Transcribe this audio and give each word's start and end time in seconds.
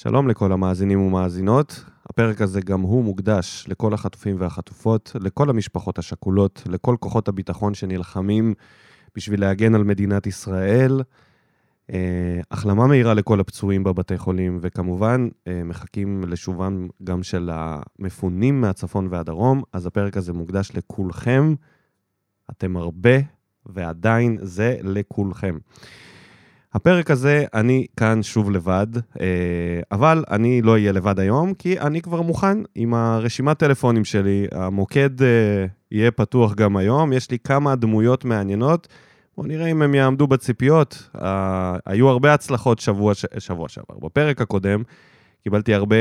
שלום 0.00 0.28
לכל 0.28 0.52
המאזינים 0.52 1.00
ומאזינות. 1.00 1.84
הפרק 2.10 2.40
הזה 2.40 2.60
גם 2.60 2.80
הוא 2.80 3.04
מוקדש 3.04 3.64
לכל 3.68 3.94
החטופים 3.94 4.36
והחטופות, 4.38 5.12
לכל 5.20 5.50
המשפחות 5.50 5.98
השכולות, 5.98 6.62
לכל 6.66 6.96
כוחות 7.00 7.28
הביטחון 7.28 7.74
שנלחמים 7.74 8.54
בשביל 9.14 9.40
להגן 9.40 9.74
על 9.74 9.84
מדינת 9.84 10.26
ישראל. 10.26 11.00
אה, 11.92 12.40
החלמה 12.50 12.86
מהירה 12.86 13.14
לכל 13.14 13.40
הפצועים 13.40 13.84
בבתי 13.84 14.18
חולים, 14.18 14.58
וכמובן, 14.62 15.28
אה, 15.48 15.62
מחכים 15.64 16.24
לשובם 16.28 16.88
גם 17.04 17.22
של 17.22 17.50
המפונים 17.52 18.60
מהצפון 18.60 19.08
והדרום, 19.10 19.62
אז 19.72 19.86
הפרק 19.86 20.16
הזה 20.16 20.32
מוקדש 20.32 20.70
לכולכם. 20.74 21.54
אתם 22.50 22.76
הרבה, 22.76 23.18
ועדיין 23.66 24.38
זה 24.42 24.76
לכולכם. 24.82 25.58
הפרק 26.74 27.10
הזה, 27.10 27.44
אני 27.54 27.86
כאן 27.96 28.22
שוב 28.22 28.50
לבד, 28.50 28.86
אה, 29.20 29.26
אבל 29.92 30.24
אני 30.30 30.62
לא 30.62 30.72
אהיה 30.72 30.92
לבד 30.92 31.20
היום, 31.20 31.54
כי 31.54 31.80
אני 31.80 32.02
כבר 32.02 32.22
מוכן 32.22 32.58
עם 32.74 32.94
הרשימת 32.94 33.58
טלפונים 33.58 34.04
שלי. 34.04 34.46
המוקד 34.52 35.10
יהיה 35.90 36.10
פתוח 36.10 36.54
גם 36.54 36.76
היום, 36.76 37.12
יש 37.12 37.30
לי 37.30 37.38
כמה 37.38 37.76
דמויות 37.76 38.24
מעניינות. 38.24 38.88
בואו 39.36 39.46
נראה 39.46 39.66
אם 39.66 39.82
הם 39.82 39.94
יעמדו 39.94 40.26
בציפיות. 40.26 41.08
Uh, 41.16 41.20
היו 41.86 42.08
הרבה 42.08 42.34
הצלחות 42.34 42.78
שבוע, 42.78 43.12
שבוע 43.38 43.68
שעבר. 43.68 43.98
בפרק 44.02 44.40
הקודם 44.40 44.82
קיבלתי 45.42 45.74
הרבה 45.74 45.96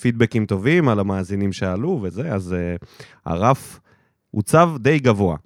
פידבקים 0.00 0.46
טובים 0.46 0.88
על 0.88 1.00
המאזינים 1.00 1.52
שעלו 1.52 2.00
וזה, 2.02 2.34
אז 2.34 2.54
הרף 3.26 3.80
הוצב 4.30 4.70
די 4.78 4.98
גבוה. 4.98 5.36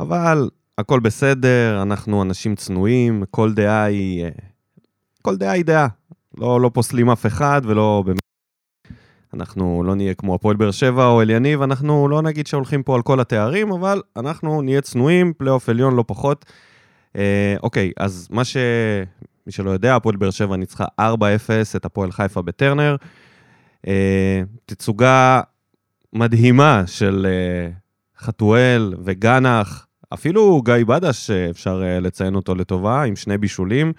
אבל 0.00 0.48
הכל 0.80 1.00
בסדר, 1.00 1.82
אנחנו 1.82 2.22
אנשים 2.22 2.56
צנועים, 2.56 3.24
כל 3.30 3.52
דעה 3.52 3.84
היא... 3.84 4.26
Uh, 4.26 4.30
כל 5.22 5.36
דעה 5.36 5.52
היא 5.52 5.64
דעה. 5.64 5.88
לא, 6.38 6.60
לא 6.60 6.70
פוסלים 6.74 7.10
אף 7.10 7.26
אחד 7.26 7.62
ולא... 7.64 8.04
אנחנו 9.34 9.82
לא 9.86 9.94
נהיה 9.94 10.14
כמו 10.14 10.34
הפועל 10.34 10.56
באר 10.56 10.70
שבע 10.70 11.06
או 11.06 11.22
אליניב, 11.22 11.62
אנחנו 11.62 12.08
לא 12.08 12.22
נגיד 12.22 12.46
שהולכים 12.46 12.82
פה 12.82 12.94
על 12.94 13.02
כל 13.02 13.20
התארים, 13.20 13.72
אבל 13.72 14.02
אנחנו 14.16 14.62
נהיה 14.62 14.80
צנועים, 14.80 15.32
פלייאוף 15.38 15.68
עליון 15.68 15.96
לא 15.96 16.04
פחות. 16.06 16.44
אה, 17.16 17.56
אוקיי, 17.62 17.92
אז 17.96 18.28
מה 18.30 18.44
ש... 18.44 18.56
מי 19.46 19.52
שלא 19.52 19.70
יודע, 19.70 19.96
הפועל 19.96 20.16
באר 20.16 20.30
שבע 20.30 20.56
ניצחה 20.56 20.84
4-0 21.00 21.02
את 21.76 21.84
הפועל 21.84 22.12
חיפה 22.12 22.42
בטרנר. 22.42 22.96
אה, 23.86 24.42
תצוגה 24.66 25.40
מדהימה 26.12 26.82
של 26.86 27.26
אה, 27.30 27.70
חתואל 28.18 28.94
וגנח, 29.04 29.86
אפילו 30.14 30.62
גיא 30.62 30.84
בדש, 30.86 31.30
אפשר 31.30 31.82
אה, 31.84 32.00
לציין 32.00 32.34
אותו 32.34 32.54
לטובה, 32.54 33.02
עם 33.02 33.16
שני 33.16 33.38
בישולים. 33.38 33.92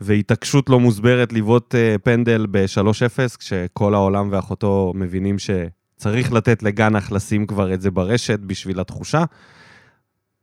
והתעקשות 0.00 0.70
לא 0.70 0.80
מוסברת 0.80 1.32
לבעוט 1.32 1.74
אה, 1.74 1.96
פנדל 2.02 2.46
ב-3-0, 2.50 3.38
כשכל 3.38 3.94
העולם 3.94 4.28
ואחותו 4.32 4.92
מבינים 4.94 5.36
שצריך 5.38 6.32
לתת 6.32 6.62
לגנח 6.62 7.12
לשים 7.12 7.46
כבר 7.46 7.74
את 7.74 7.80
זה 7.80 7.90
ברשת 7.90 8.38
בשביל 8.38 8.80
התחושה. 8.80 9.24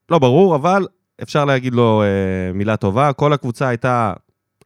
לא 0.09 0.19
ברור, 0.19 0.55
אבל 0.55 0.87
אפשר 1.23 1.45
להגיד 1.45 1.73
לו 1.73 2.03
אה, 2.03 2.53
מילה 2.53 2.77
טובה. 2.77 3.13
כל 3.13 3.33
הקבוצה 3.33 3.67
הייתה, 3.67 4.13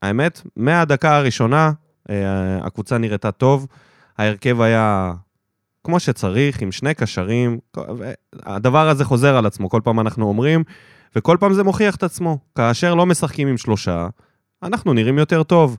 האמת, 0.02 0.41
מהדקה 0.55 1.17
הראשונה 1.17 1.71
אה, 2.09 2.57
הקבוצה 2.63 2.97
נראתה 2.97 3.31
טוב. 3.31 3.67
ההרכב 4.17 4.61
היה 4.61 5.13
כמו 5.83 5.99
שצריך, 5.99 6.61
עם 6.61 6.71
שני 6.71 6.93
קשרים. 6.93 7.59
הדבר 8.33 8.89
הזה 8.89 9.05
חוזר 9.05 9.37
על 9.37 9.45
עצמו, 9.45 9.69
כל 9.69 9.81
פעם 9.83 9.99
אנחנו 9.99 10.27
אומרים, 10.27 10.63
וכל 11.15 11.37
פעם 11.39 11.53
זה 11.53 11.63
מוכיח 11.63 11.95
את 11.95 12.03
עצמו. 12.03 12.37
כאשר 12.55 12.95
לא 12.95 13.05
משחקים 13.05 13.47
עם 13.47 13.57
שלושה, 13.57 14.07
אנחנו 14.63 14.93
נראים 14.93 15.17
יותר 15.17 15.43
טוב. 15.43 15.77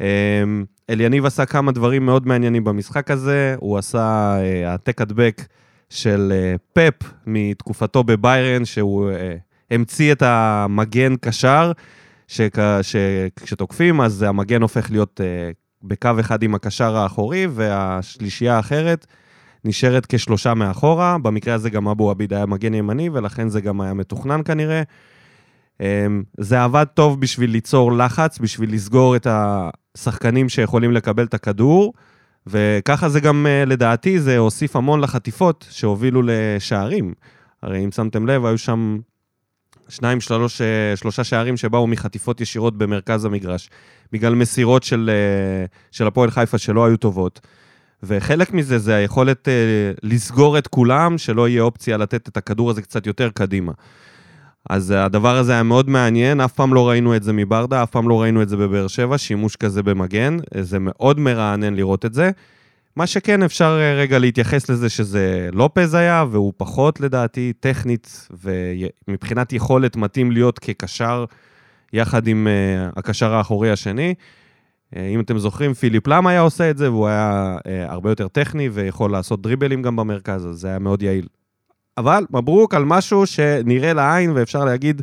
אמ, 0.00 0.64
אליניב 0.90 1.26
עשה 1.26 1.46
כמה 1.46 1.72
דברים 1.72 2.06
מאוד 2.06 2.26
מעניינים 2.26 2.64
במשחק 2.64 3.10
הזה, 3.10 3.54
הוא 3.58 3.78
עשה 3.78 4.36
אה, 4.40 4.70
העתק 4.70 5.00
הדבק 5.00 5.42
של 5.90 6.32
אה, 6.34 6.54
פפ 6.72 7.12
מתקופתו 7.26 8.04
בביירן, 8.04 8.64
שהוא 8.64 9.10
אה, 9.10 9.36
המציא 9.70 10.12
את 10.12 10.22
המגן 10.22 11.16
קשר, 11.16 11.72
שכשתוקפים 12.82 14.00
אז 14.00 14.22
המגן 14.22 14.62
הופך 14.62 14.90
להיות 14.90 15.20
בקו 15.82 16.10
אחד 16.20 16.42
עם 16.42 16.54
הקשר 16.54 16.96
האחורי, 16.96 17.46
והשלישייה 17.50 18.56
האחרת 18.56 19.06
נשארת 19.64 20.06
כשלושה 20.06 20.54
מאחורה. 20.54 21.18
במקרה 21.22 21.54
הזה 21.54 21.70
גם 21.70 21.88
אבו 21.88 22.10
עביד 22.10 22.32
היה 22.32 22.46
מגן 22.46 22.74
ימני, 22.74 23.10
ולכן 23.12 23.48
זה 23.48 23.60
גם 23.60 23.80
היה 23.80 23.94
מתוכנן 23.94 24.40
כנראה. 24.44 24.82
אמ, 25.80 26.22
זה 26.38 26.64
עבד 26.64 26.86
טוב 26.94 27.20
בשביל 27.20 27.50
ליצור 27.50 27.92
לחץ, 27.92 28.38
בשביל 28.38 28.74
לסגור 28.74 29.16
את 29.16 29.26
השחקנים 29.30 30.48
שיכולים 30.48 30.92
לקבל 30.92 31.24
את 31.24 31.34
הכדור, 31.34 31.92
וככה 32.46 33.08
זה 33.08 33.20
גם, 33.20 33.46
אה, 33.48 33.64
לדעתי, 33.64 34.20
זה 34.20 34.38
הוסיף 34.38 34.76
המון 34.76 35.00
לחטיפות 35.00 35.66
שהובילו 35.70 36.22
לשערים. 36.24 37.14
הרי 37.62 37.84
אם 37.84 37.92
שמתם 37.92 38.26
לב, 38.26 38.44
היו 38.44 38.58
שם 38.58 38.98
שניים, 39.88 40.20
שלוש, 40.20 40.60
אה, 40.60 40.96
שלושה 40.96 41.24
שערים 41.24 41.56
שבאו 41.56 41.86
מחטיפות 41.86 42.40
ישירות 42.40 42.78
במרכז 42.78 43.24
המגרש, 43.24 43.70
בגלל 44.12 44.34
מסירות 44.34 44.82
של, 44.82 45.10
אה, 45.12 45.66
של 45.90 46.06
הפועל 46.06 46.30
חיפה 46.30 46.58
שלא 46.58 46.86
היו 46.86 46.96
טובות. 46.96 47.40
וחלק 48.02 48.52
מזה 48.52 48.78
זה 48.78 48.94
היכולת 48.94 49.48
לסגור 50.02 50.58
את 50.58 50.66
כולם, 50.66 51.18
שלא 51.18 51.48
יהיה 51.48 51.62
אופציה 51.62 51.96
לתת 51.96 52.28
את 52.28 52.36
הכדור 52.36 52.70
הזה 52.70 52.82
קצת 52.82 53.06
יותר 53.06 53.30
קדימה. 53.34 53.72
אז 54.70 54.94
הדבר 54.96 55.36
הזה 55.36 55.52
היה 55.52 55.62
מאוד 55.62 55.90
מעניין, 55.90 56.40
אף 56.40 56.52
פעם 56.52 56.74
לא 56.74 56.88
ראינו 56.88 57.16
את 57.16 57.22
זה 57.22 57.32
מברדה, 57.32 57.82
אף 57.82 57.90
פעם 57.90 58.08
לא 58.08 58.22
ראינו 58.22 58.42
את 58.42 58.48
זה 58.48 58.56
בבאר 58.56 58.86
שבע, 58.86 59.18
שימוש 59.18 59.56
כזה 59.56 59.82
במגן, 59.82 60.36
זה 60.60 60.78
מאוד 60.80 61.20
מרענן 61.20 61.74
לראות 61.74 62.04
את 62.04 62.14
זה. 62.14 62.30
מה 62.96 63.06
שכן, 63.06 63.42
אפשר 63.42 63.78
אה, 63.80 63.94
רגע 63.94 64.18
להתייחס 64.18 64.70
לזה 64.70 64.88
שזה 64.88 65.48
לופז 65.52 65.94
היה, 65.94 66.24
והוא 66.30 66.52
פחות 66.56 67.00
לדעתי 67.00 67.52
טכנית, 67.60 68.28
ומבחינת 68.42 69.52
יכולת 69.52 69.96
מתאים 69.96 70.32
להיות 70.32 70.58
כקשר 70.58 71.24
יחד 71.92 72.26
עם 72.26 72.48
הקשר 72.96 73.34
האחורי 73.34 73.70
השני. 73.70 74.14
Uh, 74.94 74.98
אם 74.98 75.20
אתם 75.20 75.38
זוכרים, 75.38 75.74
פיליפ 75.74 76.06
למה 76.06 76.30
היה 76.30 76.40
עושה 76.40 76.70
את 76.70 76.78
זה, 76.78 76.90
והוא 76.90 77.06
היה 77.06 77.56
uh, 77.58 77.92
הרבה 77.92 78.10
יותר 78.10 78.28
טכני 78.28 78.68
ויכול 78.68 79.10
לעשות 79.10 79.42
דריבלים 79.42 79.82
גם 79.82 79.96
במרכז, 79.96 80.46
אז 80.46 80.56
זה 80.56 80.68
היה 80.68 80.78
מאוד 80.78 81.02
יעיל. 81.02 81.26
אבל 81.96 82.24
מברוק 82.30 82.74
על 82.74 82.84
משהו 82.84 83.26
שנראה 83.26 83.92
לעין 83.92 84.30
ואפשר 84.30 84.64
להגיד 84.64 85.02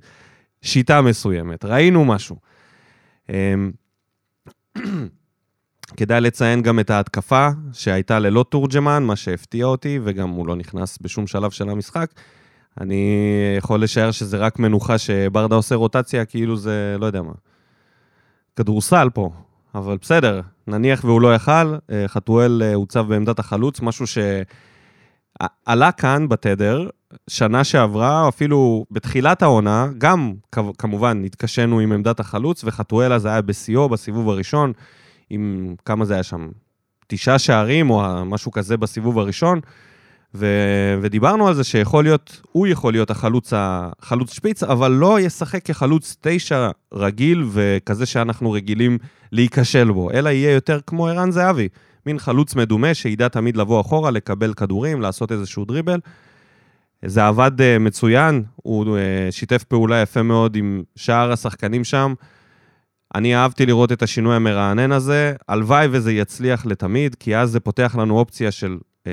שיטה 0.62 1.02
מסוימת. 1.02 1.66
ראינו 1.66 2.06
משהו. 2.06 2.36
אמ, 3.30 3.72
כדאי 5.98 6.22
לציין 6.22 6.62
גם 6.62 6.80
את 6.80 6.90
ההתקפה 6.90 7.48
שהייתה 7.74 8.20
ללא 8.20 8.46
תורג'מן, 8.50 9.04
מה 9.04 9.16
שהפתיע 9.16 9.66
אותי, 9.66 10.00
וגם 10.04 10.30
הוא 10.30 10.48
לא 10.48 10.56
נכנס 10.56 10.98
בשום 11.02 11.28
שלב 11.28 11.52
של 11.52 11.70
המשחק. 11.70 12.10
אני 12.82 13.18
יכול 13.58 13.84
לשער 13.84 14.12
שזה 14.12 14.38
רק 14.38 14.60
מנוחה 14.60 14.98
שברדה 14.98 15.56
עושה 15.56 15.76
רוטציה, 15.76 16.26
כאילו 16.26 16.58
זה, 16.58 16.96
לא 17.00 17.06
יודע 17.06 17.22
מה, 17.22 17.34
כדורסל 18.56 19.10
פה. 19.14 19.32
אבל 19.76 19.98
בסדר, 20.02 20.42
נניח 20.68 21.04
והוא 21.04 21.22
לא 21.22 21.36
יכל, 21.36 21.52
אה, 21.92 22.08
חתואל 22.08 22.62
אה, 22.66 22.74
הוצב 22.74 23.08
בעמדת 23.08 23.40
החלוץ, 23.40 23.82
משהו 23.82 24.08
ש... 24.08 24.18
עלה 25.66 25.92
כאן 25.92 26.30
בתדר, 26.30 26.90
שנה 27.30 27.64
שעברה, 27.64 28.28
אפילו 28.28 28.86
בתחילת 28.92 29.42
העונה, 29.42 29.88
גם 29.98 30.34
כמובן 30.78 31.24
התקשינו 31.26 31.80
עם 31.80 31.92
עמדת 31.92 32.20
החלוץ, 32.20 32.64
וחתואלה 32.64 33.20
זה 33.20 33.30
היה 33.30 33.42
בשיאו 33.42 33.90
בסיבוב 33.90 34.30
הראשון, 34.30 34.74
עם 35.30 35.76
כמה 35.86 36.06
זה 36.06 36.14
היה 36.14 36.24
שם? 36.24 36.50
תשעה 37.08 37.40
שערים 37.40 37.90
או 37.90 38.26
משהו 38.26 38.52
כזה 38.52 38.78
בסיבוב 38.78 39.20
הראשון, 39.20 39.60
ו... 40.36 40.48
ודיברנו 41.02 41.48
על 41.48 41.54
זה 41.54 41.64
שיכול 41.64 42.04
להיות, 42.04 42.42
הוא 42.52 42.68
יכול 42.68 42.94
להיות 42.94 43.12
החלוץ, 43.12 43.54
החלוץ 43.56 44.34
שפיץ, 44.34 44.64
אבל 44.64 44.92
לא 44.92 45.20
ישחק 45.20 45.66
כחלוץ 45.66 46.18
תשע 46.22 46.70
רגיל 46.94 47.46
וכזה 47.52 48.06
שאנחנו 48.06 48.52
רגילים 48.52 48.98
להיכשל 49.32 49.92
בו, 49.92 50.12
אלא 50.12 50.30
יהיה 50.30 50.52
יותר 50.52 50.80
כמו 50.88 51.08
ערן 51.08 51.32
זהבי. 51.32 51.68
מין 52.06 52.20
חלוץ 52.20 52.56
מדומה 52.56 52.94
שידע 52.94 53.28
תמיד 53.28 53.58
לבוא 53.58 53.82
אחורה, 53.82 54.12
לקבל 54.12 54.54
כדורים, 54.54 55.02
לעשות 55.02 55.32
איזשהו 55.32 55.66
דריבל. 55.66 56.00
זה 57.06 57.28
עבד 57.28 57.52
uh, 57.60 57.80
מצוין, 57.80 58.44
הוא 58.56 58.86
uh, 58.86 59.32
שיתף 59.32 59.64
פעולה 59.64 60.02
יפה 60.02 60.24
מאוד 60.24 60.56
עם 60.56 60.84
שאר 60.96 61.32
השחקנים 61.32 61.84
שם. 61.84 62.14
אני 63.16 63.36
אהבתי 63.36 63.66
לראות 63.66 63.92
את 63.92 64.04
השינוי 64.04 64.36
המרענן 64.36 64.92
הזה, 64.92 65.34
הלוואי 65.48 65.88
וזה 65.92 66.12
יצליח 66.12 66.66
לתמיד, 66.66 67.16
כי 67.16 67.38
אז 67.38 67.52
זה 67.52 67.60
פותח 67.60 67.96
לנו 68.00 68.20
אופציה 68.20 68.52
של 68.52 68.78
uh, 69.04 69.08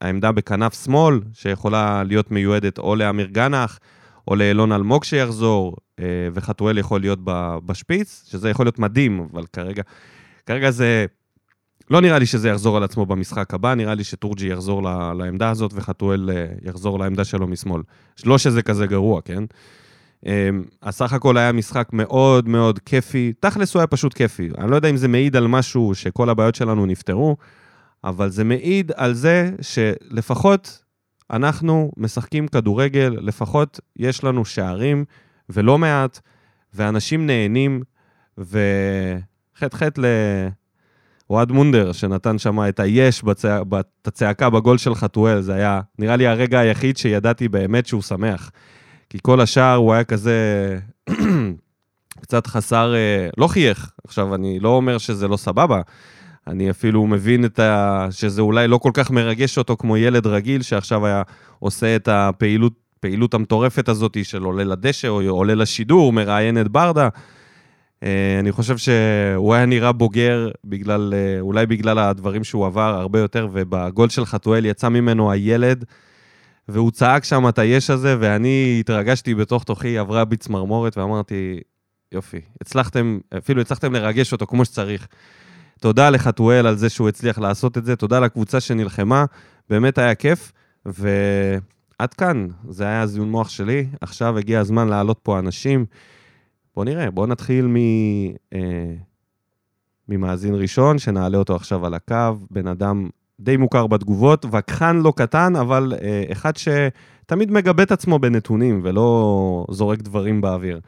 העמדה 0.00 0.32
בכנף 0.32 0.84
שמאל, 0.84 1.20
שיכולה 1.32 2.02
להיות 2.02 2.30
מיועדת 2.30 2.78
או 2.78 2.96
לאמיר 2.96 3.26
גנח, 3.26 3.78
או 4.28 4.36
לאלון 4.36 4.72
אלמוג 4.72 5.04
שיחזור, 5.04 5.76
uh, 5.76 6.02
וחתואל 6.34 6.78
יכול 6.78 7.00
להיות 7.00 7.18
בשפיץ, 7.66 8.24
שזה 8.30 8.50
יכול 8.50 8.66
להיות 8.66 8.78
מדהים, 8.78 9.28
אבל 9.32 9.44
כרגע, 9.52 9.82
כרגע 10.46 10.70
זה 10.70 11.06
לא 11.90 12.00
נראה 12.00 12.18
לי 12.18 12.26
שזה 12.26 12.48
יחזור 12.48 12.76
על 12.76 12.82
עצמו 12.82 13.06
במשחק 13.06 13.54
הבא, 13.54 13.74
נראה 13.74 13.94
לי 13.94 14.04
שטורג'י 14.04 14.48
יחזור 14.48 14.82
לעמדה 15.14 15.50
הזאת 15.50 15.70
וחתואל 15.74 16.30
אה, 16.30 16.46
יחזור 16.62 16.98
לעמדה 16.98 17.24
שלו 17.24 17.46
משמאל. 17.46 17.82
לא 18.24 18.38
שזה 18.38 18.62
כזה 18.62 18.86
גרוע, 18.86 19.20
כן? 19.20 19.44
הסך 20.82 21.12
הכל 21.12 21.36
היה 21.36 21.52
משחק 21.52 21.88
מאוד 21.92 22.48
מאוד 22.48 22.78
כיפי, 22.78 23.32
תכלס 23.40 23.74
הוא 23.74 23.80
היה 23.80 23.86
פשוט 23.86 24.14
כיפי. 24.14 24.48
אני 24.58 24.70
לא 24.70 24.76
יודע 24.76 24.90
אם 24.90 24.96
זה 24.96 25.08
מעיד 25.08 25.36
על 25.36 25.46
משהו 25.46 25.94
שכל 25.94 26.30
הבעיות 26.30 26.54
שלנו 26.54 26.86
נפתרו, 26.86 27.36
אבל 28.04 28.30
זה 28.30 28.44
מעיד 28.44 28.92
על 28.96 29.14
זה 29.14 29.50
שלפחות 29.60 30.82
אנחנו 31.30 31.92
משחקים 31.96 32.48
כדורגל, 32.48 33.16
לפחות 33.20 33.80
יש 33.96 34.24
לנו 34.24 34.44
שערים, 34.44 35.04
ולא 35.48 35.78
מעט, 35.78 36.20
ואנשים 36.74 37.26
נהנים, 37.26 37.82
וחטא 38.38 39.76
חטא 39.76 40.00
לאוהד 41.30 41.52
מונדר, 41.52 41.92
שנתן 41.92 42.38
שם 42.38 42.68
את 42.68 42.80
היש, 42.80 43.22
בצע... 43.22 43.62
את 44.02 44.08
הצעקה 44.08 44.50
בגול 44.50 44.78
של 44.78 44.94
חתואל, 44.94 45.40
זה 45.40 45.54
היה, 45.54 45.80
נראה 45.98 46.16
לי 46.16 46.26
הרגע 46.26 46.58
היחיד 46.58 46.96
שידעתי 46.96 47.48
באמת 47.48 47.86
שהוא 47.86 48.02
שמח. 48.02 48.50
כי 49.10 49.18
כל 49.22 49.40
השאר 49.40 49.74
הוא 49.74 49.92
היה 49.92 50.04
כזה 50.04 50.78
קצת 52.22 52.46
חסר, 52.46 52.94
אה, 52.94 53.28
לא 53.38 53.46
חייך. 53.46 53.90
עכשיו, 54.04 54.34
אני 54.34 54.60
לא 54.60 54.68
אומר 54.68 54.98
שזה 54.98 55.28
לא 55.28 55.36
סבבה, 55.36 55.80
אני 56.46 56.70
אפילו 56.70 57.06
מבין 57.06 57.44
את 57.44 57.58
ה... 57.58 58.08
שזה 58.10 58.42
אולי 58.42 58.68
לא 58.68 58.78
כל 58.78 58.90
כך 58.94 59.10
מרגש 59.10 59.58
אותו 59.58 59.76
כמו 59.76 59.96
ילד 59.96 60.26
רגיל, 60.26 60.62
שעכשיו 60.62 61.06
היה 61.06 61.22
עושה 61.58 61.96
את 61.96 62.08
הפעילות 62.08 62.72
הפעילות 62.98 63.34
המטורפת 63.34 63.88
הזאת 63.88 64.16
של 64.22 64.42
עולה 64.42 64.64
לדשא 64.64 65.08
או 65.08 65.22
עולה 65.28 65.54
לשידור, 65.54 66.12
מראיין 66.12 66.60
את 66.60 66.68
ברדה. 66.68 67.08
אה, 68.02 68.36
אני 68.40 68.52
חושב 68.52 68.76
שהוא 68.76 69.54
היה 69.54 69.66
נראה 69.66 69.92
בוגר 69.92 70.50
בגלל, 70.64 71.14
אה, 71.14 71.40
אולי 71.40 71.66
בגלל 71.66 71.98
הדברים 71.98 72.44
שהוא 72.44 72.66
עבר 72.66 72.94
הרבה 73.00 73.18
יותר, 73.18 73.48
ובגול 73.52 74.08
של 74.08 74.24
חתואל 74.26 74.66
יצא 74.66 74.88
ממנו 74.88 75.32
הילד, 75.32 75.84
והוא 76.68 76.90
צעק 76.90 77.24
שם 77.24 77.48
את 77.48 77.58
היש 77.58 77.90
הזה, 77.90 78.16
ואני 78.20 78.76
התרגשתי 78.80 79.34
בתוך 79.34 79.64
תוכי, 79.64 79.98
עברה 79.98 80.24
בי 80.24 80.36
צמרמורת, 80.36 80.98
ואמרתי, 80.98 81.60
יופי, 82.12 82.40
הצלחתם, 82.60 83.18
אפילו 83.38 83.60
הצלחתם 83.60 83.92
לרגש 83.92 84.32
אותו 84.32 84.46
כמו 84.46 84.64
שצריך. 84.64 85.06
תודה 85.80 86.10
לחתואל 86.10 86.66
על 86.66 86.76
זה 86.76 86.88
שהוא 86.88 87.08
הצליח 87.08 87.38
לעשות 87.38 87.78
את 87.78 87.84
זה, 87.84 87.96
תודה 87.96 88.20
לקבוצה 88.20 88.60
שנלחמה, 88.60 89.24
באמת 89.70 89.98
היה 89.98 90.14
כיף, 90.14 90.52
ועד 90.86 92.14
כאן, 92.14 92.46
זה 92.68 92.84
היה 92.84 93.06
זיון 93.06 93.30
מוח 93.30 93.48
שלי, 93.48 93.86
עכשיו 94.00 94.38
הגיע 94.38 94.60
הזמן 94.60 94.88
להעלות 94.88 95.18
פה 95.22 95.38
אנשים. 95.38 95.86
בואו 96.74 96.84
נראה, 96.84 97.10
בואו 97.10 97.26
נתחיל 97.26 97.66
מ... 97.66 97.76
אה, 98.52 98.94
ממאזין 100.08 100.54
ראשון, 100.54 100.98
שנעלה 100.98 101.38
אותו 101.38 101.56
עכשיו 101.56 101.86
על 101.86 101.94
הקו, 101.94 102.38
בן 102.50 102.66
אדם 102.66 103.08
די 103.40 103.56
מוכר 103.56 103.86
בתגובות, 103.86 104.44
וכחן 104.52 104.96
לא 104.96 105.12
קטן, 105.16 105.56
אבל 105.56 105.92
אה, 106.02 106.24
אחד 106.32 106.52
שתמיד 106.56 107.50
מגבה 107.50 107.82
את 107.82 107.92
עצמו 107.92 108.18
בנתונים 108.18 108.80
ולא 108.84 109.66
זורק 109.70 109.98
דברים 109.98 110.40
באוויר. 110.40 110.80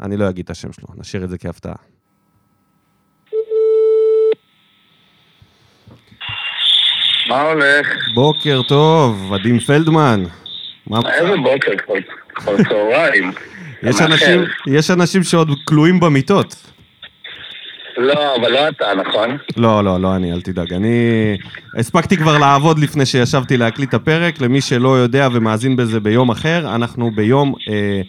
אני 0.00 0.16
לא 0.16 0.30
אגיד 0.30 0.44
את 0.44 0.50
השם 0.50 0.72
שלו, 0.72 0.88
נשאיר 0.96 1.24
את 1.24 1.30
זה 1.30 1.38
כהפתעה. 1.38 1.91
מה 7.32 7.40
הולך? 7.40 7.88
בוקר 8.14 8.60
טוב, 8.68 9.32
ודים 9.32 9.58
פלדמן. 9.58 10.24
איזה 11.06 11.36
בוקר? 11.42 11.70
כבר 12.34 12.56
צהריים. 12.68 13.32
יש 13.88 14.00
אנשים, 14.00 14.44
יש 14.66 14.90
אנשים 14.90 15.22
שעוד 15.22 15.50
כלואים 15.64 16.00
במיטות. 16.00 16.56
לא, 17.96 18.36
אבל 18.36 18.52
לא 18.52 18.68
אתה, 18.68 18.84
נכון? 18.94 19.36
לא, 19.56 19.84
לא, 19.84 20.00
לא 20.00 20.16
אני, 20.16 20.32
אל 20.32 20.40
תדאג. 20.40 20.72
אני 20.72 20.98
הספקתי 21.78 22.16
כבר 22.16 22.38
לעבוד 22.38 22.78
לפני 22.78 23.06
שישבתי 23.06 23.56
להקליט 23.56 23.88
את 23.88 23.94
הפרק. 23.94 24.40
למי 24.40 24.60
שלא 24.60 24.98
יודע 24.98 25.28
ומאזין 25.32 25.76
בזה 25.76 26.00
ביום 26.00 26.30
אחר, 26.30 26.74
אנחנו 26.74 27.10
ביום 27.10 27.54
אה, 27.68 28.00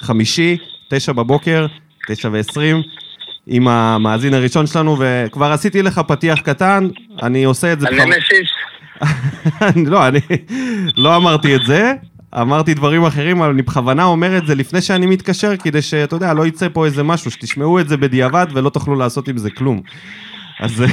חמישי, 0.00 0.56
תשע 0.90 1.12
בבוקר, 1.12 1.66
תשע 2.08 2.28
ועשרים, 2.32 2.82
עם 3.46 3.68
המאזין 3.68 4.34
הראשון 4.34 4.66
שלנו, 4.66 4.96
וכבר 4.98 5.52
עשיתי 5.52 5.82
לך 5.82 6.00
פתיח 6.08 6.40
קטן, 6.40 6.88
אני 7.22 7.44
עושה 7.44 7.72
את 7.72 7.80
זה... 7.80 7.88
אני 7.88 8.04
משיש. 8.04 8.50
לא, 9.86 10.08
אני 10.08 10.20
לא 10.96 11.16
אמרתי 11.16 11.56
את 11.56 11.60
זה, 11.66 11.92
אמרתי 12.40 12.74
דברים 12.74 13.04
אחרים, 13.04 13.42
אבל 13.42 13.50
אני 13.50 13.62
בכוונה 13.62 14.04
אומר 14.04 14.38
את 14.38 14.46
זה 14.46 14.54
לפני 14.54 14.80
שאני 14.80 15.06
מתקשר, 15.06 15.56
כדי 15.56 15.82
שאתה 15.82 16.16
יודע, 16.16 16.34
לא 16.34 16.46
יצא 16.46 16.68
פה 16.72 16.86
איזה 16.86 17.02
משהו, 17.02 17.30
שתשמעו 17.30 17.80
את 17.80 17.88
זה 17.88 17.96
בדיעבד 17.96 18.46
ולא 18.52 18.70
תוכלו 18.70 18.94
לעשות 18.94 19.28
עם 19.28 19.38
זה 19.38 19.50
כלום. 19.50 19.80
אז, 20.60 20.84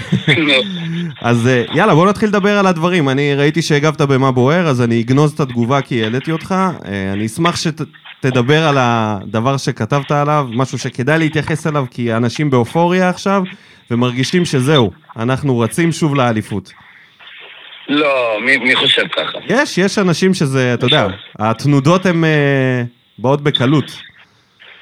אז 1.22 1.50
יאללה, 1.74 1.96
בוא 1.96 2.10
נתחיל 2.10 2.30
לדבר 2.30 2.58
על 2.58 2.68
הדברים. 2.68 3.10
אני 3.10 3.36
ראיתי 3.36 3.62
שהגבת 3.62 4.02
במה 4.02 4.32
בוער, 4.32 4.68
אז 4.68 4.82
אני 4.82 5.02
אגנוז 5.02 5.32
את 5.32 5.40
התגובה 5.40 5.82
כי 5.82 6.04
העליתי 6.04 6.32
אותך. 6.32 6.56
אה, 6.86 7.14
אני 7.14 7.26
אשמח 7.26 7.56
שתדבר 7.56 8.68
על 8.68 8.78
הדבר 8.80 9.58
שכתבת 9.58 10.12
עליו, 10.12 10.48
משהו 10.54 10.78
שכדאי 10.78 11.20
להתייחס 11.20 11.68
אליו, 11.68 11.86
כי 11.92 12.14
אנשים 12.14 12.50
באופוריה 12.50 13.10
עכשיו, 13.10 13.44
ומרגישים 13.92 14.46
שזהו, 14.46 14.92
אנחנו 15.18 15.60
רצים 15.60 15.92
שוב 15.92 16.16
לאליפות. 16.16 16.74
לא, 17.90 18.38
מי, 18.42 18.58
מי 18.58 18.76
חושב 18.76 19.08
ככה? 19.08 19.38
יש, 19.48 19.78
יש 19.78 19.98
אנשים 19.98 20.34
שזה, 20.34 20.74
אתה 20.74 20.86
יודע, 20.86 21.08
התנודות 21.40 22.06
הן 22.06 22.24
uh, 22.24 22.28
באות 23.18 23.42
בקלות. 23.42 23.86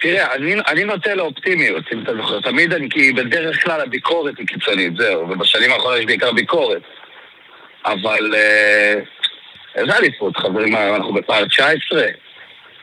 תראה, 0.01 0.36
אני, 0.36 0.56
אני 0.68 0.83
נוטה 0.83 1.15
לאופטימיות, 1.15 1.83
אם 1.94 2.04
אתה 2.04 2.15
זוכר. 2.15 2.42
תמיד 2.42 2.74
אני, 2.74 2.89
כי 2.89 3.13
בדרך 3.13 3.63
כלל 3.63 3.81
הביקורת 3.81 4.38
היא 4.38 4.48
קיצונית, 4.48 4.98
זהו, 4.98 5.30
ובשנים 5.30 5.71
האחרונות 5.71 6.00
יש 6.00 6.06
בעיקר 6.06 6.31
ביקורת. 6.31 6.81
אבל 7.86 8.36
אה, 8.36 8.94
איזה 9.75 9.98
אליפות, 9.98 10.38
חברים, 10.38 10.75
אנחנו 10.75 11.13
בפער 11.13 11.45
19. 11.45 12.03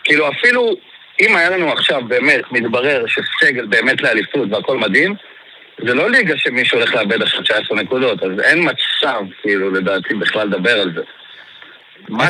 כאילו, 0.04 0.28
אפילו 0.28 0.76
אם 1.20 1.36
היה 1.36 1.50
לנו 1.50 1.72
עכשיו 1.72 2.00
באמת, 2.08 2.52
מתברר 2.52 3.04
שסגל 3.06 3.66
באמת 3.66 4.02
לאליפות 4.02 4.48
והכל 4.50 4.78
מדהים, 4.78 5.14
זה 5.78 5.94
לא 5.94 6.10
ליגה 6.10 6.34
שמישהו 6.36 6.78
הולך 6.78 6.94
לאבד 6.94 7.22
עכשיו 7.22 7.42
19 7.42 7.82
נקודות, 7.82 8.22
אז 8.22 8.30
אין 8.42 8.68
מצב, 8.68 9.20
כאילו, 9.42 9.70
לדעתי, 9.70 10.14
בכלל 10.14 10.46
לדבר 10.46 10.80
על 10.80 10.92
זה. 10.94 11.02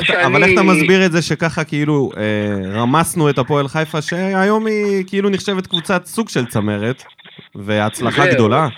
שאני... 0.03 0.25
אבל 0.25 0.45
איך 0.45 0.53
אתה 0.55 0.63
מסביר 0.63 1.07
את 1.07 1.13
זה 1.13 1.23
שככה 1.23 1.65
כאילו 1.65 2.11
אה, 2.17 2.81
רמסנו 2.81 3.31
את 3.31 3.39
הפועל 3.39 3.69
חיפה, 3.69 4.03
שהיום 4.03 4.67
היא 4.67 5.05
כאילו 5.07 5.31
נחשבת 5.31 5.67
קבוצת 5.67 6.05
סוג 6.05 6.29
של 6.29 6.47
צמרת, 6.47 7.03
והצלחה 7.55 8.23
זה... 8.23 8.31
גדולה? 8.31 8.69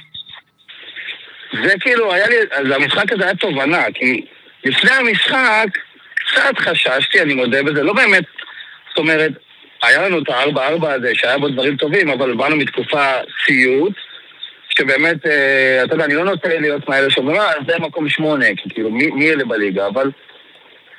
זה 1.62 1.74
כאילו, 1.80 2.12
היה 2.12 2.28
לי, 2.28 2.36
אז 2.52 2.70
המשחק 2.70 3.12
הזה 3.12 3.24
היה 3.24 3.34
תובנה, 3.34 3.82
כי 3.94 4.24
לפני 4.64 4.90
המשחק 4.90 5.66
קצת 6.14 6.58
חששתי, 6.58 7.22
אני 7.22 7.34
מודה 7.34 7.62
בזה, 7.62 7.82
לא 7.82 7.92
באמת, 7.92 8.24
זאת 8.88 8.98
אומרת, 8.98 9.32
היה 9.82 10.08
לנו 10.08 10.18
את 10.18 10.28
הארבע-ארבע 10.28 10.92
הזה, 10.92 11.10
שהיה 11.14 11.38
בו 11.38 11.48
דברים 11.48 11.76
טובים, 11.76 12.10
אבל 12.10 12.34
באנו 12.34 12.56
מתקופה 12.56 13.12
סיוט, 13.44 13.92
שבאמת, 14.78 15.26
אה, 15.26 15.84
אתה 15.84 15.94
יודע, 15.94 16.04
אני 16.04 16.14
לא 16.14 16.24
נוטה 16.24 16.48
להיות 16.48 16.88
מאלה 16.88 17.10
שאומרים, 17.10 17.40
אה, 17.40 17.52
זה 17.68 17.78
מקום 17.78 18.08
שמונה, 18.08 18.46
כאילו, 18.68 18.90
מי, 18.90 19.06
מי 19.06 19.30
אלה 19.30 19.44
בליגה, 19.44 19.86
אבל 19.86 20.10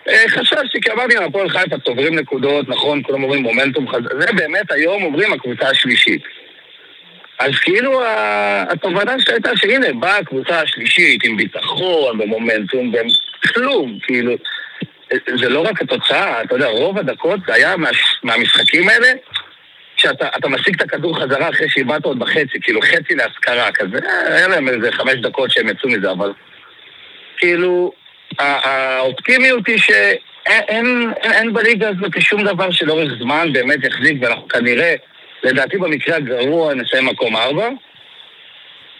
אה, 0.09 0.23
חששתי, 0.27 0.81
כי 0.81 0.91
אמרתי, 0.91 1.17
הפועל 1.17 1.49
חיפה 1.49 1.75
צוברים 1.85 2.15
נקודות, 2.15 2.69
נכון, 2.69 3.03
כולם 3.03 3.23
אומרים 3.23 3.43
מומנטום 3.43 3.87
חזק, 3.89 4.13
זה 4.19 4.33
באמת 4.33 4.71
היום 4.71 5.03
אומרים 5.03 5.33
הקבוצה 5.33 5.69
השלישית. 5.69 6.21
אז 7.39 7.51
כאילו 7.59 8.01
התובנה 8.69 9.19
שהייתה 9.19 9.49
שהנה, 9.55 9.87
באה 9.93 10.17
הקבוצה 10.17 10.61
השלישית 10.61 11.23
עם 11.23 11.37
ביטחון 11.37 12.21
ומומנטום, 12.21 12.91
וכלום, 13.45 13.97
כאילו, 14.01 14.33
זה 15.35 15.49
לא 15.49 15.59
רק 15.59 15.81
התוצאה, 15.81 16.41
אתה 16.41 16.55
יודע, 16.55 16.67
רוב 16.67 16.97
הדקות 16.97 17.39
זה 17.47 17.53
היה 17.53 17.77
מה, 17.77 17.89
מהמשחקים 18.23 18.89
האלה, 18.89 19.07
שאתה 19.97 20.47
משיג 20.47 20.75
את 20.75 20.81
הכדור 20.81 21.19
חזרה 21.19 21.49
אחרי 21.49 21.69
שאיבדת 21.69 22.05
עוד 22.05 22.19
בחצי, 22.19 22.59
כאילו 22.61 22.81
חצי 22.81 23.15
להשכרה 23.15 23.71
כזה, 23.71 23.97
היה 24.27 24.47
להם 24.47 24.67
איזה 24.67 24.91
חמש 24.91 25.13
דקות 25.13 25.51
שהם 25.51 25.69
יצאו 25.69 25.89
מזה, 25.89 26.11
אבל 26.11 26.33
כאילו, 27.37 27.91
האופטימיות 28.39 29.67
היא 29.67 29.77
שאין 29.77 30.61
אין, 30.67 31.11
אין 31.21 31.53
בליגה 31.53 31.89
הזאת 31.89 32.21
שום 32.21 32.43
דבר 32.43 32.71
שלאורך 32.71 33.09
זמן 33.19 33.53
באמת 33.53 33.83
יחזיק, 33.83 34.17
ואנחנו 34.21 34.47
כנראה, 34.47 34.95
לדעתי 35.43 35.77
במקרה 35.77 36.15
הגרוע 36.15 36.73
נסיים 36.73 37.05
מקום 37.05 37.35
ארבע, 37.35 37.69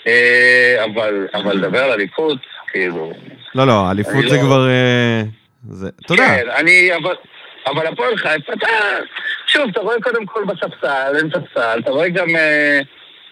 אה, 0.07 0.83
אבל, 0.83 1.27
אבל 1.33 1.57
לדבר 1.57 1.83
על 1.83 1.91
אליפות, 1.91 2.37
כאילו... 2.67 3.13
לא, 3.55 3.67
לא, 3.67 3.91
אליפות 3.91 4.29
זה 4.29 4.35
לא... 4.35 4.41
כבר... 4.41 4.69
אה, 4.69 5.21
זה... 5.69 5.89
אתה 6.05 6.13
יודע. 6.13 6.27
כן, 6.27 6.49
אני... 6.55 6.95
אבל, 6.95 7.15
אבל 7.67 7.87
הפועל 7.87 8.17
חיפה, 8.17 8.53
אתה... 8.53 8.67
שוב, 9.47 9.69
אתה 9.71 9.79
רואה 9.79 10.01
קודם 10.01 10.25
כל 10.25 10.43
בספסל, 10.45 11.15
אין 11.17 11.29
ספסל, 11.29 11.79
אתה 11.79 11.91
רואה 11.91 12.09
גם... 12.09 12.35
אה, 12.35 12.79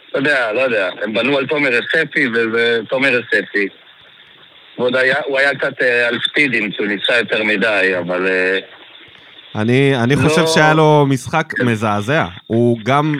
אתה 0.10 0.20
יודע, 0.20 0.54
לא 0.54 0.62
יודע, 0.62 0.90
הם 1.04 1.14
בנו 1.14 1.38
על 1.38 1.48
תומר 1.48 1.70
אספי, 1.80 2.28
וזה 2.28 2.80
תומר 2.90 3.20
אספי. 3.20 3.68
ועוד 4.78 4.96
היה, 4.96 5.16
הוא 5.26 5.40
היה 5.40 5.56
קצת 5.56 5.82
אה, 5.82 6.08
על 6.08 6.20
ספידים, 6.30 6.72
כי 6.72 6.78
הוא 6.80 6.88
ניסה 6.88 7.18
יותר 7.18 7.44
מדי, 7.44 7.94
אבל... 8.00 8.28
אה, 8.28 8.60
אני, 9.56 9.96
אני 10.04 10.16
לא... 10.16 10.22
חושב 10.22 10.48
שהיה 10.48 10.74
לו 10.74 11.06
משחק 11.10 11.54
מזעזע. 11.60 12.26
הוא 12.48 12.80
גם 12.84 13.16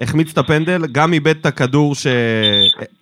החמיץ 0.00 0.32
את 0.32 0.38
הפנדל, 0.38 0.86
גם 0.92 1.12
איבד 1.12 1.36
את 1.40 1.46
הכדור 1.46 1.94
ש... 1.94 2.06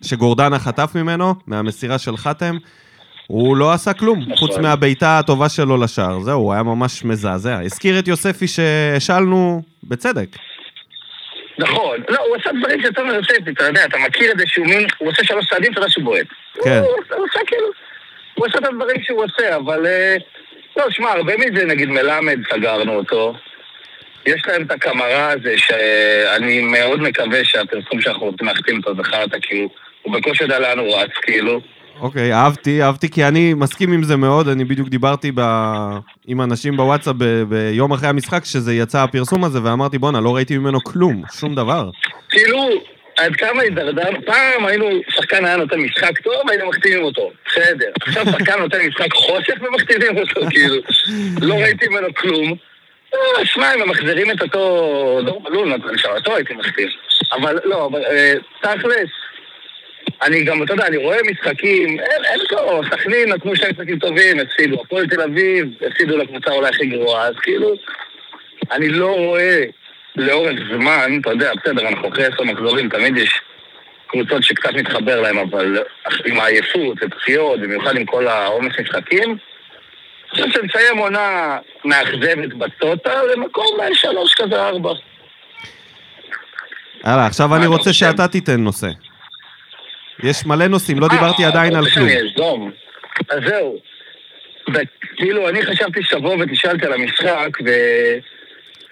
שגורדנה 0.01 0.59
חטף 0.59 0.91
ממנו, 0.95 1.35
מהמסירה 1.47 1.97
של 1.97 2.17
חתם. 2.17 2.57
הוא 3.31 3.57
לא 3.57 3.73
עשה 3.73 3.93
כלום, 3.93 4.19
נכון. 4.19 4.35
חוץ 4.35 4.57
מהבעיטה 4.57 5.19
הטובה 5.19 5.49
שלו 5.49 5.77
לשער. 5.77 6.19
זהו, 6.19 6.39
הוא 6.39 6.53
היה 6.53 6.63
ממש 6.63 7.03
מזעזע. 7.05 7.59
הזכיר 7.63 7.99
את 7.99 8.07
יוספי 8.07 8.47
שהשאלנו 8.47 9.61
בצדק. 9.83 10.27
נכון. 11.57 11.97
לא, 12.09 12.17
הוא 12.27 12.35
עשה 12.35 12.49
דברים 12.59 12.81
שאתה 12.81 13.03
מנסה, 13.03 13.33
אתה 13.53 13.63
יודע, 13.63 13.85
אתה 13.85 13.97
מכיר 14.07 14.31
את 14.31 14.37
זה 14.37 14.43
שהוא 14.47 14.67
מין, 14.67 14.87
הוא 14.97 15.09
עושה 15.09 15.23
שלוש 15.23 15.45
צעדים, 15.49 15.71
אתה 15.71 15.79
יודע 15.79 15.89
שהוא 15.91 16.03
בועט. 16.05 16.27
כן. 16.63 16.81
הוא 16.83 17.25
עושה 17.25 17.39
כאילו, 17.47 17.67
הוא 18.35 18.47
עושה 18.47 18.57
את 18.57 18.63
הדברים 18.63 18.95
שהוא 19.03 19.23
עושה, 19.23 19.55
אבל... 19.55 19.85
אה, 19.85 20.15
לא, 20.77 20.83
שמע, 20.89 21.11
הרבה 21.11 21.33
מזה, 21.37 21.65
נגיד 21.65 21.89
מלמד, 21.89 22.37
סגרנו 22.53 22.93
אותו. 22.95 23.33
יש 24.25 24.41
להם 24.47 24.61
את 24.63 24.71
הקמרה 24.71 25.29
הזה, 25.31 25.53
שאני 25.57 26.61
מאוד 26.61 27.01
מקווה 27.01 27.39
שהפרסום 27.43 28.01
שאנחנו 28.01 28.25
רוצים 28.25 28.47
להחתים 28.47 28.81
אותו 28.87 29.03
כי 29.41 29.57
הוא- 29.61 29.69
הוא 30.01 30.13
בקושי 30.13 30.43
יודע 30.43 30.59
לאן 30.59 30.79
הוא 30.79 30.97
רץ, 30.97 31.09
כאילו. 31.21 31.61
אוקיי, 32.01 32.33
אהבתי, 32.33 32.83
אהבתי, 32.83 33.09
כי 33.09 33.23
אני 33.23 33.53
מסכים 33.53 33.93
עם 33.93 34.03
זה 34.03 34.17
מאוד, 34.17 34.47
אני 34.47 34.65
בדיוק 34.65 34.89
דיברתי 34.89 35.31
ב... 35.35 35.41
עם 36.27 36.41
אנשים 36.41 36.77
בוואטסאפ 36.77 37.15
ב... 37.17 37.43
ביום 37.43 37.91
אחרי 37.91 38.09
המשחק, 38.09 38.45
שזה 38.45 38.73
יצא 38.73 39.03
הפרסום 39.03 39.43
הזה, 39.43 39.59
ואמרתי, 39.63 39.97
בואנה, 39.97 40.19
לא 40.19 40.35
ראיתי 40.35 40.57
ממנו 40.57 40.83
כלום, 40.83 41.23
שום 41.39 41.55
דבר. 41.55 41.89
כאילו, 42.29 42.69
עד 43.17 43.35
כמה 43.35 43.61
הידרדרנו, 43.61 44.19
פעם 44.25 44.65
היינו, 44.65 44.85
שחקן 45.09 45.45
היה 45.45 45.57
נותן 45.57 45.79
משחק 45.79 46.19
טוב, 46.19 46.49
היינו 46.49 46.69
מחתימים 46.69 47.03
אותו, 47.03 47.31
בסדר. 47.45 47.91
עכשיו 48.01 48.25
שחקן 48.25 48.59
נותן 48.59 48.77
משחק 48.87 49.13
חושך 49.13 49.53
ומחתימים 49.61 50.17
אותו, 50.17 50.41
כאילו. 50.49 50.75
לא 51.41 51.55
ראיתי 51.55 51.87
ממנו 51.87 52.07
כלום. 52.13 52.55
אה, 53.13 53.45
שמע, 53.45 53.75
אם 53.75 53.81
הם 53.81 53.89
מחזירים 53.89 54.31
את 54.31 54.41
אותו 54.41 55.19
דור 55.25 55.65
נתן 55.65 55.97
שם, 55.97 56.09
אותו 56.09 56.35
הייתי 56.35 56.53
מחתים. 56.53 56.87
אבל 57.33 57.59
לא, 57.63 57.89
אה, 58.11 58.33
תכלס, 58.61 59.09
אני 60.21 60.43
גם, 60.43 60.63
אתה 60.63 60.73
יודע, 60.73 60.87
אני 60.87 60.97
רואה 60.97 61.17
משחקים, 61.31 61.89
אין, 61.99 62.25
אין 62.25 62.39
לו, 62.51 62.81
סכנין 62.91 63.29
נתנו 63.29 63.55
שני 63.55 63.69
משחקים 63.69 63.99
טובים, 63.99 64.39
הפסידו, 64.39 64.81
הפועל 64.81 65.07
תל 65.07 65.21
אביב, 65.21 65.67
הפסידו 65.87 66.17
לקבוצה 66.17 66.51
אולי 66.51 66.69
הכי 66.69 66.85
גרועה, 66.85 67.27
אז 67.27 67.35
כאילו, 67.41 67.73
אני 68.71 68.89
לא 68.89 69.15
רואה 69.15 69.63
לאורך 70.15 70.59
זמן, 70.75 71.19
אתה 71.21 71.29
יודע, 71.29 71.51
בסדר, 71.63 71.87
אנחנו 71.87 72.09
אחרי 72.09 72.25
עשר 72.25 72.43
מחזורים, 72.43 72.89
תמיד 72.89 73.17
יש 73.17 73.41
קבוצות 74.07 74.43
שקצת 74.43 74.73
מתחבר 74.73 75.21
להם, 75.21 75.37
אבל 75.37 75.83
עם 76.25 76.39
העייפות 76.39 76.97
ופציעות, 77.01 77.59
במיוחד 77.59 77.95
עם 77.95 78.05
כל 78.05 78.27
העומס 78.27 78.79
משחקים, 78.79 79.37
אני 80.33 80.45
חושב 80.45 80.51
שנסיים 80.51 80.97
עונה 80.97 81.57
מאכזבת 81.85 82.53
בטוטה 82.53 83.23
למקום 83.23 83.77
שלוש 83.93 84.33
כזה 84.33 84.67
ארבע. 84.67 84.93
יאללה, 87.05 87.25
עכשיו 87.25 87.55
אני 87.55 87.67
רוצה? 87.67 87.93
שאתה 87.93 88.27
תיתן 88.27 88.61
נושא. 88.61 88.87
יש 90.23 90.45
מלא 90.45 90.67
נושאים, 90.67 90.99
לא 90.99 91.07
דיברתי 91.07 91.43
אה, 91.43 91.47
עדיין 91.47 91.75
על 91.75 91.85
כלום. 91.89 92.71
אז 93.29 93.39
זהו. 93.47 93.77
כאילו, 95.15 95.49
אני 95.49 95.65
חשבתי 95.65 96.03
שתבוא 96.03 96.35
ותשאלתי 96.39 96.85
על 96.85 96.93
המשחק, 96.93 97.49
ו... 97.65 97.69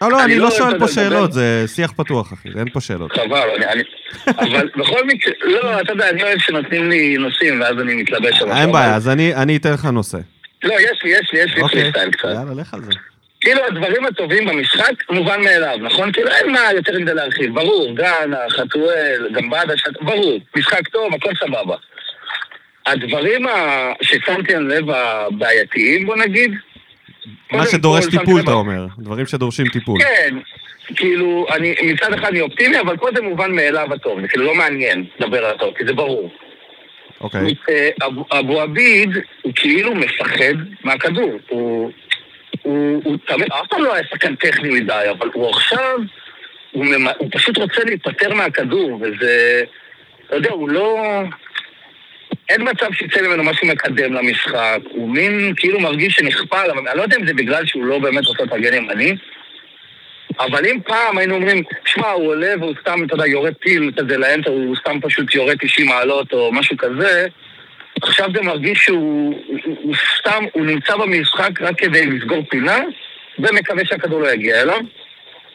לא, 0.02 0.12
לא, 0.12 0.24
אני 0.24 0.36
לא 0.38 0.44
לא 0.44 0.52
שואל 0.52 0.80
פה 0.80 0.88
שאלות. 0.88 1.34
זה 1.34 1.64
שיח 1.68 1.92
פתוח, 1.92 2.34
אחי, 2.34 2.50
אין 2.60 2.70
פה 2.70 2.82
שאלות. 2.82 3.12
חבל, 3.12 3.50
אני... 3.72 3.84
אבל 4.28 4.70
בכל 4.78 5.06
מקרה, 5.08 5.34
לא, 5.44 5.82
אתה 5.82 5.92
יודע, 5.92 6.10
אני 6.10 6.24
אוהב 6.24 6.40
שנותנים 6.40 6.90
לי 6.90 7.18
נושאים, 7.18 7.62
ואז 7.62 7.80
אני 7.82 7.94
מתלבש 7.94 8.42
על 8.42 8.52
אין 8.52 8.72
בעיה, 8.72 8.96
אז 8.96 9.10
אני 9.10 9.58
אתן 9.58 9.74
לך 9.74 9.86
נושא. 9.86 10.18
לא, 10.64 10.74
יש 10.80 11.04
לי, 11.04 11.10
יש 11.10 11.30
לי, 11.34 11.40
יש 11.40 11.56
לי 11.56 11.62
אוקיי, 11.62 11.82
פריסטייל 11.82 12.12
קצת. 12.12 12.24
יאללה, 12.24 12.62
לך 12.62 12.74
על 12.74 12.82
זה. 12.82 12.92
כאילו, 13.42 13.62
הדברים 13.68 14.06
הטובים 14.06 14.46
במשחק, 14.46 14.94
מובן 15.10 15.42
מאליו, 15.44 15.78
נכון? 15.82 16.12
כאילו, 16.12 16.28
אין 16.32 16.52
מה 16.52 16.60
יותר 16.76 17.00
מדי 17.00 17.14
להרחיב. 17.14 17.56
ברור, 17.56 17.96
גאנה, 17.96 18.38
חתואל, 18.50 19.28
גם 19.32 19.50
בדה, 19.50 19.78
שת... 19.78 20.02
ברור. 20.02 20.40
משחק 20.56 20.88
טוב, 20.88 21.14
הכל 21.14 21.32
סבבה. 21.40 21.76
הדברים 22.86 23.48
ה... 23.48 23.52
ששמתי 24.02 24.56
על 24.56 24.64
לב 24.64 24.90
הבעייתיים, 24.90 26.06
בוא 26.06 26.16
נגיד, 26.16 26.52
מה 27.52 27.66
שדורש 27.66 28.06
כל, 28.06 28.12
טיפול, 28.12 28.42
אתה 28.42 28.52
אומר. 28.52 28.86
דברים 29.00 29.26
שדורשים 29.26 29.68
טיפול. 29.70 30.00
כן, 30.04 30.36
כאילו, 30.96 31.46
אני 31.56 31.76
מצד 31.84 32.14
אחד 32.14 32.28
אני 32.28 32.42
אופטימי, 32.42 32.80
אבל 32.80 32.98
פה 32.98 33.08
זה 33.16 33.22
מובן 33.22 33.52
מאליו 33.52 33.94
הטוב. 33.94 34.22
זה 34.22 34.28
כאילו 34.28 34.46
לא 34.46 34.56
מעניין 34.56 35.06
לדבר 35.20 35.46
על 35.46 35.56
הטוב, 35.56 35.74
כי 35.78 35.86
זה 35.86 35.94
ברור. 35.94 36.32
אוקיי. 37.22 37.42
אה, 37.70 37.90
אבו- 38.06 38.26
אבו 38.40 38.62
עביד, 38.62 39.10
הוא 39.42 39.54
כאילו 39.56 39.96
מפחד 39.96 40.54
מהכדור. 40.84 41.32
הוא... 41.50 41.92
הוא, 42.62 43.18
תמיד, 43.28 43.48
אף 43.52 43.68
פעם 43.70 43.84
לא 43.84 43.94
היה 43.94 44.04
שחקן 44.04 44.36
טכני 44.36 44.70
מדי, 44.70 45.06
אבל 45.12 45.30
הוא 45.34 45.50
עכשיו, 45.50 46.00
הוא, 46.72 46.86
ממ... 46.86 47.08
הוא 47.18 47.30
פשוט 47.32 47.58
רוצה 47.58 47.84
להיפטר 47.84 48.34
מהכדור, 48.34 49.02
וזה, 49.02 49.64
אתה 50.28 50.36
יודע, 50.36 50.52
הוא 50.52 50.70
לא... 50.70 51.00
אין 52.50 52.70
מצב 52.70 52.94
שיצא 52.94 53.22
ממנו 53.22 53.44
משהו 53.44 53.68
מקדם 53.68 54.14
למשחק, 54.14 54.80
הוא 54.90 55.10
מין 55.10 55.54
כאילו 55.58 55.80
מרגיש 55.80 56.16
שנכפה 56.16 56.62
עליו, 56.62 56.80
אני 56.80 56.98
לא 56.98 57.02
יודע 57.02 57.18
אם 57.18 57.28
זה 57.28 57.34
בגלל 57.34 57.66
שהוא 57.66 57.86
לא 57.86 58.00
באמת 58.00 58.26
רוצה 58.26 58.44
הגן 58.52 58.74
ימני, 58.74 59.16
אבל 60.40 60.66
אם 60.66 60.80
פעם 60.86 61.18
היינו 61.18 61.36
אומרים, 61.36 61.64
שמע, 61.86 62.08
הוא 62.08 62.28
עולה 62.28 62.54
והוא 62.60 62.74
סתם, 62.82 63.04
אתה 63.06 63.14
יודע, 63.14 63.28
יורד 63.28 63.54
טיל 63.54 63.92
כזה 63.98 64.18
לאמצע, 64.18 64.50
הוא 64.50 64.76
סתם 64.76 65.00
פשוט 65.02 65.36
יורד 65.36 65.58
90 65.58 65.88
מעלות 65.88 66.34
או 66.34 66.52
משהו 66.52 66.78
כזה, 66.78 67.28
עכשיו 68.02 68.30
זה 68.36 68.42
מרגיש 68.42 68.80
שהוא 68.80 69.36
הוא, 69.48 69.76
הוא 69.84 69.96
סתם, 70.20 70.44
הוא 70.54 70.66
נמצא 70.66 70.96
במשחק 70.98 71.62
רק 71.62 71.80
כדי 71.80 72.06
לסגור 72.06 72.44
פינה, 72.50 72.80
ומקווה 73.40 73.86
שהכדור 73.86 74.22
לא 74.22 74.32
יגיע 74.32 74.62
אליו. 74.62 74.80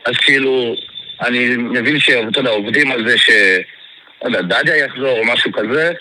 אז 0.06 0.16
כאילו, 0.16 0.74
אני 1.20 1.56
מבין 1.56 2.00
שאתה 2.00 2.40
יודע, 2.40 2.50
עובדים 2.50 2.92
על 2.92 3.08
זה 3.08 3.18
ש... 3.18 3.30
לא 4.24 4.38
יודע, 4.38 4.60
דדיה 4.62 4.76
יחזור 4.76 5.18
או 5.18 5.24
משהו 5.24 5.52
כזה, 5.52 5.92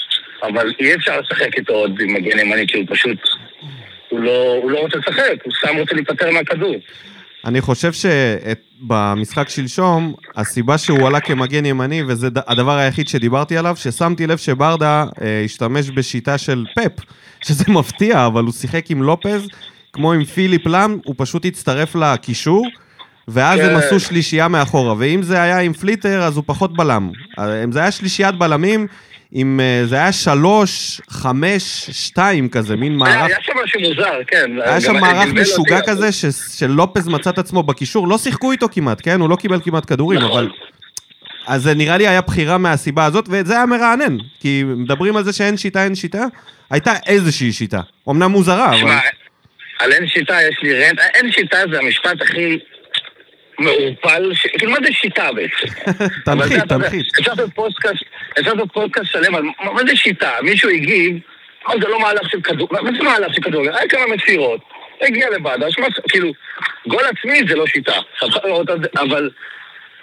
אבל 0.43 0.73
אי 0.79 0.95
אפשר 0.95 1.19
לשחק 1.19 1.57
איתו 1.57 1.73
עוד 1.73 1.99
עם 2.01 2.13
מגן 2.13 2.39
ימני, 2.39 2.67
כי 2.67 2.77
הוא 2.77 2.85
פשוט... 2.89 3.17
הוא 4.09 4.19
לא, 4.19 4.59
הוא 4.61 4.71
לא 4.71 4.79
רוצה 4.79 4.97
לשחק, 4.97 5.33
הוא 5.43 5.53
סתם 5.53 5.77
רוצה 5.77 5.95
להיפטר 5.95 6.31
מהכדור. 6.31 6.75
אני 7.45 7.61
חושב 7.61 7.91
שבמשחק 7.93 9.49
שלשום, 9.49 10.13
הסיבה 10.35 10.77
שהוא 10.77 11.07
עלה 11.07 11.19
כמגן 11.19 11.65
ימני, 11.65 12.03
וזה 12.07 12.27
הדבר 12.47 12.77
היחיד 12.77 13.07
שדיברתי 13.07 13.57
עליו, 13.57 13.75
ששמתי 13.75 14.27
לב 14.27 14.37
שברדה 14.37 15.05
אה, 15.21 15.41
השתמש 15.45 15.89
בשיטה 15.89 16.37
של 16.37 16.65
פפ, 16.75 17.03
שזה 17.43 17.63
מפתיע, 17.79 18.25
אבל 18.25 18.43
הוא 18.43 18.53
שיחק 18.53 18.91
עם 18.91 19.03
לופז, 19.03 19.47
כמו 19.93 20.13
עם 20.13 20.23
פיליפ 20.23 20.67
לאם, 20.67 20.97
הוא 21.05 21.15
פשוט 21.17 21.45
הצטרף 21.45 21.95
לקישור, 21.95 22.67
ואז 23.27 23.59
כן. 23.59 23.69
הם 23.69 23.75
עשו 23.75 23.99
שלישייה 23.99 24.47
מאחורה, 24.47 24.95
ואם 24.97 25.21
זה 25.21 25.41
היה 25.41 25.59
עם 25.59 25.73
פליטר, 25.73 26.23
אז 26.23 26.35
הוא 26.35 26.43
פחות 26.47 26.77
בלם. 26.77 27.11
אה, 27.39 27.63
אם 27.63 27.71
זה 27.71 27.79
היה 27.79 27.91
שלישיית 27.91 28.35
בלמים, 28.35 28.87
עם, 29.35 29.59
אה, 29.59 29.81
זה 29.85 29.95
היה 29.95 30.11
שלוש, 30.11 31.01
חמש, 31.09 31.89
שתיים 31.91 32.49
כזה, 32.49 32.75
מין 32.75 32.91
היה, 32.91 32.97
מערך 32.97 33.27
היה 33.27 33.37
שם 33.41 33.53
משהו 33.63 33.79
מוזר, 33.81 34.19
כן. 34.27 34.51
היה 34.65 34.81
שם 34.81 34.93
מערך 34.93 35.33
משוגע 35.33 35.81
כזה, 35.81 36.11
ש- 36.11 36.25
שלופז 36.59 37.07
מצא 37.07 37.29
את 37.29 37.37
עצמו 37.37 37.63
בקישור, 37.63 38.07
לא 38.07 38.17
שיחקו 38.17 38.51
איתו 38.51 38.67
כמעט, 38.71 39.01
כן? 39.03 39.19
הוא 39.19 39.29
לא 39.29 39.35
קיבל 39.35 39.59
כמעט 39.63 39.83
כדורים, 39.87 40.19
נכון. 40.19 40.43
אבל... 40.43 40.49
אז 41.47 41.63
זה 41.63 41.73
נראה 41.73 41.97
לי 41.97 42.07
היה 42.07 42.21
בחירה 42.21 42.57
מהסיבה 42.57 43.05
הזאת, 43.05 43.25
וזה 43.29 43.53
היה 43.53 43.65
מרענן. 43.65 44.17
כי 44.39 44.63
מדברים 44.65 45.15
על 45.17 45.23
זה 45.23 45.33
שאין 45.33 45.57
שיטה, 45.57 45.83
אין 45.83 45.95
שיטה, 45.95 46.25
הייתה 46.71 46.93
איזושהי 47.07 47.51
שיטה. 47.51 47.79
אמנם 48.09 48.31
מוזרה, 48.31 48.81
אבל... 48.81 48.95
על 49.79 49.91
אין 49.91 50.07
שיטה 50.07 50.37
יש 50.51 50.59
לי 50.63 50.85
רנט, 50.85 50.99
אין 51.13 51.31
שיטה 51.31 51.57
זה 51.71 51.79
המשפט 51.79 52.21
הכי 52.21 52.59
מעורפל, 53.59 54.31
כאילו 54.57 54.71
מה 54.71 54.77
זה 54.85 54.93
שיטה 54.93 55.29
בעצם? 55.31 55.67
אבל 56.31 56.43
תנחית, 56.43 56.51
יודע, 56.51 56.65
תנחית. 56.65 57.05
אפשר 57.19 57.31
לעשות 58.53 58.73
פודקאסט, 58.73 59.11
שלם 59.11 59.35
על 59.35 59.43
מה 59.59 59.81
זה 59.87 59.95
שיטה, 59.95 60.31
מישהו 60.41 60.69
הגיב, 60.69 61.17
מה 61.67 61.73
זה 61.81 61.87
לא 61.87 61.99
מהלך 61.99 62.31
של 62.31 62.41
כדור, 62.41 62.67
מה 62.71 62.91
זה 62.97 63.03
מהלך 63.03 63.33
של 63.35 63.41
כדור, 63.41 63.61
היה 63.61 63.87
כמה 63.87 64.15
מסירות, 64.15 64.61
הגיע 65.01 65.29
לבד, 65.29 65.57
אז 65.63 65.73
מה, 65.79 65.87
כאילו, 66.09 66.31
גול 66.87 67.03
עצמי 67.05 67.39
זה 67.49 67.55
לא 67.55 67.67
שיטה, 67.67 67.93
אבל, 68.95 69.29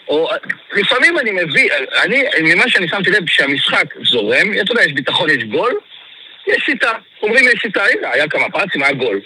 או, 0.08 0.30
לפעמים 0.72 1.18
אני 1.18 1.30
מביא, 1.30 1.70
אני, 2.02 2.24
ממה 2.42 2.68
שאני 2.68 2.88
שמתי 2.88 3.10
לב, 3.10 3.26
כשהמשחק 3.26 3.94
זורם, 4.02 4.52
אתה 4.60 4.72
יודע, 4.72 4.84
יש 4.84 4.92
ביטחון, 4.92 5.30
יש 5.30 5.44
גול, 5.44 5.72
יש 6.46 6.62
שיטה, 6.64 6.92
אומרים 7.22 7.44
יש 7.44 7.60
שיטה, 7.60 7.84
הנה, 7.84 8.10
היה 8.12 8.28
כמה 8.28 8.50
פרצים, 8.50 8.82
היה 8.82 8.92
גול. 8.92 9.20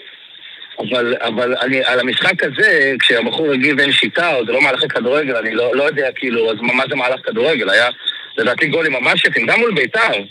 אבל, 0.79 1.15
אבל 1.21 1.55
אני, 1.61 1.83
על 1.83 1.99
המשחק 1.99 2.43
הזה, 2.43 2.93
כשהבחור 2.99 3.51
הגיב 3.51 3.79
אין 3.79 3.91
שיטה, 3.91 4.35
או 4.35 4.45
זה 4.45 4.51
לא 4.51 4.61
מהלכי 4.61 4.87
כדורגל, 4.87 5.35
אני 5.35 5.55
לא, 5.55 5.75
לא 5.75 5.83
יודע 5.83 6.09
כאילו, 6.15 6.51
אז 6.51 6.57
מה 6.61 6.83
זה 6.89 6.95
מהלך 6.95 7.19
כדורגל? 7.23 7.69
היה, 7.69 7.89
לדעתי, 8.37 8.67
גולים 8.67 8.91
ממש 8.91 9.25
יפים, 9.25 9.45
גם 9.45 9.59
מול 9.59 9.73
בית"ר, 9.73 10.23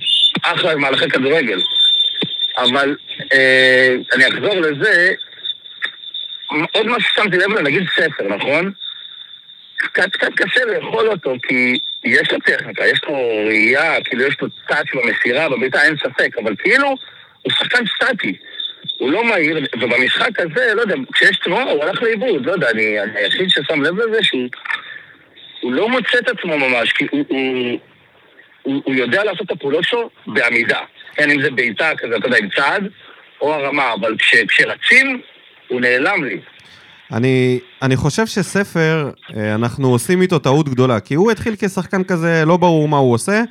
אחלה 0.43 0.77
מהלכי 0.77 1.09
כדורגל. 1.09 1.61
אבל 2.57 2.97
אה, 3.33 3.95
אני 4.13 4.29
אחזור 4.29 4.55
לזה, 4.55 5.15
עוד 6.73 6.87
משהו 6.87 7.13
ששמתי 7.13 7.37
לב, 7.37 7.59
נגיד 7.59 7.83
ספר, 7.97 8.29
נכון? 8.29 8.73
קצת, 9.77 10.11
קצת 10.13 10.33
קשה 10.37 10.65
לאכול 10.65 11.09
אותו, 11.09 11.35
כי 11.49 11.79
יש 12.05 12.33
לו 12.33 12.39
טכניקה, 12.39 12.87
יש 12.87 13.01
לו 13.05 13.15
ראייה, 13.47 14.05
כאילו 14.05 14.23
יש 14.23 14.37
לו 14.41 14.49
טאץ' 14.69 14.87
במסירה, 14.95 15.49
בביתה 15.49 15.83
אין 15.83 15.97
ספק, 15.97 16.39
אבל 16.43 16.55
כאילו, 16.59 16.89
הוא 17.43 17.53
שחקן 17.53 17.85
סטטי. 17.97 18.37
הוא 18.99 19.11
לא 19.11 19.25
מהיר, 19.25 19.67
ובמשחק 19.81 20.41
הזה, 20.41 20.75
לא 20.75 20.81
יודע, 20.81 20.95
כשיש 21.13 21.39
תנועה, 21.39 21.71
הוא 21.71 21.85
הלך 21.85 22.03
לאיבוד, 22.03 22.47
לא 22.47 22.53
יודע, 22.53 22.71
אני, 22.71 22.97
היחיד 23.15 23.49
ששם 23.49 23.83
לב 23.83 23.97
לזה 23.99 24.23
שהוא 24.23 24.49
הוא 25.65 25.73
לא 25.73 25.89
מוצא 25.89 26.19
את 26.19 26.29
עצמו 26.29 26.59
ממש, 26.59 26.93
כי 26.93 27.07
הוא, 27.11 27.25
הוא, 27.29 27.79
הוא, 28.63 28.83
הוא 28.85 28.95
יודע 28.95 29.25
לעשות 29.25 29.43
את 29.47 29.51
הפעולות 29.51 29.85
שלו 29.85 30.11
בעמידה. 30.27 30.79
כן, 31.15 31.31
אם 31.31 31.43
זה 31.43 31.51
בעיטה 31.51 31.91
כזה, 31.99 32.17
אתה 32.17 32.27
יודע, 32.27 32.39
עם 32.39 32.49
צעד, 32.57 32.89
או 33.41 33.55
הרמה, 33.55 33.93
אבל 34.01 34.17
כש, 34.19 34.35
כשרצים, 34.49 35.21
הוא 35.69 35.81
נעלם 35.81 36.25
לי. 36.25 36.41
אני, 37.13 37.61
אני 37.83 37.97
חושב 37.97 38.27
שספר, 38.27 39.11
אה, 39.37 39.55
אנחנו 39.55 39.89
עושים 39.89 40.23
איתו 40.23 40.39
טעות 40.39 40.69
גדולה, 40.69 41.01
כי 41.01 41.15
הוא 41.15 41.31
התחיל 41.31 41.55
כשחקן 41.59 42.05
כזה, 42.05 42.43
לא 42.47 42.57
ברור 42.57 42.89
מה 42.89 42.97
הוא 42.97 43.15
עושה, 43.15 43.43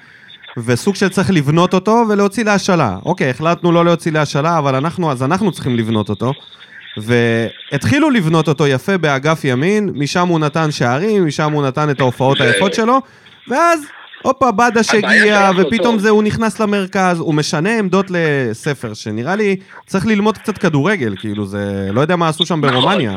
וסוג 0.58 0.96
של 0.96 1.10
צריך 1.10 1.32
לבנות 1.32 1.74
אותו 1.74 2.04
ולהוציא 2.10 2.44
להשאלה. 2.44 2.98
אוקיי, 3.06 3.30
החלטנו 3.30 3.72
לא 3.72 3.86
להוציא 3.86 4.12
להשאלה, 4.12 4.58
אבל 4.58 4.76
אנחנו, 4.76 5.12
אז 5.12 5.24
אנחנו 5.24 5.52
צריכים 5.52 5.78
לבנות 5.78 6.10
אותו. 6.10 6.34
והתחילו 6.98 8.10
לבנות 8.10 8.48
אותו 8.48 8.68
יפה 8.68 8.98
באגף 8.98 9.42
ימין, 9.44 9.90
משם 9.96 10.28
הוא 10.28 10.40
נתן 10.40 10.72
שערים, 10.72 11.28
משם 11.28 11.52
הוא 11.52 11.68
נתן 11.68 11.90
את 11.90 12.00
ההופעות 12.00 12.42
היפות 12.42 12.74
שלו, 12.74 13.00
ואז 13.48 13.86
הופה, 14.22 14.52
בדש 14.52 14.94
הגיע, 14.94 15.50
ופתאום 15.58 16.00
זה, 16.00 16.10
הוא 16.10 16.24
נכנס 16.24 16.60
למרכז, 16.60 17.20
הוא 17.20 17.34
משנה 17.34 17.80
עמדות 17.80 18.06
לספר, 18.10 18.94
שנראה 18.94 19.36
לי 19.36 19.56
צריך 19.86 20.06
ללמוד 20.06 20.38
קצת 20.38 20.58
כדורגל, 20.58 21.16
כאילו 21.20 21.46
זה, 21.46 21.90
לא 21.94 22.02
יודע 22.02 22.16
מה 22.16 22.28
עשו 22.30 22.46
שם 22.46 22.66
נכון. 22.66 22.72
ברומניה. 22.72 23.16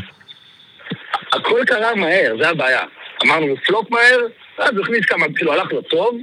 הכל 1.33 1.61
קרה 1.67 1.95
מהר, 1.95 2.37
זה 2.43 2.49
הבעיה. 2.49 2.81
אמרנו, 3.27 3.55
פלופ 3.67 3.91
מהר, 3.91 4.19
ואז 4.59 4.71
הוא 4.77 4.85
הכניס 4.85 5.05
כמה, 5.07 5.27
כאילו, 5.37 5.53
הלך 5.53 5.73
לו 5.73 5.83
טוב, 5.83 6.17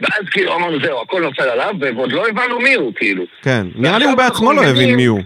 ואז 0.00 0.28
כאילו 0.30 0.54
אמרנו, 0.54 0.80
זהו, 0.80 1.00
הכל 1.00 1.22
נופל 1.22 1.48
עליו, 1.48 1.74
ועוד 1.80 2.12
לא 2.12 2.28
הבנו 2.28 2.60
מי 2.60 2.74
הוא, 2.74 2.92
כאילו. 2.96 3.24
כן, 3.42 3.66
נראה 3.74 3.98
לי 3.98 4.04
הוא 4.04 4.14
בעצמו 4.14 4.52
לא 4.52 4.64
הבין 4.64 4.94
מי 4.94 5.04
הוא. 5.04 5.20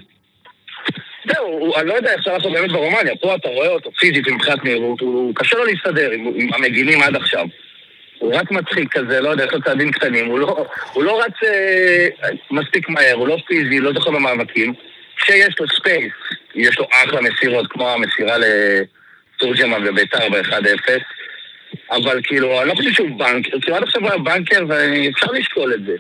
זהו, 1.29 1.77
אני 1.77 1.89
לא 1.89 1.95
יודע 1.95 2.13
איך 2.13 2.23
שאנחנו 2.23 2.53
באמת 2.53 2.73
ברומניה, 2.73 3.17
פה 3.17 3.35
אתה 3.35 3.49
רואה 3.49 3.69
אותו 3.69 3.91
פיזית 3.93 4.29
מבחינת 4.29 4.65
מהירות, 4.65 5.01
הוא 5.01 5.35
קשה 5.35 5.57
לו 5.57 5.65
להסתדר 5.65 6.11
עם 6.11 6.55
המגינים 6.55 7.03
עד 7.03 7.17
עכשיו. 7.17 7.47
הוא 8.19 8.35
רק 8.35 8.51
מצחיק 8.51 8.93
כזה, 8.93 9.21
לא 9.21 9.29
יודע, 9.29 9.45
יש 9.45 9.53
לו 9.53 9.63
צעדים 9.63 9.93
קטנים, 9.93 10.27
הוא 10.27 10.39
לא, 10.39 10.67
הוא 10.93 11.05
לא 11.05 11.23
רץ 11.23 11.33
אה, 11.45 12.29
מספיק 12.51 12.89
מהר, 12.89 13.15
הוא 13.15 13.29
לא 13.29 13.37
פיזי, 13.47 13.81
לא 13.81 13.93
זוכה 13.93 14.11
במאבקים. 14.11 14.75
כשיש 15.17 15.61
לו 15.61 15.67
space, 15.69 16.13
יש 16.55 16.79
לו 16.79 16.87
אחלה 16.93 17.21
מסירות, 17.21 17.67
כמו 17.71 17.91
המסירה 17.91 18.37
לתורג'מן 18.39 19.89
וביתר 19.89 20.29
ב-1-0, 20.29 20.89
אבל 21.91 22.21
כאילו, 22.25 22.61
אני 22.61 22.69
לא 22.69 22.75
חושב 22.75 22.93
שהוא 22.93 23.19
banker, 23.19 23.61
כאילו 23.61 23.77
עד 23.77 23.83
עכשיו 23.83 24.03
היה 24.09 24.19
banker 24.19 24.65
ואפשר 24.69 25.27
לשקול 25.33 25.75
את 25.75 25.85
זה. 25.87 25.97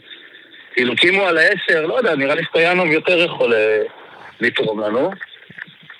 כאילו, 0.74 0.96
כי 0.96 1.08
אם 1.08 1.14
הוא 1.14 1.24
על 1.24 1.38
העשר, 1.38 1.86
לא 1.86 1.98
יודע, 1.98 2.14
נראה 2.14 2.34
לי 2.34 2.42
סטויאנוב 2.48 2.86
יותר 2.86 3.18
יכול 3.18 3.54
אה, 3.54 3.82
לתרום 4.40 4.80
לנו. 4.80 5.10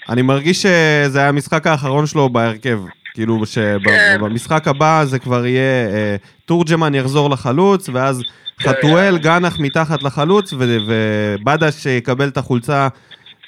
אני 0.09 0.23
מרגיש 0.23 0.63
שזה 0.63 1.19
היה 1.19 1.29
המשחק 1.29 1.67
האחרון 1.67 2.07
שלו 2.07 2.29
בהרכב. 2.29 2.79
כאילו 3.15 3.43
שבמשחק 3.47 4.69
הבא 4.69 5.05
זה 5.05 5.19
כבר 5.19 5.47
יהיה, 5.47 5.89
אה, 5.93 6.17
תורג'מן 6.45 6.95
יחזור 6.95 7.31
לחלוץ, 7.31 7.89
ואז 7.93 8.23
כן. 8.59 8.71
חתואל, 8.71 9.19
גנח 9.19 9.61
מתחת 9.61 10.03
לחלוץ, 10.03 10.53
ובדש 10.59 11.87
יקבל 11.87 12.29
את 12.29 12.37
החולצה 12.37 12.89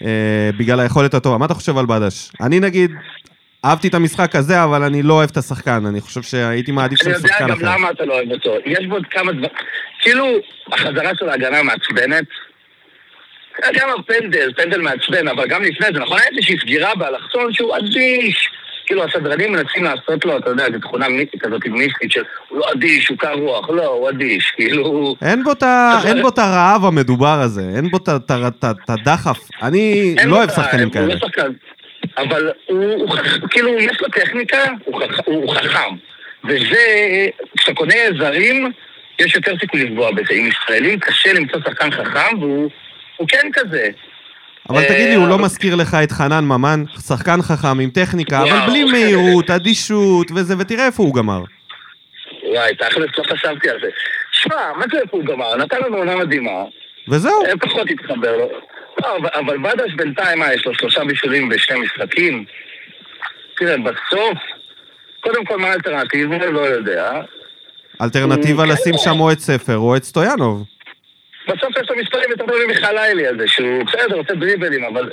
אה, 0.03 0.51
בגלל 0.59 0.81
היכולת 0.81 1.15
הטובה. 1.15 1.39
מה 1.39 1.47
אתה 1.47 1.55
חושב 1.55 1.79
על 1.79 1.87
בדש? 1.87 2.33
אני 2.41 2.61
נגיד, 2.61 2.91
אהבתי 3.67 3.89
את 3.89 3.95
המשחק 3.95 4.35
הזה, 4.35 4.65
אבל 4.65 4.83
אני 4.83 5.03
לא 5.03 5.15
אוהב 5.15 5.31
את 5.33 5.37
השחקן, 5.37 5.87
אני 5.87 6.01
חושב 6.01 6.23
שהייתי 6.23 6.73
מעדיף 6.73 6.99
שם 7.03 7.11
שחקן 7.11 7.27
אחר. 7.29 7.45
אני 7.45 7.53
יודע 7.53 7.67
גם 7.67 7.75
למה 7.75 7.91
אתה 7.91 8.05
לא 8.05 8.15
אוהב 8.15 8.33
אותו. 8.33 8.55
יש 8.67 8.87
בו 8.87 8.97
כמה 9.11 9.33
דברים, 9.33 9.51
כאילו, 10.01 10.27
החזרה 10.73 11.11
של 11.19 11.29
ההגנה 11.29 11.63
מעצבנת. 11.63 12.25
גם 13.75 13.89
הפנדל, 13.99 14.53
פנדל 14.57 14.81
מעצבן, 14.81 15.29
אבל 15.29 15.47
גם 15.49 15.63
לפני 15.63 15.87
זה, 15.95 16.01
נכון? 16.01 16.19
היה 16.19 16.29
איזושהי 16.33 16.59
סגירה 16.59 16.95
באלכסון 16.95 17.53
שהוא 17.53 17.77
אדיש. 17.77 18.51
כאילו 18.87 19.05
הסדרנים 19.05 19.53
מנסים 19.53 19.85
לעשות 19.85 20.25
לו, 20.25 20.39
אתה 20.39 20.51
יודע, 20.51 20.65
זו 20.73 20.79
תכונה 20.79 21.09
מיסטית 21.09 21.43
כזאת 21.43 21.67
מיסטית 21.67 22.13
של 22.13 22.23
הוא 22.49 22.59
לא 22.59 22.73
אדיש, 22.73 23.09
הוא 23.09 23.19
קר 23.19 23.33
רוח, 23.33 23.71
לא, 23.71 23.87
הוא 23.87 24.11
אדיש, 24.11 24.53
כאילו... 24.57 25.15
אין 25.23 25.43
בו 26.23 26.29
את 26.29 26.39
הרעב 26.39 26.85
המדובר 26.85 27.41
הזה, 27.41 27.63
אין 27.77 27.89
בו 27.89 27.97
את 27.97 28.89
הדחף. 28.89 29.39
אני 29.63 30.15
לא 30.27 30.37
אוהב 30.37 30.51
שחקנים 30.51 30.91
כאלה. 30.91 31.15
אבל 32.17 32.51
הוא, 32.67 33.17
כאילו, 33.51 33.79
יש 33.79 34.01
לו 34.01 34.09
טכניקה, 34.09 34.65
הוא 35.25 35.55
חכם. 35.55 35.97
וזה, 36.45 36.87
כשאתה 37.57 37.75
קונה 37.75 37.95
זרים, 38.19 38.73
יש 39.19 39.35
יותר 39.35 39.59
סיכוי 39.61 39.85
לפגוע 39.85 40.11
בזה. 40.11 40.35
עם 40.35 40.47
ישראלים 40.47 41.01
קשה 41.01 41.33
למצוא 41.33 41.61
שחקן 41.67 41.91
חכם, 41.91 42.39
והוא 42.41 43.29
כן 43.29 43.49
כזה. 43.53 43.89
אבל 44.71 44.85
תגיד 44.85 45.09
לי, 45.09 45.15
הוא 45.15 45.29
לא 45.29 45.35
אה, 45.35 45.43
מזכיר 45.43 45.75
לך 45.75 45.97
את 46.05 46.13
חנן 46.13 46.45
ממן? 46.45 46.85
שחקן 47.07 47.43
חכם 47.43 47.81
עם 47.81 47.91
טכניקה, 47.91 48.43
אבל 48.43 48.67
בלי 48.67 48.85
מהירות, 48.85 49.51
אדישות 49.51 50.31
וזה, 50.31 50.55
ותראה 50.59 50.87
איפה 50.87 51.03
הוא 51.03 51.15
גמר. 51.15 51.43
וואי, 52.43 52.75
תכלס 52.75 53.11
לא 53.19 53.25
חשבתי 53.25 53.71
על 53.71 53.79
זה. 53.83 53.89
שמע, 54.33 54.73
מה 54.77 54.85
זה 54.93 54.99
איפה 54.99 55.17
הוא 55.17 55.25
גמר? 55.25 55.57
נתן 55.57 55.77
לנו 55.87 55.97
עונה 55.97 56.17
מדהימה. 56.17 56.65
וזהו. 57.09 57.45
אה, 57.47 57.57
פחות 57.61 57.91
התחבר 57.91 58.37
לו. 58.37 58.49
לא, 59.07 59.29
אבל 59.35 59.59
בדש 59.59 59.93
בינתיים, 59.97 60.39
מה, 60.39 60.55
יש 60.55 60.67
לו 60.67 60.75
שלושה 60.75 61.05
בישולים 61.05 61.49
בשני 61.49 61.81
משחקים? 61.81 62.45
תראה, 63.57 63.77
בסוף, 63.79 64.39
קודם 65.21 65.45
כל, 65.45 65.59
מה 65.59 65.69
האלטרנטיבה? 65.69 66.47
לא 66.47 66.61
יודע. 66.61 67.13
אלטרנטיבה 68.03 68.67
לשים 68.67 68.93
כן. 68.93 68.99
שם 68.99 69.21
או 69.21 69.33
את 69.33 69.39
ספר 69.39 69.77
או 69.77 69.97
את 69.97 70.05
סטויאנוב. 70.05 70.65
בסוף 71.49 71.71
יש 71.83 71.91
לו 71.91 71.97
מספרים 71.97 72.31
יותר 72.31 72.47
טובים 72.47 72.71
מחלילי 72.71 73.27
הזה, 73.27 73.49
שהוא 73.49 73.85
בסדר, 73.85 74.17
עושה 74.17 74.35
דריבלים, 74.35 74.85
אבל... 74.85 75.11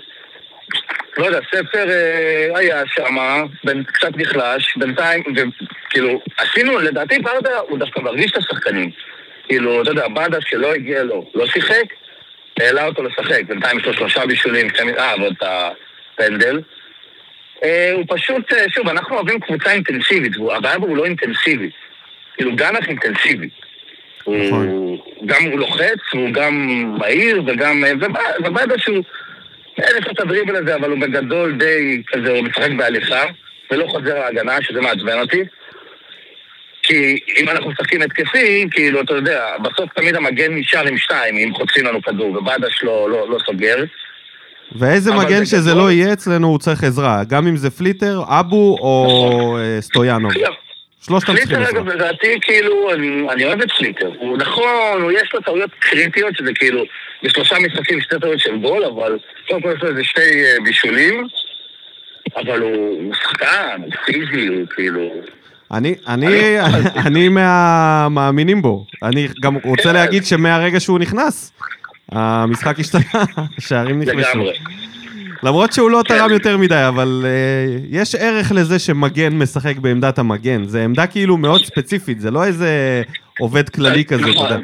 לא 1.18 1.26
יודע, 1.26 1.40
ספר 1.56 1.90
אה, 1.90 2.58
היה 2.60 2.84
שם, 2.88 3.16
קצת 3.86 4.18
נחלש, 4.18 4.78
בינתיים, 4.78 5.24
וכאילו, 5.36 6.22
עשינו, 6.38 6.80
לדעתי 6.80 7.20
ברדה 7.20 7.60
הוא 7.60 7.80
דווקא 7.80 8.00
מרגיש 8.00 8.32
את 8.32 8.38
השחקנים. 8.38 8.92
כאילו, 9.48 9.82
אתה 9.82 9.92
יודע, 9.92 10.08
ברדה 10.08 10.38
שלא 10.42 10.74
הגיע 10.74 11.04
לו, 11.04 11.32
לא 11.36 11.48
שיחק, 11.48 11.84
העלה 12.60 12.86
אותו 12.86 13.04
לשחק, 13.04 13.42
בינתיים 13.48 13.80
יש 13.80 13.86
לו 13.86 13.94
שלושה 13.94 14.26
בישולים, 14.26 14.68
אה, 14.98 15.14
ועוד 15.20 15.34
את 15.38 15.44
הפנדל. 15.44 16.62
אה, 17.64 17.92
הוא 17.94 18.06
פשוט, 18.08 18.54
אה, 18.54 18.66
שוב, 18.70 18.88
אנחנו 18.88 19.16
אוהבים 19.16 19.40
קבוצה 19.40 19.72
אינטנסיבית, 19.72 20.34
הבעיה 20.56 20.80
בו 20.80 20.88
הוא 20.88 20.98
לא 20.98 21.06
אינטנסיבי. 21.06 21.70
כאילו, 22.36 22.56
גנח 22.56 22.88
אינטנסיבי. 22.88 23.50
נכון. 24.22 24.68
הוא 24.68 25.00
גם 25.26 25.44
הוא 25.44 25.60
לוחץ, 25.60 26.00
הוא 26.14 26.30
גם 26.32 26.68
מהיר, 27.00 27.44
וגם... 27.48 27.84
ובאדה 28.46 28.78
שהוא... 28.78 29.04
אין 29.78 29.96
לך 29.98 30.12
את 30.12 30.20
הדריבל 30.20 30.56
הזה, 30.56 30.76
אבל 30.76 30.90
הוא 30.90 31.00
בגדול 31.00 31.56
די 31.58 32.04
כזה, 32.08 32.32
הוא 32.32 32.42
משחק 32.42 32.72
בהליכה, 32.78 33.24
ולא 33.72 33.88
חוזר 33.88 34.20
להגנה, 34.20 34.62
שזה 34.62 34.82
מעצבן 34.82 35.20
אותי. 35.20 35.44
כי 36.84 37.20
אם 37.40 37.50
אנחנו 37.50 37.70
משחקים 37.70 38.02
התקפי, 38.02 38.68
כאילו, 38.72 39.02
אתה 39.02 39.14
יודע, 39.14 39.46
בסוף 39.64 39.90
תמיד 39.96 40.16
המגן 40.16 40.54
נשאר 40.56 40.88
עם 40.88 40.98
שתיים, 40.98 41.38
אם 41.38 41.54
חוטפים 41.54 41.86
לנו 41.86 42.02
כדור, 42.02 42.38
ובאדש 42.38 42.84
לא, 42.84 43.10
לא, 43.10 43.30
לא 43.30 43.38
סוגר. 43.46 43.84
ואיזה 44.76 45.14
מגן 45.14 45.46
שזה 45.46 45.70
גדול... 45.70 45.84
לא 45.84 45.92
יהיה 45.92 46.14
אצלנו, 46.14 46.48
הוא 46.48 46.60
צריך 46.60 46.84
עזרה. 46.84 47.24
גם 47.24 47.48
אם 47.48 47.56
זה 47.56 47.70
פליטר, 47.70 48.22
אבו 48.28 48.78
או 48.82 49.06
נכון. 49.08 49.60
אה, 49.60 49.82
סטויאנוב. 49.82 50.32
שלושתם 51.02 51.36
צריכים 51.36 51.58
עזרה. 51.58 51.66
פליטר, 51.66 51.80
אגב, 51.80 51.88
לדעתי, 51.88 52.38
כאילו, 52.42 52.94
אני, 52.94 53.30
אני 53.30 53.46
אוהב 53.46 53.62
את 53.62 53.72
פליטר. 53.72 54.12
הוא 54.20 54.38
נכון, 54.38 55.02
הוא 55.02 55.12
יש 55.12 55.34
לו 55.34 55.42
טעויות 55.42 55.72
קריטיות, 55.80 56.36
שזה 56.36 56.54
כאילו, 56.56 56.84
בשלושה 57.24 57.56
משחקים 57.60 58.02
שתי 58.02 58.16
טעויות 58.22 58.40
של 58.40 58.58
גול, 58.58 58.84
אבל 58.86 59.18
קודם 59.48 59.62
כל 59.62 59.74
יש 59.78 59.84
לו 59.84 59.90
איזה 59.90 60.04
שתי 60.04 60.44
אה, 60.44 60.64
בישולים, 60.64 61.28
אבל 62.36 62.62
הוא 62.62 63.14
שחקן, 63.16 63.82
הוא 63.84 63.92
פיזי, 64.06 64.48
הוא 64.48 64.68
כאילו... 64.76 65.10
אני, 65.74 65.96
אני, 66.08 66.56
אני 67.06 67.30
מהמאמינים 67.30 68.62
בו. 68.62 68.86
אני 69.04 69.28
גם 69.42 69.56
רוצה 69.64 69.84
כן. 69.84 69.94
להגיד 69.94 70.26
שמהרגע 70.26 70.80
שהוא 70.80 71.00
נכנס, 71.00 71.52
המשחק 72.12 72.80
השתנה, 72.80 73.24
השערים 73.58 74.02
נכנסו. 74.02 74.40
למרות 75.44 75.74
שהוא 75.74 75.92
לא 75.92 76.02
כן. 76.08 76.18
תרם 76.18 76.32
יותר 76.32 76.58
מדי, 76.58 76.88
אבל 76.88 77.26
אה, 77.26 77.86
יש 77.90 78.16
ערך 78.16 78.52
לזה 78.52 78.80
שמגן 78.80 79.34
משחק 79.34 79.78
בעמדת 79.78 80.20
המגן. 80.20 80.66
זו 80.66 80.78
עמדה 80.78 81.08
כאילו 81.08 81.38
מאוד 81.38 81.66
ספציפית, 81.66 82.22
זה 82.22 82.32
לא 82.32 82.44
איזה 82.44 83.02
עובד 83.40 83.70
כללי 83.70 84.06
כזה, 84.06 84.24
אתה 84.24 84.40
יודע. 84.40 84.58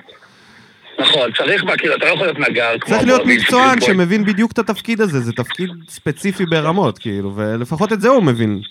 נכון, 0.99 1.31
צריך, 1.37 1.63
כאילו, 1.77 1.95
אתה 1.95 2.05
לא 2.05 2.11
יכול 2.11 2.25
להיות 2.25 2.39
נגר. 2.39 2.69
צריך 2.85 3.03
להיות 3.03 3.25
מקצוען 3.25 3.81
שמבין 3.81 4.25
בדיוק 4.25 4.51
את 4.51 4.59
התפקיד 4.59 5.01
הזה, 5.01 5.19
זה 5.19 5.33
תפקיד 5.33 5.69
ספציפי 5.89 6.45
ברמות, 6.45 6.97
כאילו, 6.97 7.35
ולפחות 7.35 7.93
את 7.93 8.01
זה 8.01 8.09
הוא 8.09 8.23
מבין. 8.23 8.61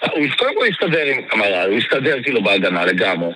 הוא 0.00 0.26
קודם 0.38 0.54
כל 0.54 0.66
יסתדר 0.66 1.06
עם 1.06 1.22
קמרה, 1.22 1.64
הוא 1.64 1.78
יסתדר 1.78 2.22
כאילו 2.22 2.42
בהגנה 2.42 2.84
לגמרי. 2.84 3.32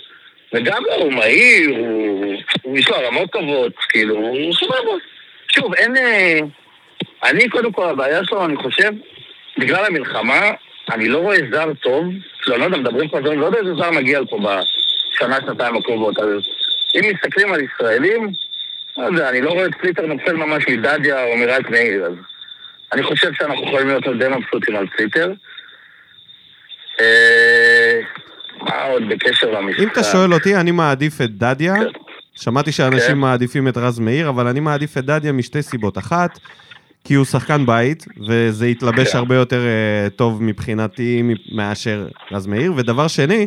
וגם 0.54 0.82
לא, 0.86 0.94
הוא 0.94 1.12
מהיר, 1.12 1.70
הוא... 1.78 2.34
יש 2.74 2.88
לו 2.88 2.96
רמות 3.06 3.30
טובות, 3.30 3.72
כאילו, 3.88 4.16
הוא 4.16 4.54
סבבה. 4.54 4.92
שוב, 5.48 5.74
אין... 5.74 5.96
אה, 5.96 6.38
אני, 7.24 7.48
קודם 7.48 7.72
כל, 7.72 7.88
הבעיה 7.88 8.24
שלו, 8.24 8.44
אני 8.44 8.56
חושב, 8.56 8.90
בגלל 9.58 9.84
המלחמה, 9.84 10.50
אני 10.92 11.08
לא 11.08 11.18
רואה 11.18 11.36
זר 11.52 11.74
טוב, 11.82 12.04
לא, 12.46 12.58
לא 12.58 12.64
יודע, 12.64 12.76
מדברים 12.76 13.08
פה 13.08 13.18
זרים, 13.24 13.40
לא 13.40 13.46
יודע 13.46 13.58
איזה 13.58 13.74
זר 13.74 13.90
מגיע 13.90 14.20
לפה 14.20 14.38
בשנה, 14.38 15.36
שנתיים 15.40 15.76
הקרובות. 15.76 16.18
אז 16.18 16.28
אם 16.94 17.10
מסתכלים 17.14 17.52
על 17.52 17.60
ישראלים, 17.60 18.32
לא 18.98 19.04
יודע, 19.04 19.28
אני 19.28 19.40
לא 19.40 19.50
רואה 19.50 19.66
את 19.66 19.74
פליטר 19.74 20.06
נופל 20.06 20.32
ממש 20.32 20.64
מדדיה 20.68 21.24
או 21.24 21.36
מרז 21.36 21.68
מאיר, 21.70 22.04
אז 22.04 22.12
אני 22.92 23.02
חושב 23.02 23.32
שאנחנו 23.34 23.66
יכולים 23.66 23.88
להיות 23.88 24.04
די 24.18 24.28
מבסוטים 24.28 24.76
על 24.76 24.86
פליטר. 24.86 25.32
אה, 27.00 28.00
מה 28.60 28.82
עוד 28.82 29.02
בקשר 29.10 29.50
למשחק? 29.50 29.80
אם 29.80 29.88
אתה 29.88 30.02
שואל 30.02 30.34
אותי, 30.34 30.56
אני 30.56 30.70
מעדיף 30.70 31.20
את 31.20 31.30
דדיה. 31.38 31.74
שמעתי 32.34 32.72
שאנשים 32.72 33.10
כן. 33.10 33.18
מעדיפים 33.18 33.68
את 33.68 33.76
רז 33.76 33.98
מאיר, 33.98 34.28
אבל 34.28 34.46
אני 34.46 34.60
מעדיף 34.60 34.98
את 34.98 35.04
דדיה 35.04 35.32
משתי 35.32 35.62
סיבות. 35.62 35.98
אחת, 35.98 36.38
כי 37.04 37.14
הוא 37.14 37.24
שחקן 37.24 37.66
בית, 37.66 38.06
וזה 38.28 38.68
יתלבש 38.68 39.12
כן. 39.12 39.18
הרבה 39.18 39.34
יותר 39.34 39.60
אה, 39.66 40.10
טוב 40.10 40.42
מבחינתי 40.42 41.22
מאשר 41.52 42.08
רז 42.32 42.46
מאיר. 42.46 42.72
ודבר 42.76 43.08
שני, 43.08 43.46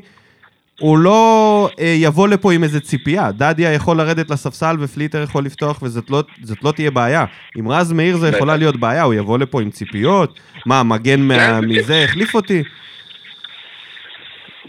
הוא 0.79 0.97
לא 0.97 1.69
אה, 1.79 1.95
יבוא 1.97 2.27
לפה 2.27 2.53
עם 2.53 2.63
איזה 2.63 2.79
ציפייה. 2.79 3.31
דדיה 3.31 3.73
יכול 3.73 3.97
לרדת 3.97 4.29
לספסל 4.29 4.75
ופליטר 4.79 5.23
יכול 5.23 5.45
לפתוח, 5.45 5.79
וזאת 5.81 6.09
לא, 6.09 6.23
לא 6.63 6.71
תהיה 6.71 6.91
בעיה. 6.91 7.25
עם 7.55 7.67
רז 7.69 7.91
מאיר 7.91 8.17
זה 8.17 8.29
יכולה. 8.29 8.57
להיות 8.57 8.77
בעיה, 8.77 9.03
הוא 9.03 9.13
יבוא 9.13 9.37
לפה 9.37 9.61
עם 9.61 9.69
ציפיות. 9.69 10.39
מה, 10.65 10.83
מגן 10.83 11.21
מה, 11.21 11.35
כן, 11.35 11.65
מזה, 11.65 12.03
החליף 12.03 12.35
אותי? 12.35 12.63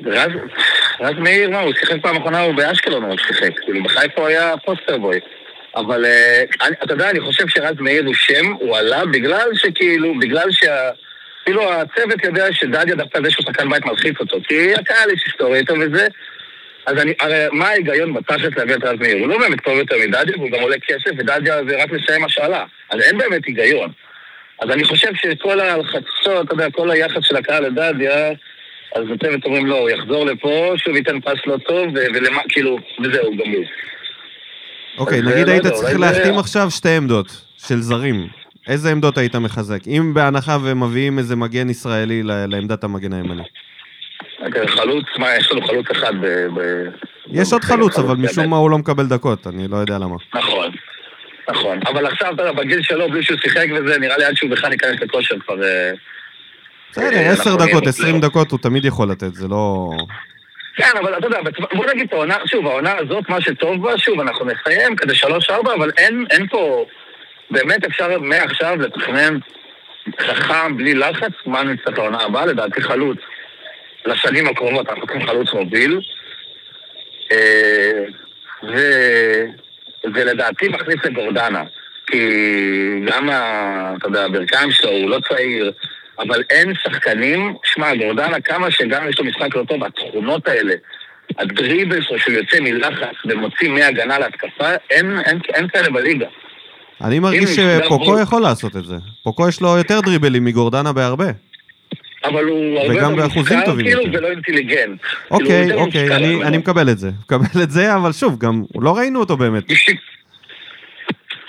רז, 0.06 0.30
רז 1.00 1.14
מאיר, 1.18 1.50
מה, 1.50 1.60
הוא 1.60 1.72
שיחק 1.74 2.02
פעם 2.02 2.16
אחרונה, 2.16 2.40
הוא 2.40 2.54
באשקלון 2.54 3.04
הוא 3.04 3.18
שיחק. 3.18 3.58
כאילו, 3.60 3.82
בחיפה 3.82 4.20
הוא 4.20 4.28
היה 4.28 4.54
פוסטר 4.64 4.98
בוי. 4.98 5.18
אבל 5.76 6.04
אה, 6.04 6.42
אני, 6.62 6.76
אתה 6.84 6.92
יודע, 6.92 7.10
אני 7.10 7.20
חושב 7.20 7.48
שרז 7.48 7.74
מאיר 7.80 8.04
הוא 8.06 8.14
שם, 8.14 8.52
הוא 8.52 8.76
עלה 8.76 9.06
בגלל 9.06 9.50
שכאילו, 9.54 10.18
בגלל 10.18 10.50
שה... 10.50 10.90
כאילו 11.44 11.72
הצוות 11.72 12.24
יודע 12.24 12.52
שדדיה 12.52 12.94
דווקא 12.94 13.20
זה 13.22 13.30
שהוא 13.30 13.44
שחקן 13.46 13.70
בית 13.70 13.86
מלחיץ 13.86 14.20
אותו. 14.20 14.38
כי 14.48 14.74
הקהל 14.74 15.10
יש 15.10 15.22
היסטוריה 15.26 15.60
איתו 15.60 15.74
וזה. 15.80 16.06
אז 16.86 16.98
אני, 16.98 17.14
הרי 17.20 17.46
מה 17.52 17.68
ההיגיון 17.68 18.14
בתכלס 18.14 18.56
להביא 18.56 18.74
את 18.74 18.84
רז 18.84 18.98
מאיר? 19.00 19.18
הוא 19.18 19.28
לא 19.28 19.38
באמת 19.38 19.60
טוב 19.64 19.78
יותר 19.78 19.96
מדדיה, 19.98 20.36
והוא 20.36 20.50
גם 20.50 20.60
עולה 20.60 20.76
כסף, 20.78 21.10
ודדיה 21.18 21.56
זה 21.68 21.82
רק 21.82 21.92
לסיים 21.92 22.22
מה 22.22 22.28
שעלה. 22.28 22.64
אז 22.90 23.00
אין 23.00 23.18
באמת 23.18 23.44
היגיון. 23.46 23.90
אז 24.60 24.70
אני 24.70 24.84
חושב 24.84 25.14
שכל 25.14 25.60
הלחצות, 25.60 26.46
אתה 26.46 26.54
יודע, 26.54 26.70
כל 26.70 26.90
היחס 26.90 27.20
של 27.22 27.36
הקהל 27.36 27.66
לדדיה, 27.66 28.30
אז 28.96 29.04
בצוות 29.04 29.44
אומרים 29.44 29.66
לא, 29.66 29.78
הוא 29.78 29.90
יחזור 29.90 30.26
לפה, 30.26 30.72
שוב 30.76 30.96
ייתן 30.96 31.20
פס 31.20 31.46
לא 31.46 31.56
טוב, 31.56 31.86
ולמה, 32.14 32.42
כאילו, 32.48 32.78
וזהו, 33.04 33.36
גמור. 33.36 33.64
אוקיי, 34.98 35.22
נגיד 35.22 35.46
לא 35.46 35.52
היית 35.52 35.64
יודע, 35.64 35.76
צריך 35.76 35.98
להחתים 35.98 36.38
עכשיו 36.38 36.70
שתי 36.70 36.96
עמדות 36.96 37.26
של 37.66 37.76
זרים. 37.80 38.28
איזה 38.68 38.90
עמדות 38.90 39.18
היית 39.18 39.36
מחזק? 39.36 39.78
אם 39.86 40.14
בהנחה 40.14 40.56
ומביאים 40.64 41.18
איזה 41.18 41.36
מגן 41.36 41.70
ישראלי 41.70 42.22
לעמדת 42.22 42.84
המגן 42.84 43.12
הימני. 43.12 43.42
אוקיי, 44.46 44.68
חלוץ, 44.68 45.04
מה, 45.18 45.36
יש 45.36 45.52
לנו 45.52 45.66
חלוץ 45.66 45.86
אחד 45.90 46.12
ב... 46.20 46.54
יש 47.32 47.52
עוד 47.52 47.64
חלוץ, 47.64 47.98
אבל. 47.98 48.16
משום 48.16 48.50
מה 48.50 48.56
הוא 48.56 48.70
לא 48.70 48.78
מקבל 48.78 49.06
דקות, 49.06 49.46
אני 49.46 49.68
לא 49.68 49.76
יודע 49.76 49.98
למה. 49.98 50.16
נכון, 50.34 50.70
נכון. 51.50 51.80
אבל 51.86 52.06
עכשיו, 52.06 52.34
אתה 52.34 52.42
יודע, 52.42 52.52
בגיל 52.52 52.82
שלו, 52.82 53.10
בלי 53.10 53.22
שהוא 53.22 53.38
שיחק 53.42 53.66
וזה, 53.74 53.98
נראה 53.98 54.18
לי 54.18 54.24
עד 54.24 54.36
שהוא 54.36 54.50
בכלל 54.50 54.72
ייכנס 54.72 55.00
לכושר 55.00 55.34
כבר... 55.38 55.54
בסדר, 56.90 57.16
אה, 57.16 57.30
עשר 57.30 57.56
דקות, 57.56 57.86
עשרים. 57.86 58.20
דקות 58.20 58.50
הוא 58.50 58.58
תמיד 58.58 58.84
יכול 58.84 59.10
לתת, 59.10 59.34
זה 59.34 59.48
לא... 59.48 59.90
כן, 60.76 60.98
אבל 61.00 61.18
אתה 61.18 61.26
יודע, 61.26 61.38
בוא 61.74 61.86
נגיד 61.86 62.06
את 62.06 62.12
העונה, 62.12 62.36
שוב, 62.46 62.66
העונה 62.66 62.94
הזאת, 62.98 63.28
מה 63.28 63.40
שטוב 63.40 63.82
בה, 63.82 63.98
שוב, 63.98 64.20
אנחנו 64.20 64.44
נסיים 64.44 64.96
כזה 64.96 65.14
שלוש-ארבע, 65.14 65.74
אבל 65.74 65.90
אין, 65.98 66.24
אין 66.30 66.48
פה... 66.48 66.86
באמת 67.50 67.84
אפשר 67.84 68.18
מעכשיו 68.18 68.76
לתכנן 68.76 69.38
חכם, 70.20 70.76
בלי 70.76 70.94
לחץ, 70.94 71.32
מה 71.46 71.62
נצטרך 71.62 71.98
לעונה 71.98 72.22
הבאה, 72.22 72.46
לדעתי 72.46 72.82
חלוץ. 72.82 73.18
לשנים 74.06 74.46
הקרובות, 74.46 74.88
אנחנו 74.88 75.06
צריכים 75.06 75.26
חלוץ 75.26 75.52
מוביל. 75.52 76.00
אה, 77.32 78.04
ו... 78.62 78.78
ולדעתי 80.14 80.68
מכניס 80.68 80.96
את 81.06 81.12
גורדנה. 81.12 81.62
כי 82.06 82.20
גם, 83.04 83.30
אתה 83.98 84.06
יודע, 84.06 84.24
הברכיים 84.24 84.72
שלו, 84.72 84.90
הוא 84.90 85.10
לא 85.10 85.18
צעיר, 85.28 85.72
אבל 86.18 86.42
אין 86.50 86.72
שחקנים, 86.84 87.54
שמע, 87.64 87.94
גורדנה, 87.94 88.40
כמה 88.40 88.70
שגם 88.70 89.08
יש 89.08 89.18
לו 89.18 89.24
משחק 89.24 89.56
לא 89.56 89.64
טוב, 89.64 89.84
התכונות 89.84 90.48
האלה, 90.48 90.74
הדריבל 91.38 92.02
שהוא 92.02 92.34
יוצא 92.34 92.60
מלחץ 92.60 93.14
ומוציא 93.28 93.68
מהגנה 93.68 94.18
להתקפה, 94.18 94.70
אין, 94.90 95.18
אין, 95.26 95.38
אין 95.54 95.68
כאלה 95.68 95.90
בליגה. 95.90 96.26
אני 97.04 97.18
מרגיש 97.18 97.50
שפוקו 97.56 98.12
גם- 98.16 98.22
יכול 98.22 98.42
לעשות 98.42 98.76
את 98.76 98.84
זה. 98.84 98.96
פוקו 99.22 99.48
יש 99.48 99.60
לו 99.60 99.76
יותר 99.76 100.00
דריבלים 100.00 100.44
מגורדנה 100.44 100.92
בהרבה. 100.92 101.30
אבל 102.24 102.44
הוא 102.44 102.78
הרבה 102.78 102.94
וגם 102.94 103.16
באחוזים 103.16 103.58
טובים 103.64 103.86
כאילו, 103.86 104.02
יותר. 104.02 104.18
ולא 104.18 104.30
אינטליגנט. 104.30 105.00
כאילו, 105.02 105.20
אוקיי, 105.30 105.62
יותר 105.62 105.74
אוקיי, 105.78 106.16
אני-. 106.16 106.42
אני 106.44 106.58
מקבל 106.58 106.90
את 106.90 106.98
זה. 106.98 107.10
מקבל 107.24 107.62
את 107.62 107.70
זה, 107.70 107.94
אבל 107.94 108.12
שוב, 108.12 108.38
גם 108.38 108.62
לא 108.80 108.96
ראינו 108.96 109.20
אותו 109.20 109.36
באמת. 109.36 109.64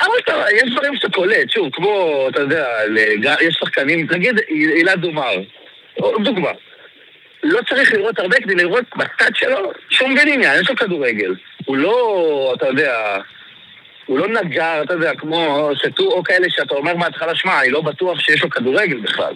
אבל 0.01 0.11
אתה, 0.23 0.43
יש 0.55 0.71
דברים 0.71 0.95
שאתה 0.95 1.09
קולט, 1.09 1.49
שוב, 1.49 1.69
כמו, 1.73 2.25
אתה 2.29 2.41
יודע, 2.41 2.67
יש 3.41 3.57
שחקנים, 3.63 4.07
נגיד 4.11 4.39
אילן 4.49 4.95
דומר, 4.95 5.33
דוגמה. 6.23 6.51
לא 7.43 7.59
צריך 7.69 7.93
לראות 7.93 8.19
הרבה 8.19 8.37
כדי 8.37 8.55
לראות 8.55 8.85
בצד 8.95 9.35
שלו 9.35 9.71
שום 9.89 10.15
עניין, 10.17 10.61
יש 10.61 10.69
לו 10.69 10.75
כדורגל. 10.75 11.35
הוא 11.65 11.77
לא, 11.77 12.53
אתה 12.57 12.67
יודע, 12.67 13.17
הוא 14.05 14.19
לא 14.19 14.27
נגר, 14.27 14.83
אתה 14.83 14.93
יודע, 14.93 15.15
כמו 15.15 15.69
שטו 15.75 16.03
או 16.03 16.23
כאלה 16.23 16.47
שאתה 16.49 16.75
אומר 16.75 16.95
מההתחלה, 16.95 17.35
שמע, 17.35 17.61
אני 17.61 17.69
לא 17.69 17.81
בטוח 17.81 18.19
שיש 18.19 18.43
לו 18.43 18.49
כדורגל 18.49 18.99
בכלל. 18.99 19.33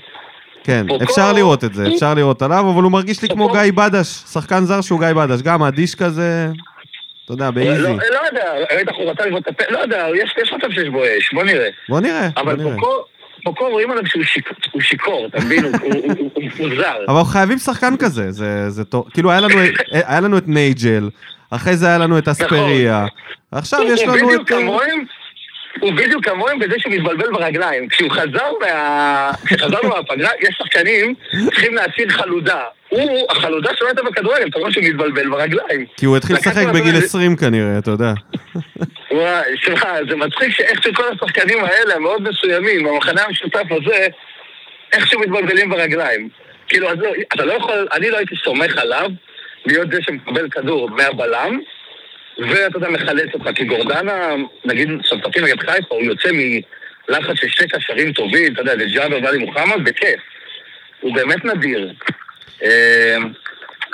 כן, 0.64 0.86
אפשר 1.04 1.34
לראות 1.34 1.64
את 1.64 1.74
זה, 1.74 1.88
אפשר 1.94 2.14
לראות 2.14 2.42
עליו, 2.42 2.70
אבל 2.74 2.84
הוא 2.84 2.92
מרגיש 2.92 3.22
לי 3.22 3.30
כמו 3.30 3.50
גיא 3.56 3.72
בדש, 3.72 4.08
שחקן 4.08 4.64
זר 4.64 4.82
שהוא 4.82 5.00
גיא 5.00 5.14
בדש, 5.14 5.42
גם 5.42 5.64
אדיש 5.64 5.96
כזה, 5.96 6.48
אתה 7.26 7.34
יודע, 7.34 7.52
באיזי. 7.52 7.82
לא, 7.82 7.90
לא 7.90 8.20
יודע, 8.28 8.54
ראית, 8.72 8.90
הוא 8.90 9.12
רצה 9.12 9.26
לבעוט 9.26 9.44
את 9.44 9.62
הפה, 9.62 9.64
לא 9.74 9.80
יודע, 9.80 10.08
יש 10.16 10.34
יש 10.42 10.54
מצב 10.54 10.72
שיש 10.72 10.90
בו 10.90 11.04
אש, 11.06 11.34
בוא 11.34 11.44
נראה. 11.44 11.70
בוא 11.90 12.00
נראה, 12.00 12.30
בוא 12.36 12.42
אבל 12.42 12.56
נראה. 12.56 12.74
פוקו, 12.76 13.06
פוקו 13.44 13.70
רואים 13.70 13.92
עליו 13.92 14.06
שהוא 14.08 14.24
שיק- 14.24 14.52
הוא 14.72 14.82
שיכור, 14.82 15.26
אתה 15.26 15.38
מבין? 15.46 15.66
הוא- 15.66 15.72
מפוזר. 16.38 16.94
אבל 17.08 17.24
חייבים 17.24 17.58
שחקן 17.58 17.98
כזה, 17.98 18.32
זה, 18.32 18.70
זה 18.70 18.86
טוב. 18.86 19.10
כאילו, 19.14 19.32
היה 19.32 19.40
לנו, 19.40 19.56
היה 19.92 20.20
לנו 20.20 20.38
את 20.38 20.48
נייג'ל, 20.48 21.10
אחרי 21.52 21.78
זה 21.78 21.88
היה 21.88 21.98
לנו 21.98 22.18
את 22.18 22.28
אספריה, 22.28 23.06
עכשיו 23.52 23.80
יש 23.84 24.02
הוא 24.02 24.16
לנו 24.18 24.28
בדיוק 24.28 24.42
את... 24.42 24.48
כמוהם, 24.58 25.04
הוא 25.80 25.94
בדיוק 25.94 26.26
כמוהם 26.26 26.60
בזה 26.60 26.76
שהוא 26.80 26.94
מתבלבל 26.94 27.32
ברגליים. 27.32 27.88
כשהוא 27.88 28.12
חזר 28.12 28.52
מה... 28.62 29.32
כשחזרנו 29.46 29.90
מהפגרה, 29.90 30.30
יש 30.42 30.56
שחקנים 30.64 31.14
צריכים 31.46 31.76
להסיר 31.76 32.10
חלודה. 32.10 32.62
הוא, 32.94 33.28
החלודה 33.30 33.70
שלו 33.78 33.88
הייתה 33.88 34.04
בכדורגל, 34.04 34.48
אתה 34.48 34.60
רואה 34.60 34.72
שהוא 34.72 34.84
מתבלבל 34.84 35.30
ברגליים. 35.30 35.86
כי 35.98 36.06
הוא 36.06 36.18
התחיל 36.18 36.36
לשחק 36.36 36.66
בגיל 36.74 36.96
הזמן- 36.96 37.04
20 37.06 37.36
כנראה, 37.36 37.78
אתה 37.78 37.92
יודע. 37.92 38.14
וואי, 39.12 39.58
שמע, 39.58 39.94
זה 40.10 40.16
מצחיק 40.16 40.50
שאיכשהו 40.50 40.94
כל 40.94 41.04
השחקנים 41.14 41.58
האלה, 41.66 41.96
המאוד 41.96 42.30
מסוימים, 42.30 42.84
במחנה 42.84 43.22
המשותף 43.24 43.64
הזה, 43.72 44.08
איכשהו 44.94 45.20
מתבלבלים 45.20 45.70
ברגליים. 45.70 46.30
כאילו, 46.68 46.90
אז 46.90 46.98
לא, 47.00 47.10
אתה 47.34 47.46
לא 47.46 47.54
יכול, 47.54 47.88
אני 47.92 48.10
לא 48.10 48.18
הייתי 48.18 48.36
סומך 48.44 48.78
עליו 48.78 49.10
להיות 49.66 49.92
זה 49.92 49.98
שמקבל 50.02 50.50
כדור 50.50 50.90
מהבלם, 50.90 51.60
ואתה 52.40 52.78
יודע, 52.78 52.90
מחלץ 52.90 53.30
אותך, 53.34 53.50
כי 53.56 53.64
גורדנה, 53.66 54.36
נגיד, 54.66 54.90
סופטים 55.10 55.44
נגד 55.44 55.60
חיפה, 55.60 55.96
הוא 55.96 56.04
יוצא 56.04 56.30
מלחץ 56.32 57.36
של 57.36 57.48
שתי 57.50 57.68
קשרים 57.68 58.14
טובים, 58.14 58.54
אתה 58.54 58.62
יודע, 58.62 58.78
זה 58.78 58.86
ג'אבר 58.94 59.18
ואלי 59.24 59.38
מוחמד, 59.38 59.84
בכיף. 59.84 60.20
הוא 61.02 61.16
באמת 61.16 61.46
נדיר. 61.46 61.94
אה, 62.64 63.18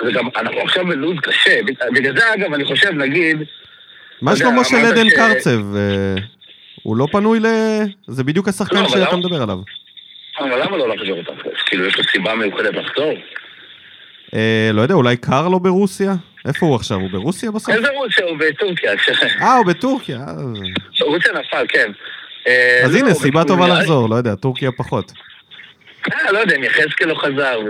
וגם, 0.06 0.28
אנחנו 0.36 0.60
עכשיו 0.60 0.86
בלו"ז 0.86 1.16
קשה. 1.22 1.60
בגלל 1.94 2.16
זה, 2.16 2.34
אגב, 2.34 2.54
אני 2.54 2.64
חושב, 2.64 2.90
נגיד, 2.90 3.36
מה 4.22 4.36
שלמה 4.36 4.64
של 4.64 4.76
עדן 4.76 5.10
קרצב? 5.10 5.76
אה, 5.76 6.14
הוא 6.82 6.96
לא 6.96 7.06
פנוי 7.12 7.40
ל... 7.40 7.46
זה 8.06 8.24
בדיוק 8.24 8.48
השחקן 8.48 8.82
לא, 8.82 8.88
שאתה 8.88 9.16
מדבר 9.16 9.42
עליו. 9.42 9.58
אבל 10.38 10.62
למה 10.62 10.76
לא 10.76 10.88
לחזור 10.88 11.18
אותך? 11.18 11.46
כאילו, 11.66 11.86
יש 11.86 11.98
לו 11.98 12.04
סיבה 12.04 12.34
מיוחדת 12.34 12.74
לחזור? 12.74 13.14
אה, 14.34 14.70
לא 14.72 14.82
יודע, 14.82 14.94
אולי 14.94 15.16
קר 15.16 15.48
לו 15.48 15.60
ברוסיה? 15.60 16.14
איפה 16.46 16.66
הוא 16.66 16.76
עכשיו? 16.76 16.98
הוא 16.98 17.10
ברוסיה 17.10 17.50
בסוף? 17.50 17.74
איזה 17.74 17.88
רוסיה? 17.90 18.24
הוא 18.24 18.38
בטורקיה. 18.38 18.92
אה, 19.42 19.56
הוא 19.56 19.66
בטורקיה. 19.66 20.18
אה, 20.18 21.06
רוסיה 21.06 21.32
נפל, 21.32 21.64
כן. 21.68 21.92
אה, 22.46 22.80
אז 22.84 22.94
לא, 22.94 22.98
הנה, 22.98 23.14
סיבה 23.14 23.44
טובה 23.44 23.68
לחזור, 23.68 24.08
לא 24.08 24.14
יודע, 24.14 24.34
טורקיה 24.34 24.72
פחות. 24.72 25.12
אה, 26.12 26.32
לא 26.32 26.38
יודע, 26.38 26.56
אם 26.56 26.64
יחזקאל 26.64 27.08
לא 27.08 27.14
חזר. 27.14 27.60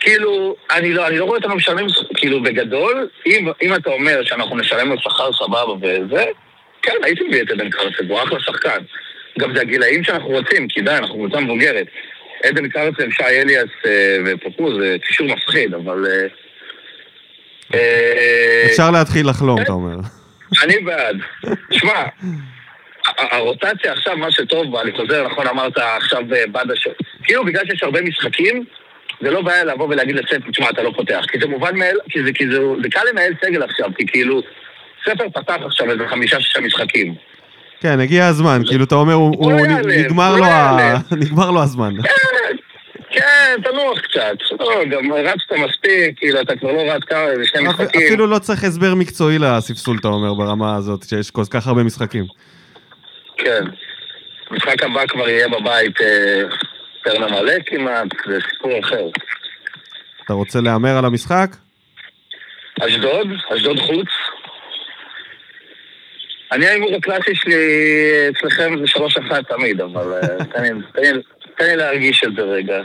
כאילו, 0.00 0.56
אני 0.70 0.92
לא, 0.92 1.06
אני 1.06 1.18
לא 1.18 1.24
רואה 1.24 1.36
אותנו 1.36 1.54
משלמים, 1.54 1.86
כאילו, 2.14 2.42
בגדול, 2.42 3.08
אם, 3.26 3.48
אם 3.62 3.74
אתה 3.74 3.90
אומר 3.90 4.24
שאנחנו 4.24 4.56
נשלם 4.56 4.88
לו 4.88 5.00
שכר 5.00 5.30
סבבה 5.32 5.72
וזה, 5.72 6.24
כן, 6.82 6.96
הייתי 7.02 7.24
מביא 7.28 7.42
את 7.42 7.50
עדן 7.50 7.70
קרצב, 7.70 8.10
הוא 8.10 8.22
אחלה 8.22 8.40
שחקן. 8.40 8.78
גם 9.38 9.54
זה 9.54 9.60
הגילאים 9.60 10.04
שאנחנו 10.04 10.28
רוצים, 10.28 10.68
כי 10.68 10.80
די, 10.80 10.90
אנחנו 10.90 11.14
קבוצה 11.14 11.40
מבוגרת. 11.40 11.86
עדן 12.44 12.68
קרצב, 12.68 13.10
שי 13.10 13.22
אליאס 13.22 13.70
אה, 13.86 14.16
ופופו 14.26 14.80
זה 14.80 14.96
קישור 15.06 15.26
מפחיד, 15.26 15.74
אבל... 15.74 16.06
אה, 16.06 16.26
אה, 17.74 18.66
אפשר 18.66 18.90
להתחיל 18.90 19.28
לחלום, 19.28 19.62
אתה 19.62 19.72
אומר. 19.72 19.96
אני 20.62 20.78
בעד. 20.78 21.16
שמע, 21.70 22.02
הרוטציה 23.18 23.92
עכשיו, 23.92 24.16
מה 24.16 24.30
שטוב 24.30 24.72
בה, 24.72 24.82
אני 24.82 24.92
חוזר, 24.92 25.26
נכון, 25.26 25.46
אמרת 25.46 25.78
עכשיו 25.78 26.22
אה, 26.34 26.46
בדש, 26.46 26.88
כאילו 27.30 27.44
בגלל 27.44 27.62
שיש 27.66 27.82
הרבה 27.82 28.02
משחקים, 28.02 28.64
זה 29.20 29.30
לא 29.30 29.42
בעיה 29.42 29.64
לבוא 29.64 29.86
ולהגיד 29.88 30.16
לספר, 30.16 30.50
תשמע, 30.50 30.70
אתה 30.70 30.82
לא 30.82 30.92
פותח. 30.96 31.24
כי 31.32 31.38
זה 31.40 31.46
מובן 31.46 31.76
מאל, 31.76 31.96
כי 32.08 32.22
זה, 32.24 32.32
כי 32.32 32.44
זה, 32.46 32.58
זה 32.82 32.88
קל 32.90 33.00
לנהל 33.12 33.32
סגל 33.44 33.62
עכשיו, 33.62 33.86
כי 33.98 34.06
כאילו, 34.06 34.42
ספר 35.04 35.24
פתח 35.34 35.56
עכשיו 35.66 35.90
איזה 35.90 36.08
חמישה-שישה 36.08 36.60
משחקים. 36.60 37.14
כן, 37.80 38.00
הגיע 38.00 38.26
הזמן, 38.26 38.62
כאילו, 38.68 38.84
אתה 38.84 38.94
אומר, 38.94 39.14
הוא- 39.14 39.52
נגמר 41.16 41.50
לו 41.50 41.62
הזמן. 41.62 41.92
כן, 42.02 42.56
כן, 43.16 43.56
תנוח 43.64 44.00
קצת. 44.00 44.36
לא, 44.60 44.84
גם 44.84 45.12
רצת 45.12 45.52
מספיק, 45.68 46.16
כאילו, 46.18 46.40
אתה 46.40 46.56
כבר 46.56 46.72
לא 46.72 46.80
רץ 46.92 47.02
כמה, 47.04 47.26
זה 47.36 47.42
שני 47.44 47.68
משחקים. 47.68 48.00
אפילו 48.06 48.26
לא 48.26 48.38
צריך 48.38 48.64
הסבר 48.64 48.94
מקצועי 48.94 49.38
לספסול, 49.38 49.96
אתה 50.00 50.08
אומר, 50.08 50.34
ברמה 50.34 50.76
הזאת, 50.76 51.04
שיש 51.08 51.30
כל 51.30 51.42
כך 51.50 51.66
הרבה 51.66 51.82
משחקים. 51.82 52.24
כן. 53.36 53.64
המשחק 54.50 54.82
הבא 54.82 55.06
כבר 55.06 55.28
יהיה 55.28 55.48
בבית 55.48 55.96
אה, 57.06 57.12
יותר 57.14 57.28
מלא 57.28 57.52
כמעט, 57.66 58.06
זה 58.26 58.38
סיפור 58.50 58.80
אחר. 58.80 59.04
אתה 60.24 60.32
רוצה 60.32 60.58
להמר 60.60 60.98
על 60.98 61.04
המשחק? 61.04 61.46
אשדוד, 62.80 63.28
אשדוד 63.54 63.78
חוץ. 63.80 64.08
אני 66.52 66.66
ההימור 66.66 66.94
הקלאסי 66.96 67.34
שלי 67.34 67.54
אצלכם 68.30 68.74
זה 68.80 68.86
שלוש 68.86 69.16
אחת 69.16 69.48
תמיד, 69.48 69.80
אבל 69.80 70.12
אה, 70.12 70.44
תן 70.52 70.62
לי- 71.64 71.76
להרגיש 71.76 72.24
את 72.24 72.36
זה 72.36 72.42
רגע. 72.42 72.82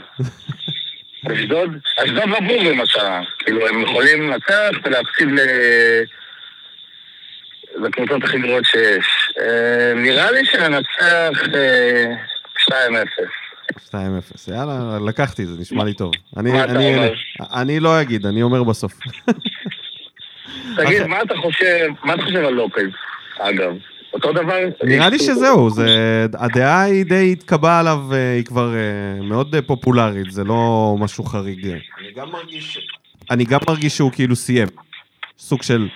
אשדוד, 1.32 1.70
אשדוד 2.04 2.28
לא 2.28 2.40
בורים 2.40 2.80
השנה. 2.80 3.20
כאילו, 3.38 3.68
הם 3.68 3.82
יכולים 3.82 4.30
לנצח 4.30 4.70
ולהפסיד 4.84 5.28
ל... 5.32 5.38
לקבוצות 7.84 8.24
הכי 8.24 8.38
גרועות 8.38 8.64
שיש. 8.64 9.06
אה, 9.40 9.92
נראה 9.94 10.30
לי 10.30 10.44
שננצח 10.44 11.42
אה, 11.54 12.04
2-0. 12.70 12.72
2-0, 13.76 13.92
יאללה, 14.48 14.98
לקחתי, 15.06 15.46
זה 15.46 15.60
נשמע 15.60 15.84
לי 15.84 15.94
טוב. 15.94 16.12
אני, 16.36 16.62
אני? 16.62 17.10
אני 17.40 17.80
לא 17.80 18.00
אגיד, 18.00 18.26
אני 18.26 18.42
אומר 18.42 18.62
בסוף. 18.62 18.92
תגיד, 20.76 21.06
מה 21.06 21.22
אתה 21.22 21.34
חושב, 21.42 21.86
מה 22.04 22.14
אתה 22.14 22.22
חושב 22.22 22.44
על 22.44 22.54
לופז, 22.54 22.90
אגב? 23.38 23.72
אותו 24.12 24.32
דבר? 24.32 24.58
נראה 24.82 25.08
לי 25.08 25.18
שזהו, 25.18 25.70
זה, 25.70 26.26
הדעה 26.34 26.82
היא 26.82 27.04
די 27.04 27.32
התקבעה 27.32 27.80
עליו, 27.80 28.00
אה, 28.12 28.34
היא 28.34 28.44
כבר 28.44 28.74
אה, 28.74 29.22
מאוד 29.22 29.54
אה, 29.54 29.62
פופולרית, 29.62 30.30
זה 30.30 30.44
לא 30.44 30.94
משהו 30.98 31.24
חריג. 31.24 31.66
אני 31.66 32.12
גם 32.16 32.30
מרגיש... 32.30 32.88
אני 33.30 33.44
גם 33.44 33.60
מרגיש 33.68 33.96
שהוא 33.96 34.12
כאילו 34.12 34.36
סיים. 34.36 34.68
סוג 35.38 35.62
של... 35.62 35.88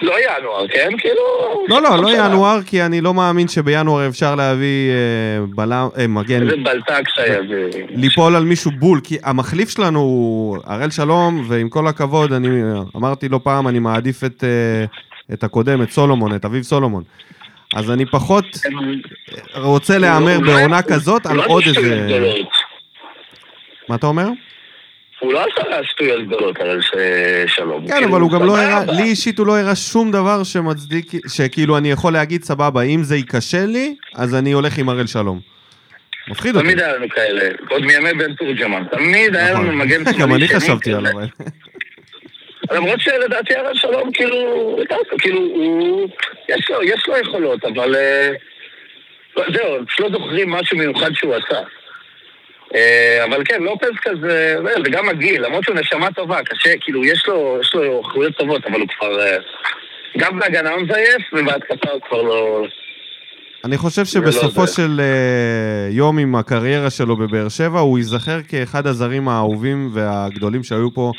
לא 0.00 0.14
ינואר, 0.20 0.68
כן? 0.68 0.88
כאילו... 0.98 1.22
לא, 1.68 1.82
לא, 1.82 1.96
לא 2.02 2.12
שנה. 2.12 2.26
ינואר, 2.26 2.62
כי 2.66 2.82
אני 2.82 3.00
לא 3.00 3.14
מאמין 3.14 3.48
שבינואר 3.48 4.08
אפשר 4.08 4.34
להביא 4.34 4.90
אה, 4.90 5.46
בלם, 5.46 5.88
אה, 5.98 6.06
מגן, 6.06 6.42
איזה 6.42 6.56
בלטק 6.56 7.08
שיביא. 7.08 7.86
ליפול 7.90 8.36
על 8.36 8.44
מישהו 8.44 8.70
בול, 8.70 9.00
כי 9.04 9.18
המחליף 9.22 9.70
שלנו 9.70 10.00
הוא 10.00 10.58
הראל 10.64 10.90
שלום, 10.90 11.44
ועם 11.48 11.68
כל 11.68 11.86
הכבוד, 11.86 12.32
אני 12.32 12.48
אמרתי 12.96 13.28
לא 13.28 13.40
פעם, 13.42 13.68
אני 13.68 13.78
מעדיף 13.78 14.24
את, 14.24 14.44
אה, 14.44 14.84
את 15.34 15.44
הקודם, 15.44 15.82
את 15.82 15.90
סולומון, 15.90 16.34
את 16.34 16.44
אביב 16.44 16.62
סולומון. 16.62 17.02
אז 17.76 17.90
אני 17.90 18.06
פחות 18.06 18.44
רוצה 19.54 19.98
להמר 19.98 20.38
לא- 20.38 20.46
בעונה 20.46 20.82
כזאת 20.82 21.26
על 21.26 21.36
לא 21.36 21.44
עוד 21.46 21.62
איזה... 21.66 22.08
מה 23.88 23.94
אתה 23.94 24.06
אומר? 24.06 24.28
הוא 25.22 25.32
לא 25.32 25.40
עשה 25.40 25.84
שטויות 25.84 26.26
גדולות, 26.26 26.56
אבל 26.60 26.80
שלום. 27.46 27.86
כן, 27.86 27.92
כאילו, 27.92 28.08
אבל 28.10 28.20
הוא 28.20 28.30
גם 28.30 28.46
לא. 28.46 28.56
הראה, 28.56 28.84
לי 28.92 29.02
אישית 29.02 29.38
הוא 29.38 29.46
לא 29.46 29.58
הראה 29.58 29.76
שום 29.76 30.12
דבר 30.12 30.44
שמצדיק, 30.44 31.06
שכאילו 31.28 31.78
אני 31.78 31.90
יכול 31.90 32.12
להגיד, 32.12 32.44
סבבה, 32.44 32.82
אם 32.82 33.02
זה 33.02 33.16
ייכשל 33.16 33.66
לי, 33.66 33.94
אז 34.14 34.34
אני 34.34 34.52
הולך 34.52 34.78
עם 34.78 34.88
הראל 34.88 35.06
שלום. 35.06 35.40
מפחיד 36.28 36.56
אותי. 36.56 36.66
תמיד 36.66 36.80
היה 36.80 36.96
לנו 36.96 37.08
כאלה, 37.08 37.50
עוד 37.70 37.82
מימי 37.82 38.14
בן 38.14 38.34
תורג'מן. 38.34 38.82
תמיד 38.90 39.36
היה 39.36 39.50
לנו 39.50 39.62
נכון. 39.62 39.78
מגן 39.78 40.04
שמאלי 40.04 40.18
גם 40.22 40.34
אני 40.34 40.48
חשבתי. 40.48 40.94
עליו. 40.94 41.12
למרות 42.72 43.00
שלדעתי 43.00 43.54
הרב 43.54 43.74
שלום, 43.74 44.12
כאילו, 44.12 44.76
כאילו, 45.18 45.38
הוא... 45.38 46.08
יש 46.48 47.06
לו, 47.08 47.18
יכולות, 47.18 47.64
אבל... 47.64 47.94
אה, 47.94 48.30
זהו, 49.36 49.76
לא 50.00 50.10
זוכרים 50.12 50.50
משהו 50.50 50.78
מיוחד 50.78 51.10
שהוא 51.14 51.34
עשה. 51.34 51.60
אה, 52.74 53.24
אבל 53.24 53.42
כן, 53.44 53.62
לופז 53.62 53.96
כזה, 54.02 54.56
זה 54.64 54.72
זה 54.84 54.90
גם 54.90 55.08
הגיל, 55.08 55.44
למרות 55.46 55.64
שהוא 55.64 55.76
נשמה 55.76 56.12
טובה, 56.12 56.38
קשה, 56.44 56.70
כאילו, 56.80 57.04
יש 57.04 57.24
לו, 57.28 57.58
יש 57.60 57.74
לו 57.74 57.98
איכויות 57.98 58.36
טובות, 58.36 58.66
אבל 58.66 58.80
הוא 58.80 58.88
כבר... 58.98 59.20
אה, 59.20 59.36
גם 60.18 60.38
בהגנה 60.38 60.70
הוא 60.70 60.80
מזייף, 60.82 61.22
ובהתקפה 61.32 61.90
הוא 61.90 62.00
כבר 62.08 62.22
לא... 62.22 62.66
אני 63.64 63.76
חושב 63.78 64.00
לא 64.00 64.04
שבסופו. 64.04 64.66
של 64.66 65.00
אה, 65.00 65.88
יום 65.90 66.18
עם 66.18 66.34
הקריירה 66.34 66.90
שלו 66.90 67.16
בבאר 67.16 67.48
שבע, 67.48 67.80
הוא 67.80 67.98
ייזכר 67.98 68.42
כאחד 68.48 68.86
הזרים 68.86 69.28
האהובים 69.28 69.90
והגדולים 69.92 70.64
שהיו 70.64 70.94
פה 70.94 71.12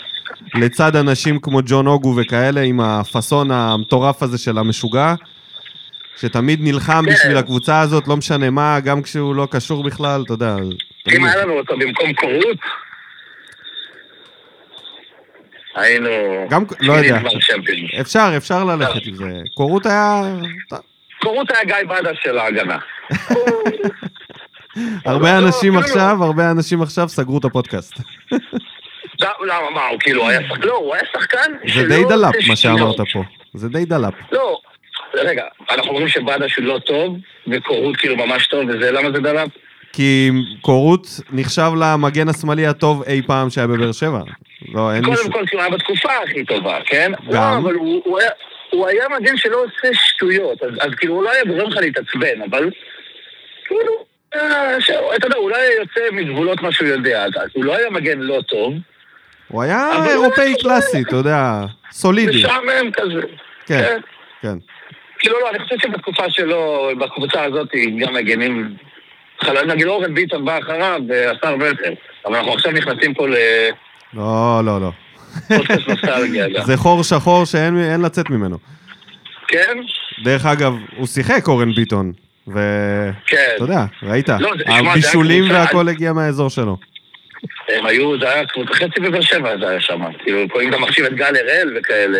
לצד 0.55 0.95
אנשים 0.95 1.39
כמו 1.39 1.59
ג'ון 1.65 1.87
אוגו 1.87 2.15
וכאלה, 2.17 2.61
עם 2.61 2.79
הפאסון 2.79 3.51
המטורף 3.51 4.23
הזה 4.23 4.37
של 4.37 4.57
המשוגע, 4.57 5.13
שתמיד 6.17 6.59
נלחם 6.63 7.03
כן. 7.05 7.13
בשביל 7.13 7.37
הקבוצה 7.37 7.81
הזאת, 7.81 8.07
לא 8.07 8.17
משנה 8.17 8.49
מה, 8.49 8.79
גם 8.79 9.01
כשהוא 9.01 9.35
לא 9.35 9.47
קשור 9.51 9.83
בכלל, 9.83 10.23
אתה 10.25 10.33
יודע. 10.33 10.55
אם 11.11 11.25
היה 11.25 11.35
לנו 11.35 11.53
אותו 11.53 11.77
במקום 11.77 12.13
קורות, 12.13 12.57
היינו... 15.75 16.09
גם- 16.49 16.63
לא 16.79 16.93
יודע. 16.93 17.19
אפשר, 18.01 18.33
אפשר 18.37 18.63
ללכת 18.63 19.05
עם 19.05 19.15
זה. 19.15 19.25
קורות 19.55 19.85
היה... 19.85 20.21
קורות 21.21 21.47
היה 21.51 21.63
גיא 21.63 21.89
בדש 21.89 22.17
של 22.23 22.37
ההגנה. 22.37 22.77
הרבה 25.05 25.39
לא, 25.39 25.45
אנשים 25.47 25.77
אפילו- 25.77 25.79
עכשיו, 25.79 26.17
הרבה 26.23 26.51
אנשים 26.51 26.81
עכשיו 26.81 27.09
סגרו 27.09 27.37
את 27.37 27.45
הפודקאסט. 27.45 27.93
למה, 29.21 29.69
מה, 29.75 29.87
הוא 29.87 29.99
כאילו 29.99 30.29
היה 30.29 30.41
שחקן? 30.49 30.67
לא, 30.67 30.73
הוא 30.75 30.93
היה 30.95 31.03
שחקן 31.13 31.51
זה 31.75 31.87
די 31.87 32.03
דלאפ, 32.09 32.35
מה. 32.47 32.55
שאמרת 32.55 32.95
פה. 33.13 33.23
זה 33.53 33.69
די 33.69 33.85
דלאפ. 33.85 34.13
לא, 34.31 34.59
רגע, 35.13 35.43
אנחנו 35.71 35.89
אומרים 35.89 36.07
שבדש 36.07 36.55
הוא 36.55 36.65
לא 36.65 36.79
טוב, 36.85 37.17
וקורות 37.47 37.97
כאילו 37.97 38.15
ממש 38.17 38.47
טוב, 38.47 38.61
וזה, 38.69 38.91
למה 38.91 39.11
זה 39.11 39.19
דלאפ? 39.19 39.49
כי 39.93 40.29
קורות 40.61 41.07
נחשב 41.31 41.71
למגן 41.79 42.29
השמאלי 42.29 42.67
הטוב 42.67 43.03
אי 43.03 43.21
פעם 43.27 43.49
שהיה 43.49 43.67
בבאר 43.67 43.91
שבע. 43.91 44.21
לא, 44.73 44.93
אין 44.93 45.05
מישהו. 45.05 45.23
קודם 45.23 45.33
כל, 45.33 45.47
כי 45.47 45.55
הוא 45.55 45.61
היה 45.61 45.71
בתקופה 45.71 46.09
הכי 46.23 46.45
טובה, 46.45 46.77
כן? 46.85 47.11
גם. 47.31 47.33
לא, 47.33 47.57
אבל 47.57 47.73
הוא, 47.73 48.01
הוא, 48.05 48.19
היה, 48.19 48.29
הוא 48.69 48.87
היה 48.87 49.05
מגן 49.19 49.37
שלא 49.37 49.57
עושה 49.63 49.87
שטויות, 49.93 50.63
אז, 50.63 50.71
אז 50.81 50.95
כאילו 50.97 51.13
הוא 51.13 51.23
לא 51.23 51.31
גורם 51.47 51.69
לך 51.69 51.77
להתעצבן, 51.77 52.41
אבל 52.49 52.69
כאילו, 53.65 54.05
אה, 54.35 54.77
אתה 55.15 55.27
יודע, 55.27 55.37
אולי 55.37 55.65
יוצא 55.79 56.01
מגבולות 56.11 56.61
מה 56.61 56.71
שהוא 56.71 56.87
יודע, 56.87 57.23
אז 57.23 57.49
הוא 57.53 57.65
לא 57.65 57.77
היה 57.77 57.89
מגן 57.89 58.19
לא 58.19 58.41
טוב, 58.47 58.73
הוא 59.47 59.63
היה 59.63 59.89
אירופאי 60.09 60.53
קלאסי, 60.61 61.01
אתה 61.01 61.15
יודע, 61.15 61.65
סולידי. 61.91 62.37
משעמם 62.37 62.91
כזה. 62.93 63.21
כן, 63.65 63.99
כן. 64.41 64.57
כאילו 65.19 65.39
לא, 65.39 65.49
אני 65.49 65.59
חושב 65.59 65.75
שבתקופה 65.79 66.29
שלו, 66.29 66.89
בקבוצה 66.99 67.43
הזאת, 67.43 67.69
גם 67.99 68.13
מגנים... 68.13 68.75
חלל, 69.43 69.65
נגיד 69.65 69.87
אורן 69.87 70.13
ביטון 70.13 70.45
בא 70.45 70.59
אחריו 70.59 71.01
ועשה 71.09 71.49
הרבה 71.49 71.67
יותר. 71.67 71.93
אבל 72.25 72.35
אנחנו 72.35 72.53
עכשיו 72.53 72.71
נכנסים 72.71 73.13
פה 73.13 73.27
לא, 74.13 74.61
לא, 74.65 74.81
לא. 74.81 74.91
גם. 76.53 76.65
זה 76.65 76.77
חור 76.77 77.03
שחור 77.03 77.45
שאין 77.45 77.77
אין 77.77 78.01
לצאת 78.01 78.29
ממנו. 78.29 78.57
כן? 79.47 79.77
דרך 80.23 80.45
אגב, 80.45 80.73
הוא 80.95 81.07
שיחק 81.07 81.47
אורן 81.47 81.73
ביטון, 81.73 82.11
ואתה 82.47 83.13
כן. 83.27 83.55
יודע, 83.59 83.85
ראית, 84.03 84.29
לא, 84.29 84.51
הבישולים 84.67 85.51
והכל 85.51 85.89
הגיע 85.89 86.13
מהאזור 86.13 86.49
שלו. 86.49 86.77
הם 87.69 87.85
היו, 87.85 88.19
זה 88.19 88.29
היה 88.29 88.43
חצי 88.73 88.99
בבאר 89.01 89.21
שבע 89.21 89.57
זה 89.57 89.69
היה 89.69 89.81
שם. 89.81 90.01
כאילו, 90.19 90.39
אם 90.61 90.69
אתה 90.69 90.77
מחשיב 90.77 91.05
את 91.05 91.13
גל 91.13 91.35
הראל 91.35 91.77
וכאלה. 91.79 92.19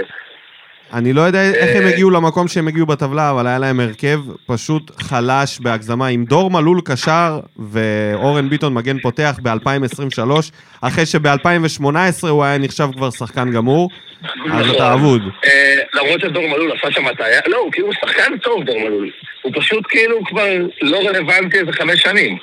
אני 0.93 1.13
לא 1.13 1.21
יודע 1.21 1.51
איך 1.51 1.75
הם 1.75 1.83
אה, 1.83 1.89
הגיעו 1.89 2.09
למקום 2.09 2.47
שהם 2.47 2.67
הגיעו 2.67 2.85
בטבלה, 2.85 3.31
אבל 3.31 3.47
היה 3.47 3.59
להם 3.59 3.79
הרכב 3.79 4.19
פשוט 4.45 4.91
חלש 5.01 5.59
בהגזמה, 5.59 6.07
עם 6.07 6.25
דור 6.25 6.51
מלול 6.51 6.81
קשר 6.85 7.39
ואורן 7.59 8.49
ביטון 8.49 8.73
מגן 8.73 8.99
פותח 8.99 9.39
ב-2023, 9.41 10.21
אחרי 10.81 11.05
שב-2018 11.05 12.27
הוא 12.29 12.43
היה 12.43 12.57
נחשב 12.57 12.87
כבר 12.93 13.09
שחקן 13.09 13.51
גמור, 13.51 13.89
אז 14.23 14.29
נכון. 14.45 14.75
אתה 14.75 14.93
אבוד. 14.93 15.21
אה, 15.45 15.75
למרות 15.93 16.21
שדור 16.21 16.47
מלול 16.47 16.71
עשה 16.71 16.91
שם 16.91 17.07
הטעיה, 17.07 17.41
לא, 17.47 17.57
הוא 17.57 17.71
כאילו 17.71 17.93
שחקן 17.93 18.37
טוב, 18.37 18.63
דור 18.63 18.79
מלול. 18.79 19.09
הוא 19.41 19.51
פשוט 19.55 19.83
כאילו 19.89 20.15
כבר 20.25 20.47
לא 20.81 20.97
רלוונטי 20.97 21.59
איזה 21.59 21.71
חמש 21.71 22.01
שנים. 22.01 22.37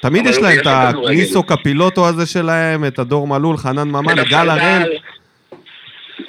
תמיד 0.00 0.26
יש 0.26 0.38
להם 0.38 0.58
את. 0.58 0.66
הניסו 1.08 1.42
קפילוטו 1.42 2.08
הזה 2.08 2.26
שלהם, 2.26 2.84
את 2.84 2.98
הדור 2.98 3.26
מלול, 3.26 3.56
חנן 3.56 3.88
ממן, 3.88 4.14
גל. 4.30 4.50
הראל. 4.50 4.92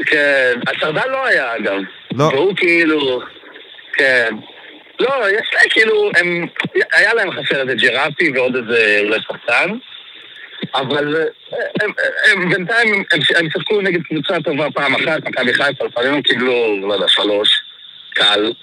כן, 0.05 0.59
השרדל 0.67 1.07
לא 1.11 1.25
היה 1.25 1.55
אגב. 1.55 1.79
לא. 2.13 2.23
והוא 2.23 2.55
כאילו... 2.55 3.21
כן. 3.93 4.35
לא, 4.99 5.29
יש 5.29 5.49
להם 5.53 5.69
כאילו, 5.69 6.11
הם... 6.15 6.45
היה 6.93 7.13
להם 7.13 7.31
חסר 7.31 7.61
איזה 7.61 7.75
ג'רפי 7.75 8.31
ועוד 8.35 8.55
איזה 8.55 9.01
אולי 9.03 9.19
שחקן, 9.21 9.69
אבל 10.75 11.15
אה, 11.15 11.59
הם, 11.81 11.91
הם 12.31 12.49
בינתיים, 12.49 12.93
הם, 12.93 13.03
הם, 13.11 13.19
הם 13.35 13.49
שיחקו 13.49 13.81
נגד 13.81 14.01
קבוצה 14.01 14.41
טובה 14.43 14.71
פעם 14.71 14.95
אחת, 14.95 15.23
מכבי 15.25 15.53
חיפה, 15.53 15.85
לפעמים 15.85 16.13
הם 16.13 16.21
קיבלו, 16.21 16.87
לא 16.87 16.93
יודע, 16.93 17.07
שלוש, 17.07 17.61
קל. 18.13 18.53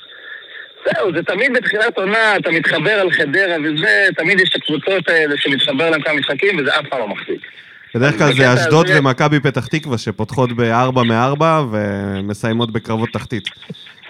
זהו, 0.84 1.12
זה 1.14 1.22
תמיד 1.22 1.52
בתחילת 1.52 1.98
עונה, 1.98 2.36
אתה 2.36 2.50
מתחבר 2.50 3.00
על 3.00 3.10
חדרה 3.10 3.56
וזה, 3.64 4.08
תמיד 4.16 4.40
יש 4.40 4.48
את 4.48 4.54
הקבוצות 4.54 5.08
האלה 5.08 5.34
שמתחבר 5.36 5.90
להם 5.90 6.02
כמה 6.02 6.14
משחקים, 6.14 6.58
וזה 6.58 6.70
אף 6.78 6.86
פעם 6.88 7.00
לא 7.00 7.08
מחזיק. 7.08 7.46
בדרך 7.94 8.18
כלל 8.18 8.32
זה 8.32 8.54
אשדוד 8.54 8.86
ומכבי 8.94 9.40
פתח 9.40 9.66
תקווה 9.66 9.98
שפותחות 9.98 10.52
בארבע 10.52 11.02
מארבע 11.02 11.62
ומסיימות 11.70 12.72
בקרבות 12.72 13.08
תחתית. 13.12 13.48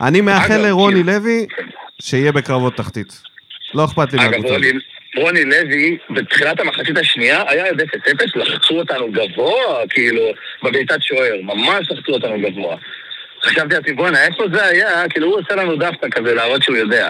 אני 0.01 0.21
מאחל 0.21 0.57
לרוני 0.57 1.03
לוי 1.03 1.47
שיהיה 2.03 2.33
בקרבות 2.33 2.77
תחתית. 2.77 3.23
לא 3.75 3.85
אכפת 3.85 4.13
לי 4.13 4.19
מהקבוצה. 4.19 4.57
רוני, 5.17 5.45
לוי, 5.45 5.99
בתחילת 6.11 6.61
המחצית 6.61 6.99
השנייה, 6.99 7.43
היה 7.49 7.67
עד 7.67 7.81
0-0, 7.81 7.85
לחצו 8.35 8.79
אותנו 8.79 9.13
גבוה, 9.13 9.87
כאילו, 9.91 10.23
בביתת 10.63 11.03
שוער, 11.03 11.35
ממש 11.43 11.91
לחצו 11.91 12.13
אותנו 12.13 12.41
גבוה. 12.41 12.77
חשבתי 13.45 13.75
לעצמי, 13.75 13.93
בואנה, 13.93 14.25
איפה 14.25 14.45
זה 14.53 14.65
היה? 14.65 15.09
כאילו, 15.11 15.27
הוא 15.27 15.41
עושה 15.41 15.55
לנו 15.55 15.77
דווקא 15.77 16.07
כזה 16.11 16.35
להראות 16.35 16.63
שהוא 16.63 16.77
יודע. 16.77 17.09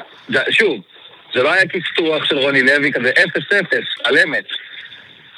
שוב, 0.50 0.80
זה 1.34 1.42
לא 1.42 1.52
היה 1.52 1.68
כיסטוח 1.68 2.24
של 2.24 2.38
רוני 2.38 2.62
לוי, 2.62 2.92
כזה 2.92 3.10
0-0, 3.10 3.76
על 4.04 4.18
אמת. 4.18 4.44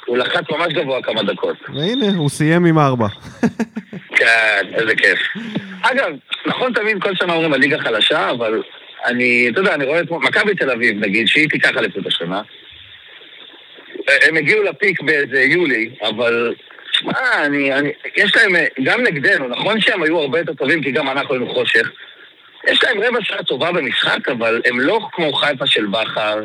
הוא 0.09 0.17
לחץ 0.17 0.43
ממש 0.49 0.73
גבוה 0.73 1.01
כמה 1.03 1.23
דקות. 1.23 1.57
והנה, 1.73 2.17
הוא 2.17 2.29
סיים 2.29 2.65
עם 2.65 2.79
ארבע. 2.79 3.07
כן, 4.17 4.61
איזה 4.73 4.95
כיף. 4.95 5.19
אגב, 5.81 6.11
נכון 6.45 6.73
תמיד 6.73 7.03
כל 7.03 7.15
שנה 7.15 7.33
אומרים 7.33 7.53
הליגה 7.53 7.79
חלשה, 7.79 8.29
אבל 8.29 8.63
אני, 9.05 9.49
אתה 9.51 9.59
יודע, 9.59 9.73
אני 9.73 9.85
רואה 9.85 9.99
את 9.99 10.11
מכבי 10.11 10.55
תל 10.55 10.71
אביב, 10.71 11.05
נגיד, 11.05 11.27
שהיא 11.27 11.49
תיקח 11.49 11.77
אליפות 11.77 12.07
השנה. 12.07 12.41
הם 14.27 14.37
הגיעו 14.37 14.63
לפיק 14.63 15.01
באיזה 15.01 15.41
יולי, 15.41 15.89
אבל... 16.09 16.53
שמע, 16.91 17.45
אני, 17.45 17.73
אני... 17.73 17.89
יש 18.15 18.35
להם, 18.35 18.55
גם 18.83 19.03
נגדנו, 19.03 19.47
נכון 19.47 19.81
שהם 19.81 20.03
היו 20.03 20.19
הרבה 20.19 20.39
יותר 20.39 20.53
טובים, 20.53 20.83
כי 20.83 20.91
גם 20.91 21.09
אנחנו 21.09 21.33
היינו 21.33 21.53
חושך. 21.53 21.91
יש 22.67 22.83
להם 22.83 23.01
רבע 23.01 23.19
שעה 23.21 23.43
טובה 23.43 23.71
במשחק, 23.71 24.29
אבל 24.29 24.61
הם 24.65 24.79
לא 24.79 24.99
כמו 25.11 25.33
חיפה 25.33 25.67
של 25.67 25.85
בכר. 25.85 26.43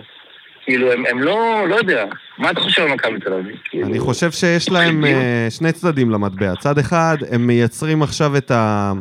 כאילו, 0.64 0.92
הם, 0.92 1.04
הם 1.10 1.22
לא, 1.22 1.68
לא 1.68 1.74
יודע. 1.74 2.04
מה 2.38 2.50
אתה 2.50 2.60
חושב 2.60 2.82
על 2.82 2.88
מכבי 2.88 3.20
תל 3.20 3.32
אביב? 3.32 3.56
כאילו... 3.64 3.86
אני 3.86 3.98
חושב 3.98 4.30
שיש 4.30 4.70
להם 4.70 5.04
uh, 5.04 5.50
שני 5.50 5.72
צדדים 5.72 6.10
למטבע. 6.10 6.52
צד 6.60 6.78
אחד, 6.78 7.16
הם 7.30 7.46
מייצרים 7.46 8.02
עכשיו 8.02 8.36
את, 8.36 8.50
ה, 8.50 8.92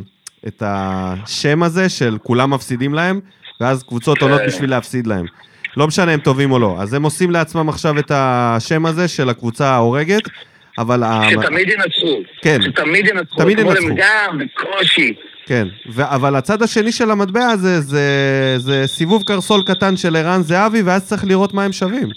את 0.46 0.62
השם 0.66 1.62
הזה 1.62 1.88
של 1.88 2.18
כולם 2.22 2.50
מפסידים 2.50 2.94
להם, 2.94 3.20
ואז 3.60 3.82
קבוצות 3.82 4.22
עולות 4.22 4.40
כן. 4.40 4.46
בשביל 4.46 4.70
להפסיד 4.70 5.06
להם. 5.06 5.26
לא 5.76 5.86
משנה 5.86 6.12
הם 6.12 6.20
טובים 6.20 6.52
או 6.52 6.58
לא. 6.58 6.76
אז 6.80 6.94
הם 6.94 7.02
עושים 7.02 7.30
לעצמם 7.30 7.68
עכשיו 7.68 7.98
את 7.98 8.10
השם 8.14 8.86
הזה 8.86 9.08
של 9.08 9.28
הקבוצה 9.28 9.66
ההורגת, 9.66 10.22
אבל... 10.78 11.02
שתמיד 11.30 11.68
ינצחו. 11.68 12.18
כן. 12.42 12.62
שתמיד 12.62 13.06
ינצחו. 13.06 13.36
תמיד 13.36 13.58
ינצחו. 13.58 13.86
הם 13.86 13.94
גם 13.96 14.38
בקושי. 14.38 15.14
כן, 15.46 15.68
ו- 15.92 16.14
אבל 16.14 16.36
הצד 16.36 16.62
השני 16.62 16.92
של 16.92 17.10
המטבע 17.10 17.56
זה, 17.56 17.80
זה, 17.80 18.04
זה 18.58 18.82
סיבוב 18.86 19.22
קרסול 19.22 19.62
קטן 19.66 19.96
של 19.96 20.16
ערן 20.16 20.42
זהבי, 20.42 20.82
ואז 20.82 21.06
צריך 21.06 21.24
לראות 21.24 21.54
מה 21.54 21.64
הם 21.64 21.72
שווים. 21.72 22.08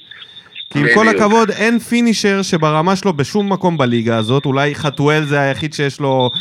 כי 0.69 0.79
עם 0.79 0.87
כל. 0.95 1.07
הכבוד, 1.07 1.51
אין 1.51 1.79
פינישר 1.79 2.41
שברמה 2.41 2.95
שלו 2.95 3.13
בשום 3.13 3.53
מקום 3.53 3.77
בליגה 3.77 4.17
הזאת, 4.17 4.45
אולי 4.45 4.75
חתואל 4.75 5.25
זה 5.25 5.39
היחיד 5.39 5.73
שיש 5.73 5.99
לו 5.99 6.31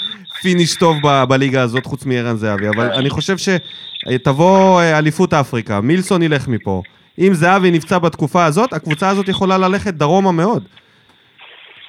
פיניש 0.42 0.74
טוב 0.74 0.96
ב- 1.02 1.24
בליגה 1.24 1.62
הזאת, 1.62 1.86
חוץ 1.86 2.04
מערן 2.06 2.36
זהבי, 2.36 2.68
אבל 2.68 2.92
אני 2.92 3.10
חושב 3.10 3.36
שתבוא 3.38 4.80
אה, 4.80 4.98
אליפות 4.98 5.34
אפריקה, 5.34 5.80
מילסון 5.80 6.22
ילך 6.22 6.48
מפה. 6.48 6.82
אם 7.18 7.34
זהבי 7.34 7.70
נפצע 7.70 7.98
בתקופה 7.98 8.44
הזאת, 8.44 8.72
הקבוצה 8.72 9.08
הזאת 9.08 9.28
יכולה 9.28 9.58
ללכת 9.58 9.94
דרומה 9.94 10.32
מאוד. 10.32 10.62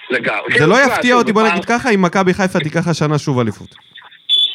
לגמרי. 0.10 0.60
זה 0.60 0.68
לא 0.68 0.76
כן, 0.76 0.90
יפתיע 0.92 1.16
אותי, 1.16 1.34
בוא 1.34 1.48
נגיד 1.48 1.66
ככה, 1.66 1.90
אם 1.90 2.02
מכבי 2.02 2.34
חיפה 2.34 2.60
תיקח 2.60 2.88
השנה 2.88 3.18
שוב 3.18 3.40
אליפות. 3.40 3.76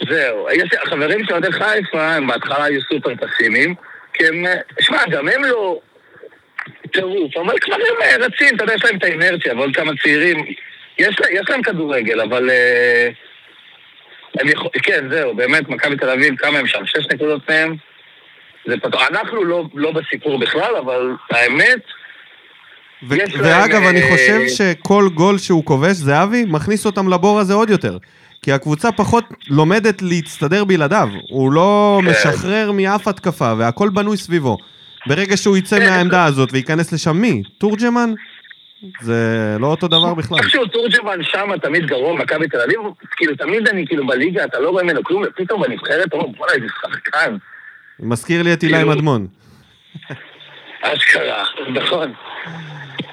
זהו, 0.08 0.46
יש, 0.52 0.68
החברים 0.86 1.24
של 1.24 1.32
אוהדי 1.32 1.52
חיפה, 1.52 2.12
הם 2.14 2.26
בהתחלה 2.26 2.64
היו 2.64 2.80
סופר 2.92 3.10
פסימיים, 3.16 3.74
כי 4.14 4.26
הם, 4.26 4.44
שמע, 4.80 4.98
גם 5.10 5.28
הם 5.28 5.44
לא 5.44 5.80
טירוף, 6.92 7.36
אבל 7.36 7.58
כבר 7.60 7.74
הם 7.74 8.02
אה, 8.02 8.16
רצים, 8.26 8.56
אתה 8.56 8.64
יודע, 8.64 8.74
יש 8.74 8.84
להם 8.84 8.96
את 8.96 9.04
האינרציה, 9.04 9.54
ועוד 9.54 9.76
כמה 9.76 9.92
צעירים, 10.02 10.44
יש, 10.98 11.20
לה- 11.20 11.30
יש 11.40 11.50
להם 11.50 11.62
כדורגל, 11.62 12.20
אבל... 12.20 12.50
אה, 12.50 13.08
הם 14.40 14.48
יכול, 14.48 14.70
כן, 14.82 15.04
זהו, 15.10 15.34
באמת, 15.34 15.68
מכבי 15.68 15.96
תל 15.96 16.10
אביב, 16.10 16.36
כמה 16.36 16.58
הם 16.58 16.66
שם? 16.66 16.86
שש 16.86 17.06
נקודות 17.14 17.48
מהם? 17.50 17.76
זה 18.66 18.76
פתוח. 18.76 19.08
אנחנו 19.10 19.44
לא, 19.44 19.64
לא 19.74 19.92
בסיפור 19.92 20.38
בכלל, 20.38 20.76
אבל 20.76 21.10
האמת, 21.30 21.78
ו- 23.08 23.16
יש 23.16 23.34
להם, 23.34 23.44
ואגב, 23.44 23.82
אני 23.82 24.02
אה, 24.02 24.10
חושב 24.12 24.40
שכל 24.48 25.08
גול 25.14 25.38
שהוא 25.38 25.64
כובש, 25.64 25.90
זהבי, 25.96 26.44
מכניס 26.48 26.86
אותם 26.86 27.08
לבור 27.08 27.40
הזה 27.40 27.54
עוד 27.54 27.70
יותר. 27.70 27.96
כי 28.42 28.52
הקבוצה 28.52 28.92
פחות 28.92 29.24
לומדת 29.48 30.02
להצטדר 30.02 30.64
בלעדיו. 30.64 31.08
הוא 31.28 31.52
לא 31.52 32.00
כן. 32.04 32.10
משחרר 32.10 32.72
מאף 32.72 33.08
התקפה, 33.08 33.52
והכל 33.58 33.88
בנוי 33.88 34.16
סביבו. 34.16 34.58
ברגע 35.06 35.36
שהוא 35.36 35.56
יצא 35.56 35.78
כן. 35.78 35.86
מהעמדה 35.86 36.24
הזאת 36.24 36.48
וייכנס 36.52 36.92
לשם 36.92 37.16
מי? 37.16 37.42
תורג'מן? 37.58 38.10
זה 39.00 39.16
לא 39.60 39.66
אותו 39.66 39.88
דבר 39.88 40.14
בכלל. 40.14 40.38
איכשהו 40.38 40.66
תורג'מן 40.66 41.22
שם 41.22 41.48
תמיד 41.62 41.86
גרוע, 41.86 42.14
מכבי 42.18 42.48
תל 42.48 42.60
אביב, 42.60 42.78
כאילו 43.16 43.36
תמיד 43.36 43.68
אני 43.68 43.86
כאילו 43.86 44.06
בליגה, 44.06 44.44
אתה 44.44 44.60
לא 44.60 44.70
רואה 44.70 44.82
ממנו 44.84 45.04
כלום, 45.04 45.22
ופתאום 45.28 45.62
בנבחרת, 45.62 46.06
אתה 46.08 46.16
אומר, 46.16 46.26
בוא'נה, 46.26 46.52
איזה 46.54 46.66
שחקן. 46.82 47.36
מזכיר 48.00 48.42
לי 48.42 48.52
את 48.52 48.62
אילי 48.62 48.74
כאילו- 48.74 48.90
מדמון. 48.90 49.26
אשכרה, 50.82 51.44
נכון. 51.74 52.12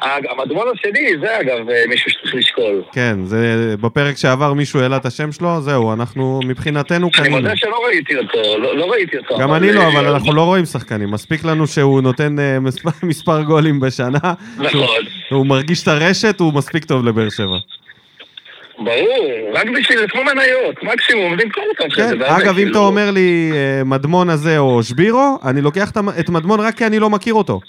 המדמון 0.01 0.67
השני, 0.73 1.09
זה 1.21 1.39
אגב 1.39 1.69
אה, 1.69 1.83
מישהו 1.89 2.11
שצריך 2.11 2.35
לשקול. 2.35 2.81
כן, 2.91 3.17
זה 3.25 3.37
בפרק 3.81 4.17
שעבר 4.17 4.53
מישהו 4.53 4.79
העלה 4.79 4.97
את 4.97 5.05
השם 5.05 5.31
שלו, 5.31 5.61
זהו, 5.61 5.93
אנחנו 5.93 6.39
מבחינתנו 6.45 7.05
אני 7.07 7.11
קנינו. 7.11 7.35
מודה 7.35 7.55
שלא 7.55 7.85
ראיתי 7.85 8.17
אותו, 8.17 8.57
לא 8.57 8.77
לא 8.77 8.85
ראיתי 8.91 9.17
אותו. 9.17 9.37
גם 9.39 9.53
אני 9.53 9.71
לא, 9.71 9.87
אבל 9.87 10.05
אה, 10.05 10.11
אנחנו 10.11 10.33
לא 10.33 10.41
רואים 10.41 10.65
שחקנים. 10.65 11.11
מספיק 11.11 11.43
לנו 11.43 11.67
שהוא 11.67 12.01
נותן 12.01 12.39
אה, 12.39 12.59
מספר- 12.59 12.89
מספר 13.07 13.41
גולים 13.41 13.79
בשנה. 13.79 14.19
נכון, 14.57 14.87
הוא 15.31 15.45
מרגיש 15.45 15.83
את 15.83 15.87
הרשת, 15.87 16.39
הוא 16.39 16.53
מספיק 16.53 16.85
טוב 16.85 17.05
לבאר 17.05 17.29
שבע. 17.29 17.57
ברור, 18.77 19.27
רק 19.53 19.67
בשביל, 19.79 20.07
כמו 20.07 20.21
מניות, 20.23 20.83
מקסימום, 20.83 21.33
אותם. 21.33 21.83
אחרי 21.91 22.09
כן, 22.09 22.21
אגב, 22.21 22.47
אם 22.47 22.53
כאילו. 22.55 22.71
אתה 22.71 22.79
אומר 22.79 23.11
לי 23.11 23.51
אה, 23.53 23.83
מדמון 23.83 24.29
הזה 24.29 24.57
או 24.57 24.83
שבירו, 24.83 25.37
אני 25.45 25.61
לוקח 25.61 25.91
את 26.19 26.29
מדמון 26.29 26.59
רק 26.59 26.75
כי 26.77 26.85
אני 26.85 26.99
לא 26.99 27.09
מכיר 27.09 27.33
אותו. 27.33 27.59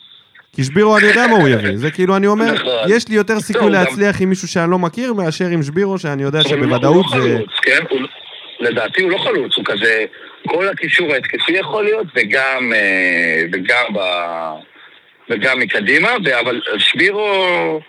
כי 0.57 0.65
שבירו 0.65 0.99
אני 0.99 1.07
יודע 1.07 1.27
מה 1.27 1.37
הוא 1.37 1.49
יביא. 1.49 1.77
זה 1.77 1.91
כאילו, 1.91 2.17
אני 2.17 2.27
אומר, 2.27 2.53
נכון. 2.53 2.73
יש 2.89 3.09
לי 3.09 3.15
יותר 3.15 3.41
סיכוי 3.41 3.71
להצליח 3.71 4.21
עם 4.21 4.29
מישהו 4.29 4.49
שאני 4.49 4.71
לא 4.71 4.79
מכיר, 4.79 5.13
מאשר 5.15 5.45
עם 5.47 5.63
שבירו, 5.63 5.99
שאני 5.99 6.23
יודע 6.23 6.39
לא- 6.39 6.45
שבוודאות 6.49 7.07
לא 7.15 7.21
זה... 7.21 7.29
חלוץ, 7.37 7.51
כן? 7.63 7.81
הוא- 7.91 8.01
לדעתי 8.61 9.03
הוא 9.03 9.11
לא 9.11 9.19
חלוץ, 9.19 9.57
הוא 9.57 9.65
כזה, 9.65 10.05
כל 10.49 10.69
הקישור 10.69 11.13
ההתקפי 11.15 11.53
יכול 11.53 11.85
להיות, 11.85 12.07
וגם, 12.17 12.73
אה, 12.75 13.43
וגם, 13.53 13.85
ב, 13.95 13.99
וגם 15.31 15.59
מקדימה, 15.61 16.09
אבל 16.41 16.61
שבירו, 16.79 17.81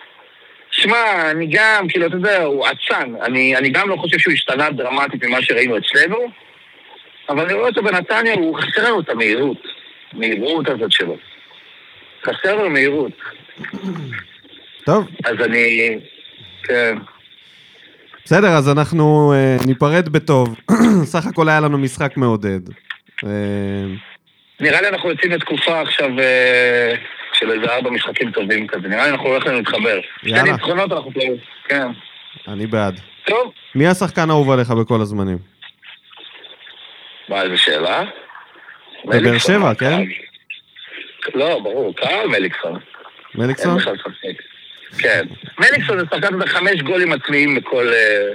שמע, 0.70 1.30
אני 1.30 1.46
גם, 1.50 1.88
כאילו, 1.88 2.06
אתה 2.06 2.16
יודע, 2.16 2.42
הוא 2.42 2.66
אצן, 2.66 3.12
אני, 3.22 3.56
אני 3.56 3.70
גם 3.70 3.88
לא 3.88 3.96
חושב 3.96 4.18
שהוא 4.18 4.34
השתנה 4.34 4.70
דרמטית 4.70 5.24
ממה 5.24 5.42
שראינו 5.42 5.78
אצלנו, 5.78 6.16
אבל 7.28 7.44
אני 7.44 7.52
רואה 7.54 7.68
אותו 7.68 7.82
בנתניה, 7.82 8.34
הוא 8.34 8.58
חסר 8.58 8.84
לנו 8.88 9.00
את 9.00 9.08
המהירות, 9.08 9.56
המהירות 10.12 10.68
הזאת 10.68 10.92
שלו. 10.92 11.16
חסר 12.24 12.54
לנו 12.54 12.70
מהירות. 12.70 13.12
טוב, 14.84 15.08
אז 15.24 15.36
אני, 15.44 15.98
כן. 16.62 16.96
בסדר, 18.24 18.48
אז 18.48 18.68
אנחנו 18.68 19.32
אה, 19.32 19.56
ניפרד 19.66 20.08
בטוב. 20.08 20.56
סך 21.12 21.26
הכל 21.26 21.48
היה 21.48 21.60
לנו 21.60 21.78
משחק 21.78 22.16
מעודד. 22.16 22.60
אה, 23.24 23.30
נראה 24.60 24.80
לי 24.80 24.88
אנחנו 24.88 25.10
יוצאים 25.10 25.32
לתקופה 25.32 25.80
עכשיו 25.80 26.18
אה, 26.18 26.94
של 27.32 27.50
איזה 27.50 27.74
ארבע 27.74 27.90
משחקים 27.90 28.30
טובים 28.30 28.66
כזה. 28.66 28.88
נראה 28.88 29.04
לי 29.04 29.10
אנחנו 29.10 29.28
הולכים 29.28 29.52
להתחבר. 29.52 30.00
שתי 30.18 30.30
יאללה. 30.30 30.52
ניצחונות 30.52 30.92
אנחנו 30.92 31.10
כבר... 31.12 31.22
כן. 31.68 31.86
אני 32.48 32.66
בעד. 32.66 33.00
טוב. 33.24 33.52
מי 33.74 33.86
השחקן 33.86 34.30
האהוב 34.30 34.50
עליך 34.50 34.70
בכל 34.70 35.00
הזמנים? 35.00 35.38
מה, 37.28 37.42
איזה 37.42 37.56
שאלה? 37.56 38.02
בבאר 39.04 39.38
שבע, 39.38 39.74
כן? 39.74 40.02
לא, 41.34 41.60
ברור, 41.60 41.96
קהל 41.96 42.28
מליקסון. 42.28 42.78
מליקסון? 43.34 43.78
כן. 44.98 45.26
מליקסון 45.58 45.98
זה 45.98 46.04
שחקן 46.12 46.34
עם 46.34 46.46
חמש 46.46 46.82
גולים 46.82 47.12
עצמיים 47.12 47.54
בכל... 47.54 47.88
אה, 47.88 48.34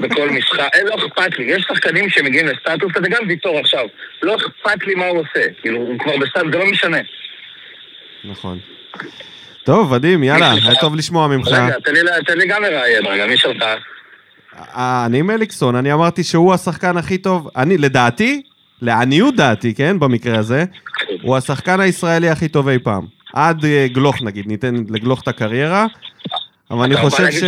בכל 0.00 0.30
משחק, 0.30 0.68
אין, 0.72 0.86
לא 0.86 0.94
אכפת 0.94 1.38
לי, 1.38 1.44
יש 1.44 1.66
שחקנים 1.68 2.10
שמגיעים 2.10 2.46
לסטטוס 2.46 2.92
כזה, 2.92 3.08
גם 3.08 3.22
ויטור 3.28 3.58
עכשיו, 3.58 3.86
לא 4.22 4.36
אכפת 4.36 4.86
לי 4.86 4.94
מה 4.94 5.06
הוא 5.06 5.18
עושה, 5.18 5.48
כאילו, 5.60 5.78
הוא 5.78 5.98
כבר 5.98 6.16
בסטטוס, 6.16 6.52
זה 6.52 6.58
לא 6.58 6.66
משנה. 6.70 6.98
נכון. 8.24 8.58
טוב, 9.64 9.92
ודים, 9.92 10.24
יאללה, 10.24 10.52
היה 10.52 10.80
טוב 10.80 10.96
לשמוע 10.96 11.28
ממך. 11.28 11.48
רגע, 11.48 11.80
תן 11.84 11.94
לי, 11.94 12.00
תן 12.26 12.38
לי 12.38 12.46
גם 12.46 12.62
לראיין, 12.62 13.06
רגע, 13.06 13.26
מי 13.26 13.36
שלך? 13.36 13.62
אה, 14.56 15.06
אני 15.06 15.22
מליקסון, 15.22 15.76
אני 15.76 15.92
אמרתי 15.92 16.24
שהוא 16.24 16.54
השחקן 16.54 16.96
הכי 16.96 17.18
טוב, 17.18 17.48
אני, 17.56 17.78
לדעתי, 17.78 18.42
לעניות 18.82 19.36
דעתי, 19.36 19.74
כן, 19.74 19.98
במקרה 19.98 20.38
הזה, 20.38 20.64
הוא 21.22 21.36
השחקן 21.36 21.80
הישראלי 21.80 22.28
הכי 22.28 22.48
טוב 22.48 22.68
אי 22.68 22.78
פעם. 22.78 23.06
עד 23.34 23.64
אה, 23.64 23.86
גלוך 23.92 24.22
נגיד, 24.22 24.46
ניתן 24.46 24.74
לגלוך 24.88 25.22
את 25.22 25.28
הקריירה, 25.28 25.86
אבל 26.70 26.84
אני 26.84 26.96
חושב 26.96 27.30
ש... 27.30 27.42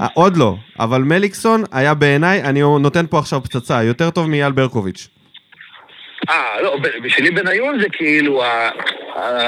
אה, 0.00 0.06
עוד 0.14 0.36
לא, 0.36 0.56
אבל 0.80 1.02
מליקסון 1.02 1.62
היה 1.72 1.94
בעיניי, 1.94 2.42
אני 2.42 2.60
נותן 2.60 3.06
פה 3.10 3.18
עכשיו 3.18 3.42
פצצה, 3.42 3.82
יותר 3.82 4.10
טוב 4.10 4.30
מאייל 4.30 4.52
ברקוביץ'. 4.52 5.08
אה, 6.28 6.62
לא, 6.62 6.76
בשבילי 7.04 7.30
בניון 7.30 7.80
זה 7.80 7.86
כאילו, 7.92 8.42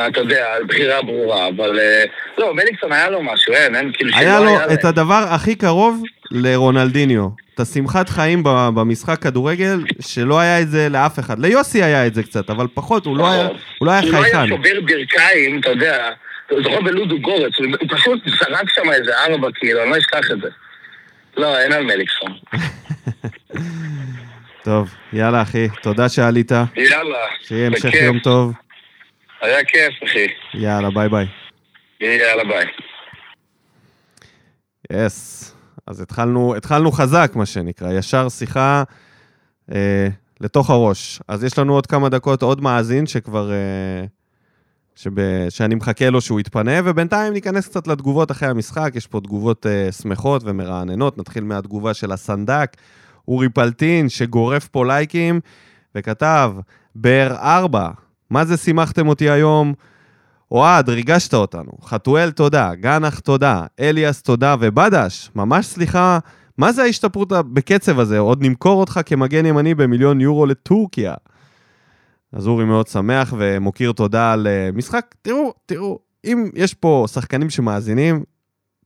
אתה 0.09 0.21
יודע, 0.21 0.47
הבחירה 0.63 1.03
ברורה, 1.03 1.49
אבל... 1.49 1.79
אה, 1.79 2.05
לא, 2.39 2.55
מליקסון 2.55 2.93
היה 2.93 3.11
לו 3.11 3.23
משהו, 3.23 3.55
אין, 3.55 3.77
אין, 3.77 3.93
כאילו... 3.95 4.17
היה 4.17 4.41
לו 4.41 4.57
את 4.75 4.85
הדבר 4.85 5.25
הכי 5.31 5.55
קרוב 5.55 6.03
לרונלדיניו. 6.31 7.29
את 7.61 7.67
השמחת 7.67 8.09
חיים 8.09 8.43
במשחק 8.45 9.23
כדורגל, 9.23 9.85
שלא 10.01 10.41
היה 10.41 10.61
את 10.61 10.71
זה 10.71 10.89
לאף 10.89 11.19
אחד. 11.19 11.39
ליוסי 11.39 11.83
היה 11.83 12.07
את 12.07 12.15
זה 12.15 12.23
קצת, 12.23 12.51
אבל 12.51 12.67
פחות, 12.75 13.07
הוא 13.07 13.17
לא 13.17 13.31
היה, 13.31 13.43
לא 13.43 13.49
היה 13.49 13.63
הוא 13.79 13.87
לא 13.87 13.91
היה 13.91 14.03
חייכן. 14.03 14.49
שובר 14.49 14.81
ברכיים, 14.87 15.61
אתה 15.61 15.71
יודע, 15.71 16.11
זוכר 16.63 16.81
בלודוגורץ, 16.81 17.53
הוא 17.59 17.67
פשוט 17.89 18.19
זרק 18.27 18.71
שם 18.71 18.91
איזה 18.93 19.13
ארבע, 19.27 19.49
כאילו, 19.55 19.83
אני 19.83 19.91
לא 19.91 19.99
אשכח 19.99 20.31
את 20.33 20.41
זה. 20.41 20.49
לא, 21.37 21.59
אין 21.59 21.73
על 21.73 21.85
מליקסון. 21.85 22.39
טוב, 24.65 24.95
יאללה 25.13 25.43
אחי, 25.43 25.69
תודה 25.83 26.09
שעלית, 26.09 26.53
יאללה. 26.77 27.19
שיהיה 27.41 27.67
המשך. 27.67 27.95
יום 27.95 28.19
טוב. 28.19 28.53
היה 29.41 29.65
כיף, 29.65 29.95
אחי. 30.05 30.27
יאללה, 30.55 30.91
ביי 30.91 31.09
ביי. 31.09 31.27
יאללה, 32.01 32.45
ביי. 32.45 32.67
yes. 34.93 35.60
אז 35.91 36.01
התחלנו, 36.01 36.57
התחלנו 36.57 36.93
חזק, 36.93 37.33
מה 37.35 37.47
שנקרא, 37.47 37.93
ישר 37.93 38.29
שיחה 38.29 38.83
אה, 39.73 40.09
לתוך 40.41 40.71
הראש. 40.71 41.21
אז 41.29 41.45
יש 41.45 41.59
לנו 41.59 41.75
עוד 41.75 41.87
כמה 41.87 42.09
דקות 42.09 42.43
עוד 42.43 42.61
מאזין 42.61 43.07
שכבר... 43.07 43.53
אה, 43.53 44.05
שב, 44.95 45.11
שאני 45.49 45.75
מחכה 45.75 46.11
לו 46.11 46.21
שהוא 46.21 46.41
יתפנה, 46.41 46.73
ובינתיים 46.85 47.33
ניכנס 47.33 47.69
קצת 47.69 47.87
לתגובות 47.87 48.31
אחרי 48.31 48.49
המשחק. 48.49 48.93
יש 48.95 49.07
פה 49.07 49.21
תגובות 49.21 49.67
אה, 49.67 49.93
שמחות 49.93 50.43
ומרעננות. 50.45 51.19
נתחיל 51.19 51.45
מהתגובה 51.45 51.95
של 51.95 52.13
הסנדק, 52.13 52.77
אורי 53.29 53.49
פלטין, 53.49 54.09
שגורף 54.09 54.69
פה 54.69 54.87
לייקים, 54.87 55.41
וכתב, 55.95 56.53
באר 56.95 57.37
ארבע, 57.37 57.91
מה 58.31 58.45
זה 58.45 58.57
שימחתם 58.57 59.09
אותי 59.09 59.31
היום? 59.31 59.75
אוהד, 60.51 60.89
ריגשת 60.89 61.35
אותנו. 61.35 61.73
חתואל, 61.85 62.31
תודה. 62.31 62.75
גנח, 62.75 63.19
תודה. 63.19 63.65
אליאס, 63.81 64.23
תודה. 64.23 64.55
ובדש, 64.61 65.31
ממש 65.35 65.67
סליחה, 65.67 66.19
מה 66.59 66.73
זה 66.73 66.83
ההשתפרות 66.83 67.29
בקצב 67.29 67.99
הזה? 67.99 68.19
עוד 68.19 68.43
נמכור 68.43 68.81
אותך 68.81 69.01
כמגן 69.07 69.47
ימני 69.47 69.75
במיליון 69.75 70.21
יורו 70.21 70.47
לטורקיה. 70.47 71.15
אז 72.33 72.47
אורי 72.47 72.65
מאוד 72.65 72.87
שמח 72.87 73.35
ומוקיר 73.39 73.93
תודה 73.93 74.33
על 74.33 74.47
אה, 74.47 74.71
משחק. 74.73 75.15
תראו, 75.23 75.53
תראו, 75.67 75.99
אם 76.25 76.51
יש 76.55 76.75
פה 76.75 77.05
שחקנים 77.13 77.51
שמאזינים, 77.51 78.25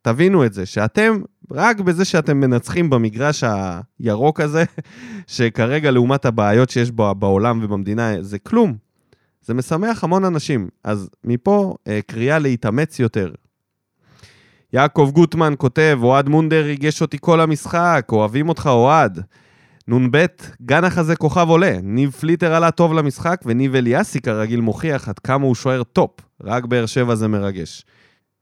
תבינו 0.03 0.47
את 0.47 0.53
זה, 0.53 0.67
שאתם, 0.67 1.23
רק 1.51 1.81
בזה 1.81 2.05
שאתם 2.05 2.41
מנצחים 2.41 2.91
במגרש 2.91 3.45
הירוק 4.01 4.41
הזה, 4.41 4.65
שכרגע 5.27 5.91
לעומת 5.91 6.25
הבעיות 6.25 6.71
שיש 6.71 6.91
בו 6.91 7.15
בעולם 7.15 7.61
ובמדינה, 7.63 8.23
זה 8.23 8.39
כלום. 8.39 8.84
זה 9.45 9.55
משמח 9.55 10.05
המון 10.05 10.25
אנשים. 10.25 10.69
אז 10.85 11.11
מפה 11.25 11.75
אה, 11.89 12.01
קריאה 12.07 12.39
להתאמץ 12.39 12.99
יותר. 12.99 13.33
יעקב 14.73 15.11
גוטמן 15.15 15.55
כותב, 15.59 15.99
אוהד 16.03 16.29
מונדר 16.29 16.65
ריגש 16.65 17.03
אותי 17.03 17.17
כל 17.21 17.41
המשחק, 17.41 18.09
אוהבים 18.13 18.49
אותך 18.49 18.67
אוהד. 18.67 19.21
נ"ב, 19.89 20.27
גנח 20.63 20.99
הזה 20.99 21.17
כוכב 21.17 21.47
עולה. 21.49 21.79
ניב 21.83 22.11
פליטר 22.11 22.55
עלה 22.55 22.71
טוב 22.71 22.93
למשחק, 22.93 23.41
וניב 23.45 23.75
אליאסי 23.75 24.21
כרגיל 24.21 24.61
מוכיח 24.61 25.09
עד 25.09 25.19
כמה 25.19 25.45
הוא 25.45 25.55
שוער 25.55 25.83
טופ. 25.83 26.11
רק 26.43 26.65
באר 26.65 26.87
שבע 26.87 27.15
זה 27.15 27.29
מרגש. 27.29 27.85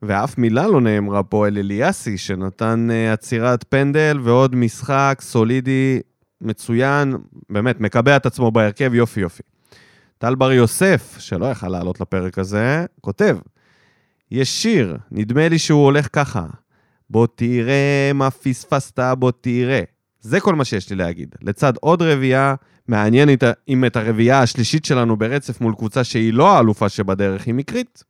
ואף 0.03 0.39
מילה 0.39 0.67
לא 0.67 0.81
נאמרה 0.81 1.23
פה 1.23 1.47
על 1.47 1.59
אליאסי, 1.59 2.19
שנתן 2.19 2.89
אה, 2.91 3.13
עצירת 3.13 3.65
פנדל 3.69 4.19
ועוד 4.23 4.57
משחק 4.57 5.19
סולידי 5.21 6.01
מצוין, 6.41 7.17
באמת, 7.51 7.81
מקבע 7.81 8.17
את 8.17 8.27
עצמו 8.27 8.51
בהרכב, 8.51 8.95
יופי 8.95 9.21
יופי. 9.21 9.43
טל 10.23 10.35
בר 10.35 10.53
יוסף, 10.53 11.17
שלא 11.19 11.47
יכל 11.47 11.69
לעלות 11.69 12.01
לפרק 12.01 12.39
הזה, 12.39 12.87
כותב, 13.01 13.39
יש 14.31 14.63
שיר, 14.63 14.97
נדמה 15.11 15.49
לי 15.49 15.59
שהוא 15.59 15.85
הולך 15.85 16.09
ככה, 16.13 16.47
בוא 17.11 17.27
תראה 17.35 18.11
מה 18.15 18.31
פספסת, 18.31 19.01
בוא 19.19 19.33
תראה. 19.41 19.83
זה 20.21 20.41
כל 20.41 20.55
מה 20.55 20.65
שיש 20.65 20.91
לי 20.91 20.97
להגיד. 20.97 21.35
לצד 21.43 21.73
עוד 21.81 22.03
רביעייה, 22.03 22.55
מעניין 22.89 23.29
אם 23.69 23.85
את 23.85 23.97
הרביעייה 23.97 24.43
השלישית 24.43 24.85
שלנו 24.85 25.17
ברצף 25.17 25.61
מול 25.61 25.75
קבוצה 25.75 26.05
שהיא 26.05 26.33
לא 26.33 26.57
האלופה 26.57 26.89
שבדרך, 26.89 27.47
היא 27.47 27.55
מקרית. 27.55 28.05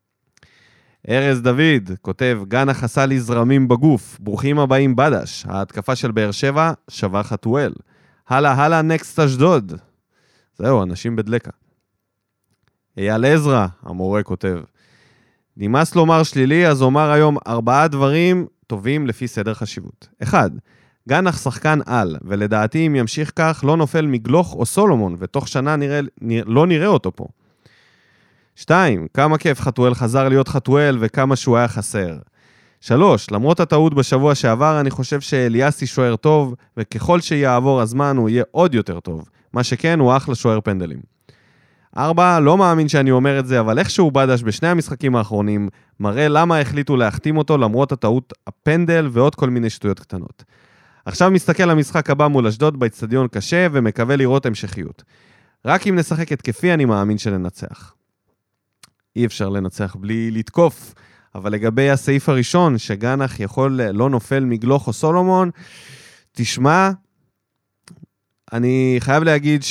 ארז 1.08 1.40
דוד 1.42 1.90
כותב, 2.02 2.40
גנח 2.48 2.84
עשה 2.84 3.06
לי 3.06 3.20
זרמים 3.20 3.68
בגוף, 3.68 4.16
ברוכים 4.20 4.58
הבאים 4.58 4.96
בדש, 4.96 5.44
ההתקפה 5.48 5.96
של 5.96 6.10
באר 6.10 6.30
שבע 6.30 6.72
שווה 6.90 7.22
חתואל. 7.22 7.72
הלאה 8.28 8.52
הלאה 8.52 8.82
נקסט 8.82 9.18
אשדוד. 9.18 9.72
זהו, 10.58 10.82
אנשים 10.82 11.16
בדלקה. 11.16 11.61
אייל 12.98 13.24
עזרא, 13.24 13.66
המורה 13.82 14.22
כותב, 14.22 14.58
נמאס 15.56 15.94
לומר 15.94 16.22
שלילי, 16.22 16.66
אז 16.66 16.82
אומר 16.82 17.10
היום 17.10 17.36
ארבעה 17.46 17.88
דברים 17.88 18.46
טובים 18.66 19.06
לפי 19.06 19.28
סדר 19.28 19.54
חשיבות. 19.54 20.08
אחד, 20.22 20.50
גנח 21.08 21.42
שחקן 21.42 21.78
על, 21.86 22.16
ולדעתי 22.24 22.86
אם 22.86 22.96
ימשיך 22.96 23.32
כך, 23.36 23.64
לא 23.66 23.76
נופל 23.76 24.06
מגלוך 24.06 24.54
או 24.54 24.66
סולומון, 24.66 25.16
ותוך 25.18 25.48
שנה 25.48 25.76
נראה, 25.76 26.00
נראה, 26.20 26.44
לא 26.46 26.66
נראה 26.66 26.86
אותו 26.86 27.16
פה. 27.16 27.26
שתיים, 28.56 29.06
כמה 29.14 29.38
כיף 29.38 29.60
חתואל 29.60 29.94
חזר 29.94 30.28
להיות 30.28 30.48
חתואל 30.48 30.96
וכמה 31.00 31.36
שהוא 31.36 31.56
היה 31.56 31.68
חסר. 31.68 32.18
שלוש, 32.80 33.30
למרות 33.30 33.60
הטעות 33.60 33.94
בשבוע 33.94 34.34
שעבר, 34.34 34.80
אני 34.80 34.90
חושב 34.90 35.20
שאליאסי 35.20 35.86
שוער 35.86 36.16
טוב, 36.16 36.54
וככל 36.76 37.20
שיעבור 37.20 37.80
הזמן 37.80 38.16
הוא 38.16 38.28
יהיה 38.28 38.44
עוד 38.50 38.74
יותר 38.74 39.00
טוב. 39.00 39.28
מה 39.52 39.64
שכן, 39.64 40.00
הוא 40.00 40.16
אחלה 40.16 40.34
שוער 40.34 40.60
פנדלים. 40.60 41.11
ארבע, 41.96 42.40
לא 42.40 42.58
מאמין 42.58 42.88
שאני 42.88 43.10
אומר 43.10 43.38
את 43.38 43.46
זה, 43.46 43.60
אבל 43.60 43.78
איכשהו 43.78 44.10
בדש 44.10 44.42
בשני 44.42 44.68
המשחקים 44.68 45.16
האחרונים, 45.16 45.68
מראה 46.00 46.28
למה 46.28 46.60
החליטו 46.60 46.96
להחתים 46.96 47.36
אותו 47.36 47.58
למרות 47.58 47.92
הטעות 47.92 48.32
הפנדל 48.46 49.08
ועוד 49.12 49.34
כל 49.34 49.50
מיני 49.50 49.70
שטויות 49.70 50.00
קטנות. 50.00 50.44
עכשיו 51.04 51.30
מסתכל 51.30 51.64
למשחק 51.64 52.10
הבא 52.10 52.28
מול 52.28 52.46
אשדוד 52.46 52.78
באצטדיון 52.78 53.28
קשה 53.28 53.66
ומקווה 53.72 54.16
לראות 54.16 54.46
המשכיות. 54.46 55.02
רק 55.64 55.86
אם 55.86 55.98
נשחק 55.98 56.32
התקפי 56.32 56.74
אני 56.74 56.84
מאמין 56.84 57.18
שננצח. 57.18 57.94
אי 59.16 59.26
אפשר 59.26 59.48
לנצח 59.48 59.96
בלי 60.00 60.30
לתקוף, 60.30 60.94
אבל 61.34 61.52
לגבי 61.52 61.90
הסעיף 61.90 62.28
הראשון, 62.28 62.78
שגנח 62.78 63.40
יכול 63.40 63.80
לא 63.82 64.10
נופל 64.10 64.44
מגלוך 64.44 64.86
או 64.86 64.92
סולומון, 64.92 65.50
תשמע, 66.32 66.90
אני 68.52 68.96
חייב 69.00 69.22
להגיד 69.22 69.62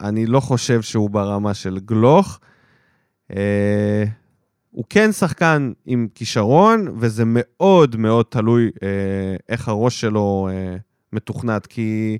שאני 0.00 0.26
לא 0.26 0.40
חושב 0.40 0.82
שהוא 0.82 1.10
ברמה 1.10 1.54
של 1.54 1.78
גלוך. 1.78 2.40
אה, 3.36 4.04
הוא 4.70 4.84
כן 4.90 5.12
שחקן 5.12 5.72
עם 5.86 6.08
כישרון, 6.14 6.88
וזה 6.98 7.22
מאוד 7.26 7.96
מאוד 7.96 8.26
תלוי 8.28 8.70
אה, 8.82 8.88
איך 9.48 9.68
הראש 9.68 10.00
שלו 10.00 10.48
אה, 10.52 10.76
מתוכנת, 11.12 11.66
כי 11.66 12.18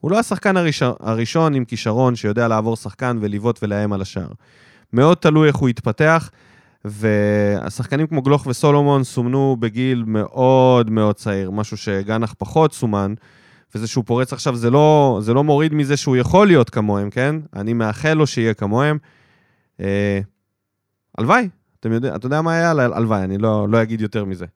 הוא 0.00 0.10
לא 0.10 0.18
השחקן 0.18 0.56
הראשון, 0.56 0.92
הראשון 1.00 1.54
עם 1.54 1.64
כישרון 1.64 2.16
שיודע 2.16 2.48
לעבור 2.48 2.76
שחקן 2.76 3.18
ולבעוט 3.20 3.58
ולאיים 3.62 3.92
על 3.92 4.02
השער. 4.02 4.32
מאוד 4.92 5.16
תלוי 5.16 5.48
איך 5.48 5.56
הוא 5.56 5.68
יתפתח, 5.68 6.30
והשחקנים 6.84 8.06
כמו 8.06 8.22
גלוך 8.22 8.46
וסולומון 8.46 9.04
סומנו 9.04 9.56
בגיל 9.60 10.04
מאוד 10.06 10.90
מאוד 10.90 11.14
צעיר, 11.14 11.50
משהו 11.50 11.76
שגנח 11.76 12.34
פחות 12.38 12.72
סומן, 12.72 13.14
וזה 13.74 13.86
שהוא 13.86 14.04
פורץ 14.04 14.32
עכשיו, 14.32 14.56
זה 14.56 14.70
לא, 14.70 15.18
זה 15.22 15.34
לא 15.34 15.44
מוריד 15.44 15.74
מזה 15.74 15.96
שהוא 15.96 16.16
יכול 16.16 16.46
להיות 16.46 16.70
כמוהם, 16.70 17.10
כן? 17.10 17.36
אני 17.56 17.72
מאחל 17.72 18.14
לו 18.14 18.26
שיהיה 18.26 18.54
כמוהם. 18.54 18.98
אה, 19.80 20.20
הלוואי, 21.18 21.48
אתם 21.80 21.92
יודע, 21.92 22.16
אתה 22.16 22.26
יודע 22.26 22.42
מה 22.42 22.54
היה? 22.54 22.70
הלוואי, 22.70 23.24
אני 23.24 23.38
לא, 23.38 23.68
לא 23.68 23.82
אגיד 23.82 24.00
יותר 24.00 24.24
מזה. 24.24 24.46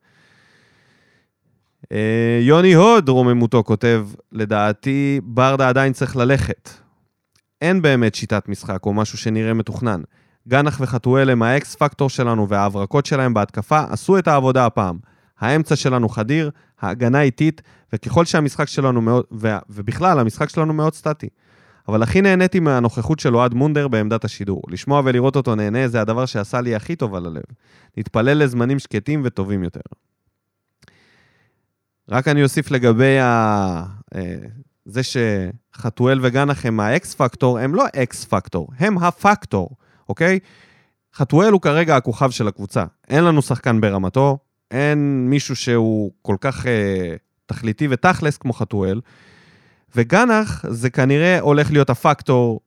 אה, 1.93 2.39
יוני 2.43 2.75
הוד, 2.75 3.09
רוממותו, 3.09 3.65
כותב, 3.65 4.07
לדעתי, 4.33 5.21
ברדה 5.25 5.69
עדיין 5.69 5.93
צריך 5.93 6.17
ללכת. 6.17 6.71
אין 7.61 7.83
באמת 7.83 8.15
שיטת 8.15 8.49
משחק 8.49 8.87
או 8.87 8.93
משהו 8.93 9.19
שנראה 9.19 9.55
מתוכנן. 9.55 10.03
גנח 10.49 10.79
וחתואל 10.81 11.31
הם 11.31 11.43
האקס 11.43 11.75
פקטור 11.75 12.11
שלנו 12.11 12.49
וההברקות 12.49 13.07
שלהם 13.07 13.35
בהתקפה 13.35 13.81
עשו 13.91 14.19
את 14.19 14.29
העבודה 14.29 14.67
הפעם. 14.67 14.99
האמצע 15.41 15.77
שלנו 15.77 16.09
חדיר, 16.09 16.51
ההגנה 16.81 17.23
איטית, 17.23 17.63
וככל 17.93 18.25
שהמשחק 18.25 18.69
שלנו 18.69 19.01
מאוד, 19.01 19.25
ובכלל, 19.69 20.19
המשחק 20.19 20.49
שלנו 20.49 20.73
מאוד 20.73 20.95
סטטי. 20.95 21.29
אבל 21.89 22.03
הכי 22.03 22.21
נהניתי 22.21 22.61
מהנוכחות 22.61 23.21
של 23.21 23.37
אוהד 23.37 23.55
מונדר 23.55 23.89
בעמדת 23.89 24.25
השידור. 24.25 24.63
לשמוע 24.69 25.03
ולראות 25.05 25.37
אותו 25.37 25.55
נהנה 25.55 25.89
זה 25.89 26.01
הדבר 26.01 26.27
שעשה 26.27 26.61
לי 26.61 26.75
הכי 26.75 26.97
טוב 26.97 27.15
על 27.15 27.27
הלב. 27.27 27.43
נתפלל 27.97 28.43
לזמנים 28.43 28.79
שקטים 28.79 29.23
וטובים 29.25 29.65
יותר. 29.65 29.81
רק 32.09 32.29
אני 32.29 32.43
אוסיף 32.43 32.71
לגבי 32.71 33.19
ה... 33.19 33.85
זה 34.85 35.01
שחתואל 35.03 36.19
וגנח 36.23 36.67
הם 36.67 36.81
האקס 36.81 37.15
פקטור, 37.15 37.59
הם 37.59 37.75
לא 37.75 37.85
אקס 37.97 38.25
פקטור, 38.25 38.69
הם 38.79 38.99
הפקטור, 38.99 39.71
אוקיי? 40.09 40.39
חתואל 41.15 41.53
הוא 41.53 41.61
כרגע 41.61 41.97
הכוכב 41.97 42.31
של 42.31 42.49
הקבוצה. 42.49 42.85
אין 43.09 43.25
לנו 43.25 43.43
שחקן 43.43 43.81
ברמתו, 43.81 44.39
אין 44.71 45.31
מישהו 45.31 45.57
שהוא 45.57 46.13
כל 46.23 46.37
כך 46.41 46.67
אה, 46.67 47.15
תכליתי 47.47 47.89
ותכלס 47.91 48.37
כמו 48.37 48.53
חתואל, 48.53 49.01
וגנח 49.97 50.65
זה 50.69 50.91
כנראה 50.91 51.41
הולך 51.41 51.71
להיות 51.73 51.91
הפקטור, 51.91 52.61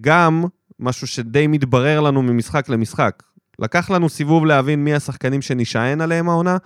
גם 0.00 0.44
משהו 0.80 1.06
שדי 1.06 1.46
מתברר 1.46 2.00
לנו 2.00 2.22
ממשחק 2.22 2.68
למשחק. 2.68 3.22
לקח 3.58 3.90
לנו 3.90 4.08
סיבוב 4.08 4.46
להבין 4.46 4.84
מי 4.84 4.94
השחקנים 4.94 5.42
שנשען 5.42 6.00
עליהם 6.00 6.28
העונה, 6.28 6.56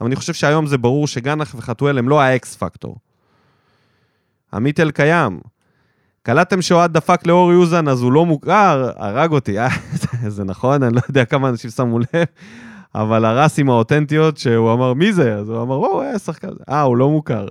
אבל 0.00 0.06
אני 0.06 0.16
חושב 0.16 0.32
שהיום 0.32 0.66
זה 0.66 0.78
ברור 0.78 1.06
שגנח 1.06 1.54
וחתואל 1.58 1.98
הם 1.98 2.08
לא 2.08 2.20
האקס 2.20 2.56
פקטור. 2.56 2.96
עמית 4.52 4.80
אלקיים, 4.80 5.40
קלטתם 6.22 6.62
שאוהד 6.62 6.92
דפק 6.92 7.26
לאורי 7.26 7.54
אוזן 7.54 7.88
אז 7.88 8.02
הוא 8.02 8.12
לא 8.12 8.26
מוכר, 8.26 8.90
הרג 8.96 9.32
אותי. 9.32 9.58
אה, 9.58 9.68
זה 10.28 10.44
נכון, 10.44 10.82
אני 10.82 10.94
לא 10.94 11.00
יודע 11.08 11.24
כמה 11.24 11.48
אנשים 11.48 11.70
שמו 11.70 11.98
לב, 11.98 12.06
אבל 12.94 13.24
הרסים 13.24 13.70
האותנטיות 13.70 14.36
שהוא 14.36 14.72
אמר, 14.72 14.94
מי 14.94 15.12
זה? 15.12 15.34
אז 15.34 15.48
הוא 15.48 15.62
אמר, 15.62 15.74
הוא 15.74 16.00
היה 16.00 16.18
שחקן. 16.18 16.52
אה, 16.68 16.80
הוא 16.80 16.96
לא 16.96 17.10
מוכר. 17.10 17.46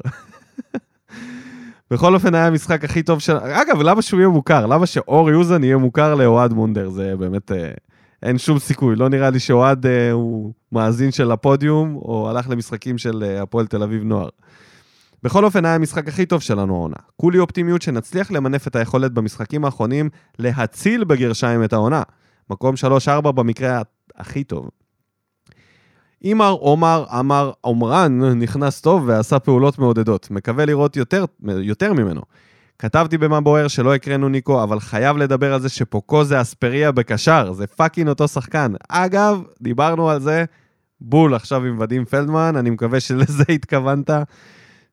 בכל 1.92 2.16
אופן 2.16 2.36
היה 2.36 2.48
המשחק 2.48 2.84
הכי 2.84 3.04
טוב 3.04 3.20
של... 3.20 3.38
אגב, 3.38 3.82
למה 3.82 4.02
שהוא 4.02 4.20
יהיה 4.20 4.30
מוכר? 4.30 4.66
למה 4.66 4.86
שאורי 4.86 5.34
אוזן 5.34 5.64
יהיה 5.64 5.78
מוכר 5.78 6.16
לאוהד 6.16 6.54
מונדר? 6.54 6.90
זה 6.90 7.16
באמת... 7.18 7.52
אה, 7.52 7.72
אין 8.24 8.38
שום 8.38 8.60
סיכוי. 8.60 8.96
לא 8.96 9.10
נראה 9.10 9.30
לי 9.30 9.40
שאוהד 9.40 9.86
אה, 9.86 10.12
הוא 10.12 10.54
מאזין 10.72 11.12
של 11.12 11.32
הפודיום, 11.32 11.96
או 11.96 12.30
הלך 12.30 12.50
למשחקים 12.50 12.98
של 12.98 13.24
אה, 13.24 13.42
הפועל 13.42 13.68
תל 13.68 13.84
אביב 13.84 14.04
נוער. 14.04 14.30
בכל 15.24 15.46
אופן, 15.46 15.66
היה 15.66 15.76
המשחק 15.76 16.08
הכי 16.08 16.26
טוב 16.26 16.42
שלנו 16.42 16.76
העונה. 16.76 16.96
כולי 17.16 17.40
אופטימיות 17.40 17.82
שנצליח 17.82 18.32
למנף 18.32 18.68
את 18.68 18.76
היכולת 18.76 19.12
במשחקים 19.12 19.66
האחרונים 19.66 20.10
להציל 20.40 21.04
בגרשיים 21.04 21.64
את 21.64 21.74
העונה. 21.74 22.04
מקום 22.50 22.76
3-4 23.08 23.22
במקרה 23.22 23.82
הכי 24.16 24.44
טוב. 24.44 24.70
אימר 26.24 26.51
עומר 26.51 27.05
אמר 27.20 27.51
עומרן 27.61 28.22
נכנס 28.22 28.82
טוב 28.82 29.03
ועשה 29.07 29.39
פעולות 29.39 29.80
מעודדות. 29.80 30.32
מקווה 30.32 30.65
לראות 30.65 30.95
יותר, 30.95 31.26
יותר 31.43 31.93
ממנו. 31.93 32.22
כתבתי 32.80 33.18
במה 33.18 33.41
בוער 33.41 33.68
שלא 33.68 33.95
הקראנו 33.95 34.30
ניקו, 34.30 34.63
אבל 34.63 34.80
חייב 34.80 35.18
לדבר 35.18 35.53
על 35.53 35.61
זה 35.61 35.70
שפוקו 35.70 36.24
זה 36.24 36.41
אספריה 36.41 36.91
בקשר, 36.91 37.53
זה 37.53 37.68
fucking 37.68 38.10
אותו 38.09 38.28
שחקן. 38.28 38.74
אגב, 38.89 39.41
דיברנו 39.61 40.09
על 40.09 40.20
זה, 40.20 40.45
בול 41.01 41.36
עכשיו 41.36 41.63
עם 41.63 41.80
ודים 41.80 42.05
פלדמן, 42.05 42.55
אני 42.55 42.70
מקווה 42.70 42.99
שלזה 42.99 43.43
התכוונת, 43.53 44.09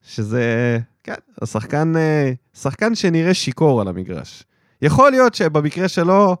שזה, 0.01 0.79
כן, 1.03 1.13
השחקן, 1.41 1.93
אה, 1.97 2.31
שחקן 2.53 2.95
שנראה 2.95 3.33
שיכור 3.33 3.81
על 3.81 3.87
המגרש. 3.87 4.43
יכול 4.81 5.11
להיות 5.11 5.35
שבמקרה 5.35 5.87
שלו, 5.87 6.35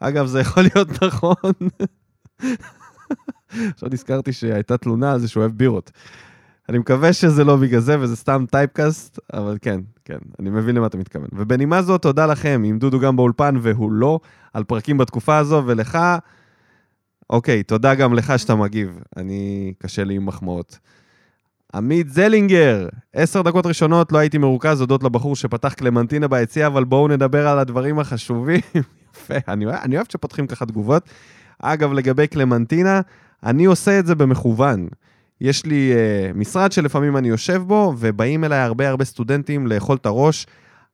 אגב, 0.00 0.26
זה 0.26 0.40
יכול 0.40 0.62
להיות 0.62 0.88
נכון. 1.02 1.52
עכשיו 3.74 3.88
נזכרתי 3.92 4.32
שהייתה 4.32 4.76
תלונה 4.76 5.12
על 5.12 5.18
זה 5.18 5.28
שהוא 5.28 5.40
אוהב 5.40 5.52
בירות. 5.52 5.90
אני 6.68 6.78
מקווה 6.78 7.12
שזה 7.12 7.44
לא 7.44 7.56
בגלל 7.56 7.80
זה 7.80 8.00
וזה 8.00 8.16
סתם 8.16 8.44
טייפקאסט, 8.50 9.18
אבל 9.32 9.58
כן, 9.62 9.80
כן, 10.04 10.18
אני 10.40 10.50
מבין 10.50 10.76
למה 10.76 10.86
אתה 10.86 10.98
מתכוון. 10.98 11.28
ובנימה 11.32 11.82
זו, 11.82 11.98
תודה 11.98 12.26
לכם, 12.26 12.62
עם 12.66 12.78
דודו 12.78 13.00
גם 13.00 13.16
באולפן 13.16 13.56
והוא 13.62 13.92
לא, 13.92 14.20
על 14.52 14.64
פרקים 14.64 14.98
בתקופה 14.98 15.36
הזו, 15.36 15.62
ולך, 15.66 15.98
אוקיי, 17.30 17.62
תודה 17.62 17.94
גם 17.94 18.14
לך 18.14 18.38
שאתה 18.38 18.54
מגיב, 18.54 18.98
אני, 19.16 19.72
קשה 19.78 20.04
לי 20.04 20.14
עם 20.14 20.26
מחמאות. 20.26 20.78
עמית 21.74 22.08
זלינגר, 22.08 22.88
עשר 23.12 23.42
דקות 23.42 23.66
ראשונות 23.66 24.12
לא 24.12 24.18
הייתי 24.18 24.38
מרוכז 24.38 24.80
הודות 24.80 25.02
לבחור 25.02 25.36
שפתח 25.36 25.72
קלמנטינה 25.72 26.28
ביציע, 26.28 26.66
אבל 26.66 26.84
בואו 26.84 27.08
נדבר 27.08 27.48
על 27.48 27.58
הדברים 27.58 27.98
החשובים. 27.98 28.60
יפה, 29.14 29.34
אני, 29.48 29.66
אני 29.66 29.96
אוהב 29.96 30.06
שפותחים 30.10 30.46
ככה 30.46 30.66
תגובות. 30.66 31.08
אגב, 31.62 31.92
לגבי 31.92 32.26
קלמנטינה, 32.26 33.00
אני 33.44 33.64
עושה 33.64 33.98
את 33.98 34.06
זה 34.06 34.14
במכוון. 34.14 34.88
יש 35.40 35.66
לי 35.66 35.92
uh, 35.92 36.38
משרד 36.38 36.72
שלפעמים 36.72 37.16
אני 37.16 37.28
יושב 37.28 37.62
בו, 37.66 37.94
ובאים 37.98 38.44
אליי 38.44 38.58
הרבה 38.58 38.88
הרבה 38.88 39.04
סטודנטים 39.04 39.66
לאכול 39.66 39.96
את 39.96 40.06
הראש, 40.06 40.46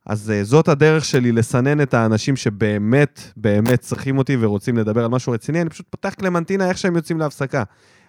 אז 0.07 0.33
uh, 0.33 0.45
זאת 0.45 0.69
הדרך 0.69 1.05
שלי 1.05 1.33
לסנן 1.33 1.81
את 1.81 1.95
האנשים 1.95 2.37
שבאמת, 2.37 3.21
באמת 3.37 3.81
צריכים 3.81 4.19
אותי 4.19 4.37
ורוצים 4.41 4.77
לדבר 4.77 5.05
על 5.05 5.11
משהו 5.11 5.33
רציני, 5.33 5.61
אני 5.61 5.71
פשוט 5.71 5.87
פותח 5.91 6.15
קלמנטינה 6.15 6.69
איך 6.69 6.79
שהם 6.79 6.97
יוצאים 6.97 7.19
להפסקה. 7.19 7.63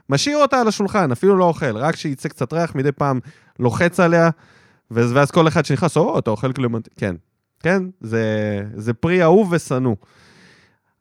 משאיר 0.10 0.38
אותה 0.38 0.62
על 0.62 0.68
השולחן, 0.68 1.12
אפילו 1.12 1.36
לא 1.36 1.45
אוכל, 1.45 1.78
רק 1.78 1.95
שיצא 1.95 2.30
קצת 2.30 2.53
ריח, 2.53 2.76
מדי 2.76 2.91
פעם 2.91 3.20
לוחץ 3.60 3.99
עליה, 3.99 4.30
ואז 4.91 5.32
כל 5.32 5.47
אחד 5.47 5.66
שנכנס, 5.66 5.97
או, 5.97 6.20
אתה 6.20 6.30
אוכל 6.30 6.51
קלמנטינה, 6.51 6.95
כן, 6.97 7.16
כן, 7.60 7.84
זה, 8.01 8.24
זה 8.76 8.93
פרי 8.93 9.24
אהוב 9.24 9.51
ושנוא. 9.51 9.95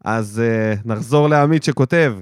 אז 0.04 0.42
uh, 0.44 0.80
נחזור 0.84 1.28
לעמית 1.28 1.64
שכותב, 1.64 2.14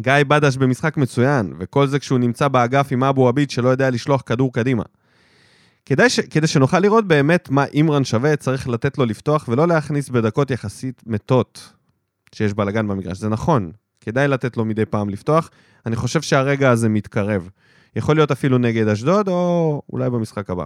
גיא 0.00 0.12
בדש 0.28 0.56
במשחק 0.56 0.96
מצוין, 0.96 1.52
וכל 1.58 1.86
זה 1.86 1.98
כשהוא 1.98 2.18
נמצא 2.18 2.48
באגף 2.48 2.88
עם 2.90 3.04
אבו 3.04 3.28
עביד 3.28 3.50
שלא 3.50 3.68
יודע 3.68 3.90
לשלוח 3.90 4.22
כדור 4.26 4.52
קדימה. 4.52 4.82
כדי, 5.86 6.10
ש... 6.10 6.20
כדי 6.20 6.46
שנוכל 6.46 6.78
לראות 6.78 7.08
באמת 7.08 7.50
מה 7.50 7.64
אימרן 7.64 8.04
שווה, 8.04 8.36
צריך 8.36 8.68
לתת 8.68 8.98
לו 8.98 9.04
לפתוח 9.04 9.48
ולא 9.48 9.68
להכניס 9.68 10.08
בדקות 10.08 10.50
יחסית 10.50 11.02
מתות 11.06 11.72
שיש 12.34 12.54
בלאגן 12.54 12.88
במגרש. 12.88 13.18
זה 13.18 13.28
נכון, 13.28 13.72
כדאי 14.00 14.28
לתת 14.28 14.56
לו 14.56 14.64
מדי 14.64 14.86
פעם 14.86 15.10
לפתוח. 15.10 15.50
אני 15.86 15.96
חושב 15.96 16.22
שהרגע 16.22 16.70
הזה 16.70 16.88
מתקרב. 16.88 17.48
יכול 17.96 18.16
להיות 18.16 18.30
אפילו 18.30 18.58
נגד 18.58 18.88
אשדוד, 18.88 19.28
או 19.28 19.82
אולי 19.92 20.10
במשחק 20.10 20.50
הבא. 20.50 20.64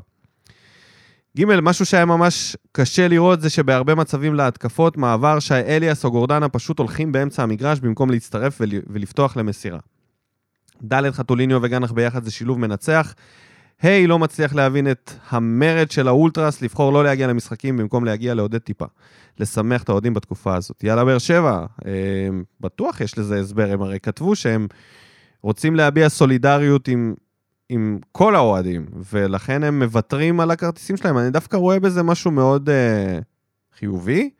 ג', 1.38 1.44
משהו 1.44 1.86
שהיה 1.86 2.04
ממש 2.04 2.56
קשה 2.72 3.08
לראות 3.08 3.40
זה 3.40 3.50
שבהרבה 3.50 3.94
מצבים 3.94 4.34
להתקפות, 4.34 4.96
מעבר 4.96 5.38
שהאליאס 5.38 6.04
או 6.04 6.10
גורדנה 6.10 6.48
פשוט 6.48 6.78
הולכים 6.78 7.12
באמצע 7.12 7.42
המגרש 7.42 7.80
במקום 7.80 8.10
להצטרף 8.10 8.56
ול, 8.60 8.68
ולפתוח 8.86 9.36
למסירה. 9.36 9.78
ד', 10.92 11.10
חתוליניו 11.10 11.62
וגנח 11.62 11.92
ביחד 11.92 12.24
זה 12.24 12.30
שילוב 12.30 12.58
מנצח. 12.58 13.14
היי, 13.82 14.04
hey, 14.04 14.08
לא 14.08 14.18
מצליח 14.18 14.54
להבין 14.54 14.90
את 14.90 15.10
המרד 15.28 15.90
של 15.90 16.08
האולטרס 16.08 16.62
לבחור 16.62 16.92
לא 16.92 17.04
להגיע 17.04 17.26
למשחקים 17.26 17.76
במקום 17.76 18.04
להגיע 18.04 18.34
לעודד 18.34 18.58
טיפה. 18.58 18.86
לשמח 19.40 19.82
את 19.82 19.88
האוהדים 19.88 20.14
בתקופה 20.14 20.56
הזאת. 20.56 20.84
יאללה, 20.84 21.04
באר 21.04 21.18
שבע, 21.18 21.66
אה, 21.86 21.92
בטוח 22.60 23.00
יש 23.00 23.18
לזה 23.18 23.40
הסבר, 23.40 23.72
הם 23.72 23.82
הרי 23.82 24.00
כתבו 24.00 24.36
שהם 24.36 24.66
רוצים 25.42 25.76
להביע 25.76 26.08
סולידריות 26.08 26.88
עם 26.88 27.14
עם 27.68 27.98
כל 28.12 28.36
האוהדים, 28.36 28.86
ולכן 29.12 29.64
הם 29.64 29.78
מוותרים 29.82 30.40
על 30.40 30.50
הכרטיסים 30.50 30.96
שלהם. 30.96 31.18
אני 31.18 31.30
דווקא 31.30 31.56
רואה 31.56 31.80
בזה 31.80 32.02
משהו 32.02 32.30
מאוד 32.30 32.68
uh, 32.68 33.22
חיובי. 33.78 34.30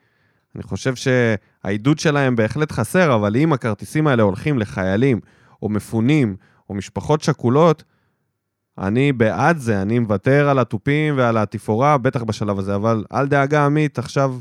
אני 0.55 0.63
חושב 0.63 0.93
שהעידוד 0.95 1.99
שלהם 1.99 2.35
בהחלט 2.35 2.71
חסר, 2.71 3.15
אבל 3.15 3.35
אם 3.35 3.53
הכרטיסים 3.53 4.07
האלה 4.07 4.23
הולכים 4.23 4.59
לחיילים, 4.59 5.19
או 5.61 5.69
מפונים, 5.69 6.35
או 6.69 6.73
משפחות 6.73 7.21
שכולות, 7.21 7.83
אני 8.77 9.13
בעד 9.13 9.57
זה, 9.57 9.81
אני 9.81 9.99
מוותר 9.99 10.49
על 10.49 10.59
התופים 10.59 11.17
ועל 11.17 11.37
התפאורה, 11.37 11.97
בטח 11.97 12.23
בשלב 12.23 12.59
הזה, 12.59 12.75
אבל 12.75 13.03
אל 13.13 13.27
דאגה, 13.27 13.65
עמית, 13.65 13.99
עכשיו 13.99 14.35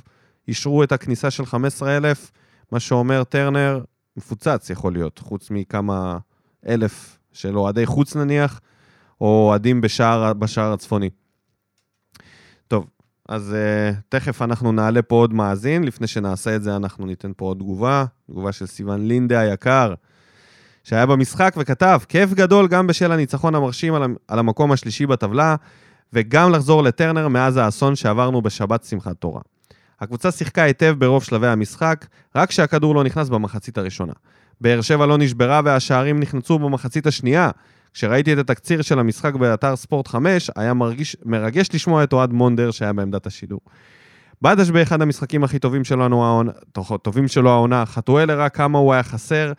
אישרו 0.49 0.83
את 0.83 0.93
הכניסה 0.93 1.31
של 1.31 1.47
15,000, 1.47 2.31
מה 2.73 2.81
שאומר 2.81 3.25
טרנר, 3.25 3.81
מפוצץ 4.17 4.71
יכול 4.71 4.93
להיות, 4.93 5.19
חוץ 5.19 5.51
מכמה 5.51 6.19
אלף 6.69 7.19
של 7.33 7.59
אוהדי 7.59 7.87
חוץ 7.87 8.17
נניח, 8.17 8.61
או 9.21 9.47
אוהדים 9.49 9.81
בשער, 9.81 10.33
בשער 10.33 10.73
הצפוני. 10.73 11.11
טוב, 12.69 12.87
אז 13.29 13.55
uh, 13.55 13.97
תכף 14.09 14.43
אנחנו 14.43 14.73
נעלה 14.73 15.03
פה 15.03 15.15
עוד 15.15 15.35
מאזין, 15.35 15.85
לפני 15.85 16.07
שנעשה 16.07 16.57
את 16.57 16.63
זה 16.63 16.77
אנחנו 16.77 17.07
ניתן 17.07 17.33
פה 17.37 17.45
עוד 17.45 17.57
תגובה, 17.57 18.05
תגובה 18.31 18.53
של 18.53 18.67
סיון 18.67 19.09
לינדה 19.09 19.41
היקר, 19.41 19.95
שהיה 20.85 21.07
במשחק 21.07 21.55
וכתב, 21.59 22.01
כיף 22.09 22.33
גדול 22.33 22.69
גם 22.69 22.87
בשל 22.87 23.13
הניצחון 23.13 23.55
המרשים 23.55 23.95
על, 23.95 24.39
המקום 24.39 24.73
השלישי 24.73 25.07
בטבלה, 25.07 25.57
וגם 26.13 26.53
לחזור 26.53 26.83
לטרנר 26.83 27.29
מאז 27.29 27.57
האסון 27.57 27.97
שעברנו 27.97 28.43
בשבת 28.43 28.85
שמחת 28.85 29.17
תורה. 29.17 29.41
הקבוצה 30.01 30.31
שיחקה 30.31 30.63
היטב 30.63 30.95
ברוב 30.99 31.25
שלבי 31.25 31.47
המשחק, 31.47 32.07
רק 32.35 32.51
שהכדור 32.51 32.95
לא 32.95 33.05
נכנס 33.05 33.29
במחצית 33.29 33.79
הראשונה. 33.79 34.13
באר 34.61 34.81
שבע 34.81 35.07
לא 35.07 35.19
נשברה 35.19 35.61
והשערים 35.65 36.21
נכנסו 36.21 36.59
במחצית 36.59 37.07
השנייה, 37.07 37.51
כשראיתי 37.95 38.33
את 38.33 38.39
התקציר 38.39 38.83
של 38.83 38.99
המשחק 38.99 39.35
באתר 39.35 39.77
ספורט 39.77 40.09
5, 40.09 40.51
היה 40.57 40.75
מרגיש, 40.75 41.17
מרגש 41.25 41.69
לשמוע 41.75 42.05
את 42.05 42.13
אוהד 42.13 42.33
מונדר 42.33 42.71
שהיה 42.71 42.93
בעמדת 42.93 43.27
השידור. 43.27 43.61
בדש 44.43 44.71
באחד 44.71 45.03
המשחקים 45.03 45.45
הכי 45.45 45.59
טובים 45.59 45.85
שלנו, 45.85 46.25
העונה, 46.25 46.53
טובים 47.03 47.29
שלו 47.29 47.51
העונה, 47.51 47.87
חתואל 47.87 48.31
הראה 48.31 48.49
כמה 48.49 48.79
הוא 48.79 48.93
היה 48.93 49.03
חסר, 49.03 49.53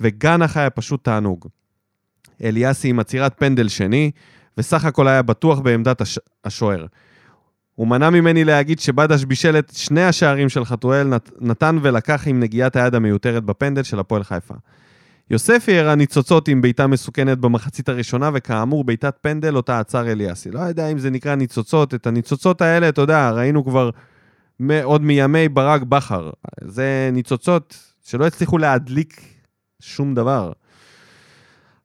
וגנח 0.00 0.56
היה 0.56 0.70
פשוט 0.70 1.04
תענוג. 1.04 1.46
אליאסי 2.44 2.88
עם 2.88 3.00
עצירת 3.00 3.34
פנדל 3.38 3.68
שני, 3.68 4.10
וסך 4.58 4.84
הכל 4.84 5.08
היה 5.08 5.22
בטוח 5.22 5.58
בעמדת 5.58 6.00
הש... 6.00 6.18
השוער. 6.44 6.86
הוא 7.74 7.86
מנע 7.88 8.10
ממני 8.10 8.44
להגיד 8.44 8.80
שבדש 8.80 9.24
בישל 9.24 9.58
את 9.58 9.72
שני 9.74 10.04
השערים 10.04 10.48
של 10.48 10.64
חתואל, 10.64 11.06
נת... 11.06 11.30
נתן 11.40 11.78
ולקח 11.82 12.22
עם 12.26 12.40
נגיעת 12.40 12.76
היד 12.76 12.94
המיותרת 12.94 13.44
בפנדל 13.44 13.82
של 13.82 13.98
הפועל 13.98 14.22
חיפה. 14.22 14.54
יוספי 15.30 15.78
הראה 15.78 15.94
ניצוצות 15.94 16.48
עם 16.48 16.60
בעיטה 16.60 16.86
מסוכנת 16.86 17.38
במחצית 17.38 17.88
הראשונה, 17.88 18.30
וכאמור, 18.34 18.84
בעיטת 18.84 19.16
פנדל 19.20 19.56
אותה 19.56 19.78
עצר 19.78 20.12
אליאסי. 20.12 20.50
לא 20.50 20.60
יודע 20.60 20.88
אם 20.88 20.98
זה 20.98 21.10
נקרא 21.10 21.34
ניצוצות, 21.34 21.94
את 21.94 22.06
הניצוצות 22.06 22.62
האלה, 22.62 22.88
אתה 22.88 23.00
יודע, 23.00 23.30
ראינו 23.30 23.64
כבר 23.64 23.90
עוד 24.82 25.02
מימי 25.02 25.48
ברק 25.48 25.82
בכר. 25.82 26.30
זה 26.64 27.10
ניצוצות 27.12 27.78
שלא 28.04 28.26
הצליחו 28.26 28.58
להדליק 28.58 29.20
שום 29.80 30.14
דבר. 30.14 30.52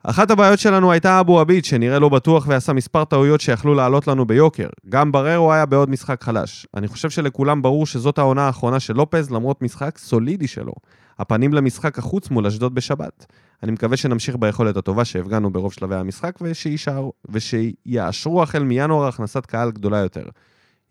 אחת 0.04 0.32
הבעיות 0.32 0.60
שלנו 0.60 0.92
הייתה 0.92 1.20
אבו 1.20 1.40
עביד, 1.40 1.66
שנראה 1.66 2.00
לא 2.00 2.10
בטוח 2.10 2.46
ועשה 2.48 2.74
מספר 2.74 3.06
טעויות 3.06 3.42
שיכלו 3.42 3.74
לעלות 3.74 4.08
לנו 4.08 4.26
ביוקר. 4.26 4.68
גם 4.90 5.12
בררו 5.12 5.54
היה 5.54 5.66
בעוד 5.66 5.90
משחק 5.90 6.24
חלש. 6.24 6.68
אני 6.78 6.88
חושב 6.88 7.10
שלכולם 7.10 7.62
ברור 7.62 7.86
שזאת 7.86 8.18
העונה 8.18 8.42
האחרונה 8.42 8.80
של 8.80 8.94
לופז, 8.94 9.32
למרות 9.32 9.62
משחק 9.62 9.98
סולידי 9.98 10.48
שלו. 10.48 10.74
הפנים 11.20 11.54
למשחק 11.54 12.00
החוץ 12.00 12.30
מול 12.30 12.46
אשדוד 12.46 12.76
בשבת. 12.76 13.26
אני 13.64 13.72
מקווה 13.72 13.98
שנמשיך 13.98 14.36
ביכולת 14.36 14.78
הטובה 14.78 15.06
שהפגענו 15.06 15.54
ברוב 15.54 15.74
שלבי 15.74 15.96
המשחק 15.96 16.36
ושישאר, 16.42 17.10
ושיאשרו 17.30 18.44
החל 18.44 18.64
מינואר 18.64 19.08
הכנסת 19.08 19.46
קהל 19.46 19.72
גדולה 19.72 19.98
יותר. 19.98 20.26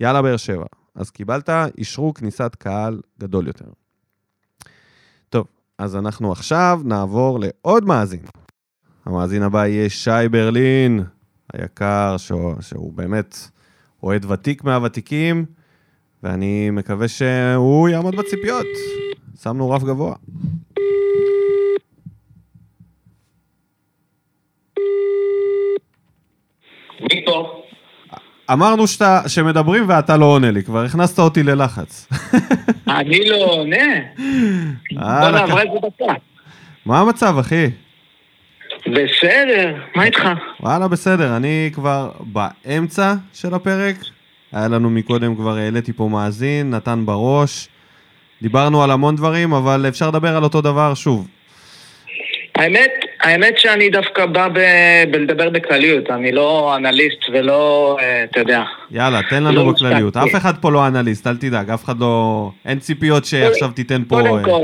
יאללה, 0.01 0.23
באר 0.23 0.37
שבע. 0.37 0.67
אז 0.95 1.11
קיבלת, 1.11 1.51
אישרו 1.79 2.15
כניסת 2.15 2.55
קהל 2.59 3.01
גדול 3.21 3.47
יותר. 3.47 3.65
טוב, 5.29 5.47
אז 5.79 5.97
אנחנו 5.97 6.33
עכשיו 6.33 6.81
נעבור 6.85 7.39
לעוד 7.41 7.85
מאזין. 7.85 8.23
המאזין 9.07 9.43
הבא 9.43 9.67
יהיה 9.67 9.91
שי 9.91 10.29
ברלין, 10.31 11.05
היקר, 11.53 12.17
שהוא, 12.17 12.55
שהוא 12.61 12.93
באמת 12.93 13.39
אוהד 14.03 14.25
ותיק 14.25 14.65
מהוותיקים, 14.65 15.45
ואני 16.25 16.71
מקווה 16.73 17.09
שהוא 17.09 17.89
יעמוד 17.89 18.17
בציפיות. 18.17 18.67
שמנו 19.43 19.71
רף 19.71 19.83
גבוה. 19.83 20.15
אמרנו 28.53 28.87
שאתה, 28.87 29.21
שמדברים 29.27 29.85
ואתה 29.89 30.17
לא 30.17 30.25
עונה 30.25 30.51
לי, 30.51 30.63
כבר 30.63 30.85
הכנסת 30.85 31.19
אותי 31.19 31.43
ללחץ. 31.43 32.09
אני 32.89 33.29
לא 33.29 33.37
עונה. 33.37 33.77
בוא 34.93 35.03
אה, 35.03 35.31
נעבור 35.31 35.59
לקח- 35.61 35.63
את 35.63 35.83
זה 35.83 36.05
בצד. 36.05 36.15
מה 36.87 37.01
המצב, 37.01 37.37
אחי? 37.41 37.67
בסדר, 38.87 39.75
מה 39.97 40.05
איתך? 40.05 40.23
וואלה, 40.61 40.89
בסדר, 40.89 41.37
אני 41.37 41.71
כבר 41.75 42.11
באמצע 42.21 43.15
של 43.35 43.55
הפרק. 43.55 43.97
היה 44.55 44.69
לנו 44.69 44.91
מקודם, 44.91 45.37
כבר 45.37 45.57
העליתי 45.57 45.93
פה 45.93 46.09
מאזין, 46.09 46.71
נתן 46.71 47.03
בראש. 47.07 47.69
דיברנו 48.43 48.83
על 48.85 48.91
המון 48.91 49.17
דברים, 49.17 49.53
אבל 49.53 49.85
אפשר 49.89 50.09
לדבר 50.09 50.37
על 50.37 50.45
אותו 50.45 50.61
דבר 50.61 50.95
שוב. 50.95 51.29
האמת, 52.55 52.91
האמת 53.23 53.55
שאני 53.59 53.91
דווקא 53.91 54.27
בא 54.27 54.49
ב- 54.49 55.05
בלדבר 55.11 55.51
בכלליות, 55.51 56.11
אני 56.11 56.33
לא 56.33 56.77
אנליסט 56.77 57.19
ולא, 57.33 57.97
אה, 58.01 58.25
אתה 58.25 58.41
יודע. 58.41 58.63
יאללה, 58.91 59.21
תן 59.31 59.43
לא 59.43 59.51
לנו 59.51 59.73
בכלליות. 59.73 60.17
הופתעתי. 60.17 60.37
אף 60.37 60.43
אחד 60.43 60.55
פה 60.61 60.71
לא 60.73 60.87
אנליסט, 60.87 61.27
אל 61.27 61.37
תדאג, 61.37 61.71
אף 61.71 61.85
אחד 61.85 61.99
לא... 62.01 62.51
אין 62.67 62.79
ציפיות 62.79 63.25
שעכשיו 63.25 63.71
תיתן 63.71 64.03
פה 64.09 64.17
קודם 64.21 64.39
אה, 64.39 64.45
כל, 64.45 64.61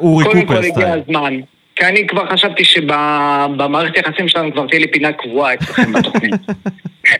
אורי 0.00 0.24
קודם 0.24 0.40
כל 0.40 0.46
קופר 0.46 0.58
הגיע 0.58 0.72
סטייל. 0.72 1.00
הזמן. 1.08 1.34
כי 1.76 1.84
אני 1.84 2.06
כבר 2.06 2.26
חשבתי 2.30 2.64
שבמערכת 2.64 3.96
היחסים 3.96 4.28
שלנו 4.28 4.52
כבר 4.52 4.66
תהיה 4.66 4.80
לי 4.80 4.92
פינה 4.92 5.12
קבועה 5.12 5.54
אצלכם 5.54 5.92
בתוכנית. 5.92 6.34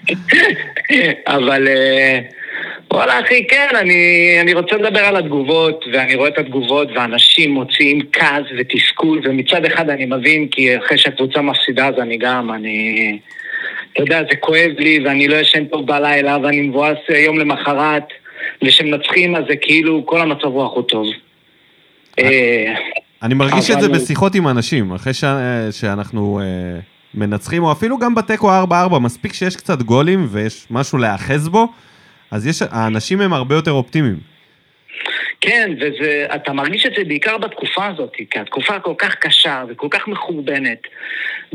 אבל 1.37 1.69
אה, 1.69 2.21
וואלה 2.93 3.21
אחי, 3.21 3.47
כן, 3.47 3.69
אני, 3.77 4.37
אני 4.41 4.55
רוצה 4.55 4.77
לדבר 4.77 5.01
על 5.01 5.17
התגובות, 5.17 5.85
ואני 5.93 6.15
רואה 6.15 6.29
את 6.29 6.39
התגובות, 6.39 6.89
ואנשים 6.95 7.51
מוציאים 7.51 8.01
כעס 8.13 8.45
ותסכול, 8.59 9.21
ומצד 9.25 9.65
אחד 9.65 9.91
אני 9.91 10.07
מבין, 10.07 10.49
כי 10.49 10.79
אחרי 10.79 10.99
שהקבוצה 10.99 11.41
מפסידה 11.41 11.89
אז 11.89 11.95
אני 11.99 12.17
גם, 12.17 12.53
אני... 12.53 13.19
אתה 13.93 14.03
יודע, 14.03 14.23
זה 14.31 14.37
כואב 14.37 14.71
לי, 14.79 14.99
ואני 15.05 15.29
לא 15.29 15.37
ישן 15.37 15.65
טוב 15.65 15.87
בלילה, 15.87 16.39
ואני 16.43 16.61
מבואס 16.61 16.99
אה, 17.11 17.19
יום 17.19 17.39
למחרת, 17.39 18.05
וכשמנצחים 18.65 19.37
אז 19.37 19.45
זה 19.49 19.57
כאילו 19.57 20.07
כל 20.07 20.21
המצב 20.21 20.47
רוח 20.47 20.75
הוא 20.75 20.83
טוב. 20.83 21.07
אני 23.25 23.35
מרגיש 23.35 23.71
את 23.71 23.81
זה 23.81 23.89
בשיחות 23.89 24.35
עם 24.35 24.49
אנשים, 24.49 24.93
אחרי 24.93 25.15
ש... 25.15 25.25
שאנחנו 25.71 26.41
אה, 26.41 26.81
מנצחים, 27.15 27.63
או 27.63 27.73
אפילו 27.73 27.99
גם 27.99 28.15
בתיקו 28.15 28.51
4-4, 28.71 28.99
מספיק 28.99 29.33
שיש 29.33 29.57
קצת 29.57 29.83
גולים 29.83 30.27
ויש 30.31 30.67
משהו 30.71 30.99
להיאחז 30.99 31.49
בו, 31.49 31.69
אז 32.31 32.47
יש... 32.47 32.63
האנשים 32.71 33.21
הם 33.21 33.33
הרבה 33.33 33.55
יותר 33.55 33.71
אופטימיים. 33.71 34.17
כן, 35.41 35.71
ואתה 36.01 36.53
מרגיש 36.53 36.87
את 36.87 36.93
זה 36.97 37.05
בעיקר 37.05 37.39
בתקופה 37.39 37.87
הזאת, 37.87 38.13
כי 38.31 38.39
התקופה 38.39 38.81
כל 38.81 38.95
כך 38.99 39.15
קשה 39.15 39.65
וכל 39.69 39.89
כך 39.91 40.09
מחורבנת, 40.09 40.79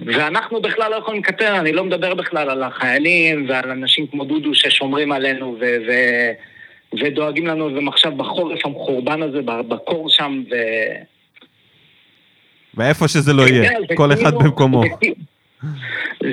ואנחנו 0.05 0.61
בכלל 0.61 0.91
לא 0.91 0.95
יכולים 0.95 1.22
לקטר, 1.22 1.59
אני 1.59 1.72
לא 1.72 1.84
מדבר 1.84 2.13
בכלל 2.13 2.49
על 2.49 2.63
החיילים 2.63 3.45
ועל 3.49 3.72
אנשים 3.72 4.07
כמו 4.07 4.26
דודו 4.26 4.55
ששומרים 4.55 5.11
עלינו 5.11 5.57
ו- 5.61 5.78
ו- 5.88 6.32
ודואגים 6.99 7.47
לנו, 7.47 7.86
ועכשיו 7.86 8.11
בחורף 8.11 8.65
המחורבן 8.65 9.22
הזה, 9.22 9.41
בקור 9.67 10.09
שם, 10.09 10.43
ו... 10.51 10.55
ואיפה 12.80 13.07
שזה 13.07 13.34
לא 13.34 13.41
יהיה, 13.41 13.69
כן, 13.69 13.82
זה 13.89 13.95
כל 13.95 14.13
אחד 14.13 14.23
כאילו- 14.23 14.39
במקומו. 14.39 14.82
כאילו- 14.99 15.15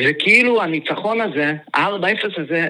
זה 0.05 0.12
כאילו 0.18 0.62
הניצחון 0.62 1.20
הזה, 1.20 1.53
ה-4-0 1.74 2.42
הזה, 2.42 2.68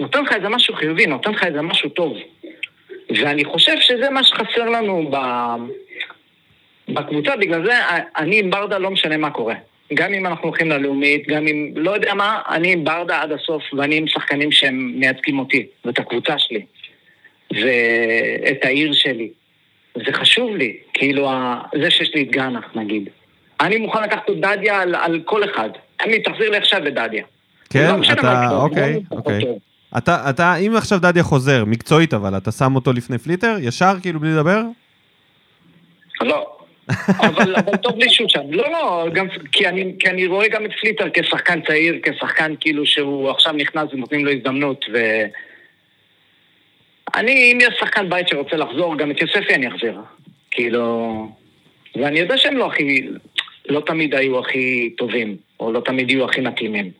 נותן 0.00 0.22
לך 0.22 0.32
איזה 0.32 0.48
משהו 0.48 0.74
חיובי, 0.74 1.06
נותן 1.06 1.30
לך 1.30 1.44
איזה 1.44 1.62
משהו 1.62 1.90
טוב. 1.90 2.16
ואני 3.10 3.44
חושב 3.44 3.76
שזה 3.80 4.10
מה 4.10 4.24
שחסר 4.24 4.64
לנו 4.70 5.10
ב... 5.10 5.16
בקבוצה, 6.88 7.36
בגלל 7.36 7.64
זה 7.66 7.72
אני 8.16 8.38
עם 8.38 8.50
ברדה 8.50 8.78
לא 8.78 8.90
משנה 8.90 9.16
מה 9.16 9.30
קורה. 9.30 9.54
גם 9.94 10.14
אם 10.14 10.26
אנחנו 10.26 10.48
הולכים 10.48 10.70
ללאומית, 10.70 11.28
גם 11.28 11.46
אם, 11.46 11.72
לא 11.76 11.90
יודע 11.90 12.14
מה, 12.14 12.40
אני 12.50 12.72
עם 12.72 12.84
ברדה 12.84 13.22
עד 13.22 13.32
הסוף, 13.32 13.62
ואני 13.72 13.96
עם 13.96 14.06
שחקנים 14.06 14.52
שהם 14.52 14.92
מייצגים 14.96 15.38
אותי, 15.38 15.66
ואת 15.84 15.98
הקבוצה 15.98 16.38
שלי, 16.38 16.64
ואת 17.52 18.64
העיר 18.64 18.92
שלי. 18.92 19.28
זה 19.94 20.12
חשוב 20.12 20.56
לי, 20.56 20.76
כאילו, 20.94 21.30
ה- 21.30 21.62
זה 21.82 21.90
שיש 21.90 22.14
לי 22.14 22.22
את 22.22 22.30
גאנח, 22.30 22.64
נגיד. 22.74 23.08
אני 23.60 23.76
מוכן 23.76 24.02
לקחת 24.02 24.30
את 24.30 24.36
דדיה 24.40 24.80
על, 24.80 24.94
על 24.94 25.20
כל 25.24 25.44
אחד. 25.44 25.70
אני, 26.04 26.22
תחזיר 26.22 26.50
לי 26.50 26.56
עכשיו 26.56 26.86
את 26.86 26.94
דדיה. 26.94 27.24
כן, 27.70 27.90
לא 27.98 28.02
אתה, 28.12 28.12
יקרה, 28.12 28.56
אוקיי, 28.56 28.92
לא 28.92 29.16
אוקיי. 29.16 29.40
טוב. 29.40 29.58
אתה, 29.98 30.30
אתה, 30.30 30.56
אם 30.56 30.76
עכשיו 30.76 30.98
דדיה 30.98 31.22
חוזר, 31.22 31.64
מקצועית 31.64 32.14
אבל, 32.14 32.36
אתה 32.36 32.52
שם 32.52 32.74
אותו 32.74 32.92
לפני 32.92 33.18
פליטר, 33.18 33.56
ישר 33.60 33.92
כאילו 34.02 34.20
בלי 34.20 34.30
לדבר? 34.30 34.62
לא. 36.20 36.56
אבל, 37.18 37.56
אבל 37.56 37.76
טוב 37.76 37.98
לי 37.98 38.10
שהוא 38.10 38.28
שם. 38.28 38.40
לא, 38.50 38.70
לא, 38.70 39.06
גם, 39.12 39.26
כי, 39.52 39.68
אני, 39.68 39.94
כי 39.98 40.08
אני 40.08 40.26
רואה 40.26 40.48
גם 40.48 40.64
את 40.64 40.70
פליטר 40.80 41.08
כשחקן 41.14 41.60
צעיר, 41.66 41.98
כשחקן 42.02 42.54
כאילו 42.60 42.86
שהוא 42.86 43.30
עכשיו 43.30 43.52
נכנס 43.52 43.92
ונותנים 43.92 44.24
לו 44.24 44.32
הזדמנות, 44.32 44.84
ו... 44.92 44.98
אני, 47.14 47.52
אם 47.52 47.58
יש 47.60 47.74
שחקן 47.80 48.10
בית 48.10 48.28
שרוצה 48.28 48.56
לחזור, 48.56 48.98
גם 48.98 49.10
את 49.10 49.20
יוספי 49.20 49.54
אני 49.54 49.68
אחזיר. 49.68 50.00
כאילו... 50.50 51.28
ואני 51.94 52.18
יודע 52.18 52.38
שהם 52.38 52.56
לא 52.56 52.66
הכי... 52.72 53.08
לא 53.68 53.82
תמיד 53.86 54.14
היו 54.14 54.38
הכי 54.38 54.90
טובים, 54.98 55.36
או 55.60 55.72
לא 55.72 55.82
תמיד 55.84 56.10
יהיו 56.10 56.24
הכי 56.24 56.40
מתאימים. 56.40 56.90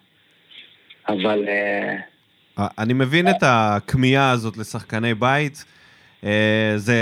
אבל... 1.08 1.44
אה, 1.48 1.96
אני 2.78 2.92
מבין 2.92 3.28
את 3.28 3.36
הכמיהה 3.42 4.30
הזאת 4.30 4.56
לשחקני 4.56 5.14
בית. 5.14 5.64
אה, 6.24 6.72
זה, 6.76 6.96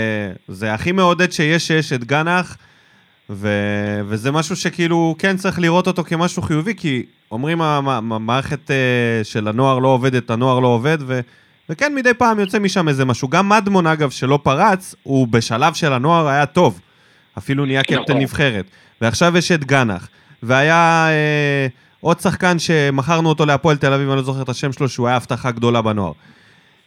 זה 0.48 0.74
הכי 0.74 0.92
מעודד 0.92 1.32
שיש 1.32 1.66
שיש 1.66 1.92
את 1.92 2.04
גנח, 2.04 2.56
ו, 3.30 3.48
וזה 4.08 4.32
משהו 4.32 4.56
שכאילו 4.56 5.14
כן 5.18 5.36
צריך 5.36 5.58
לראות 5.58 5.86
אותו 5.86 6.04
כמשהו 6.04 6.42
חיובי, 6.42 6.74
כי 6.74 7.02
אומרים 7.30 7.62
המ- 7.62 7.88
המ- 7.88 8.12
המערכת 8.12 8.70
אה, 8.70 9.20
של 9.22 9.48
הנוער 9.48 9.78
לא 9.78 9.88
עובדת, 9.88 10.30
הנוער 10.30 10.60
לא 10.60 10.68
עובד, 10.68 10.98
ו, 11.06 11.20
וכן 11.70 11.94
מדי 11.94 12.14
פעם 12.14 12.40
יוצא 12.40 12.58
משם 12.58 12.88
איזה 12.88 13.04
משהו. 13.04 13.28
גם 13.28 13.48
מדמון 13.48 13.86
אגב, 13.86 14.10
שלא 14.10 14.38
פרץ, 14.42 14.94
הוא 15.02 15.28
בשלב 15.28 15.74
של 15.74 15.92
הנוער 15.92 16.28
היה 16.28 16.46
טוב. 16.46 16.80
אפילו 17.38 17.64
נהיה 17.64 17.82
קפטן 17.82 18.02
נכון. 18.02 18.16
נבחרת. 18.16 18.64
ועכשיו 19.00 19.36
יש 19.36 19.52
את 19.52 19.64
גנח. 19.64 20.08
והיה 20.42 21.08
אה, 21.08 21.66
עוד 22.00 22.20
שחקן 22.20 22.58
שמכרנו 22.58 23.28
אותו 23.28 23.46
להפועל 23.46 23.76
תל 23.76 23.92
אביב, 23.92 24.08
אני 24.08 24.16
לא 24.16 24.22
זוכר 24.22 24.42
את 24.42 24.48
השם 24.48 24.72
שלו, 24.72 24.88
שהוא 24.88 25.08
היה 25.08 25.16
הבטחה 25.16 25.50
גדולה 25.50 25.82
בנוער. 25.82 26.12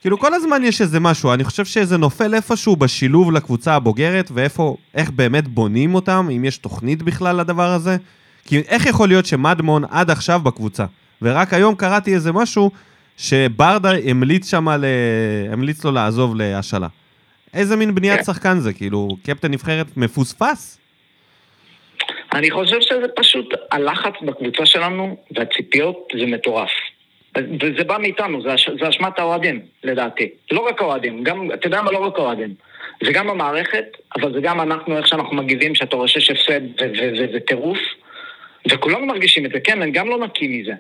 כאילו 0.02 0.20
כל 0.20 0.34
הזמן 0.34 0.64
יש 0.64 0.82
איזה 0.82 1.00
משהו, 1.00 1.34
אני 1.34 1.44
חושב 1.44 1.66
שזה 1.66 1.98
נופל 1.98 2.34
איפשהו 2.34 2.76
בשילוב 2.76 3.32
לקבוצה 3.32 3.76
הבוגרת, 3.76 4.32
ואיפה, 4.34 4.76
איך 4.94 5.10
באמת 5.10 5.48
בונים 5.48 5.96
אותם, 5.96 6.30
אם 6.36 6.46
יש 6.46 6.58
תוכנית 6.58 7.04
בכלל 7.04 7.36
לדבר 7.36 7.74
הזה. 7.74 7.98
כי 8.46 8.60
איך 8.60 8.86
יכול 8.86 9.08
להיות 9.08 9.26
שמדמון 9.26 9.84
עד 9.90 10.12
עכשיו 10.12 10.40
בקבוצה, 10.40 10.86
ורק 11.22 11.54
היום 11.54 11.76
קראתי 11.76 12.14
איזה 12.14 12.32
משהו 12.32 12.72
שברדה 13.22 13.90
המליץ 14.10 14.52
שם, 14.52 14.70
ל... 14.70 14.86
המליץ 15.52 15.86
לו 15.86 15.92
לעזוב 15.92 16.36
להשאלה. 16.36 16.88
איזה 17.54 17.76
מין 17.76 17.96
בניית 17.96 18.18
כן. 18.18 18.24
שחקן 18.24 18.60
זה, 18.60 18.74
כאילו, 18.74 19.08
קפטן 19.24 19.52
נבחרת 19.52 19.98
מפוספס? 19.98 20.80
אני 22.34 22.52
חושב 22.52 22.82
שזה 22.82 23.08
פשוט 23.16 23.54
הלחץ 23.72 24.14
בקבוצה 24.22 24.66
שלנו 24.66 25.18
והציפיות 25.32 26.08
זה 26.20 26.26
מטורף. 26.26 26.70
וזה 27.38 27.84
בא 27.84 27.98
מאיתנו, 27.98 28.42
זה, 28.42 28.56
אש, 28.56 28.70
זה 28.82 28.90
אשמת 28.90 29.20
האוהדים, 29.20 29.62
לדעתי. 29.84 30.30
לא 30.52 30.60
רק 30.60 30.82
האוהדים, 30.82 31.24
גם, 31.24 31.52
אתה 31.54 31.68
יודע 31.68 31.82
מה? 31.82 31.92
לא 31.92 31.98
רק 31.98 32.18
האוהדים. 32.18 32.54
זה 33.04 33.12
גם 33.12 33.30
המערכת, 33.30 33.86
אבל 34.18 34.34
זה 34.34 34.40
גם 34.42 34.62
אנחנו, 34.62 34.98
איך 34.98 35.08
שאנחנו 35.08 35.36
מגיבים, 35.36 35.76
שאתה 35.76 35.96
רואה 35.96 36.08
שיש 36.08 36.30
הפסד 36.32 36.62
וזה 36.82 37.40
טירוף. 37.48 37.80
וכולנו 38.72 39.06
מרגישים 39.06 39.46
את 39.46 39.52
זה, 39.52 39.60
כן, 39.60 39.82
אני 39.82 39.92
גם 39.92 40.10
לא 40.10 40.20
נקי 40.20 40.48
מזה. 40.48 40.74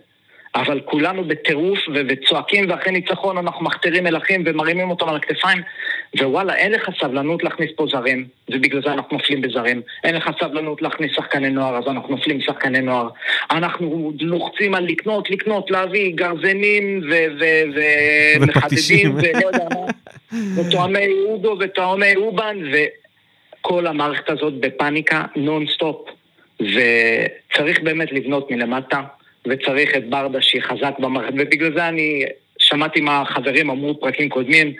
אבל 0.56 0.82
כולנו 0.86 1.24
בטירוף 1.24 1.80
וצועקים, 1.93 2.70
ואחרי 2.70 2.91
ניצחון 2.91 3.38
אנחנו 3.38 3.66
מכתירים 3.66 4.04
מלכים 4.04 4.43
ומרימים 4.45 4.89
אותם 4.89 5.10
על 5.10 5.16
הכתפיים, 5.16 5.62
ווואלה, 6.20 6.56
אין 6.56 6.72
לך 6.72 6.89
סבלנות 7.02 7.43
להכניס 7.43 7.70
פה 7.76 7.86
זרים, 7.91 8.26
ובגלל 8.52 8.82
זה 8.82 8.93
אנחנו 8.93 9.18
נופלים 9.18 9.41
בזרים. 9.41 9.82
אין 10.04 10.16
לך 10.16 10.30
סבלנות 10.39 10.82
להכניס 10.82 11.12
שחקני 11.16 11.49
נוער, 11.49 11.78
אז 11.78 11.84
אנחנו 11.88 12.16
נופלים 12.16 12.39
בשחקני 12.39 12.82
נוער. 12.82 13.10
אנחנו 13.52 14.12
לוחצים 14.20 14.76
על 14.76 14.86
לקנות, 14.86 15.30
לקנות, 15.30 15.72
להביא 15.72 16.16
גרזנים 16.16 17.02
ו- 17.10 17.26
ו- 17.39 17.64
ו- 17.76 18.43
ופטישים. 18.47 19.16
מחדדים, 19.16 19.36
ולא 19.36 19.47
יודע 19.47 19.66
מה, 19.74 19.86
ותואמי 20.62 21.08
אודו 21.26 21.58
ותואמי 21.60 22.16
אובן, 22.16 22.58
וכל 22.72 23.88
המערכת 23.88 24.30
הזאת 24.30 24.54
בפאניקה 24.54 25.24
נונסטופ. 25.36 26.10
וצריך 26.62 27.82
באמת 27.84 28.12
לבנות 28.12 28.52
מלמטה, 28.52 29.02
וצריך 29.47 29.95
את 29.95 30.09
ברדה 30.09 30.41
שהיא 30.41 30.61
חזק 30.61 30.99
במערכת, 30.99 31.33
ובגלל 31.33 31.73
זה 31.73 31.87
אני, 31.87 32.25
שמעתי 32.59 33.01
מה 33.01 33.21
החברים 33.21 33.69
אמרו 33.69 33.99
פרקים 33.99 34.29
קודמים, 34.29 34.73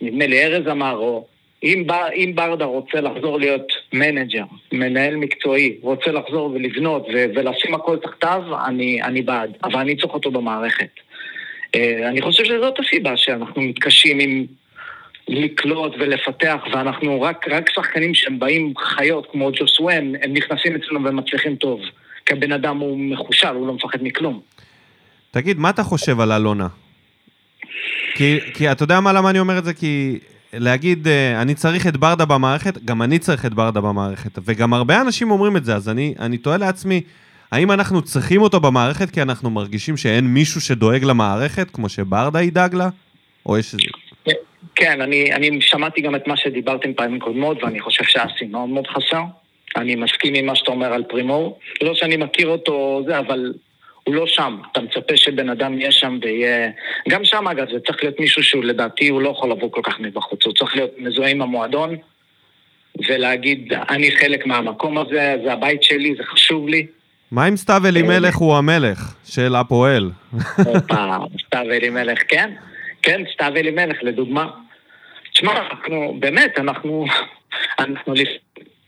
נדמה 0.00 0.26
לי 0.26 0.44
ארז 0.44 0.68
אמר, 0.68 0.96
או 0.96 1.26
אם, 1.62 1.82
בר, 1.86 2.08
אם 2.14 2.32
ברדה 2.34 2.64
רוצה 2.64 3.00
לחזור 3.00 3.38
להיות 3.38 3.72
מנג'ר, 3.92 4.44
מנהל 4.72 5.16
מקצועי, 5.16 5.76
רוצה 5.80 6.12
לחזור 6.12 6.50
ולבנות 6.54 7.06
ו- 7.14 7.24
ולשים 7.34 7.74
הכל 7.74 7.96
תחתיו, 7.96 8.42
אני, 8.66 9.02
אני 9.02 9.22
בעד, 9.22 9.50
אבל 9.64 9.80
אני 9.80 9.96
צריך 9.96 10.14
אותו 10.14 10.30
במערכת. 10.30 10.90
אה, 11.74 12.08
אני 12.08 12.22
חושב 12.22 12.44
שזאת 12.44 12.78
הסיבה 12.78 13.16
שאנחנו 13.16 13.62
מתקשים 13.62 14.18
עם 14.18 14.46
לקלוט 15.28 15.92
ולפתח, 15.98 16.56
ואנחנו 16.72 17.22
רק, 17.22 17.48
רק 17.48 17.70
שחקנים 17.70 18.14
שהם 18.14 18.38
באים 18.38 18.74
חיות 18.78 19.26
כמו 19.32 19.50
ג'וסואן, 19.52 20.12
הם 20.22 20.32
נכנסים 20.32 20.76
אצלנו 20.76 21.04
ומצליחים 21.04 21.56
טוב. 21.56 21.80
כי 22.28 22.34
הבן 22.34 22.52
אדם 22.52 22.78
הוא 22.78 22.98
מחושל, 22.98 23.48
הוא 23.48 23.66
לא 23.66 23.74
מפחד 23.74 23.98
מכלום. 24.02 24.40
תגיד, 25.30 25.58
מה 25.58 25.70
אתה 25.70 25.82
חושב 25.82 26.20
על 26.20 26.32
אלונה? 26.32 26.66
כי, 28.14 28.38
כי 28.54 28.72
אתה 28.72 28.82
יודע 28.82 29.00
מה, 29.00 29.12
למה 29.12 29.30
אני 29.30 29.38
אומר 29.38 29.58
את 29.58 29.64
זה? 29.64 29.74
כי 29.74 30.18
להגיד, 30.52 31.08
אה, 31.08 31.42
אני 31.42 31.54
צריך 31.54 31.86
את 31.86 31.96
ברדה 31.96 32.24
במערכת, 32.24 32.84
גם 32.84 33.02
אני 33.02 33.18
צריך 33.18 33.46
את 33.46 33.54
ברדה 33.54 33.80
במערכת. 33.80 34.38
וגם 34.44 34.74
הרבה 34.74 35.00
אנשים 35.00 35.30
אומרים 35.30 35.56
את 35.56 35.64
זה, 35.64 35.74
אז 35.74 35.88
אני, 35.88 36.14
אני 36.20 36.38
תוהה 36.38 36.56
לעצמי, 36.56 37.00
האם 37.52 37.72
אנחנו 37.72 38.02
צריכים 38.02 38.42
אותו 38.42 38.60
במערכת 38.60 39.10
כי 39.10 39.22
אנחנו 39.22 39.50
מרגישים 39.50 39.96
שאין 39.96 40.24
מישהו 40.24 40.60
שדואג 40.60 41.04
למערכת, 41.04 41.70
כמו 41.70 41.88
שברדה 41.88 42.42
ידאג 42.42 42.74
לה? 42.74 42.88
או 43.46 43.58
יש 43.58 43.74
איזה... 43.74 43.84
כן, 44.74 45.00
אני, 45.00 45.34
אני 45.34 45.60
שמעתי 45.60 46.00
גם 46.00 46.14
את 46.14 46.26
מה 46.26 46.36
שדיברתם 46.36 46.94
פעמים 46.94 47.20
קודמות, 47.20 47.62
ואני 47.62 47.80
חושב 47.80 48.04
שהאסי 48.04 48.44
מאוד 48.44 48.68
מאוד 48.68 48.86
חסר. 48.86 49.22
אני 49.78 49.94
מסכים 49.94 50.34
עם 50.34 50.46
מה 50.46 50.56
שאתה 50.56 50.70
אומר 50.70 50.92
על 50.92 51.04
פרימור. 51.08 51.58
לא 51.82 51.94
שאני 51.94 52.16
מכיר 52.16 52.48
אותו, 52.48 53.02
זה, 53.06 53.18
אבל 53.18 53.52
הוא 54.04 54.14
לא 54.14 54.26
שם. 54.26 54.56
אתה 54.72 54.80
מצפה 54.80 55.16
שבן 55.16 55.48
אדם 55.48 55.78
יהיה 55.78 55.92
שם 55.92 56.18
ויהיה... 56.22 56.70
גם 57.08 57.24
שם, 57.24 57.48
אגב, 57.48 57.66
זה 57.72 57.80
צריך 57.86 57.98
להיות 58.02 58.20
מישהו 58.20 58.42
שהוא 58.42 58.64
לדעתי, 58.64 59.08
הוא 59.08 59.22
לא 59.22 59.28
יכול 59.28 59.50
לבוא 59.50 59.70
כל 59.70 59.80
כך 59.84 60.00
מבחוץ. 60.00 60.46
הוא 60.46 60.54
צריך 60.54 60.76
להיות 60.76 60.90
מזוהה 60.98 61.30
עם 61.30 61.42
המועדון 61.42 61.96
ולהגיד, 63.08 63.72
אני 63.88 64.10
חלק 64.10 64.46
מהמקום 64.46 64.98
הזה, 64.98 65.36
זה 65.44 65.52
הבית 65.52 65.82
שלי, 65.82 66.14
זה 66.18 66.22
חשוב 66.24 66.68
לי. 66.68 66.86
מה 67.30 67.48
אם 67.48 67.56
סתיו 67.56 67.82
אלימלך 67.86 68.36
הוא 68.36 68.56
המלך 68.56 69.14
של 69.24 69.54
הפועל? 69.54 70.10
הופה, 70.56 71.16
סתיו 71.46 71.72
אלימלך, 71.72 72.18
כן? 72.28 72.50
כן, 73.02 73.22
סתיו 73.32 73.52
אלימלך, 73.56 73.96
לדוגמה. 74.02 74.50
תשמע, 75.32 75.52
אנחנו, 75.52 76.16
באמת, 76.20 76.58
אנחנו, 76.58 77.06
אנחנו 77.78 78.14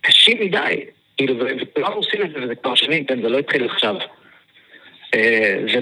קשים 0.00 0.40
מדי. 0.40 0.84
כאילו, 1.16 1.34
וכולם 1.38 1.92
עושים 1.92 2.22
את 2.22 2.30
זה, 2.30 2.38
וזה 2.42 2.54
כבר 2.54 2.74
שנים, 2.74 3.04
כן, 3.04 3.22
זה 3.22 3.28
לא 3.28 3.38
התחיל 3.38 3.64
עכשיו. 3.64 3.94
אה, 5.14 5.58
זה, 5.72 5.80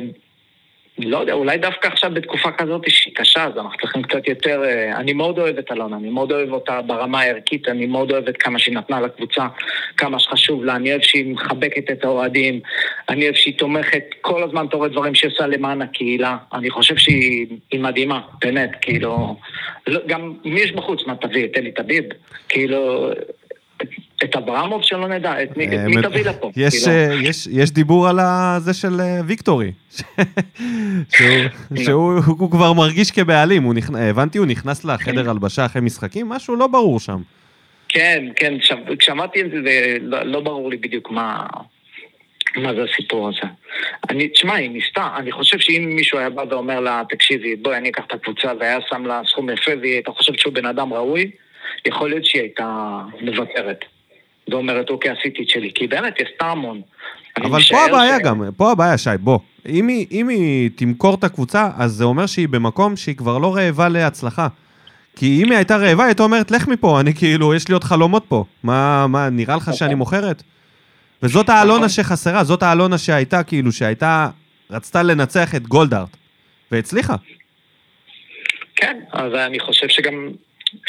לא 0.98 1.18
יודע, 1.18 1.32
אולי 1.32 1.58
דווקא 1.58 1.86
עכשיו 1.86 2.10
בתקופה 2.14 2.52
כזאת 2.52 2.82
שהיא 2.88 3.14
קשה, 3.14 3.44
אז 3.44 3.52
אנחנו 3.56 3.78
צריכים 3.80 4.02
קצת 4.02 4.28
יותר... 4.28 4.64
אה, 4.64 4.96
אני 4.96 5.12
מאוד 5.12 5.38
אוהב 5.38 5.58
את 5.58 5.72
אלונה, 5.72 5.96
אני 5.96 6.10
מאוד 6.10 6.32
אוהב 6.32 6.52
אותה 6.52 6.82
ברמה 6.82 7.20
הערכית, 7.20 7.68
אני 7.68 7.86
מאוד 7.86 8.12
אוהב 8.12 8.28
את 8.28 8.36
כמה 8.36 8.58
שהיא 8.58 8.74
נתנה 8.74 9.00
לקבוצה, 9.00 9.46
כמה 9.96 10.18
שחשוב 10.18 10.64
לה, 10.64 10.76
אני 10.76 10.90
אוהב 10.90 11.02
שהיא 11.02 11.34
מחבקת 11.34 11.90
את 11.90 12.04
האוהדים, 12.04 12.60
אני 13.08 13.24
אוהב 13.24 13.34
שהיא 13.34 13.58
תומכת, 13.58 14.04
כל 14.20 14.42
הזמן 14.42 14.66
אתה 14.66 14.76
רואה 14.76 14.88
דברים 14.88 15.12
עושה 15.24 15.46
למען 15.46 15.82
הקהילה, 15.82 16.36
אני 16.52 16.70
חושב 16.70 16.96
שהיא 16.96 17.46
מדהימה, 17.74 18.20
באמת, 18.40 18.70
כאילו... 18.80 19.36
לא, 19.86 20.00
גם 20.06 20.34
מי 20.44 20.60
יש 20.60 20.72
בחוץ? 20.72 21.06
מה 21.06 21.16
תביא? 21.16 21.44
את 21.44 21.56
אלי 21.56 21.72
טביב? 21.72 22.04
כאילו... 22.48 23.10
את 24.24 24.36
אברמוב 24.36 24.82
שלא 24.82 25.08
נדע, 25.08 25.42
את 25.42 25.56
מי, 25.56 25.66
מי 25.66 26.02
תביא 26.02 26.24
לפה? 26.24 26.50
יש, 26.56 26.84
כאילו. 26.84 27.60
אה, 27.60 27.64
דיבור 27.72 28.08
על 28.08 28.18
זה 28.58 28.74
של 28.74 29.00
אה, 29.00 29.20
ויקטורי, 29.26 29.72
שהוא, 31.14 31.28
שהוא 31.76 32.20
הוא 32.26 32.50
כבר 32.50 32.72
מרגיש 32.72 33.10
כבעלים, 33.10 33.72
הבנתי, 33.98 34.38
הוא 34.38 34.46
נכנס 34.46 34.84
לחדר 34.84 35.22
כן. 35.22 35.28
הלבשה 35.28 35.66
אחרי 35.66 35.82
משחקים, 35.82 36.28
משהו 36.28 36.56
לא 36.56 36.66
ברור 36.66 37.00
שם. 37.00 37.20
כן, 37.88 38.24
כן, 38.36 38.54
כשאמרתי 38.98 39.40
את 39.40 39.50
זה, 39.50 39.96
לא, 40.00 40.22
לא 40.22 40.40
ברור 40.40 40.70
לי 40.70 40.76
בדיוק 40.76 41.10
מה, 41.10 41.46
מה 42.56 42.74
זה 42.74 42.84
הסיפור 42.92 43.28
הזה. 43.28 43.52
אני, 44.10 44.28
תשמע, 44.28 44.54
היא 44.54 44.70
ניסתה, 44.70 45.08
אני 45.16 45.32
חושב 45.32 45.58
שאם 45.58 45.92
מישהו 45.96 46.18
היה 46.18 46.30
בא 46.30 46.44
ואומר 46.50 46.80
לה, 46.80 47.02
תקשיבי, 47.08 47.56
בואי 47.56 47.76
אני 47.76 47.88
אקח 47.88 48.04
את 48.06 48.12
הקבוצה 48.12 48.52
והיה 48.60 48.78
שם 48.88 49.06
לה 49.06 49.20
סכום 49.26 49.50
יפה 49.50 49.70
והיא 49.80 49.92
הייתה 49.92 50.10
חושבת 50.10 50.38
שהוא 50.38 50.52
בן 50.52 50.66
אדם 50.66 50.92
ראוי, 50.92 51.30
יכול 51.86 52.10
להיות 52.10 52.24
שהיא 52.24 52.42
הייתה 52.42 52.98
מוותרת. 53.20 53.84
ואומרת, 54.48 54.90
אוקיי, 54.90 55.10
עשיתי 55.10 55.42
את 55.42 55.48
שלי, 55.48 55.70
כי 55.74 55.86
באמת, 55.86 56.18
היא 56.18 56.26
עשתה 56.32 56.46
המון. 56.46 56.80
אבל 57.36 57.60
פה 57.70 57.84
הבעיה 57.84 58.16
ש... 58.18 58.22
גם, 58.24 58.42
פה 58.56 58.72
הבעיה, 58.72 58.98
שי, 58.98 59.10
בוא. 59.20 59.38
אם 59.68 59.88
היא, 59.88 60.06
אם 60.10 60.28
היא 60.28 60.70
תמכור 60.76 61.14
את 61.14 61.24
הקבוצה, 61.24 61.68
אז 61.76 61.92
זה 61.92 62.04
אומר 62.04 62.26
שהיא 62.26 62.48
במקום 62.48 62.96
שהיא 62.96 63.16
כבר 63.16 63.38
לא 63.38 63.56
רעבה 63.56 63.88
להצלחה. 63.88 64.48
כי 65.16 65.42
אם 65.42 65.50
היא 65.50 65.56
הייתה 65.56 65.76
רעבה, 65.76 66.02
היא 66.02 66.08
הייתה 66.08 66.22
אומרת, 66.22 66.50
לך 66.50 66.68
מפה, 66.68 67.00
אני 67.00 67.14
כאילו, 67.14 67.54
יש 67.54 67.68
לי 67.68 67.74
עוד 67.74 67.84
חלומות 67.84 68.24
פה. 68.28 68.44
מה, 68.62 69.06
מה, 69.06 69.30
נראה 69.30 69.56
לך 69.56 69.70
שאני 69.74 69.88
נכון. 69.88 69.98
מוכרת? 69.98 70.42
וזאת 71.22 71.48
האלונה 71.48 71.76
נכון. 71.76 71.88
שחסרה, 71.88 72.44
זאת 72.44 72.62
האלונה 72.62 72.98
שהייתה, 72.98 73.42
כאילו, 73.42 73.72
שהייתה, 73.72 74.28
רצתה 74.70 75.02
לנצח 75.02 75.54
את 75.54 75.66
גולדארט, 75.66 76.16
והצליחה. 76.70 77.14
כן, 78.76 79.00
אז 79.12 79.34
אני 79.34 79.60
חושב 79.60 79.88
שגם, 79.88 80.28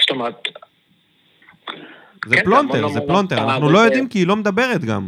זאת 0.02 0.10
אומרת, 0.10 0.48
זה 2.26 2.36
כן, 2.36 2.44
פלונטר, 2.44 2.88
זה 2.88 3.02
פלונטר, 3.02 3.38
אנחנו 3.38 3.70
לא 3.70 3.80
יודעים 3.80 4.08
כי 4.10 4.20
היא 4.20 4.28
לא 4.28 4.36
מדברת 4.36 4.86
גם. 4.86 5.08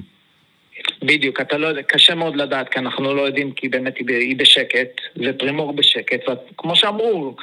בדיוק, 1.04 1.42
אתה 1.42 1.58
לא 1.58 1.68
יודע, 1.68 1.82
קשה 1.82 2.16
מאוד 2.16 2.36
לדעת, 2.36 2.70
כי 2.70 2.80
אנחנו 2.80 3.14
לא 3.14 3.22
יודעים 3.22 3.52
כי 3.52 3.70
באמת 3.70 3.98
היא, 3.98 4.06
היא 4.10 4.36
בשקט, 4.36 5.02
ופרימור 5.18 5.74
בשקט, 5.74 6.30
וכמו 6.30 6.76
שאמרו, 6.76 7.36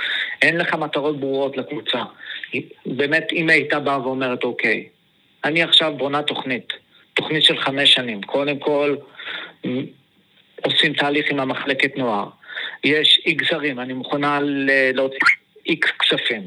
אין 0.43 0.57
לך 0.57 0.75
מטרות 0.75 1.21
ברורות 1.21 1.57
לקבוצה. 1.57 2.03
באמת, 2.87 3.29
אם 3.33 3.51
הייתה 3.51 3.81
באה 3.81 4.03
ואומרת, 4.03 4.45
אוקיי, 4.45 4.89
אני 5.45 5.63
עכשיו 5.63 5.95
בונה 5.97 6.23
תוכנית, 6.23 6.73
תוכנית 7.15 7.45
של 7.45 7.59
חמש 7.59 7.95
שנים, 7.95 8.23
קודם 8.23 8.59
כל 8.59 8.97
עושים 10.63 10.93
תהליך 10.93 11.31
עם 11.31 11.41
המחלקת 11.41 11.97
נוער, 11.97 12.29
יש 12.85 13.21
איקס 13.27 13.51
זרים, 13.51 13.81
אני 13.81 13.93
מוכנה 13.93 14.39
להוציא 14.95 15.19
איקס 15.67 15.91
כספים, 15.99 16.43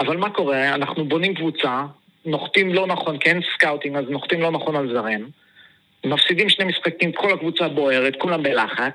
אבל 0.00 0.16
מה 0.16 0.30
קורה? 0.30 0.74
אנחנו 0.74 1.04
בונים 1.04 1.34
קבוצה 1.34 1.84
נוחתים 2.24 2.74
לא 2.74 2.86
נכון, 2.86 3.18
כי 3.18 3.28
אין 3.28 3.40
scouting, 3.54 3.96
אז 3.96 4.04
נוחתים 4.08 4.40
לא 4.40 4.50
נכון 4.50 4.76
על 4.76 4.92
זרים. 4.92 5.28
מפסידים 6.04 6.48
שני 6.48 6.64
משחקים, 6.64 7.12
כל 7.12 7.32
הקבוצה 7.32 7.68
בוערת, 7.68 8.16
כולם 8.18 8.42
בלחץ. 8.42 8.94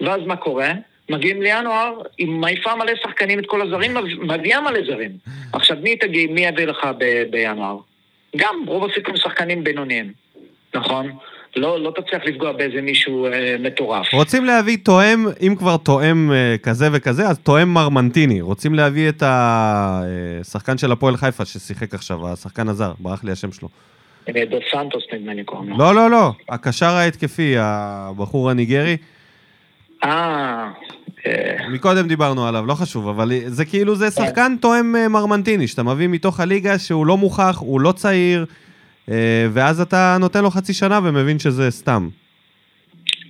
ואז 0.00 0.20
מה 0.26 0.36
קורה? 0.36 0.72
מגיעים 1.08 1.42
לינואר, 1.42 2.02
היא 2.18 2.28
מעיפה 2.28 2.74
מלא 2.74 2.92
שחקנים 3.02 3.38
את 3.38 3.46
כל 3.46 3.62
הזרים, 3.62 3.94
מביאה 4.22 4.60
מלא 4.60 4.80
זרים. 4.86 5.10
עכשיו, 5.52 5.76
מי 5.82 5.96
תגיד, 5.96 6.30
מי 6.30 6.46
יביא 6.46 6.64
לך 6.66 6.88
ב- 6.98 7.22
בינואר? 7.30 7.76
גם, 8.36 8.64
רוב 8.66 8.90
הסיכויים 8.90 9.16
שחקנים 9.16 9.64
בינוניים, 9.64 10.12
נכון? 10.74 11.12
לא, 11.56 11.80
לא 11.80 11.92
תצליח 11.96 12.22
לפגוע 12.24 12.52
באיזה 12.52 12.82
מישהו 12.82 13.26
אה, 13.26 13.56
מטורף. 13.60 14.12
רוצים 14.12 14.44
להביא 14.44 14.78
תואם, 14.82 15.26
אם 15.46 15.54
כבר 15.58 15.76
תואם 15.76 16.32
אה, 16.32 16.56
כזה 16.62 16.88
וכזה, 16.92 17.28
אז 17.28 17.38
תואם 17.38 17.68
מרמנטיני. 17.68 18.40
רוצים 18.40 18.74
להביא 18.74 19.08
את 19.08 19.22
השחקן 19.26 20.78
של 20.78 20.92
הפועל 20.92 21.16
חיפה 21.16 21.44
ששיחק 21.44 21.94
עכשיו, 21.94 22.28
השחקן 22.28 22.68
הזר, 22.68 22.92
ברח 22.98 23.24
לי 23.24 23.32
השם 23.32 23.52
שלו. 23.52 23.68
אה, 24.28 24.44
דו 24.44 24.58
סנטוס 24.72 25.04
נדמה 25.12 25.34
לי 25.34 25.44
קוראים 25.44 25.70
לו. 25.70 25.78
לא, 25.78 25.94
לא, 25.94 26.10
לא, 26.10 26.32
הקשר 26.48 26.86
ההתקפי, 26.86 27.54
הבחור 27.58 28.50
הניגרי. 28.50 28.96
אה... 30.04 30.68
אה... 31.26 31.68
מקודם 31.68 32.08
דיברנו 32.08 32.46
עליו, 32.46 32.66
לא 32.66 32.74
חשוב, 32.74 33.08
אבל 33.08 33.32
זה 33.46 33.64
כאילו, 33.64 33.94
זה 33.94 34.10
שחקן 34.10 34.56
תואם 34.60 34.96
אה, 34.96 35.08
מרמנטיני, 35.08 35.66
שאתה 35.66 35.82
מביא 35.82 36.08
מתוך 36.08 36.40
הליגה 36.40 36.78
שהוא 36.78 37.06
לא 37.06 37.16
מוכח, 37.16 37.56
הוא 37.58 37.80
לא 37.80 37.92
צעיר, 37.92 38.40
אה, 38.40 38.69
ואז 39.52 39.80
אתה 39.80 40.16
נותן 40.20 40.42
לו 40.42 40.50
חצי 40.50 40.72
שנה 40.72 41.00
ומבין 41.04 41.38
שזה 41.38 41.70
סתם. 41.70 42.08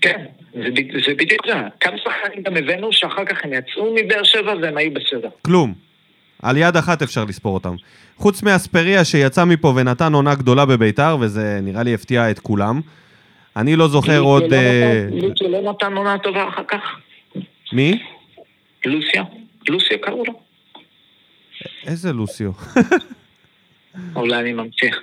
כן, 0.01 0.25
זה, 0.55 0.69
זה 1.07 1.15
בדיוק 1.15 1.47
זה. 1.47 1.55
כמה 1.81 1.97
שחקנים 1.99 2.43
גם 2.43 2.57
הבאנו 2.57 2.93
שאחר 2.93 3.25
כך 3.25 3.39
הם 3.45 3.53
יצאו 3.53 3.95
מבאר 3.95 4.23
שבע 4.23 4.55
והם 4.63 4.77
היו 4.77 4.91
בסדר. 4.95 5.29
כלום. 5.43 5.75
על 6.43 6.57
יד 6.57 6.77
אחת 6.77 7.03
אפשר 7.03 7.25
לספור 7.25 7.55
אותם. 7.55 7.75
חוץ 8.17 8.43
מאספריה 8.43 9.05
שיצא 9.05 9.45
מפה 9.45 9.73
ונתן 9.77 10.13
עונה 10.13 10.35
גדולה 10.35 10.67
בביתר, 10.67 11.17
וזה 11.21 11.59
נראה 11.63 11.83
לי 11.83 11.95
הפתיע 11.95 12.31
את 12.31 12.39
כולם. 12.39 12.81
אני 13.57 13.77
לא 13.77 13.89
זוכר 13.89 14.19
עוד... 14.19 14.43
לוסיו 14.43 15.49
לא, 15.49 15.63
לא 15.63 15.71
נתן 15.71 15.93
עונה 15.93 16.19
טובה 16.19 16.49
אחר 16.49 16.65
כך. 16.69 16.81
מי? 17.73 18.03
לוסיה. 18.85 19.25
לוסיה 19.69 19.99
קראו 19.99 20.25
לו. 20.27 20.41
איזה 21.87 22.13
לוסיו? 22.13 22.51
אולי 24.17 24.39
אני 24.39 24.53
ממשיך. 24.53 25.01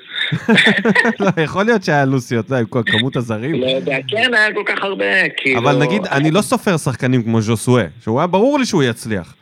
לא, 1.19 1.29
יכול 1.43 1.65
להיות 1.65 1.83
שהיה 1.83 2.05
לוסי, 2.05 2.39
אתה 2.39 2.53
יודע, 2.53 2.59
עם 2.59 2.83
כמות 2.83 3.15
הזרים. 3.15 3.61
לא 3.61 3.65
יודע, 3.65 3.97
כן, 4.07 4.33
היה 4.33 4.53
כל 4.53 4.63
כך 4.65 4.83
הרבה, 4.83 5.29
כאילו... 5.37 5.59
אבל 5.59 5.77
נגיד, 5.77 6.05
אני 6.05 6.31
לא 6.31 6.41
סופר 6.41 6.77
שחקנים 6.77 7.23
כמו 7.23 7.41
ז'וסואה, 7.41 7.85
שהוא 8.03 8.19
היה 8.19 8.27
ברור 8.27 8.59
לי 8.59 8.65
שהוא 8.65 8.83
יצליח. 8.83 9.35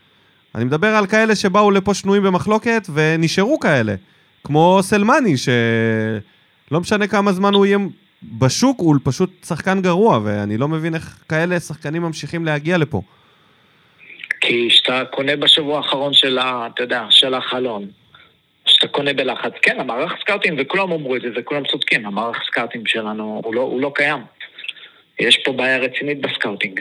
אני 0.56 0.64
מדבר 0.64 0.88
על 0.88 1.08
כאלה 1.08 1.36
שבאו 1.36 1.72
לפה 1.72 1.94
שנויים 1.94 2.24
במחלוקת 2.24 2.88
ונשארו 2.94 3.60
כאלה. 3.60 3.96
כמו 4.44 4.80
סלמני, 4.82 5.38
שלא 5.38 6.80
משנה 6.80 7.08
כמה 7.08 7.34
זמן 7.34 7.54
הוא 7.54 7.66
יהיה 7.66 7.78
בשוק, 8.24 8.80
הוא 8.80 8.96
פשוט 9.04 9.30
שחקן 9.48 9.82
גרוע, 9.82 10.20
ואני 10.24 10.58
לא 10.58 10.68
מבין 10.68 10.96
איך 10.96 11.20
כאלה 11.30 11.60
שחקנים 11.60 12.02
ממשיכים 12.02 12.46
להגיע 12.46 12.78
לפה. 12.78 13.02
כי 14.42 14.68
כשאתה 14.70 15.02
קונה 15.12 15.36
בשבוע 15.36 15.78
האחרון 15.78 16.14
של, 16.14 16.38
ה, 16.38 16.68
אתה 16.74 16.84
יודע, 16.84 17.06
של 17.10 17.34
החלון, 17.34 17.88
כשאתה 18.66 18.88
קונה 18.88 19.14
בלחץ, 19.14 19.52
כן, 19.62 19.80
המערך 19.80 20.12
סקאוטים, 20.22 20.56
וכולם 20.60 20.92
אמרו 20.92 21.16
את 21.16 21.22
זה, 21.22 21.28
וכולם 21.36 21.64
צודקים, 21.72 22.06
המערך 22.06 22.38
סקאוטים 22.48 22.86
שלנו 22.86 23.42
הוא 23.46 23.56
לא, 23.56 23.62
הוא 23.62 23.82
לא 23.82 23.92
קיים. 23.96 24.22
יש 25.20 25.38
פה 25.46 25.52
בעיה 25.54 25.78
רצינית 25.78 26.22
ב 26.22 26.27
scouting. 26.27 26.80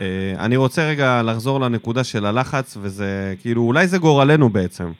אה, 0.00 0.34
אני 0.38 0.56
רוצה 0.56 0.88
רגע 0.88 1.22
לחזור 1.22 1.60
לנקודה 1.60 2.04
של 2.04 2.26
הלחץ, 2.26 2.76
וזה 2.82 3.34
כאילו, 3.40 3.62
אולי 3.62 3.86
זה 3.86 3.98
גורלנו 3.98 4.50
בעצם. 4.50 4.92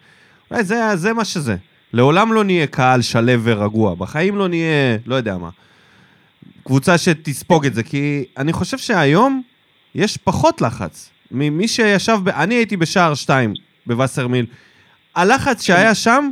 אולי 0.50 0.64
זה, 0.64 0.76
זה 0.94 1.12
מה 1.12 1.24
שזה. 1.24 1.56
לעולם 1.92 2.32
לא 2.32 2.44
נהיה 2.44 2.66
קהל 2.66 3.02
שלו 3.02 3.44
ורגוע. 3.44 3.94
בחיים 3.94 4.38
לא 4.38 4.48
נהיה, 4.48 4.96
לא 5.06 5.14
יודע 5.14 5.36
מה. 5.36 5.48
קבוצה 6.64 6.98
שתספוג 6.98 7.66
את 7.66 7.74
זה, 7.74 7.82
כי 7.82 8.24
אני 8.36 8.52
חושב 8.52 8.78
שהיום 8.78 9.42
יש 9.94 10.16
פחות 10.16 10.60
לחץ. 10.60 11.10
ממי 11.30 11.68
שישב, 11.68 12.18
ב... 12.24 12.28
אני 12.28 12.54
הייתי 12.54 12.76
בשער 12.76 13.14
2 13.14 13.54
בווסרמיל. 13.86 14.46
הלחץ 15.16 15.62
שהיה 15.62 15.94
שם, 15.94 16.30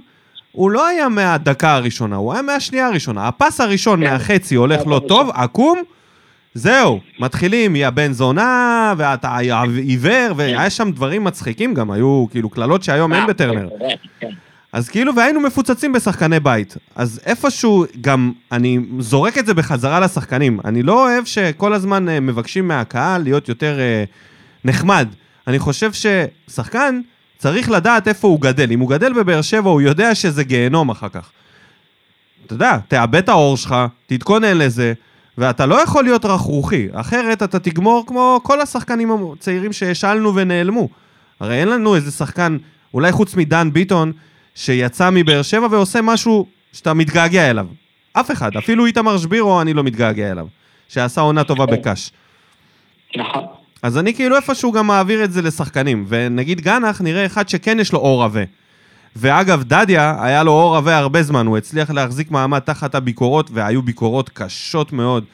הוא 0.53 0.71
לא 0.71 0.87
היה 0.87 1.09
מהדקה 1.09 1.75
הראשונה, 1.75 2.17
הוא 2.17 2.33
היה 2.33 2.43
מהשנייה 2.43 2.87
הראשונה. 2.87 3.29
הפס 3.29 3.61
הראשון 3.61 4.01
כן. 4.01 4.13
מהחצי 4.13 4.55
הולך 4.55 4.87
לא 4.87 5.01
טוב, 5.09 5.31
עקום, 5.35 5.79
זהו, 6.55 7.01
מתחילים, 7.19 7.77
יא 7.77 7.91
בן 7.91 8.13
זונה, 8.13 8.95
ואתה 8.97 9.37
עיוור, 9.77 10.33
והיה 10.37 10.71
שם 10.71 10.91
דברים 10.91 11.25
מצחיקים 11.25 11.75
גם, 11.75 11.91
היו 11.91 12.27
כאילו 12.31 12.51
קללות 12.51 12.83
שהיום 12.83 13.13
אין 13.13 13.27
בטרנר. 13.27 13.69
כן. 14.21 14.29
אז 14.73 14.89
כאילו, 14.89 15.15
והיינו 15.17 15.41
מפוצצים 15.41 15.93
בשחקני 15.93 16.41
בית. 16.41 16.77
אז 16.95 17.21
איפשהו, 17.27 17.85
גם, 18.01 18.33
אני 18.53 18.79
זורק 18.99 19.39
את 19.39 19.47
זה 19.47 19.55
בחזרה 19.55 20.01
לשחקנים. 20.01 20.61
אני 20.65 20.83
לא 20.83 21.07
אוהב 21.07 21.25
שכל 21.25 21.73
הזמן 21.73 22.09
אה, 22.09 22.21
מבקשים 22.21 22.69
מהקהל 22.69 23.23
להיות 23.23 23.49
יותר 23.49 23.81
אה, 23.81 24.05
נחמד. 24.65 25.09
אני 25.47 25.59
חושב 25.59 25.91
ששחקן 25.93 27.01
צריך 27.41 27.71
לדעת 27.71 28.09
איפה 28.09 28.29
הוא 28.29 28.41
גדל. 28.41 28.73
אם 28.73 28.81
הוא 28.81 28.91
גדל 28.91 29.13
בבאר 29.13 29.43
שבע, 29.43 29.71
הוא 29.71 29.81
יודע 29.81 30.15
שזה 30.15 30.45
גיהנום 30.45 30.91
אחר 30.91 31.09
כך. 31.09 31.31
אתה 32.47 32.55
יודע, 32.55 32.79
תאבד 32.89 33.23
את 33.23 33.29
האור 33.29 33.57
שלך, 33.57 33.75
תתכונן 34.07 34.59
לזה, 34.59 34.93
ואתה 35.39 35.67
לא 35.67 35.83
יכול 35.83 36.05
להיות 36.05 36.25
רכרוכי. 36.25 36.89
אחרת 36.93 37.43
אתה 37.43 37.59
תגמור 37.59 38.05
כמו 38.07 38.41
כל 38.43 38.61
השחקנים 38.61 39.11
הצעירים 39.33 39.73
שהשאלנו 39.73 40.35
ונעלמו. 40.35 40.89
הרי 41.41 41.61
אין 41.61 41.69
לנו 41.69 41.95
איזה 41.95 42.11
שחקן, 42.11 42.57
אולי 42.95 43.13
חוץ 43.13 43.35
מדן 43.35 43.73
ביטון, 43.73 44.13
שיצא 44.55 45.11
מבאר 45.11 45.43
שבע 45.43 45.67
ועושה 45.71 46.03
משהו 46.03 46.47
שאתה 46.73 46.95
מתגעגע 46.95 47.51
אליו. 47.51 47.67
אף 48.13 48.31
אחד, 48.31 48.57
אפילו 48.57 48.87
איתמר 48.87 49.19
שבירו 49.19 49.61
אני 49.61 49.75
לא 49.75 49.83
מתגעגע 49.83 50.31
אליו, 50.31 50.47
שעשה 50.89 51.21
עונה 51.21 51.45
טובה 51.45 51.67
בקאש. 51.67 52.13
נכון. 53.17 53.60
אז 53.83 53.99
אני 53.99 54.15
כאילו 54.15 54.37
איפשהו 54.37 54.73
גם 54.73 54.87
מעביר 54.87 55.25
את 55.25 55.33
זה 55.33 55.43
לשחקנים, 55.43 56.05
ונגיד 56.09 56.61
גנח 56.61 57.01
נראה 57.01 57.27
אחד 57.27 57.49
שכן 57.49 57.81
יש 57.81 57.93
לו 57.93 57.99
אור 57.99 58.25
עבה. 58.25 58.43
ואגב, 59.17 59.63
דדיה, 59.63 60.17
היה 60.21 60.43
לו 60.43 60.53
אור 60.53 60.77
עבה 60.77 60.97
הרבה 60.97 61.23
זמן, 61.23 61.47
הוא 61.47 61.57
הצליח 61.57 61.91
להחזיק 61.91 62.31
מעמד 62.31 62.59
תחת 62.59 62.95
הביקורות, 62.95 63.51
והיו 63.53 63.83
ביקורות 63.83 64.31
קשות 64.35 64.93
מאוד. 64.93 65.25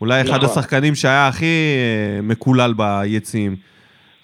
אולי 0.00 0.22
אחד 0.22 0.36
נכון. 0.36 0.50
השחקנים 0.50 0.94
שהיה 0.94 1.28
הכי 1.28 1.44
אה, 1.46 2.22
מקולל 2.22 2.74
ביציעים. 2.76 3.56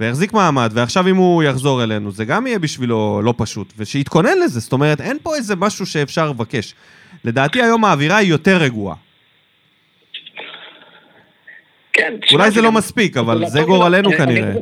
והחזיק 0.01 0.33
מעמד, 0.33 0.71
ועכשיו 0.75 1.09
אם 1.09 1.17
הוא 1.17 1.43
יחזור 1.43 1.83
אלינו, 1.83 2.13
זה 2.13 2.25
גם 2.25 2.47
יהיה 2.47 2.59
בשבילו 2.59 3.21
לא 3.25 3.35
פשוט. 3.37 3.73
ושיתכונן 3.79 4.39
לזה, 4.45 4.61
זאת 4.61 4.73
אומרת, 4.73 5.01
אין 5.01 5.17
פה 5.23 5.37
איזה 5.37 5.57
משהו 5.57 5.87
שאפשר 5.87 6.31
לבקש. 6.31 6.75
לדעתי 7.25 7.63
היום 7.63 7.85
האווירה 7.85 8.17
היא 8.17 8.29
יותר 8.29 8.57
רגועה. 8.57 8.97
כן, 11.93 12.15
אולי 12.33 12.51
זה 12.51 12.63
לא 12.63 12.73
מספיק, 12.73 13.17
אבל 13.17 13.47
זה 13.47 13.61
גורלנו 13.63 14.11
כנראה. 14.13 14.53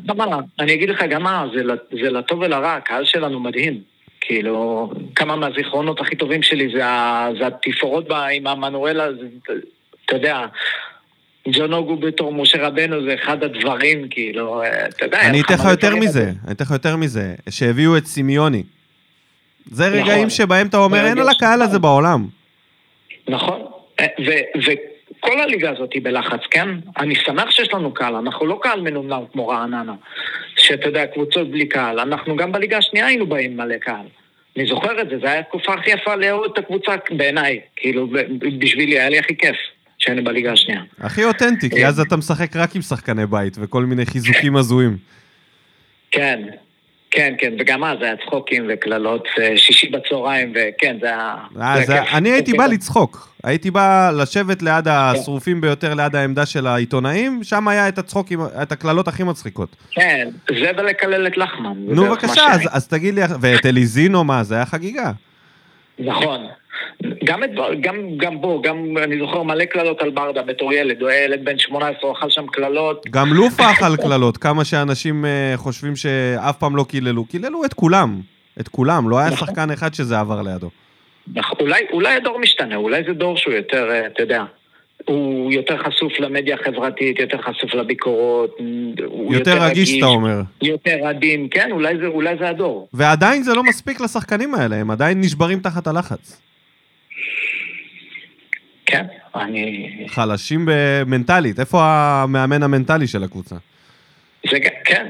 אני 0.61 0.75
אגיד 0.75 0.91
לך 0.91 1.03
גם 1.11 1.23
מה, 1.23 1.45
זה 1.55 1.63
לט- 1.63 1.91
זה 2.03 2.11
לטוב 2.11 2.41
ולרע, 2.41 2.75
הקהל 2.75 3.05
שלנו 3.05 3.41
מדהים. 3.41 3.81
כאילו, 4.21 4.91
כמה 5.15 5.37
מהזיכרונות 5.37 6.01
הכי 6.01 6.17
טובים 6.17 6.43
שלי 6.43 6.69
זה 7.39 7.47
התפאורות 7.47 8.07
עם 8.37 8.47
המנואלה, 8.47 9.05
אתה 10.07 10.17
יודע, 10.17 10.47
ג'ון 11.53 11.73
אוגו 11.73 11.97
בתור 11.97 12.33
משה 12.35 12.67
רבנו 12.67 13.05
זה 13.05 13.15
אחד 13.15 13.43
הדברים, 13.45 14.07
כאילו, 14.11 14.63
אתה 14.89 15.05
יודע... 15.05 15.21
אני 15.21 15.41
אתן 15.41 15.55
לך 15.55 15.65
יותר 15.71 15.97
מזה. 15.97 16.25
אני 16.45 16.53
אתן 16.53 16.65
לך 16.65 16.71
יותר 16.71 16.97
מזה, 16.97 17.35
שהביאו 17.51 17.97
את 17.97 18.07
סמיוני. 18.07 18.63
זה 19.71 19.89
נכון. 19.89 20.01
רגעים 20.01 20.31
שבהם 20.31 20.67
אתה 20.67 20.77
אומר, 20.77 21.07
אין 21.07 21.19
על 21.19 21.29
הקהל 21.29 21.63
הזה 21.63 21.79
בעולם. 21.79 22.27
נכון, 23.29 23.61
וכל 25.21 25.41
הליגה 25.41 25.71
הזאת 25.71 25.93
היא 25.93 26.03
בלחץ, 26.05 26.41
כן? 26.51 26.69
אני 26.99 27.15
שמח 27.15 27.51
שיש 27.51 27.75
לנו 27.75 27.95
קהל, 27.95 28.15
אנחנו 28.15 28.47
לא 28.47 28.59
קהל 28.63 28.81
מנומנם 28.81 29.23
כמו 29.33 29.49
רעננה, 29.49 29.95
שאתה 30.57 30.89
יודע, 30.89 31.07
קבוצות 31.07 31.51
בלי 31.51 31.67
קהל. 31.67 32.01
אנחנו 32.01 32.37
גם 32.37 32.53
בליגה 32.53 32.79
השנייה 32.79 33.07
היינו 33.07 33.27
באים 33.27 33.57
מלא 33.57 33.79
קהל. 33.79 34.07
אני 34.57 34.67
זוכר 34.67 35.01
את 35.03 35.09
זה, 35.11 35.19
זו 35.19 35.27
הייתה 35.27 35.39
התקופה 35.39 35.75
הכי 35.75 35.91
יפה 35.91 36.15
לאהוד 36.15 36.51
את 36.53 36.59
הקבוצה 36.59 36.93
בעיניי. 37.11 37.61
כאילו, 37.77 38.09
בשבילי, 38.59 38.99
היה 38.99 39.09
לי 39.09 39.19
הכי 39.19 39.37
כיף 39.37 39.57
שהיינו 39.99 40.25
בליגה 40.25 40.53
השנייה. 40.53 40.83
הכי 41.01 41.25
אותנטי, 41.25 41.71
כי 41.71 41.87
אז 41.87 42.01
אתה 42.01 42.17
משחק 42.17 42.57
רק 42.57 42.77
עם 42.77 42.83
שחקני 42.83 43.27
בית 43.27 43.57
וכל 43.61 43.85
מיני 43.85 44.07
חיזוקים 44.07 44.57
הזויים. 44.57 44.97
כן, 46.11 46.43
כן, 47.11 47.35
כן, 47.39 47.53
וגם 47.61 47.85
אז 47.85 47.99
היה 48.03 48.15
צחוקים 48.27 48.67
וקללות 48.69 49.29
אה, 49.41 49.53
שישי 49.57 49.89
בצהריים, 49.89 50.53
וכן, 50.55 50.97
זה 51.01 51.07
היה... 51.07 51.35
היה 51.61 51.87
זה- 51.87 51.99
כיף. 52.05 52.15
אני 52.15 52.31
הייתי 52.31 52.53
בא. 52.53 52.67
לצחוק. 52.67 53.31
הייתי 53.45 53.71
בא 53.71 54.11
לשבת 54.17 54.63
ליד 54.63 54.89
השרופים 54.89 55.61
ביותר, 55.61 55.95
ליד 55.95 56.17
העמדה 56.17 56.47
של 56.47 56.67
העיתונאים, 56.67 57.45
שם 57.45 57.69
היה 57.69 57.89
את 57.89 57.99
הצחוקים, 57.99 58.41
את 58.63 58.73
הקללות 58.73 59.09
הכי 59.09 59.23
מצחיקות. 59.23 59.77
כן, 59.91 60.29
זה 60.61 60.71
ולקלל 60.77 61.27
את 61.27 61.37
לחמן. 61.37 61.73
נו 61.77 62.05
בבקשה, 62.05 62.47
אז- 62.47 62.69
אז 62.73 62.89
תגיד 62.89 63.15
לי, 63.15 63.21
ואת 63.41 63.67
אליזינו, 63.67 64.25
מה, 64.25 64.43
זה 64.43 64.55
היה 64.55 64.67
חגיגה. 64.67 65.11
נכון. 65.99 66.47
גם, 67.25 67.45
את, 67.45 67.51
גם, 67.81 67.97
גם 68.17 68.41
בו, 68.41 68.63
גם 68.63 68.97
אני 69.03 69.19
זוכר 69.19 69.43
מלא 69.43 69.65
קללות 69.65 70.03
על 70.03 70.11
ברדה 70.11 70.43
בתור 70.43 70.73
ילד, 70.73 71.01
הוא 71.01 71.09
היה 71.09 71.25
ילד 71.25 71.45
בן 71.45 71.59
18, 71.59 72.01
הוא 72.03 72.13
אכל 72.19 72.31
שם 72.31 72.47
קללות. 72.47 73.07
גם 73.11 73.29
לופה 73.33 73.71
אכל 73.71 73.97
קללות, 73.97 74.37
כמה 74.37 74.65
שאנשים 74.65 75.25
אה, 75.25 75.53
חושבים 75.57 75.97
שאף 75.97 76.59
פעם 76.59 76.77
לא 76.77 76.85
קיללו. 76.89 77.25
קיללו 77.25 77.65
את 77.65 77.75
כולם, 77.75 78.21
את 78.61 78.69
כולם, 78.69 79.11
לא 79.11 79.19
היה 79.19 79.31
נכון. 79.31 79.49
שחקן 79.49 79.71
אחד 79.71 79.95
שזה 79.95 80.19
עבר 80.19 80.43
לידו. 80.43 80.71
נכון, 81.35 81.59
אולי, 81.61 81.81
אולי 81.93 82.15
הדור 82.15 82.39
משתנה, 82.39 82.77
אולי 82.77 83.03
זה 83.07 83.13
דור 83.13 83.37
שהוא 83.37 83.55
יותר, 83.55 83.91
אה, 83.91 84.07
אתה 84.07 84.23
יודע, 84.23 84.45
הוא 85.05 85.53
יותר 85.53 85.79
חשוף 85.79 86.21
למדיה 86.21 86.57
החברתית, 86.61 87.19
יותר 87.19 87.39
חשוף 87.43 87.75
לביקורות, 87.75 88.57
הוא 89.07 89.35
יותר 89.35 89.63
רגיש, 89.63 89.99
אתה 89.99 90.07
אומר. 90.07 90.41
יותר 90.63 90.97
עדין, 91.07 91.49
כן, 91.51 91.69
אולי 91.71 91.99
זה, 91.99 92.07
אולי 92.07 92.35
זה 92.39 92.49
הדור. 92.49 92.89
ועדיין 92.93 93.43
זה 93.43 93.55
לא 93.55 93.63
מספיק 93.63 94.01
לשחקנים 94.01 94.55
האלה, 94.55 94.77
הם 94.77 94.91
עדיין 94.91 95.21
נשברים 95.21 95.61
תחת 95.61 95.87
הלחץ. 95.87 96.41
כן, 98.91 99.05
אני... 99.35 99.91
חלשים 100.09 100.69
מנטלית, 101.07 101.61
איפה 101.61 101.79
המאמן 101.83 102.63
המנטלי 102.63 103.07
של 103.07 103.25
הקבוצה? 103.25 103.57
זה, 104.51 104.59
גם- 104.59 104.71
כן, 104.85 105.07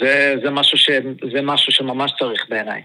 זה, 0.00 0.34
זה, 0.42 0.50
משהו 0.50 0.78
ש, 0.78 0.90
זה 1.32 1.42
משהו 1.42 1.72
שממש 1.72 2.12
צריך 2.18 2.46
בעיניי. 2.48 2.82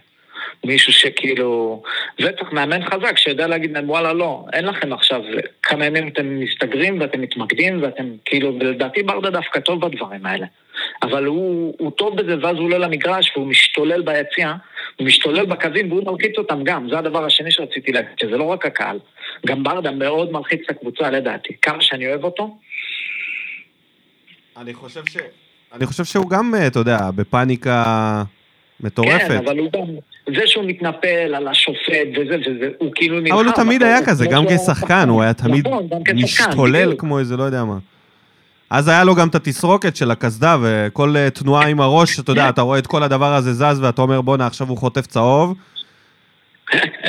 מישהו 0.66 0.94
שכאילו... 0.94 1.84
וצריך 2.22 2.52
מאמן 2.54 2.86
חזק 2.90 3.18
שיודע 3.18 3.48
להגיד 3.48 3.72
להם, 3.72 3.90
וואלה, 3.90 4.14
לא, 4.14 4.46
אין 4.54 4.66
לכם 4.66 4.94
עכשיו 4.94 5.22
כמה 5.64 5.86
ימים 5.86 6.08
אתם 6.08 6.40
מסתגרים 6.40 7.00
ואתם 7.02 7.22
מתמקדים 7.22 7.84
ואתם 7.84 8.04
כאילו, 8.26 8.56
ולדעתי 8.60 9.04
ברדה 9.04 9.30
דווקא 9.30 9.60
טוב 9.60 9.86
בדברים 9.88 10.26
האלה. 10.26 10.46
אבל 11.04 11.26
הוא, 11.26 11.76
הוא 11.80 11.92
טוב 11.92 12.22
בזה 12.22 12.36
ואז 12.42 12.56
הוא 12.56 12.66
עולה 12.66 12.78
למגרש 12.78 13.32
והוא 13.36 13.48
משתולל 13.48 14.02
ביציע, 14.02 14.54
הוא 14.96 15.08
משתולל 15.08 15.46
בקווים 15.46 15.92
והוא 15.92 16.12
מלחיץ 16.12 16.38
אותם 16.38 16.64
גם. 16.64 16.88
זה 16.90 16.98
הדבר 16.98 17.26
השני 17.26 17.52
שרציתי 17.52 17.92
להגיד, 17.92 18.12
שזה 18.22 18.38
לא 18.38 18.44
רק 18.44 18.66
הקהל. 18.66 19.00
גם 19.46 19.64
ברדה 19.64 19.92
מאוד 19.92 20.32
מלחיץ 20.32 20.60
את 20.66 20.76
הקבוצה 20.76 21.10
לדעתי. 21.10 21.54
כמה 21.62 21.82
שאני 21.82 22.08
אוהב 22.08 22.24
אותו, 22.24 22.58
אני 24.58 24.74
חושב 24.74 25.02
ש... 25.10 25.18
אני 25.74 25.86
חושב 25.86 26.04
שהוא 26.04 26.30
גם, 26.30 26.56
אה, 26.56 26.68
אתה 26.68 26.80
יודע, 26.80 27.12
בפאניקה 27.16 28.24
מטורפת. 28.80 29.28
כן, 29.28 29.38
אבל 29.38 29.60
הוא 29.60 29.72
גם... 29.72 29.82
זה 30.36 30.48
שהוא 30.48 30.64
מתנפל 30.68 31.36
על 31.36 31.48
השופט 31.48 32.08
וזה 32.16 32.36
וזה, 32.40 32.70
הוא 32.78 32.92
כאילו 32.96 33.20
נלחם. 33.20 33.36
אבל 33.36 33.46
הוא 33.46 33.54
תמיד 33.54 33.84
היה 33.84 34.06
כזה, 34.06 34.26
גם 34.28 34.44
שהוא- 34.50 34.58
כשחקן, 34.76 35.10
הוא 35.10 35.22
היה 35.22 35.34
תמיד 35.34 35.68
נכון, 35.68 35.88
משתולל. 36.16 36.96
כמו 36.98 37.20
איזה 37.20 37.38
לא 37.38 37.44
יודע 37.44 37.64
מה. 37.64 37.78
אז 38.70 38.88
היה 38.88 39.04
לו 39.04 39.16
גם 39.16 39.28
את 39.28 39.36
התסרוקת 39.36 39.96
של 39.96 40.12
הקסדה, 40.12 40.58
וכל 40.64 41.16
אה, 41.18 41.30
תנועה 41.30 41.68
עם 41.68 41.82
הראש, 41.82 42.20
אתה 42.20 42.32
יודע, 42.32 42.50
אתה 42.50 42.62
רואה 42.62 42.80
את 42.80 42.88
כל 42.88 43.04
הדבר 43.04 43.34
הזה 43.34 43.54
זז, 43.54 43.80
ואתה 43.82 44.02
אומר, 44.02 44.22
בואנה, 44.22 44.48
עכשיו 44.48 44.68
הוא 44.70 44.78
חוטף 44.78 45.08
צהוב. 45.08 45.54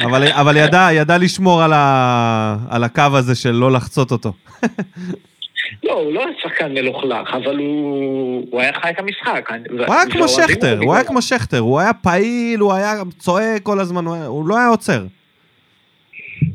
אבל, 0.05 0.29
אבל 0.33 0.57
ידע, 0.57 0.89
ידע 0.93 1.19
לשמור 1.19 1.63
על, 1.63 1.73
ה, 1.75 2.57
על 2.71 2.85
הקו 2.85 3.03
הזה 3.15 3.35
של 3.35 3.51
לא 3.51 3.73
לחצות 3.73 4.11
אותו. 4.13 4.33
לא, 5.85 5.93
הוא 5.93 6.13
לא 6.13 6.21
היה 6.21 6.29
שחקן 6.43 6.73
מלוכלך, 6.73 7.35
אבל 7.45 7.57
הוא 7.59 8.47
הוא 8.51 8.61
היה 8.61 8.73
חי 8.83 8.91
את 8.91 8.99
המשחק. 8.99 9.51
הוא 9.71 9.95
היה 9.95 10.07
כמו 10.11 10.29
שכטר, 10.29 10.79
הוא 10.83 10.95
היה 10.95 11.05
כמו 11.05 11.23
שכטר, 11.23 11.59
הוא 11.59 11.81
היה 11.81 11.93
פעיל, 11.93 12.61
הוא 12.61 12.73
היה 12.73 12.93
צועק 13.19 13.63
כל 13.63 13.81
הזמן, 13.81 14.05
הוא 14.07 14.15
היה- 14.15 14.27
הוא 14.27 14.49
לא 14.49 14.59
היה 14.59 14.69
עוצר. 14.69 15.05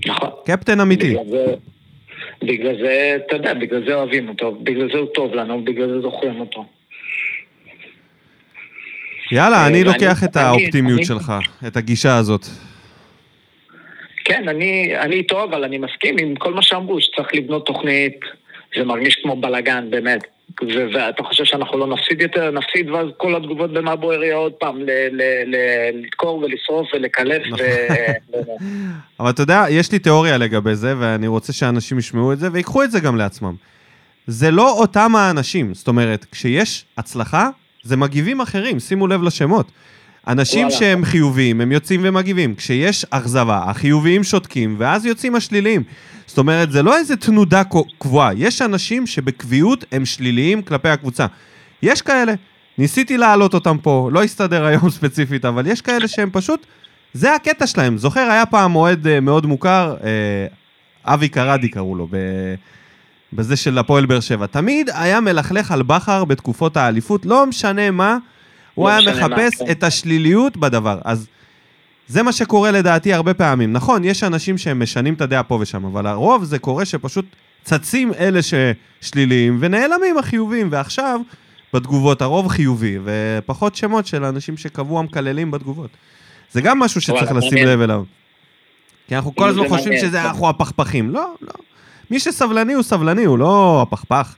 נכון. 0.08 0.30
קפטן 0.46 0.80
אמיתי. 0.80 1.16
בגלל 2.44 2.76
זה, 2.82 3.18
אתה 3.28 3.36
יודע, 3.36 3.54
בגלל 3.54 3.84
זה 3.88 3.94
אוהבים 3.96 4.30
אותו, 4.30 4.56
בגלל 4.64 4.88
זה 4.94 4.98
הוא 4.98 5.08
טוב 5.16 5.34
לנו, 5.34 5.64
בגלל 5.64 5.88
זה 5.90 6.02
זוכרים 6.02 6.40
אותו. 6.40 6.66
יאללה, 9.32 9.68
אני 9.68 9.84
לוקח 9.84 10.24
את 10.24 10.36
האופטימיות 10.36 11.06
שלך, 11.06 11.34
את 11.68 11.78
הגישה 11.78 12.18
הזאת. 12.18 12.46
כן, 14.28 14.50
אני, 14.50 14.98
אני 15.00 15.16
איתו, 15.16 15.44
אבל 15.44 15.64
אני 15.64 15.78
מסכים 15.78 16.16
עם 16.20 16.36
כל 16.36 16.54
מה 16.54 16.62
שאמרו, 16.62 17.02
שצריך 17.02 17.28
לבנות 17.34 17.66
תוכנית, 17.66 18.20
זה 18.78 18.84
מרגיש 18.84 19.16
כמו 19.16 19.36
בלאגן, 19.36 19.88
באמת. 19.90 20.22
ו- 20.62 20.88
ואתה 20.94 21.24
חושב 21.24 21.46
שאנחנו 21.46 21.78
לא 21.78 21.88
נפסיד 21.88 22.22
יותר, 22.22 22.52
נפסיד, 22.52 22.90
ואז 22.90 23.08
כל 23.18 23.36
התגובות 23.36 23.74
במה 23.74 23.96
בוער 23.96 24.24
יהיה 24.24 24.36
עוד 24.36 24.52
פעם 24.54 24.80
לדקור 25.46 26.38
ולשרוף 26.38 26.88
ולקלף 26.94 27.42
נכון. 27.48 27.66
ו... 28.30 28.48
אבל 29.20 29.30
אתה 29.30 29.42
יודע, 29.42 29.66
יש 29.70 29.92
לי 29.92 30.00
תיאוריה 30.00 30.38
לגבי 30.38 30.76
זה, 30.76 30.94
ואני 31.00 31.28
רוצה 31.28 31.54
שאנשים 31.54 32.00
ישמעו 32.00 32.34
את 32.34 32.40
זה, 32.40 32.48
ויקחו 32.52 32.84
את 32.84 32.92
זה 32.92 33.00
גם 33.00 33.16
לעצמם. 33.16 33.56
זה 34.28 34.52
לא 34.52 34.72
אותם 34.72 35.16
האנשים, 35.16 35.74
זאת 35.74 35.88
אומרת, 35.88 36.26
כשיש 36.32 36.86
הצלחה, 36.98 37.50
זה 37.84 37.98
מגיבים 37.98 38.42
אחרים, 38.42 38.80
שימו 38.80 39.08
לב 39.08 39.24
לשמות. 39.24 39.72
אנשים 40.28 40.68
וואלה. 40.68 40.80
שהם 40.80 41.06
חיוביים, 41.06 41.62
הם 41.62 41.72
יוצאים 41.72 42.02
ומגיבים. 42.04 42.56
כשיש 42.56 43.06
אכזבה, 43.10 43.64
החיוביים 43.66 44.24
שותקים, 44.24 44.76
ואז 44.80 45.06
יוצאים 45.06 45.36
השליליים. 45.36 45.84
זאת 46.26 46.38
אומרת, 46.38 46.72
זה 46.72 46.84
לא 46.84 46.98
איזה 46.98 47.16
תנודה 47.16 47.62
קבועה. 47.98 48.34
יש 48.36 48.62
אנשים 48.62 49.08
שבקביעות 49.08 49.86
הם 49.92 50.06
שליליים 50.06 50.62
כלפי 50.62 50.90
הקבוצה. 50.90 51.26
יש 51.84 52.02
כאלה, 52.02 52.34
ניסיתי 52.78 53.18
להעלות 53.18 53.54
אותם 53.54 53.78
פה, 53.82 54.10
לא 54.14 54.24
הסתדר 54.24 54.66
היום 54.70 54.90
ספציפית, 54.90 55.46
אבל 55.46 55.68
יש 55.68 55.82
כאלה 55.82 56.08
שהם 56.08 56.30
פשוט, 56.32 56.66
זה 57.14 57.36
הקטע 57.36 57.68
שלהם. 57.68 57.98
זוכר, 57.98 58.22
היה 58.32 58.46
פעם 58.46 58.76
אוהד 58.76 59.08
אה, 59.08 59.20
מאוד 59.20 59.46
מוכר, 59.46 59.96
אה, 60.04 60.48
אבי 61.14 61.30
קרדי 61.30 61.70
קראו 61.70 61.96
לו, 61.96 62.08
ב... 62.12 62.16
בזה 63.34 63.56
של 63.56 63.78
הפועל 63.78 64.06
באר 64.06 64.20
שבע. 64.20 64.46
תמיד 64.46 64.90
היה 64.94 65.22
מלכלך 65.22 65.72
על 65.72 65.82
בכר 65.84 66.26
בתקופות 66.26 66.78
האליפות, 66.78 67.26
לא 67.26 67.46
משנה 67.46 67.92
מה, 67.92 68.18
הוא 68.78 68.90
לא 68.90 68.94
היה 68.94 69.12
משנה 69.12 69.28
מה, 69.28 69.36
מחפש 69.36 69.62
כן. 69.62 69.72
את 69.72 69.84
השליליות 69.84 70.58
בדבר. 70.58 71.00
אז 71.04 71.28
זה 72.08 72.24
מה 72.24 72.32
שקורה 72.32 72.72
לדעתי 72.72 73.14
הרבה 73.14 73.34
פעמים. 73.34 73.74
נכון, 73.74 74.04
יש 74.04 74.24
אנשים 74.24 74.58
שהם 74.58 74.84
משנים 74.84 75.14
את 75.14 75.22
הדעה 75.22 75.44
פה 75.44 75.58
ושם, 75.62 75.86
אבל 75.86 76.08
הרוב 76.08 76.44
זה 76.44 76.60
קורה 76.60 76.86
שפשוט 76.86 77.26
צצים 77.64 78.14
אלה 78.14 78.40
ששליליים 78.42 79.58
ונעלמים 79.62 80.18
החיוביים, 80.18 80.68
ועכשיו 80.72 81.20
בתגובות 81.74 82.22
הרוב 82.22 82.48
חיובי, 82.48 82.98
ופחות 83.04 83.76
שמות 83.76 84.08
של 84.08 84.24
אנשים 84.24 84.58
שקבעו 84.58 85.00
המקללים 85.00 85.52
בתגובות. 85.52 85.90
זה 86.52 86.62
גם 86.62 86.80
משהו 86.80 87.02
שצריך 87.02 87.32
לשים. 87.32 87.68
לב 87.68 87.82
אליו. 87.82 88.04
כי 89.08 89.16
אנחנו 89.16 89.36
כל 89.36 89.50
הזמן 89.50 89.68
חושבים 89.68 89.94
מעניין, 89.94 90.08
שזה 90.08 90.18
כן. 90.18 90.26
אנחנו 90.26 90.50
הפכפכים. 90.50 91.10
לא, 91.10 91.34
לא. 91.42 91.54
מי 92.12 92.20
שסבלני 92.20 92.74
הוא 92.74 92.84
סבלני, 92.84 93.24
הוא 93.24 93.38
לא 93.40 93.82
הפכפך. 93.88 94.36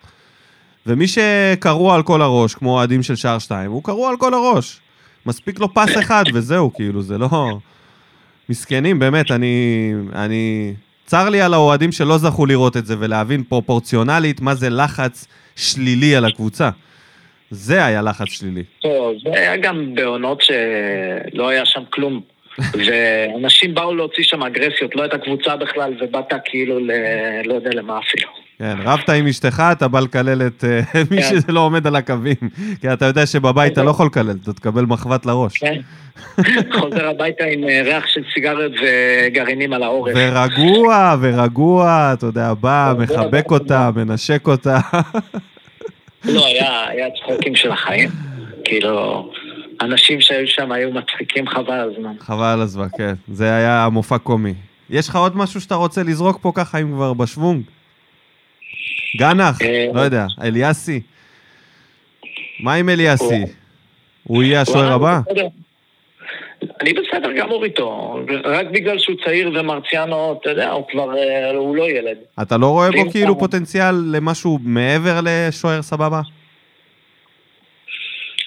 ומי 0.90 1.06
שקרוע 1.08 1.96
על 1.96 2.04
כל 2.04 2.22
הראש, 2.22 2.56
כמו 2.56 2.70
אוהדים 2.70 3.04
של 3.04 3.16
שער 3.16 3.40
שתיים, 3.40 3.72
הוא 3.72 3.84
קרוע 3.84 4.10
על 4.10 4.18
כל 4.18 4.34
הראש. 4.34 4.80
מספיק 5.26 5.60
לו 5.60 5.74
פס 5.74 5.98
אחד 6.00 6.24
וזהו, 6.34 6.74
כאילו, 6.74 7.02
זה 7.02 7.18
לא... 7.18 7.58
מסכנים, 8.50 9.00
באמת, 9.00 9.32
אני... 9.32 9.94
אני... 10.16 10.74
צר 11.06 11.30
לי 11.30 11.42
על 11.42 11.54
האוהדים 11.54 11.92
שלא 11.92 12.18
זכו 12.18 12.46
לראות 12.46 12.78
את 12.78 12.86
זה 12.86 12.96
ולהבין 13.00 13.44
פרופורציונלית 13.44 14.42
מה 14.42 14.56
זה 14.56 14.70
לחץ 14.70 15.28
שלילי 15.56 16.16
על 16.16 16.26
הקבוצה. 16.26 16.70
זה 17.50 17.86
היה 17.86 18.02
לחץ 18.02 18.28
שלילי. 18.28 18.64
טוב, 18.82 19.14
זה 19.24 19.40
היה 19.40 19.58
גם 19.58 19.96
בעונות 19.96 20.42
שלא 20.42 21.50
היה 21.50 21.66
שם 21.66 21.82
כלום. 21.90 22.22
ואנשים 22.86 23.76
באו 23.76 23.96
להוציא 23.96 24.24
שם 24.24 24.44
אגרסיות, 24.44 24.96
לא 24.96 25.02
הייתה 25.02 25.18
קבוצה 25.18 25.56
בכלל, 25.56 25.94
ובאת 26.02 26.34
כאילו 26.46 26.80
ל... 26.80 26.92
לא 27.46 27.54
יודע 27.54 27.70
למה 27.74 28.00
אפילו. 28.00 28.49
כן, 28.60 28.78
רבת 28.84 29.10
עם 29.10 29.28
אשתך, 29.28 29.64
אתה 29.72 29.88
בא 29.88 30.00
לקלל 30.00 30.48
את 30.48 30.64
אה, 30.64 30.82
מי 31.12 31.22
כן. 31.22 31.42
שלא 31.48 31.60
עומד 31.60 31.88
על 31.88 31.96
הקווים. 31.96 32.36
כי 32.82 32.94
אתה 32.94 33.06
יודע 33.06 33.26
שבבית 33.26 33.74
אתה 33.74 33.84
לא 33.84 33.90
יכול 33.90 34.06
לקלל, 34.06 34.36
אתה 34.44 34.54
תקבל 34.54 34.86
מחבת 34.86 35.26
לראש. 35.26 35.58
כן. 35.58 35.82
חוזר 36.80 37.08
הביתה 37.08 37.44
עם 37.44 37.64
אה, 37.64 37.82
ריח 37.84 38.08
של 38.08 38.22
סיגריות 38.34 38.72
וגרעינים 38.72 39.74
על 39.74 39.84
העורף. 39.84 40.14
ורגוע, 40.16 41.16
ורגוע, 41.22 42.12
אתה 42.14 42.26
יודע, 42.26 42.54
בא, 42.54 42.94
מחבק. 43.00 43.52
אותה, 43.52 43.90
מנשק 43.96 44.48
אותה. 44.48 44.80
לא, 46.34 46.46
היה, 46.46 46.88
היה 46.88 47.08
צחוקים 47.22 47.56
של 47.56 47.72
החיים. 47.72 48.10
כאילו, 48.64 49.30
אנשים 49.82 50.22
שהיו 50.22 50.48
שם 50.48 50.72
היו 50.72 50.92
מצחיקים 50.92 51.48
חבל 51.48 51.90
הזמן. 51.92 52.14
חבל 52.20 52.46
על 52.46 52.62
הזמן, 52.62 52.88
כן. 52.98 53.14
זה 53.28 53.56
היה 53.56 53.88
מופע 53.92 54.18
קומי. 54.18 54.54
יש 54.90 55.10
לך 55.10 55.16
עוד 55.16 55.38
משהו 55.38 55.62
שאתה 55.62 55.76
רוצה 55.76 56.04
לזרוק 56.04 56.40
פה 56.42 56.52
ככה, 56.56 56.78
אם 56.78 56.92
כבר 56.92 57.14
בשוונג? 57.14 57.62
גנח, 59.18 59.62
אה, 59.62 59.86
לא 59.94 60.02
יודע, 60.02 60.26
אליאסי. 60.44 61.02
מה 62.60 62.74
עם 62.74 62.90
אליאסי? 62.90 63.42
הוא- 64.24 64.44
יהיה 64.44 64.62
השוער 64.62 64.92
הבא? 64.94 65.20
אני 66.82 66.94
בסדר 66.94 67.32
גמור 67.38 67.64
איתו, 67.66 68.20
רק 68.44 68.68
בגלל 68.72 69.00
שהוא 69.00 69.16
צעיר 69.26 69.52
ומרציאנו, 69.60 70.38
אתה 70.42 70.50
יודע, 70.50 70.70
הוא 70.72 70.86
כבר, 70.92 71.18
אה, 71.18 71.52
הוא 71.52 71.76
לא 71.76 71.90
ילד. 71.90 72.18
אתה 72.42 72.58
לא 72.58 72.68
רואה 72.68 72.90
בו 72.92 73.12
כאילו 73.12 73.40
פוטנציאל 73.40 73.96
למשהו 74.12 74.60
מעבר 74.64 75.20
לשוער 75.24 75.82
סבבה? 75.82 76.22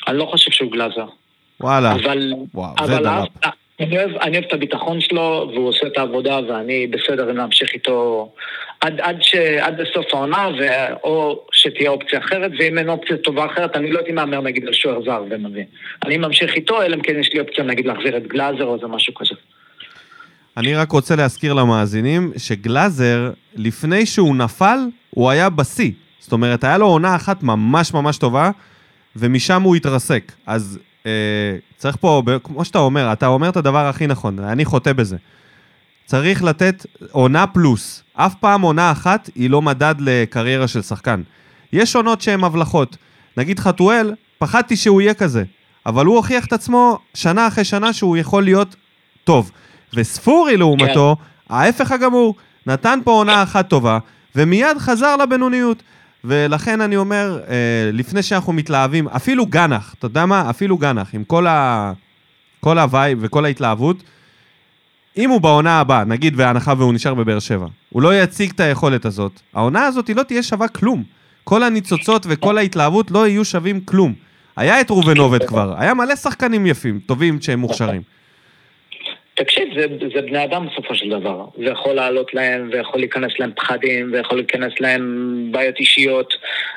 אני 0.09 0.19
לא 0.19 0.25
חושב 0.25 0.51
שהוא 0.51 0.73
גלאזר. 0.73 1.07
וואלה. 1.61 1.93
אבל, 1.93 2.33
וואו, 2.55 2.75
זה 2.79 2.85
אבל 2.85 3.03
דלאפ. 3.05 3.29
אף- 3.41 3.53
אני 3.81 3.99
אוהב, 3.99 4.11
אני 4.17 4.37
אוהב 4.37 4.45
את 4.49 4.53
הביטחון 4.53 5.01
שלו, 5.01 5.51
והוא 5.55 5.69
עושה 5.69 5.87
את 5.87 5.99
העבודה, 5.99 6.39
ואני 6.49 6.87
בסדר 6.87 7.31
אם 7.31 7.37
להמשיך 7.37 7.71
איתו 7.75 8.29
עד, 8.83 9.01
עד, 9.01 9.17
ש, 9.21 9.35
עד 9.35 9.81
לסוף 9.81 10.07
העונה, 10.13 10.49
ו, 10.59 10.67
או 11.05 11.45
שתהיה 11.53 11.91
אופציה 11.91 12.19
אחרת, 12.19 12.51
ואם 12.59 12.79
אין 12.79 12.89
אופציה 12.89 13.17
טובה 13.17 13.47
אחרת, 13.47 13.77
אני 13.77 13.93
לא 13.93 13.99
הייתי 13.99 14.13
מהמר 14.13 14.41
נגיד 14.41 14.67
על 14.67 14.73
שוער 14.73 15.05
זר 15.05 15.23
ומבין. 15.31 15.65
אני 16.05 16.17
ממשיך 16.17 16.55
איתו, 16.55 16.83
אלא 16.83 16.97
אם 16.97 17.03
כן 17.03 17.21
יש 17.21 17.33
לי 17.33 17.41
אופציה 17.41 17.65
נגיד 17.65 17.87
להחזיר 17.87 18.17
את 18.17 18.27
גלאזר 18.27 18.65
או 18.65 18.75
איזה 18.75 18.87
משהו 18.87 19.15
כזה. 19.15 19.35
אני 20.57 20.75
רק 20.75 20.93
רוצה 20.93 21.17
להזכיר 21.17 21.53
למאזינים 21.53 22.33
שגלאזר, 22.37 23.31
לפני 23.57 24.07
שהוא 24.07 24.37
נפל, 24.37 24.79
הוא 25.11 25.31
היה 25.31 25.51
בשיא. 25.51 25.91
זאת 26.19 26.33
אומרת, 26.33 26.65
היה 26.65 26.79
לו 26.79 26.87
עונה 26.87 27.17
אחת 27.17 27.43
ממש 27.43 27.95
ממש 27.95 28.19
טובה, 28.19 28.51
ומשם 29.17 29.63
הוא 29.63 29.77
התרסק. 29.77 30.33
אז 30.47 30.79
אה, 31.07 31.57
צריך 31.77 31.97
פה, 31.97 32.23
כמו 32.43 32.65
שאתה 32.65 32.79
אומר, 32.79 33.13
אתה 33.13 33.27
אומר 33.27 33.49
את 33.49 33.57
הדבר 33.57 33.87
הכי 33.87 34.07
נכון, 34.07 34.39
אני 34.39 34.65
חוטא 34.65 34.93
בזה. 34.93 35.17
צריך 36.13 36.43
לתת 36.43 36.87
עונה 37.11 37.47
פלוס. 37.47 38.03
אף 38.15 38.35
פעם 38.35 38.63
עונה 38.63 38.93
אחת 38.93 39.31
היא 39.35 39.51
לא 39.51 39.63
מדד 39.63 39.95
לקריירה 39.99 40.69
של 40.69 40.83
שחקן. 40.83 41.23
יש 41.73 41.97
עונות 41.97 42.21
שהן 42.21 42.45
הבלחות. 42.45 42.97
נגיד 43.37 43.59
חתואל, 43.59 44.15
פחדתי 44.39 44.77
שהוא 44.77 45.01
יהיה 45.01 45.15
כזה, 45.15 45.45
אבל 45.87 46.07
הוא 46.07 46.17
הוכיח 46.17 46.47
את 46.47 46.53
עצמו 46.53 46.99
שנה 47.15 47.47
אחרי 47.49 47.65
שנה 47.65 47.93
שהוא 47.93 48.17
יכול 48.17 48.43
להיות 48.43 48.77
טוב. 49.25 49.51
וספורי 49.95 50.57
לעומתו, 50.57 51.17
ההפך 51.49 51.93
הגמור, 51.93 52.35
נתן 52.67 52.99
פה 53.05 53.11
עונה 53.11 53.43
אחת 53.43 53.69
טובה, 53.69 53.99
ומיד 54.37 54.79
חזר 54.79 55.17
לבינוניות. 55.17 55.83
ולכן 56.25 56.81
אני 56.81 56.97
אומר, 56.97 57.41
אה, 57.49 57.91
לפני 57.93 58.23
שאנחנו 58.23 58.53
מתלהבים, 58.53 59.09
אפילו 59.09 59.47
גנח, 59.47 59.95
אתה 59.99 60.07
יודע 60.07 60.27
מה? 60.27 60.51
אפילו 60.51 60.79
גנח, 60.79 61.15
עם 61.15 61.25
כל, 61.25 61.47
ה... 61.47 61.93
כל 62.61 62.79
ה 62.79 62.87
vibe 62.87 63.19
וכל 63.21 63.45
ההתלהבות, 63.45 64.03
אם 65.17 65.31
הוא 65.31 65.41
בעונה 65.41 65.81
הבאה, 65.81 66.05
נגיד 66.05 66.37
בהנחה 66.37 66.75
והוא 66.79 66.93
נשאר 66.93 67.15
בבאר 67.15 67.39
שבע, 67.39 67.67
הוא 67.91 68.03
לא 68.03 68.23
יציג 68.23 68.51
את 68.51 68.61
היכולת 68.61 69.05
הזאת, 69.05 69.41
העונה 69.55 69.87
הזאת 69.87 70.09
היא 70.09 70.17
לא 70.17 70.23
תהיה 70.23 70.43
שווה 70.43 70.69
כלום. 70.69 71.05
כל 71.45 71.63
הניצוצות 71.63 72.27
וכל 72.29 72.59
ההתלהבות 72.59 73.11
לא 73.11 73.29
יהיו 73.29 73.45
שווים 73.45 73.81
כלום. 73.81 74.15
היה 74.57 74.81
את 74.81 74.91
ראובן 74.91 75.19
עובד 75.19 75.47
כבר, 75.47 75.75
היה 75.79 75.95
מלא 75.95 76.17
שחקנים 76.17 76.67
יפים, 76.67 77.01
טובים 77.07 77.41
שהם 77.41 77.59
מוכשרים. 77.59 78.03
תקשיב, 79.35 79.69
זה, 79.79 79.87
זה 80.15 80.23
בני 80.23 80.45
אדם 80.45 80.67
בסופו 80.67 80.95
של 80.95 81.09
דבר. 81.09 81.45
זה 81.59 81.65
יכול 81.65 81.93
לעלות 81.93 82.35
להם, 82.35 82.71
ויכול 82.73 83.01
להיכנס 83.01 83.33
להם 83.39 83.53
פחדים, 83.57 84.13
ויכול 84.13 84.39
להיכנס 84.39 84.73
להם 84.81 85.49
בעיות 85.51 85.79
אישיות, 85.79 86.35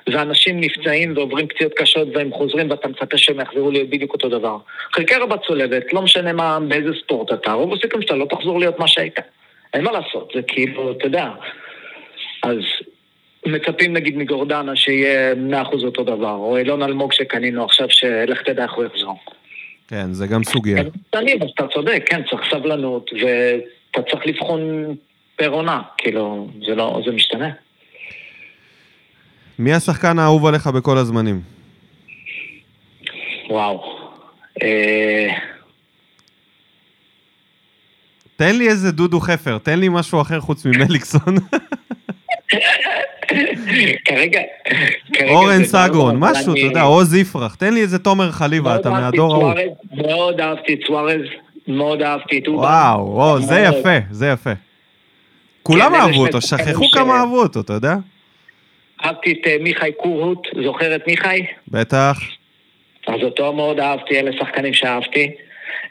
ואנשים 0.10 0.60
נפצעים 0.60 1.18
ועוברים 1.18 1.47
פציעות 1.47 1.74
קשות 1.74 2.08
והם 2.14 2.32
חוזרים 2.32 2.70
ואתה 2.70 2.88
מצפה 2.88 3.18
שהם 3.18 3.39
יחזרו 3.39 3.72
להיות 3.72 3.89
בדיוק 3.89 4.14
אותו 4.14 4.30
דבר. 4.30 4.58
חלקי 4.93 5.16
רבה 5.16 5.36
צולבת, 5.47 5.93
לא 5.93 6.01
משנה 6.01 6.34
מה, 6.34 6.60
באיזה 6.68 6.89
ספורט 7.03 7.34
אתה, 7.34 7.51
רוב 7.51 7.74
הסיכום 7.74 8.01
שאתה 8.01 8.16
לא 8.16 8.26
תחזור 8.26 8.60
להיות 8.60 8.80
מה 8.80 8.88
שהיית. 8.88 9.20
אין 9.74 9.84
מה 9.84 9.91
לעשות, 9.91 10.32
זה 10.36 10.41
כאילו, 10.41 10.91
אתה 10.91 11.06
יודע. 11.06 11.30
אז 12.43 12.58
מצפים 13.45 13.93
נגיד 13.93 14.18
מגורדנה 14.18 14.76
שיהיה 14.76 15.34
100% 15.34 15.86
אותו 15.86 16.03
דבר, 16.03 16.36
או 16.36 16.58
אילון 16.58 16.84
אלמוג 16.84 17.14
שקנינו 17.14 17.66
עכשיו, 17.66 17.89
שלך 17.89 18.41
תדע 18.41 18.64
איך 18.64 18.74
הוא 18.74 18.86
יחזור. 18.86 19.16
כן, 19.88 20.13
זה 20.13 20.27
גם 20.27 20.43
סוגיה. 20.43 20.83
קטנים, 21.09 21.43
אז 21.43 21.49
אתה 21.55 21.67
צודק, 21.73 22.03
כן, 22.09 22.21
צריך 22.29 22.41
סבלנות, 22.51 23.11
ואתה 23.13 24.09
צריך 24.11 24.27
לבחון 24.27 24.95
פר 25.36 25.49
עונה, 25.49 25.81
כאילו, 25.97 26.47
זה 26.67 26.75
לא, 26.75 27.01
זה 27.05 27.11
משתנה. 27.11 27.49
מי 29.59 29.73
השחקן 29.73 30.19
האהוב 30.19 30.45
עליך 30.45 30.67
בכל 30.67 30.97
הזמנים? 30.97 31.41
וואו. 33.49 33.97
אה, 34.63 35.27
תן 38.36 38.55
לי 38.55 38.69
איזה 38.69 38.91
דודו 38.91 39.19
חפר, 39.19 39.57
תן 39.57 39.79
לי 39.79 39.89
משהו 39.89 40.21
אחר 40.21 40.39
חוץ 40.39 40.65
ממליקסון. 40.65 41.36
כרגע... 44.05 44.39
אורן 45.29 45.63
סגרון, 45.63 46.15
משהו, 46.19 46.53
אתה 46.53 46.61
יודע, 46.61 46.81
עוז 46.81 47.15
יפרח. 47.15 47.55
תן 47.55 47.73
לי 47.73 47.81
איזה 47.81 47.99
תומר 47.99 48.31
חליבה, 48.31 48.75
אתה 48.75 48.89
מהדור 48.89 49.33
ההוא. 49.33 49.53
מאוד 49.93 50.41
אהבתי 50.41 50.73
את 50.73 50.79
סוארז, 50.88 51.21
מאוד 51.67 52.01
אהבתי 52.01 52.39
את 52.39 52.47
אובן. 52.47 52.63
וואו, 52.63 53.41
זה. 53.41 53.59
יפה, 53.59 53.97
זה 54.11 54.27
יפה. 54.27 54.51
כולם 55.63 55.91
כן, 55.91 55.99
אהבו 55.99 56.25
אותו, 56.25 56.41
שכחו 56.41 56.86
כמה 56.91 57.19
אהבו 57.19 57.41
אותו, 57.41 57.59
אתה 57.59 57.73
יודע? 57.73 57.95
אהבתי 59.05 59.31
את 59.31 59.47
אה, 59.47 59.57
מיכאי 59.61 59.91
קורהוט, 59.91 60.47
זוכר 60.65 60.95
את 60.95 61.07
מיכאי? 61.07 61.45
בטח. 61.67 62.19
אז 63.07 63.21
אותו 63.23 63.53
מאוד 63.53 63.79
אהבתי, 63.79 64.19
אלה 64.19 64.31
שחקנים 64.39 64.73
שאהבתי. 64.73 65.31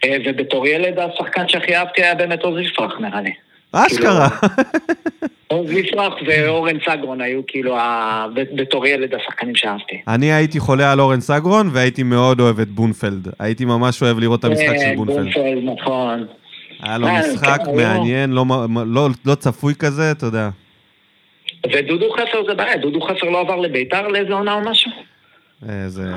אה, 0.05 0.17
ובתור 0.25 0.67
ילד 0.67 0.99
השחקן 0.99 1.49
שהכי 1.49 1.77
אהבתי 1.77 2.03
היה 2.03 2.15
באמת 2.15 2.43
עוז 2.43 2.59
יפרח 2.61 2.93
נראה 3.01 3.21
לי. 3.21 3.33
אשכרה. 3.75 4.29
עוז 5.49 5.71
יפרח 5.71 6.13
ואורן 6.27 6.77
סגרון 6.85 7.21
היו 7.21 7.41
כאילו, 7.47 7.77
בתור 8.35 8.87
ילד 8.87 9.15
השחקנים 9.15 9.57
שאהבתי. 9.57 10.01
אני 10.09 10.33
הייתי 10.33 10.61
חולה 10.61 10.93
על 10.93 11.01
אורן 11.01 11.21
סגרון, 11.21 11.71
והייתי 11.73 12.03
מאוד 12.03 12.41
אוהב 12.41 12.61
את 12.61 12.69
בונפלד. 12.69 13.29
הייתי 13.39 13.65
ממש 13.65 14.03
אוהב 14.03 14.19
לראות 14.19 14.41
את 14.41 14.45
המשחק 14.45 14.75
של 14.77 14.85
כן, 14.85 14.97
בונפלד. 14.97 15.17
בונפלד, 15.17 15.65
נכון. 15.81 16.27
היה 16.83 16.99
לו 16.99 17.07
אה, 17.07 17.21
משחק 17.21 17.61
כן, 17.65 17.77
מעניין, 17.77 18.31
לא 18.31 18.45
לא- 18.87 19.09
לא 19.27 19.35
צפוי 19.35 19.75
כזה, 19.75 20.11
אתה 20.11 20.27
יודע. 20.27 20.49
ודודו 21.73 22.11
חפר 22.13 22.45
זה 22.49 22.55
בעיה, 22.55 22.77
דודו 22.77 23.01
חפר 23.01 23.31
לא 23.31 23.41
עבר 23.41 23.57
לביתר 23.57 24.09
לאיזה 24.09 24.33
עונה 24.33 24.55
או 24.55 24.61
משהו? 24.71 24.91
אה, 25.69 25.89
זה 25.89 26.13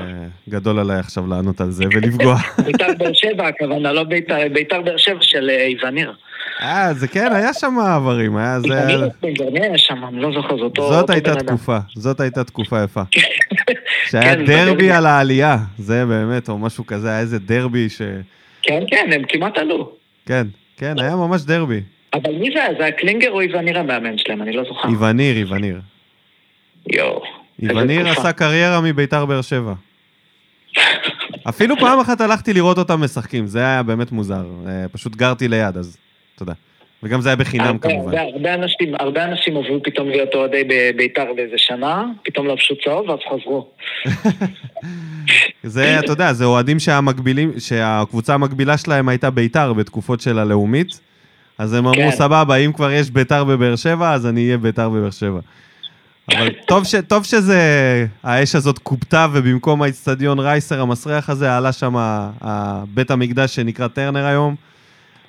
גדול 0.48 0.78
עליי 0.78 0.98
עכשיו 0.98 1.26
לענות 1.26 1.60
על 1.60 1.70
זה 1.70 1.84
ולפגוע. 1.94 2.36
ביתר 2.66 2.86
באר 2.98 3.12
שבע 3.12 3.48
הכוונה, 3.48 3.92
לא 3.92 4.04
ביתר, 4.04 4.38
ביתר 4.52 4.82
באר 4.82 4.96
שבע 4.96 5.18
של 5.20 5.50
אה, 5.50 5.64
איווניר. 5.64 6.14
אה, 6.60 6.94
זה 6.94 7.08
כן, 7.08 7.32
היה 7.32 7.52
שם 7.52 7.74
מעברים, 7.76 8.36
היה 8.36 8.60
זה... 8.60 8.68
איווניר 9.24 9.62
היה 9.62 9.78
שם, 9.78 10.04
אני 10.08 10.20
לא 10.20 10.32
זוכר, 10.32 10.56
זה 10.56 10.62
אותו 10.62 10.92
זאת 10.92 11.10
הייתה. 11.10 11.34
תקופה, 11.34 11.78
זאת 11.94 12.20
הייתה 12.20 12.44
תקופה 12.44 12.82
יפה. 12.82 13.02
שהיה 14.10 14.36
כן, 14.36 14.44
דרבי. 14.44 14.90
על 14.90 15.06
העלייה, 15.06 15.56
זה 15.78 16.06
באמת, 16.06 16.48
או 16.48 16.58
משהו 16.58 16.86
כזה, 16.86 17.08
היה 17.08 17.20
איזה 17.20 17.38
דרבי 17.38 17.88
ש... 17.88 18.02
כן, 18.62 18.82
כן, 18.90 19.10
הם 19.12 19.22
כמעט 19.28 19.58
עלו. 19.58 19.92
כן, 20.26 20.46
כן, 20.76 20.94
היה 20.98 21.16
ממש 21.16 21.42
דרבי. 21.42 21.80
אבל 22.14 22.32
מי 22.40 22.50
זה 22.54 22.64
היה? 22.64 22.74
זה 22.78 22.84
היה 22.84 22.92
קלינגר 22.92 23.30
או 23.30 23.40
איווניר 23.40 23.78
המאמן 23.78 24.18
שלהם? 24.18 24.42
אני 24.42 24.52
לא 24.52 24.64
זוכר. 24.64 24.88
איווניר, 24.88 25.36
איווניר. 25.36 25.80
יואו. 26.92 27.22
איווניר. 27.62 28.08
עשה 28.08 28.32
קריירה 28.32 28.80
מביתר 28.80 29.24
באר 29.26 29.40
שבע. 29.40 29.74
אפילו 31.48 31.76
פעם 31.80 32.00
אחת 32.00 32.20
הלכתי 32.20 32.52
לראות 32.52 32.78
אותם 32.78 33.00
משחקים, 33.04 33.46
זה 33.46 33.58
היה 33.58 33.82
באמת 33.82 34.12
מוזר. 34.12 34.44
אה, 34.66 34.86
פשוט 34.92 35.16
גרתי 35.16 35.48
ליד, 35.48 35.76
אז 35.76 35.96
תודה. 36.36 36.52
וגם 37.02 37.20
זה 37.20 37.28
היה 37.28 37.36
בחינם 37.36 37.64
הרבה- 37.66 37.78
כמובן. 37.78 38.16
הרבה- 38.18 38.22
הרבה 38.34 38.54
אנשים, 38.54 38.94
הרבה 38.98 39.24
אנשים 39.24 39.56
עברו 39.56 39.82
פתאום 39.84 40.08
להיות 40.08 40.34
אוהדי 40.34 40.62
בית"ר 40.96 41.26
באיזה 41.36 41.54
שנה, 41.58 42.04
פתאום 42.24 42.46
לבשו 42.46 42.74
צהוב 42.84 43.08
ואז 43.08 43.18
חזרו. 43.32 43.68
זה, 45.62 45.98
אתה 45.98 46.12
יודע, 46.12 46.32
זה 46.32 46.44
אוהדים 46.44 46.78
שהמקבילים, 46.78 47.52
שהקבוצה 47.58 48.34
המקבילה 48.34 48.76
שלהם 48.78 49.08
הייתה 49.08 49.30
ביתר 49.30 49.72
בתקופות 49.72 50.20
של 50.20 50.38
הלאומית, 50.38 51.00
אז 51.58 51.72
הם 51.74 51.86
אמרו, 51.86 51.94
כן. 52.02 52.10
סבבה, 52.10 52.56
אם 52.56 52.72
כבר 52.72 52.90
יש 52.90 53.10
ביתר 53.10 53.44
בבאר 53.44 53.76
שבע, 53.76 54.12
אז 54.12 54.26
אני 54.26 54.44
אהיה 54.44 54.58
ביתר 54.58 54.88
בבאר 54.88 55.10
שבע. 55.10 55.40
אבל 56.36 56.50
טוב, 56.66 56.84
ש, 56.84 56.94
טוב 57.08 57.24
שזה, 57.24 57.60
האש 58.22 58.54
הזאת 58.54 58.78
כובתה, 58.78 59.26
ובמקום 59.34 59.82
האיצטדיון 59.82 60.38
רייסר 60.38 60.80
המסריח 60.80 61.30
הזה, 61.30 61.56
עלה 61.56 61.72
שם 61.72 61.94
בית 62.94 63.10
המקדש 63.10 63.54
שנקרא 63.54 63.88
טרנר 63.88 64.26
היום, 64.26 64.54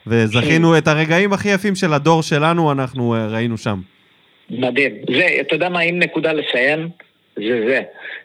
וזכינו 0.07 0.77
את 0.77 0.87
הרגעים 0.87 1.33
הכי 1.33 1.49
יפים 1.49 1.75
של 1.75 1.93
הדור 1.93 2.23
שלנו, 2.23 2.71
אנחנו 2.71 3.15
אה, 3.15 3.27
ראינו 3.27 3.57
שם. 3.57 3.79
מדהים. 4.49 4.91
זה, 5.17 5.27
אתה 5.41 5.55
יודע 5.55 5.69
מה, 5.69 5.81
אם 5.81 5.99
נקודה 5.99 6.33
לסיים, 6.33 6.89
זה 7.35 7.63
זה. 7.67 7.81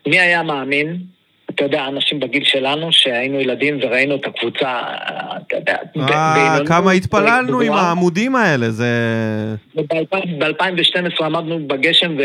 מי 0.06 0.20
היה 0.20 0.42
מאמין, 0.42 0.96
אתה 1.50 1.64
יודע, 1.64 1.86
אנשים 1.88 2.20
בגיל 2.20 2.44
שלנו, 2.44 2.92
שהיינו 2.92 3.40
ילדים 3.40 3.78
וראינו 3.82 4.14
את 4.14 4.26
הקבוצה, 4.26 4.80
אתה 5.46 5.56
יודע, 5.56 5.76
אה, 5.96 6.58
כמה 6.66 6.92
התפללנו 6.92 7.60
עם. 7.60 7.72
העמודים 7.72 8.36
האלה, 8.36 8.70
זה... 8.70 8.86
ב-2012 9.76 11.24
עמדנו 11.24 11.68
בגשם 11.68 12.16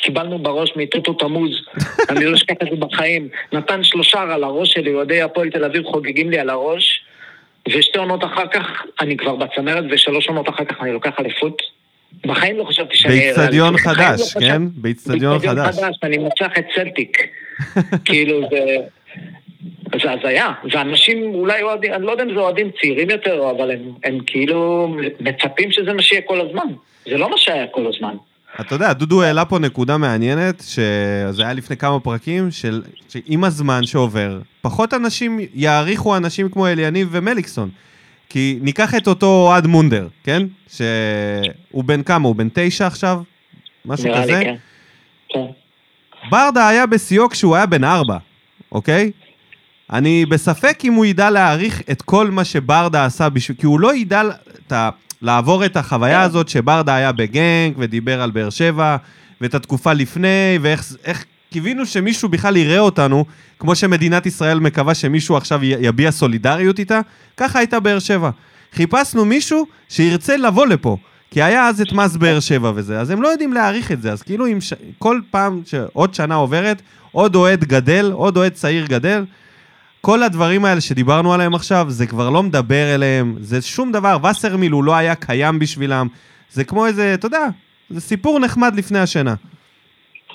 וקיבלנו 0.00 0.38
בראש 0.38 0.72
מטוטו 0.76 1.12
תמוז, 1.12 1.50
אני 2.10 2.24
לא 2.24 2.34
אשכח 2.36 2.54
את 2.62 2.68
זה 2.70 2.76
בחיים. 2.76 3.28
נתן 3.52 3.84
שלושה 3.84 4.20
על 4.22 4.44
הראש 4.44 4.72
שלי, 4.72 4.94
אוהדי 4.94 5.22
הפועל 5.22 5.50
תל 5.50 5.64
אביב 5.64 5.84
חוגגים 5.84 6.30
לי 6.30 6.38
על 6.38 6.50
הראש, 6.50 7.04
ושתי 7.68 7.98
עונות 7.98 8.24
אחר 8.24 8.46
כך 8.46 8.66
אני 9.00 9.16
כבר 9.16 9.36
בצמרת, 9.36 9.84
ושלוש 9.90 10.28
עונות 10.28 10.48
אחר 10.48 10.64
כך 10.64 10.76
אני 10.82 10.92
לוקח 10.92 11.20
אליפות. 11.20 11.62
בחיים 12.26 12.56
לא 12.58 12.64
חשבתי 12.64 12.96
שאני... 12.96 13.14
אהיה 13.18 13.34
באיצטדיון 13.34 13.74
ריאליסט. 13.74 13.86
בחיים 13.88 14.08
לא 14.08 14.12
חדש, 14.16 14.20
חשבתי- 14.30 14.46
כן? 14.48 14.62
באיצטדיון 14.74 15.38
חדש. 15.38 15.76
חדש, 15.78 15.96
אני 16.02 16.18
מנצח 16.18 16.50
את 16.58 16.64
צלטיק. 16.74 17.18
כאילו 18.04 18.40
זה... 18.50 18.76
זה 20.02 20.12
הזיה, 20.12 20.52
ואנשים 20.72 21.34
אולי 21.34 21.62
אוהדים, 21.62 21.92
אני 21.92 22.06
לא 22.06 22.10
יודע 22.10 22.24
אם 22.24 22.34
זה 22.34 22.40
אוהדים 22.40 22.70
צעירים 22.80 23.10
יותר, 23.10 23.50
אבל 23.50 23.70
הם, 23.70 23.92
הם 24.04 24.18
כאילו 24.26 24.88
מצפים 25.20 25.72
שזה 25.72 25.92
מה 25.92 26.02
שיהיה 26.02 26.22
כל 26.22 26.40
הזמן. 26.40 26.66
זה 27.04 27.16
לא 27.18 27.30
מה 27.30 27.38
שהיה 27.38 27.66
כל 27.66 27.86
הזמן. 27.86 28.14
אתה 28.60 28.74
יודע, 28.74 28.92
דודו 28.92 29.22
העלה 29.22 29.44
פה 29.44 29.58
נקודה 29.58 29.96
מעניינת, 29.96 30.64
שזה 30.66 31.42
היה 31.42 31.52
לפני 31.52 31.76
כמה 31.76 32.00
פרקים, 32.00 32.50
של, 32.50 32.82
שעם 33.08 33.44
הזמן 33.44 33.86
שעובר, 33.86 34.40
פחות 34.62 34.94
אנשים 34.94 35.40
יעריכו 35.54 36.16
אנשים 36.16 36.48
כמו 36.48 36.66
אליניב 36.66 37.08
ומליקסון. 37.10 37.70
כי 38.28 38.58
ניקח 38.62 38.94
את 38.94 39.08
אותו 39.08 39.26
אוהד 39.26 39.66
מונדר, 39.66 40.08
כן? 40.24 40.42
שהוא 40.68 41.84
בן 41.84 42.02
כמה? 42.02 42.28
הוא 42.28 42.36
בן 42.36 42.48
תשע 42.52 42.86
עכשיו? 42.86 43.22
משהו 43.84 44.14
כזה? 44.14 44.38
לי, 44.38 44.44
כן. 44.44 44.54
כן. 45.28 45.46
ברדה 46.30 46.68
היה 46.68 46.86
בשיאו 46.86 47.28
כשהוא 47.28 47.56
היה 47.56 47.66
בן 47.66 47.84
ארבע, 47.84 48.16
אוקיי? 48.72 49.10
אני 49.92 50.26
בספק 50.26 50.78
אם 50.84 50.92
הוא 50.92 51.06
ידע 51.06 51.30
להעריך 51.30 51.82
את 51.90 52.02
כל 52.02 52.30
מה 52.30 52.44
שברדה 52.44 53.04
עשה 53.04 53.28
בשביל... 53.28 53.56
כי 53.56 53.66
הוא 53.66 53.80
לא 53.80 53.94
ידע 53.94 54.22
את 54.66 54.72
ה... 54.72 54.90
לעבור 55.22 55.64
את 55.64 55.76
החוויה 55.76 56.22
הזאת 56.22 56.48
שברדה 56.48 56.94
היה 56.94 57.12
בגנק 57.12 57.74
ודיבר 57.78 58.22
על 58.22 58.30
באר 58.30 58.50
שבע, 58.50 58.96
ואת 59.40 59.54
התקופה 59.54 59.92
לפני, 59.92 60.58
ואיך 60.60 60.92
איך... 61.04 61.24
קיווינו 61.52 61.86
שמישהו 61.86 62.28
בכלל 62.28 62.56
יראה 62.56 62.78
אותנו, 62.78 63.24
כמו 63.58 63.74
שמדינת 63.74 64.26
ישראל 64.26 64.60
מקווה 64.60 64.94
שמישהו 64.94 65.36
עכשיו 65.36 65.64
יביע 65.64 66.10
סולידריות 66.10 66.78
איתה, 66.78 67.00
ככה 67.36 67.58
הייתה 67.58 67.80
באר 67.80 67.98
שבע. 67.98 68.30
חיפשנו 68.72 69.24
מישהו 69.24 69.66
שירצה 69.88 70.36
לבוא 70.36 70.66
לפה. 70.66 70.96
כי 71.30 71.42
היה 71.42 71.68
אז 71.68 71.80
את 71.80 71.92
מס 71.92 72.16
באר 72.16 72.40
שבע 72.40 72.72
וזה, 72.74 73.00
אז 73.00 73.10
הם 73.10 73.22
לא 73.22 73.28
יודעים 73.28 73.52
להעריך 73.52 73.92
את 73.92 74.02
זה, 74.02 74.12
אז 74.12 74.22
כאילו 74.22 74.46
אם 74.46 74.60
ש... 74.60 74.72
כל 74.98 75.20
פעם 75.30 75.62
שעוד 75.66 76.14
שנה 76.14 76.34
עוברת, 76.34 76.82
עוד 77.12 77.34
אוהד 77.34 77.64
גדל, 77.64 78.10
עוד 78.12 78.36
אוהד 78.36 78.52
צעיר 78.52 78.86
גדל, 78.86 79.24
כל 80.00 80.22
הדברים 80.22 80.64
האלה 80.64 80.80
שדיברנו 80.80 81.34
עליהם 81.34 81.54
עכשיו, 81.54 81.86
זה 81.88 82.06
כבר 82.06 82.30
לא 82.30 82.42
מדבר 82.42 82.94
אליהם, 82.94 83.36
זה 83.40 83.62
שום 83.62 83.92
דבר, 83.92 84.16
וסרמיל 84.30 84.72
הוא 84.72 84.84
לא 84.84 84.94
היה 84.96 85.14
קיים 85.14 85.58
בשבילם, 85.58 86.06
זה 86.50 86.64
כמו 86.64 86.86
איזה, 86.86 87.14
אתה 87.14 87.26
יודע, 87.26 87.46
זה 87.90 88.00
סיפור 88.00 88.38
נחמד 88.38 88.74
לפני 88.76 88.98
השינה. 88.98 89.34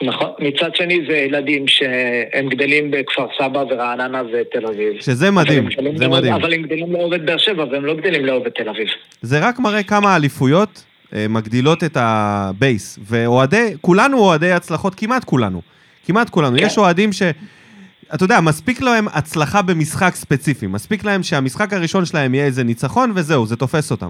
נכון. 0.02 0.30
מצד 0.40 0.70
שני 0.76 1.00
זה 1.10 1.18
ילדים 1.18 1.68
שהם 1.68 2.50
גדלים 2.50 2.92
בכפר 2.92 3.28
סבא 3.38 3.60
ורעננה 3.70 4.22
ותל 4.24 4.66
אביב. 4.66 5.02
שזה 5.02 5.32
מדהים, 5.32 5.68
זה 5.96 6.06
לאהוב- 6.06 6.18
מדהים. 6.18 6.34
אבל 6.34 6.54
הם 6.54 6.62
גדלים 6.62 6.94
לאהוב 6.94 7.14
את 7.14 7.26
באר 7.26 7.38
שבע 7.38 7.64
והם 7.72 7.86
לא 7.86 7.94
גדלים 7.94 8.26
לאהוב 8.26 8.46
את 8.46 8.54
תל 8.56 8.70
אביב. 8.70 8.88
זה 9.22 9.40
רק 9.48 9.60
מראה 9.60 9.84
כמה 9.84 10.16
אליפויות 10.16 10.84
אה, 11.14 11.26
מגדילות 11.30 11.84
את 11.84 11.98
הבייס. 12.00 13.00
ואוהדי, 13.02 13.74
כולנו 13.82 14.18
אוהדי 14.20 14.52
הצלחות, 14.52 14.96
כמעט 14.96 15.24
כולנו. 15.24 15.62
כמעט 16.08 16.30
כולנו. 16.30 16.58
כן. 16.58 16.66
יש 16.66 16.78
אוהדים 16.78 17.14
ש... 17.14 17.22
אתה 18.14 18.24
יודע, 18.24 18.42
מספיק 18.42 18.82
להם 18.82 19.08
הצלחה 19.14 19.62
במשחק 19.62 20.16
ספציפי. 20.16 20.68
מספיק 20.68 21.04
להם 21.04 21.24
שהמשחק 21.24 21.74
הראשון 21.74 22.06
שלהם 22.06 22.34
יהיה 22.34 22.46
איזה 22.46 22.64
ניצחון, 22.64 23.12
וזהו, 23.16 23.46
זה 23.46 23.56
תופס 23.56 23.92
אותם. 23.92 24.10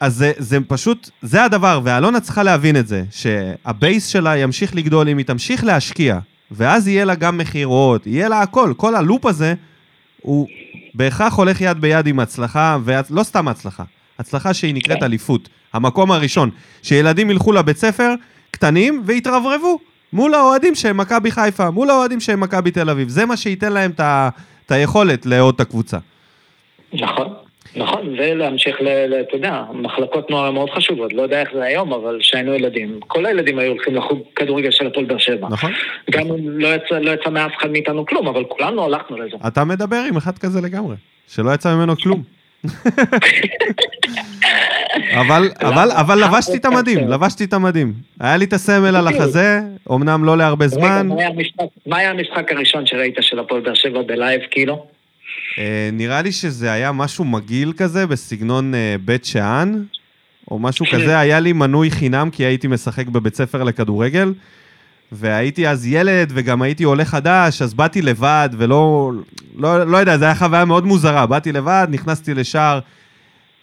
אז 0.00 0.14
זה, 0.14 0.32
זה 0.38 0.58
פשוט, 0.68 1.10
זה 1.22 1.44
הדבר, 1.44 1.80
ואלונה 1.84 2.20
צריכה 2.20 2.42
להבין 2.42 2.76
את 2.76 2.88
זה, 2.88 3.04
שהבייס 3.10 4.06
שלה 4.06 4.36
ימשיך 4.36 4.74
לגדול 4.74 5.08
אם 5.08 5.18
היא 5.18 5.26
תמשיך 5.26 5.64
להשקיע, 5.64 6.18
ואז 6.50 6.88
יהיה 6.88 7.04
לה 7.04 7.14
גם 7.14 7.38
מכירות, 7.38 8.06
יהיה 8.06 8.28
לה 8.28 8.42
הכל, 8.42 8.72
כל 8.76 8.94
הלופ 8.94 9.26
הזה, 9.26 9.54
הוא 10.22 10.48
בהכרח 10.94 11.34
הולך 11.34 11.60
יד 11.60 11.80
ביד 11.80 12.06
עם 12.06 12.20
הצלחה, 12.20 12.78
ולא 12.84 13.22
סתם 13.22 13.48
הצלחה, 13.48 13.84
הצלחה 14.18 14.54
שהיא 14.54 14.74
נקראת 14.74 14.98
כן. 14.98 15.04
אליפות, 15.04 15.48
המקום 15.72 16.12
הראשון, 16.12 16.50
שילדים 16.82 17.30
ילכו 17.30 17.52
לבית 17.52 17.76
ספר 17.76 18.14
קטנים 18.50 19.02
ויתרברבו 19.06 19.78
מול 20.14 20.34
האוהדים 20.34 20.74
שהם 20.74 20.96
מכבי 20.96 21.30
חיפה, 21.30 21.70
מול 21.70 21.90
האוהדים 21.90 22.20
שהם 22.20 22.40
מכבי 22.40 22.70
תל 22.70 22.90
אביב, 22.90 23.08
זה 23.08 23.26
מה 23.26 23.36
שייתן 23.36 23.72
להם 23.72 23.90
את 23.90 24.70
היכולת 24.70 25.26
לאהוד 25.26 25.54
את 25.54 25.60
הקבוצה. 25.60 25.98
נכון. 26.92 27.34
נכון, 27.76 28.14
ולהמשיך 28.18 28.76
אתה 29.28 29.36
יודע, 29.36 29.62
מחלקות 29.72 30.30
נוער 30.30 30.50
מאוד 30.50 30.70
חשובות, 30.70 31.12
לא 31.12 31.22
יודע 31.22 31.40
איך 31.40 31.48
זה 31.54 31.62
היום, 31.62 31.92
אבל 31.92 32.18
כשהיינו 32.20 32.54
ילדים, 32.54 33.00
כל 33.06 33.26
הילדים 33.26 33.58
היו 33.58 33.72
הולכים 33.72 33.94
לחוג 33.94 34.18
כדורגל 34.36 34.70
של 34.70 34.86
הפועל 34.86 35.06
באר 35.06 35.18
שבע. 35.18 35.48
נכון? 35.50 35.72
גם 36.10 36.26
אם 36.26 36.58
לא 36.58 36.68
יצא, 36.68 36.98
לא 36.98 37.10
יצא 37.10 37.30
מאף 37.30 37.52
אחד 37.58 37.70
מאיתנו 37.70 38.06
כלום, 38.06 38.28
אבל 38.28 38.44
כולנו 38.44 38.84
הלכנו 38.84 39.16
לזה. 39.16 39.36
אתה 39.46 39.64
מדבר 39.64 40.02
עם 40.08 40.16
אחד 40.16 40.38
כזה 40.38 40.60
לגמרי, 40.60 40.96
שלא 41.28 41.50
יצא 41.54 41.74
ממנו 41.74 41.96
כלום. 41.96 42.22
אבל, 45.20 45.50
אבל, 45.60 45.90
אבל 45.90 46.24
לבשתי 46.24 46.56
את 46.56 46.64
המדים, 46.64 47.08
לבשתי 47.08 47.44
את 47.44 47.52
המדים. 47.52 47.92
היה 48.20 48.36
לי 48.36 48.44
את 48.44 48.52
הסמל 48.52 48.96
על 48.96 49.08
החזה, 49.08 49.60
אמנם 49.92 50.24
לא 50.24 50.38
להרבה 50.38 50.68
זמן. 50.68 51.08
מה 51.86 51.96
היה 51.98 52.10
המשחק 52.10 52.52
הראשון 52.52 52.86
שראית 52.86 53.14
של 53.20 53.38
הפועל 53.38 53.60
באר 53.60 53.74
שבע 53.74 54.02
בלייב, 54.02 54.40
כאילו? 54.50 54.86
אה, 55.58 55.90
נראה 55.92 56.22
לי 56.22 56.32
שזה 56.32 56.72
היה 56.72 56.92
משהו 56.92 57.24
מגעיל 57.24 57.72
כזה, 57.76 58.06
בסגנון 58.06 58.74
אה, 58.74 58.96
בית 59.04 59.24
שאן, 59.24 59.82
או 60.50 60.58
משהו 60.58 60.86
כן. 60.86 60.96
כזה. 60.96 61.18
היה 61.18 61.40
לי 61.40 61.52
מנוי 61.52 61.90
חינם, 61.90 62.30
כי 62.30 62.44
הייתי 62.44 62.66
משחק 62.66 63.06
בבית 63.06 63.34
ספר 63.34 63.62
לכדורגל, 63.62 64.32
והייתי 65.16 65.68
אז 65.68 65.86
ילד, 65.86 66.32
וגם 66.34 66.62
הייתי 66.62 66.84
עולה 66.84 67.04
חדש, 67.04 67.62
אז 67.62 67.74
באתי 67.74 68.02
לבד, 68.02 68.48
ולא... 68.58 69.10
לא, 69.56 69.84
לא 69.86 69.96
יודע, 69.96 70.18
זו 70.18 70.24
הייתה 70.24 70.38
חוויה 70.38 70.64
מאוד 70.64 70.86
מוזרה. 70.86 71.26
באתי 71.26 71.52
לבד, 71.52 71.86
נכנסתי 71.90 72.34
לשער, 72.34 72.78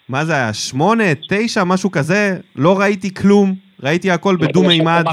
מה 0.08 0.24
זה 0.24 0.32
היה? 0.34 0.52
שמונה, 0.52 1.04
תשע, 1.28 1.64
משהו 1.64 1.90
כזה, 1.90 2.36
לא 2.56 2.80
ראיתי 2.80 3.14
כלום, 3.14 3.54
ראיתי 3.82 4.10
הכל 4.10 4.36
בדו-מימד. 4.36 5.04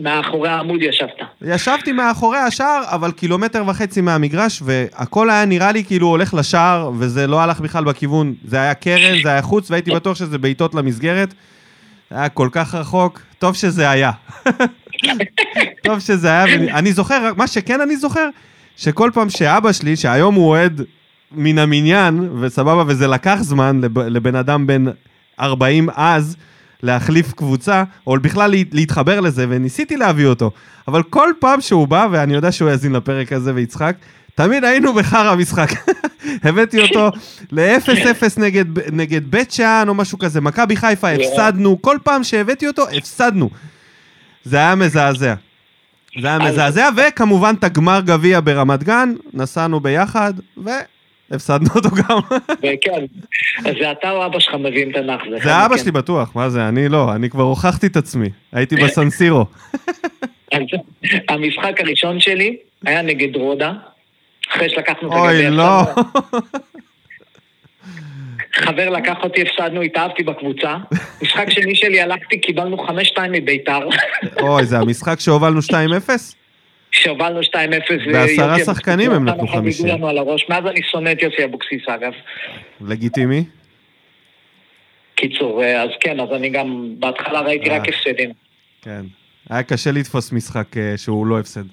מאחורי 0.00 0.48
העמוד- 0.48 0.82
ישבת. 0.82 1.10
ישבתי 1.42 1.92
מאחורי 1.92 2.38
השער, 2.38 2.82
אבל 2.86 3.10
קילומטר 3.12 3.64
וחצי 3.66 4.00
מהמגרש, 4.00 4.62
והכל 4.64 5.30
היה 5.30 5.44
נראה 5.44 5.72
לי 5.72 5.84
כאילו 5.84 6.06
הולך 6.06 6.34
לשער, 6.34 6.90
וזה 6.98 7.26
לא 7.26 7.40
הלך 7.40 7.60
בכלל 7.60 7.84
בכיוון. 7.84 8.34
זה 8.44 8.56
היה 8.56 8.74
קרן, 8.74 9.22
זה 9.22 9.28
היה 9.28 9.42
חוץ, 9.42 9.70
והייתי 9.70 9.90
בטוח 9.90 10.16
שזה 10.16 10.38
בעיטות 10.38 10.74
למסגרת. 10.74 11.34
זה 12.10 12.16
היה 12.18 12.28
כל 12.28 12.48
כך 12.52 12.74
רחוק, 12.74 13.20
טוב 13.38 13.54
שזה 13.54 13.90
היה. 13.90 14.10
טוב 15.84 15.98
שזה 16.00 16.28
היה, 16.28 16.44
ואני 16.60 16.92
זוכר, 16.92 17.32
מה 17.36 17.46
שכן 17.46 17.80
אני 17.80 17.96
זוכר, 17.96 18.28
שכל 18.76 19.10
פעם 19.14 19.30
שאבא 19.30 19.72
שלי, 19.72 19.96
שהיום 19.96 20.34
הוא 20.34 20.48
אוהד 20.48 20.80
מן 21.32 21.58
המניין, 21.58 22.28
וסבבה, 22.40 22.84
וזה 22.86 23.06
לקח 23.06 23.38
זמן 23.40 23.80
לב, 23.82 23.98
לבן 23.98 24.34
אדם 24.34 24.66
בן 24.66 24.84
40 25.40 25.88
אז, 25.96 26.36
להחליף 26.82 27.32
קבוצה, 27.32 27.82
או 28.06 28.16
בכלל 28.22 28.50
לה- 28.50 28.62
להתחבר 28.72 29.20
לזה, 29.20 29.46
וניסיתי 29.48 29.96
להביא 29.96 30.26
אותו. 30.26 30.50
אבל 30.88 31.02
כל 31.02 31.30
פעם 31.38 31.60
שהוא 31.60 31.88
בא, 31.88 32.06
ואני 32.10 32.34
יודע 32.34 32.52
שהוא 32.52 32.70
יאזין 32.70 32.92
לפרק 32.92 33.32
הזה 33.32 33.52
ויצחק, 33.54 33.96
תמיד 34.34 34.64
היינו 34.64 34.94
בחרא 34.94 35.30
המשחק. 35.32 35.70
הבאתי 36.44 36.80
אותו 36.82 37.10
ל-0-0 37.52 37.90
נגד, 38.40 38.64
נגד 38.92 39.30
בית 39.30 39.50
שאן 39.52 39.84
או 39.88 39.94
משהו 39.94 40.18
כזה, 40.18 40.40
מכבי 40.40 40.76
חיפה, 40.76 41.08
הפסדנו, 41.10 41.82
כל 41.82 41.96
פעם 42.02 42.24
שהבאתי 42.24 42.66
אותו, 42.66 42.84
הפסדנו. 42.96 43.50
זה 44.46 44.56
היה 44.56 44.74
מזעזע. 44.74 45.34
זה 46.20 46.28
היה 46.28 46.38
מזעזע, 46.38 46.88
וכמובן 46.96 47.54
את 47.58 47.64
הגמר 47.64 48.00
גביע 48.04 48.40
ברמת 48.44 48.82
גן, 48.82 49.14
נסענו 49.34 49.80
ביחד, 49.80 50.34
והפסדנו 50.56 51.68
אותו 51.74 51.88
גם. 51.88 52.18
אז 53.64 53.74
זה 53.80 53.92
אתה 53.92 54.10
או 54.10 54.26
אבא 54.26 54.40
שלך 54.40 54.54
מביאים 54.54 54.92
תנ"ך. 54.92 55.20
זה 55.44 55.66
אבא. 55.66 55.76
שלי 55.76 55.90
בטוח, 55.90 56.36
מה 56.36 56.50
זה, 56.50 56.68
אני 56.68 56.88
לא, 56.88 57.14
אני 57.14 57.30
כבר 57.30 57.42
הוכחתי 57.42 57.86
את 57.86 57.96
עצמי. 57.96 58.28
הייתי 58.52 58.76
בסנסירו. 58.76 59.46
המשחק 61.28 61.80
הראשון 61.80 62.20
שלי 62.20 62.56
היה 62.84 63.02
נגד 63.02 63.36
רודה, 63.36 63.72
אחרי 64.52 64.70
שלקחנו 64.70 65.08
את 65.08 65.12
אוי, 65.12 65.28
הגביע. 65.28 65.50
לא. 65.50 65.82
חבר 68.56 68.90
לקח 68.90 69.16
אותי, 69.22 69.42
הפסדנו, 69.42 69.82
התאהבתי 69.82 70.22
בקבוצה. 70.22 70.76
משחק 71.22 71.50
שני 71.50 71.74
שלי 71.74 72.00
הלכתי, 72.00 72.40
קיבלנו 72.40 72.76
5-2 72.76 72.90
מביתר, 73.30 73.88
אוי, 74.40 74.64
זה 74.66 74.78
המשחק 74.78 75.20
שהובלנו 75.20 75.60
2-0? 75.60 75.72
שהובלנו 76.90 77.40
2-0. 77.40 77.52
בעשרה 78.12 78.46
ויוסי 78.46 78.64
שחקנים 78.64 79.10
הם 79.10 79.28
נתנו 79.28 79.44
נתן 79.44 79.52
חמישי. 79.52 79.82
לנו 79.86 80.08
על 80.08 80.18
הראש. 80.18 80.46
מאז 80.48 80.66
אני 80.66 80.80
שונא 80.90 81.12
את 81.12 81.22
יוסי 81.22 81.44
אבוקסיס, 81.44 81.82
אגב. 81.88 82.12
לגיטימי? 82.80 83.44
קיצור, 85.14 85.62
אה, 85.62 85.82
אז 85.82 85.90
כן, 86.00 86.20
אז 86.20 86.28
אני 86.36 86.48
גם 86.48 86.94
בהתחלה 86.98 87.40
ראיתי 87.40 87.70
אה. 87.70 87.76
רק 87.76 87.88
הפסדים. 87.88 88.30
כן. 88.82 89.02
היה 89.50 89.62
קשה 89.62 89.92
לתפוס 89.92 90.32
משחק 90.32 90.76
אה, 90.76 90.94
שהוא 90.96 91.26
לא 91.26 91.40
הפסד. 91.40 91.64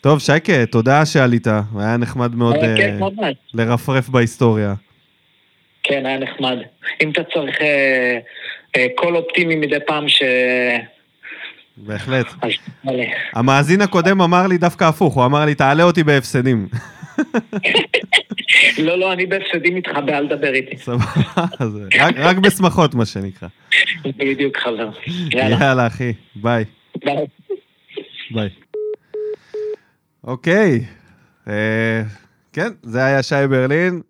טוב, 0.00 0.18
שייקה, 0.18 0.66
תודה 0.66 1.06
שעלית. 1.06 1.46
היה 1.78 1.96
נחמד 1.96 2.34
מאוד 2.34 2.54
אה, 2.54 2.62
אה, 2.62 2.76
כן. 2.76 2.98
לרפרף 3.54 4.08
בהיסטוריה. 4.08 4.74
כן, 5.88 6.06
היה 6.06 6.18
נחמד. 6.18 6.56
אם 7.02 7.10
אתה 7.10 7.22
צריך 7.34 7.60
אה, 7.60 8.18
אה, 8.76 8.86
קול 8.96 9.16
אופטימי 9.16 9.56
מדי 9.56 9.76
פעם, 9.86 10.08
ש... 10.08 10.22
בהחלט. 11.76 12.26
אז. 12.42 12.50
המאזין 13.32 13.80
הקודם 13.80 14.20
אמר 14.20 14.46
לי 14.46 14.58
דווקא 14.58 14.84
הפוך, 14.84 15.14
הוא 15.14 15.24
אמר 15.24 15.44
לי, 15.44 15.54
תעלה 15.54 15.82
אותי 15.82 16.04
בהפסדים. 16.04 16.68
לא, 18.78 18.98
לא, 18.98 19.12
אני 19.12 19.26
בהפסדים 19.26 19.76
איתך, 19.76 19.90
אל 20.06 20.26
תדבר 20.26 20.54
איתי. 20.54 20.76
סבבה, 20.76 21.04
רק- 22.24 22.36
בשמחות, 22.36 22.94
מה 22.94 23.06
שנקרא. 23.06 23.48
בדיוק, 24.04 24.56
חבר. 24.56 24.88
יאללה. 25.32 25.86
אחי, 25.86 26.12
ביי. 26.36 26.64
ביי. 27.04 27.26
ביי. 28.30 28.48
אוקיי, 30.24 30.80
אה, 31.48 32.02
כן, 32.52 32.68
זה 32.82 33.04
היה 33.04 33.22
שי 33.22 33.34
ברלין, 33.50 34.00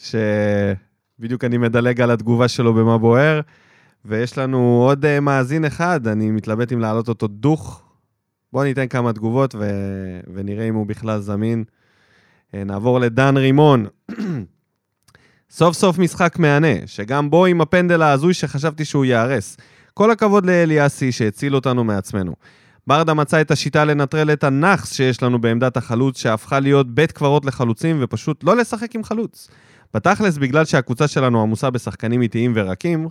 שבדיוק 0.00 1.44
אני 1.44 1.58
מדלג 1.58 2.00
על 2.00 2.10
התגובה 2.10 2.48
שלו 2.48 2.74
במה 2.74 2.98
בוער, 2.98 3.40
ויש 4.04 4.38
לנו 4.38 4.84
עוד 4.88 5.04
אה, 5.04 5.20
מאזין 5.20 5.64
אחד, 5.64 6.06
אני 6.06 6.30
מתלבט 6.30 6.72
אם 6.72 6.80
להעלות 6.80 7.08
אותו 7.08 7.28
דוך. 7.28 7.82
בואו 8.52 8.64
ניתן 8.64 8.88
כמה 8.88 9.12
תגובות 9.12 9.54
ו... 9.54 9.70
ונראה 10.34 10.68
אם 10.68 10.74
הוא 10.74 10.86
בכלל 10.86 11.20
זמין. 11.20 11.64
אה, 12.54 12.64
נעבור 12.64 13.00
לדן 13.00 13.36
רימון. 13.36 13.86
סוף 15.50 15.76
סוף 15.76 15.98
משחק 15.98 16.38
מהנה, 16.38 16.86
שגם 16.86 17.30
בו 17.30 17.46
עם 17.46 17.60
הפנדל 17.60 18.02
ההזוי 18.02 18.34
שחשבתי 18.34 18.84
שהוא 18.84 19.04
ייהרס. 19.04 19.56
כל 19.94 20.10
הכבוד 20.10 20.46
לאליאסי 20.46 21.12
שהציל 21.12 21.54
אותנו 21.54 21.84
מעצמנו. 21.84 22.34
ברדה 22.86 23.14
מצא 23.14 23.40
את 23.40 23.50
השיטה 23.50 23.84
לנטרל 23.84 24.32
את 24.32 24.44
הנאחס 24.44 24.92
שיש 24.92 25.22
לנו 25.22 25.40
בעמדת 25.40 25.76
החלוץ, 25.76 26.18
שהפכה 26.18 26.60
להיות 26.60 26.94
בית 26.94 27.12
קברות 27.12 27.44
לחלוצים, 27.44 27.98
ופשוט 28.00 28.44
לא 28.44 28.56
לשחק 28.56 28.94
עם 28.94 29.04
חלוץ. 29.04 29.48
בתכלס, 29.94 30.38
בגלל 30.38 30.64
שהקבוצה 30.64 31.08
שלנו 31.08 31.42
עמוסה 31.42 31.70
בשחקנים 31.70 32.22
איטיים 32.22 32.52
ורכים, 32.56 33.08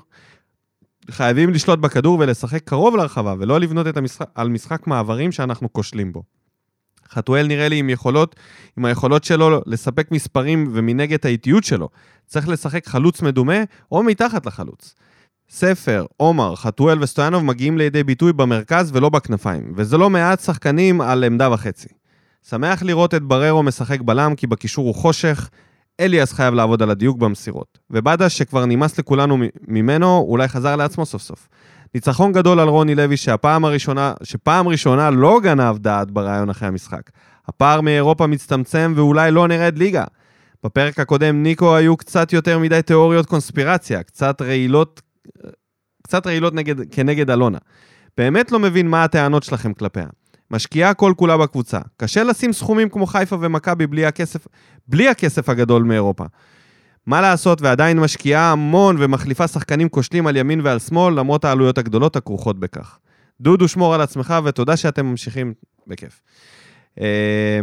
חייבים 1.11 1.49
לשלוט 1.49 1.79
בכדור 1.79 2.19
ולשחק 2.19 2.63
קרוב 2.63 2.95
לרחבה, 2.95 3.35
ולא 3.39 3.59
לבנות 3.59 3.87
את 3.87 3.97
המשחק, 3.97 4.27
על 4.35 4.49
משחק 4.49 4.87
מעברים 4.87 5.31
שאנחנו 5.31 5.73
כושלים 5.73 6.11
בו. 6.11 6.23
חתואל 7.09 7.47
נראה 7.47 7.69
לי 7.69 7.75
עם 7.75 7.89
יכולות, 7.89 8.35
עם 8.77 8.85
היכולות 8.85 9.23
שלו 9.23 9.61
לספק 9.65 10.11
מספרים 10.11 10.69
ומנגד 10.73 11.17
האיטיות 11.25 11.63
שלו. 11.63 11.89
צריך 12.27 12.47
לשחק 12.47 12.87
חלוץ 12.87 13.21
מדומה 13.21 13.63
או 13.91 14.03
מתחת 14.03 14.45
לחלוץ. 14.45 14.95
ספר, 15.49 16.05
עומר, 16.17 16.55
חתואל 16.55 17.03
וסטויאנוב 17.03 17.43
מגיעים 17.43 17.77
לידי 17.77 18.03
ביטוי 18.03 18.33
במרכז 18.33 18.91
ולא 18.93 19.09
בכנפיים, 19.09 19.73
וזה 19.75 19.97
לא 19.97 20.09
מעט 20.09 20.39
שחקנים 20.39 21.01
על 21.01 21.23
עמדה 21.23 21.51
וחצי. 21.51 21.87
שמח 22.49 22.83
לראות 22.83 23.15
את 23.15 23.23
בררו 23.23 23.63
משחק 23.63 24.01
בלם 24.01 24.35
כי 24.35 24.47
בקישור 24.47 24.85
הוא 24.85 24.95
חושך, 24.95 25.49
אליאס 25.99 26.33
חייב 26.33 26.53
לעבוד 26.53 26.81
על 26.81 26.89
הדיוק 26.89 27.17
במסירות. 27.17 27.79
ובאדה, 27.89 28.29
שכבר 28.29 28.65
נמאס 28.65 28.99
לכולנו 28.99 29.37
ממנו, 29.67 30.25
אולי 30.27 30.47
חזר 30.47 30.75
לעצמו 30.75 31.05
סוף 31.05 31.21
סוף. 31.21 31.47
ניצחון 31.95 32.31
גדול 32.31 32.59
על 32.59 32.67
רוני 32.67 32.95
לוי 32.95 33.17
שהפעם 33.17 33.65
הראשונה, 33.65 34.13
שפעם 34.23 34.67
ראשונה 34.67 35.09
לא 35.09 35.39
גנב 35.43 35.77
דעת 35.77 36.11
ברעיון 36.11 36.49
אחרי 36.49 36.67
המשחק. 36.67 37.01
הפער 37.47 37.81
מאירופה 37.81 38.27
מצטמצם 38.27 38.93
ואולי 38.95 39.31
לא 39.31 39.47
נרד 39.47 39.77
ליגה. 39.77 40.03
בפרק 40.63 40.99
הקודם 40.99 41.43
ניקו 41.43 41.75
היו 41.75 41.97
קצת 41.97 42.33
יותר 42.33 42.59
מדי 42.59 42.81
תיאוריות 42.81 43.25
קונספירציה, 43.25 44.03
קצת 44.03 44.41
רעילות, 44.41 45.01
קצת 46.03 46.27
רעילות 46.27 46.53
נגד, 46.53 46.93
כנגד 46.93 47.29
אלונה. 47.29 47.57
באמת 48.17 48.51
לא 48.51 48.59
מבין 48.59 48.87
מה 48.87 49.03
הטענות 49.03 49.43
שלכם 49.43 49.73
כלפיה. 49.73 50.05
משקיעה 50.51 50.93
כל 50.93 51.13
כולה 51.17 51.37
בקבוצה. 51.37 51.79
קשה 51.97 52.23
לשים 52.23 52.53
סכומים 52.53 52.89
כמו 52.89 53.05
חיפה 53.05 53.37
ומכבי 53.39 53.87
בלי 53.87 54.05
הכסף, 54.05 54.47
בלי 54.87 55.07
הכסף 55.07 55.49
הגדול 55.49 55.83
מאירופה. 55.83 56.25
מה 57.05 57.21
לעשות, 57.21 57.61
ועדיין 57.61 57.99
משקיעה 57.99 58.51
המון 58.51 58.95
ומחליפה 58.99 59.47
שחקנים 59.47 59.89
כושלים 59.89 60.27
על 60.27 60.35
ימין 60.35 60.61
ועל 60.63 60.79
שמאל, 60.79 61.19
למרות 61.19 61.45
העלויות 61.45 61.77
הגדולות 61.77 62.15
הכרוכות 62.15 62.59
בכך. 62.59 62.99
דודו, 63.41 63.67
שמור 63.67 63.95
על 63.95 64.01
עצמך, 64.01 64.33
ותודה 64.43 64.77
שאתם 64.77 65.05
ממשיכים 65.05 65.53
בכיף. 65.87 66.21
אה, 66.99 67.59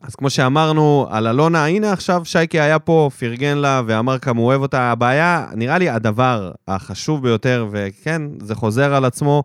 אז 0.00 0.14
כמו 0.14 0.30
שאמרנו 0.30 1.06
על 1.10 1.26
אלונה, 1.26 1.66
הנה 1.66 1.92
עכשיו 1.92 2.24
שייקי 2.24 2.60
היה 2.60 2.78
פה, 2.78 3.10
פרגן 3.18 3.58
לה 3.58 3.82
ואמר 3.86 4.18
כמה 4.18 4.40
הוא 4.40 4.46
אוהב 4.46 4.62
אותה. 4.62 4.80
הבעיה, 4.80 5.46
נראה 5.54 5.78
לי 5.78 5.88
הדבר 5.88 6.50
החשוב 6.68 7.22
ביותר, 7.22 7.66
וכן, 7.70 8.22
זה 8.40 8.54
חוזר 8.54 8.94
על 8.94 9.04
עצמו, 9.04 9.42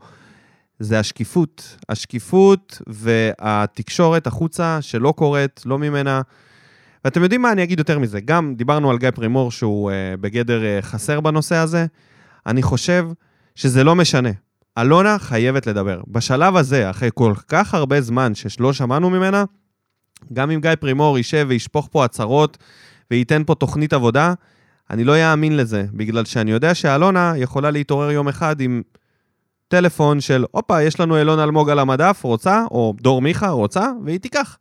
זה 0.79 0.99
השקיפות. 0.99 1.77
השקיפות 1.89 2.81
והתקשורת 2.87 4.27
החוצה 4.27 4.77
שלא 4.81 5.13
קורית, 5.17 5.61
לא 5.65 5.79
ממנה. 5.79 6.21
ואתם 7.05 7.23
יודעים 7.23 7.41
מה, 7.41 7.51
אני 7.51 7.63
אגיד 7.63 7.79
יותר 7.79 7.99
מזה. 7.99 8.19
גם 8.19 8.55
דיברנו 8.55 8.91
על 8.91 8.97
גיא 8.97 9.11
פרימור 9.11 9.51
שהוא 9.51 9.91
uh, 9.91 9.93
בגדר 10.21 10.61
uh, 10.61 10.85
חסר 10.85 11.19
בנושא 11.19 11.55
הזה. 11.55 11.85
אני 12.45 12.61
חושב 12.61 13.07
שזה 13.55 13.83
לא 13.83 13.95
משנה. 13.95 14.29
אלונה 14.77 15.19
חייבת 15.19 15.67
לדבר. 15.67 16.01
בשלב 16.07 16.55
הזה, 16.55 16.89
אחרי 16.89 17.09
כל 17.13 17.33
כך 17.47 17.73
הרבה 17.73 18.01
זמן 18.01 18.35
שלא 18.35 18.73
שמענו 18.73 19.09
ממנה, 19.09 19.43
גם 20.33 20.51
אם 20.51 20.61
גיא 20.61 20.75
פרימור 20.79 21.17
יישב 21.17 21.45
וישפוך 21.49 21.89
פה 21.91 22.05
הצהרות 22.05 22.57
וייתן 23.11 23.43
פה 23.45 23.55
תוכנית 23.55 23.93
עבודה, 23.93 24.33
אני 24.89 25.03
לא 25.03 25.31
אאמין 25.31 25.57
לזה, 25.57 25.85
בגלל 25.93 26.25
שאני 26.25 26.51
יודע 26.51 26.75
שאלונה 26.75 27.33
יכולה 27.37 27.71
להתעורר 27.71 28.11
יום 28.11 28.27
אחד 28.27 28.61
עם 28.61 28.81
טלפון 29.73 30.21
של, 30.21 30.45
הופה, 30.51 30.81
יש 30.81 30.99
לנו 30.99 31.17
אילון 31.17 31.39
אלמוג 31.39 31.69
על 31.69 31.79
המדף, 31.79 32.23
רוצה, 32.23 32.65
או 32.71 32.93
דור 33.01 33.21
מיכה, 33.21 33.49
רוצה, 33.49 33.91
והיא 34.05 34.19
תיקח. 34.19 34.57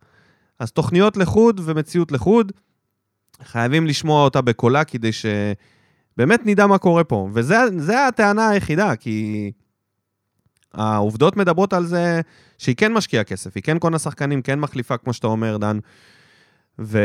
אז 0.59 0.71
תוכניות 0.71 1.17
לחוד 1.17 1.61
ומציאות 1.63 2.11
לחוד, 2.11 2.51
חייבים 3.43 3.87
לשמוע 3.87 4.23
אותה 4.23 4.41
בקולה 4.41 4.83
כדי 4.83 5.09
שבאמת 5.11 6.41
נדע 6.45 6.67
מה 6.67 6.77
קורה 6.77 7.03
פה. 7.03 7.29
וזו 7.33 7.93
הטענה 8.07 8.49
היחידה, 8.49 8.95
כי 8.95 9.51
העובדות 10.73 11.37
מדברות 11.37 11.73
על 11.73 11.85
זה 11.85 12.21
שהיא 12.57 12.75
כן 12.75 12.93
משקיעה 12.93 13.23
כסף, 13.23 13.55
היא 13.55 13.63
כן 13.63 13.79
קונה 13.79 13.99
שחקנים, 13.99 14.41
כן 14.41 14.59
מחליפה, 14.59 14.97
כמו 14.97 15.13
שאתה 15.13 15.27
אומר, 15.27 15.57
דן. 15.57 15.79
ו... 16.79 16.99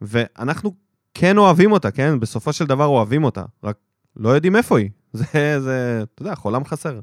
ואנחנו 0.00 0.74
כן 1.14 1.38
אוהבים 1.38 1.72
אותה, 1.72 1.90
כן? 1.90 2.20
בסופו 2.20 2.52
של 2.52 2.66
דבר 2.66 2.86
אוהבים 2.86 3.24
אותה, 3.24 3.44
רק 3.64 3.76
לא 4.16 4.28
יודעים 4.28 4.56
איפה 4.56 4.78
היא. 4.78 4.90
זה, 5.12 5.60
זה, 5.60 6.04
אתה 6.14 6.22
יודע, 6.22 6.34
חולם 6.34 6.64
חסר. 6.64 7.00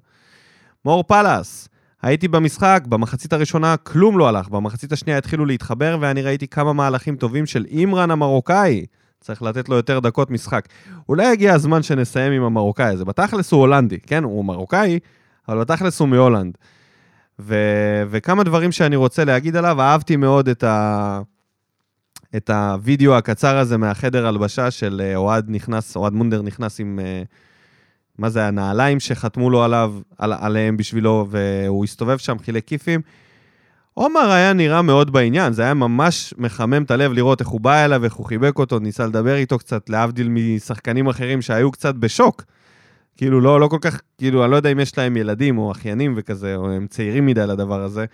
מור 0.87 1.03
פלאס, 1.03 1.69
הייתי 2.01 2.27
במשחק, 2.27 2.83
במחצית 2.89 3.33
הראשונה 3.33 3.77
כלום 3.77 4.17
לא 4.17 4.27
הלך, 4.27 4.49
במחצית 4.49 4.91
השנייה 4.91 5.17
התחילו 5.17 5.45
להתחבר 5.45 5.97
ואני 6.01 6.21
ראיתי 6.21 6.47
כמה 6.47 6.73
מהלכים 6.73 7.15
טובים 7.15 7.45
של 7.45 7.65
אימרן 7.69 8.11
המרוקאי. 8.11 8.85
צריך 9.21 9.41
לתת 9.41 9.69
לו 9.69 9.75
יותר 9.75 9.99
דקות 9.99 10.31
משחק. 10.31 10.67
אולי 11.09 11.25
הגיע 11.25 11.53
הזמן 11.53 11.83
שנסיים 11.83 12.33
עם 12.33 12.43
המרוקאי 12.43 12.85
הזה. 12.85 13.05
בתכלס 13.05 13.51
הוא 13.51 13.61
הולנדי, 13.61 13.99
כן? 13.99 14.23
הוא 14.23 14.45
מרוקאי, 14.45 14.99
אבל 15.47 15.59
בתכלס 15.59 15.99
הוא 15.99 16.07
מהולנד. 16.07 16.57
ו... 17.39 17.55
וכמה 18.09 18.43
דברים 18.43 18.71
שאני 18.71 18.95
רוצה 18.95 19.25
להגיד 19.25 19.55
עליו, 19.55 19.81
אהבתי 19.81 20.15
מאוד 20.15 20.49
את, 20.49 20.63
ה... 20.63 21.21
את 22.35 22.49
הוידאו 22.49 23.15
הקצר 23.15 23.57
הזה 23.57 23.77
מהחדר 23.77 24.27
הלבשה 24.27 24.71
של 24.71 25.01
אה, 25.03 25.15
אוהד 25.15 25.45
נכנס, 25.47 25.95
אוהד 25.95 26.13
מונדר 26.13 26.41
נכנס 26.41 26.79
עם... 26.79 26.99
אה, 27.03 27.23
מה 28.17 28.29
זה, 28.29 28.47
הנעליים 28.47 28.99
שחתמו 28.99 29.49
לו 29.49 29.63
עליו, 29.63 29.93
על, 30.17 30.33
עליהם 30.39 30.77
בשבילו, 30.77 31.27
והוא 31.29 31.83
הסתובב 31.83 32.17
שם, 32.17 32.39
חילק 32.39 32.67
כיפים. 32.67 33.01
עומר 33.93 34.31
היה 34.31 34.53
נראה 34.53 34.81
מאוד 34.81 35.11
בעניין, 35.11 35.53
זה 35.53 35.63
היה 35.63 35.73
ממש 35.73 36.33
מחמם 36.37 36.83
את 36.83 36.91
הלב 36.91 37.13
לראות 37.13 37.39
איך 37.39 37.47
הוא 37.47 37.61
בא 37.61 37.85
אליו, 37.85 38.03
איך 38.03 38.13
הוא 38.13 38.25
חיבק 38.25 38.59
אותו, 38.59 38.79
ניסה 38.79 39.05
לדבר 39.05 39.35
איתו 39.35 39.57
קצת, 39.57 39.89
להבדיל 39.89 40.29
משחקנים 40.29 41.07
אחרים 41.07 41.41
שהיו 41.41 41.71
קצת 41.71 41.95
בשוק. 41.95 42.43
כאילו, 43.17 43.41
לא, 43.41 43.59
לא 43.59 43.67
כל 43.67 43.77
כך, 43.81 44.01
כאילו, 44.17 44.43
אני 44.43 44.51
לא 44.51 44.55
יודע 44.55 44.71
אם 44.71 44.79
יש 44.79 44.97
להם 44.97 45.17
ילדים 45.17 45.57
או 45.57 45.71
אחיינים 45.71 46.13
וכזה, 46.17 46.55
או 46.55 46.71
הם 46.71 46.87
צעירים 46.87 47.25
מדי 47.25 47.47
לדבר 47.47 47.81
הזה, 47.81 48.05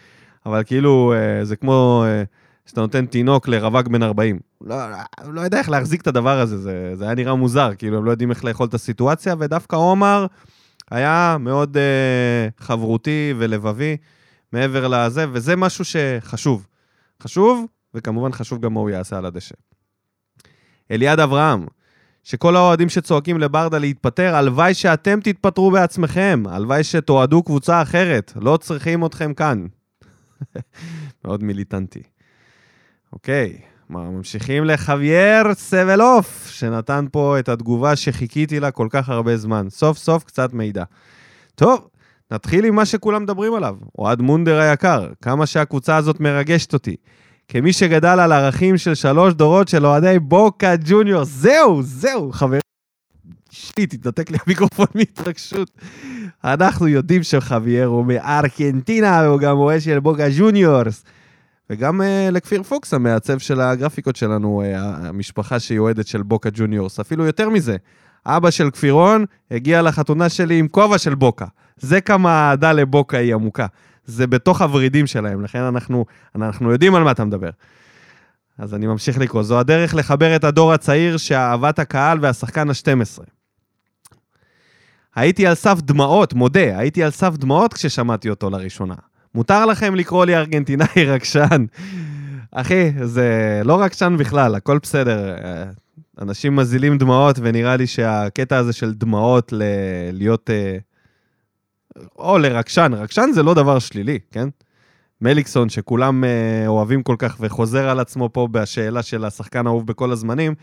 אבל 0.45 0.63
כאילו, 0.63 1.13
אה, 1.15 1.45
זה 1.45 1.55
כמו 1.55 2.03
אה, 2.07 2.23
שאתה 2.65 2.81
נותן 2.81 3.05
תינוק 3.05 3.47
לרווק 3.47 3.87
בן 3.87 4.03
40. 4.03 4.39
לא, 4.61 4.75
לא 5.23 5.41
יודע 5.41 5.59
איך 5.59 5.69
להחזיק 5.69 6.01
את 6.01 6.07
הדבר 6.07 6.39
הזה, 6.39 6.57
זה, 6.57 6.91
זה 6.95 7.03
היה 7.05 7.15
נראה 7.15 7.35
מוזר, 7.35 7.71
כאילו, 7.77 7.97
הם 7.97 8.05
לא 8.05 8.11
יודעים 8.11 8.29
איך 8.29 8.45
לאכול 8.45 8.67
את 8.67 8.73
הסיטואציה, 8.73 9.35
ודווקא 9.39 9.75
עומר 9.75 10.25
היה 10.91 11.37
מאוד 11.39 11.77
אה, 11.77 12.47
חברותי 12.57 13.33
ולבבי 13.37 13.97
מעבר 14.53 14.87
לזה, 14.87 15.25
וזה 15.31 15.55
משהו 15.55 15.85
שחשוב. 15.85 16.67
חשוב, 17.23 17.65
וכמובן 17.93 18.31
חשוב 18.31 18.61
גם 18.61 18.73
מה 18.73 18.79
הוא 18.79 18.89
יעשה 18.89 19.17
על 19.17 19.25
הדשא. 19.25 19.55
אליעד 20.91 21.19
אברהם, 21.19 21.65
שכל 22.23 22.55
האוהדים 22.55 22.89
שצועקים 22.89 23.37
לברדה 23.37 23.77
להתפטר, 23.77 24.35
הלוואי 24.35 24.73
שאתם 24.73 25.19
תתפטרו 25.23 25.71
בעצמכם, 25.71 26.43
הלוואי 26.49 26.83
שתועדו 26.83 27.43
קבוצה 27.43 27.81
אחרת, 27.81 28.33
לא 28.35 28.57
צריכים 28.57 29.05
אתכם 29.05 29.33
כאן. 29.33 29.65
מאוד 31.25 31.43
מיליטנטי. 31.43 32.03
אוקיי, 33.13 33.57
ממשיכים 33.89 34.65
לחוויאר 34.65 35.53
סבלוף, 35.53 36.47
שנתן 36.49 37.05
פה 37.11 37.39
את 37.39 37.49
התגובה 37.49 37.95
שחיכיתי 37.95 38.59
לה 38.59 38.71
כל 38.71 38.87
כך 38.89 39.09
הרבה 39.09 39.37
זמן. 39.37 39.67
סוף 39.69 39.97
סוף 39.97 40.23
קצת 40.23 40.53
מידע. 40.53 40.83
טוב, 41.55 41.87
נתחיל 42.31 42.65
עם 42.65 42.75
מה 42.75 42.85
שכולם 42.85 43.23
מדברים 43.23 43.53
עליו. 43.53 43.75
אוהד 43.99 44.21
מונדר 44.21 44.59
היקר, 44.59 45.09
כמה 45.21 45.45
שהקבוצה 45.45 45.97
הזאת 45.97 46.19
מרגשת 46.19 46.73
אותי. 46.73 46.95
כמי 47.47 47.73
שגדל 47.73 48.19
על 48.19 48.31
ערכים 48.31 48.77
של 48.77 48.95
שלוש 48.95 49.33
דורות 49.33 49.67
של 49.67 49.85
אוהדי 49.85 50.19
בוקה 50.19 50.75
ג'וניור. 50.85 51.23
זהו, 51.23 51.81
זהו, 51.83 52.31
חברים. 52.31 52.61
shit, 53.51 53.93
התנתק 53.93 54.31
לי 54.31 54.37
המיקרופון 54.45 54.87
מהתרגשות. 54.95 55.71
אנחנו 56.43 56.87
יודעים 56.87 57.23
שחוויאר 57.23 57.85
הוא 57.85 58.05
מארגנטינה, 58.05 59.21
והוא 59.23 59.39
גם 59.39 59.57
אוהד 59.57 59.81
של 59.81 59.99
בוקה 59.99 60.27
ג'וניורס. 60.37 61.03
וגם 61.73 62.01
אה, 62.01 62.31
לכפיר 62.31 62.63
פוקס, 62.63 62.93
המעצב 62.93 63.39
של 63.39 63.61
הגרפיקות 63.61 64.15
שלנו, 64.15 64.63
אה, 64.63 64.77
המשפחה 64.77 65.59
שהיא 65.59 65.79
אוהדת 65.79 66.07
של 66.07 66.21
בוקה 66.21 66.49
ג'וניורס. 66.53 66.99
אפילו 66.99 67.25
יותר 67.25 67.49
מזה, 67.49 67.77
אבא 68.25 68.51
של 68.51 68.69
כפירון 68.69 69.25
הגיע 69.51 69.81
לחתונה 69.81 70.29
שלי 70.29 70.59
עם 70.59 70.67
כובע 70.67 70.97
של 70.97 71.15
בוקה. 71.15 71.45
זה 71.77 72.01
כמה 72.01 72.49
אהדה 72.49 72.73
לבוקה 72.73 73.17
היא 73.17 73.33
עמוקה. 73.33 73.65
זה 74.05 74.27
בתוך 74.27 74.61
הוורידים 74.61 75.07
שלהם, 75.07 75.43
לכן 75.43 75.59
אנחנו, 75.59 76.05
אנחנו 76.35 76.71
יודעים 76.71 76.95
על 76.95 77.03
מה 77.03 77.11
אתה 77.11 77.25
מדבר. 77.25 77.49
אז 78.57 78.73
אני 78.73 78.87
ממשיך 78.87 79.17
לקרוא. 79.17 79.43
זו 79.43 79.59
הדרך 79.59 79.95
לחבר 79.95 80.35
את 80.35 80.43
הדור 80.43 80.73
הצעיר 80.73 81.17
שאהבת 81.17 81.79
הקהל 81.79 82.17
והשחקן 82.21 82.69
ה-12. 82.69 83.23
הייתי 85.15 85.47
על 85.47 85.55
סף 85.55 85.81
דמעות, 85.81 86.33
מודה, 86.33 86.77
הייתי 86.77 87.03
על 87.03 87.11
סף 87.11 87.37
דמעות 87.37 87.73
כששמעתי 87.73 88.29
אותו 88.29 88.49
לראשונה. 88.49 88.95
מותר 89.35 89.65
לכם 89.65 89.95
לקרוא 89.95 90.25
לי 90.25 90.35
ארגנטינאי 90.35 91.05
רגשן. 91.13 91.65
אחי, 92.51 92.91
זה 93.03 93.61
לא 93.65 93.83
רגשן 93.83 94.15
בכלל, 94.19 94.55
הכל 94.55 94.79
בסדר. 94.81 95.35
אנשים 96.21 96.55
מזילים 96.55 96.97
דמעות, 96.97 97.39
ונראה 97.41 97.75
לי 97.75 97.87
שהקטע 97.87 98.57
הזה 98.57 98.73
של 98.73 98.93
דמעות 98.93 99.53
ל- 99.53 99.63
להיות... 100.11 100.49
אה, 100.49 100.77
או 102.15 102.37
לרגשן, 102.37 102.91
רגשן 102.93 103.29
זה 103.33 103.43
לא 103.43 103.53
דבר 103.53 103.79
שלילי, 103.79 104.19
כן? 104.31 104.49
מליקסון, 105.21 105.69
שכולם 105.69 106.23
אה, 106.23 106.67
אוהבים 106.67 107.03
כל 107.03 107.15
כך 107.19 107.37
וחוזר 107.39 107.89
על 107.89 107.99
עצמו 107.99 108.29
פה 108.33 108.47
בשאלה 108.51 109.01
של 109.01 109.25
השחקן 109.25 109.67
האהוב 109.67 109.87
בכל 109.87 110.11
הזמנים, 110.11 110.53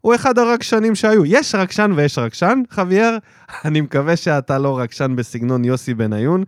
הוא 0.00 0.14
אחד 0.14 0.38
הרגשנים 0.38 0.94
שהיו. 0.94 1.26
יש 1.26 1.54
רגשן 1.54 1.92
ויש 1.96 2.18
רגשן, 2.18 2.62
חוויאר. 2.70 3.18
אני 3.64 3.80
מקווה 3.80 4.16
שאתה 4.16 4.58
לא 4.58 4.78
רגשן 4.78 5.16
בסגנון 5.16 5.64
יוסי 5.64 5.94
בניון, 5.94 6.44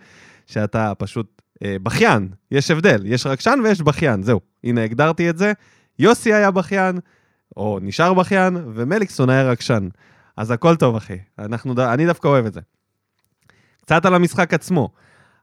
שאתה 0.47 0.93
פשוט 0.99 1.27
אה, 1.43 1.48
בכיין. 1.65 2.29
יש 2.51 2.71
הבדל, 2.71 3.03
יש 3.07 3.27
רגשן 3.27 3.59
ויש 3.65 3.83
בכיין, 3.83 4.23
זהו. 4.23 4.41
הנה, 4.65 4.85
הגדרתי 4.85 5.31
את 5.31 5.39
זה. 5.39 5.53
יוסי 5.99 6.35
היה 6.35 6.51
בכיין, 6.51 6.99
או 7.57 7.79
נשאר 7.83 8.15
בכיין, 8.15 8.57
ומליקסון 8.75 9.31
היה 9.31 9.51
רגשן. 9.51 9.89
אז 10.37 10.51
הכל 10.51 10.77
טוב, 10.77 10.97
אחי. 10.97 11.19
אנחנו, 11.39 11.75
אני 11.79 12.07
דווקא 12.07 12.29
אוהב 12.29 12.47
את 12.47 12.55
זה. 12.55 12.61
קצת 13.81 14.07
על 14.07 14.15
המשחק 14.15 14.55
עצמו. 14.55 14.89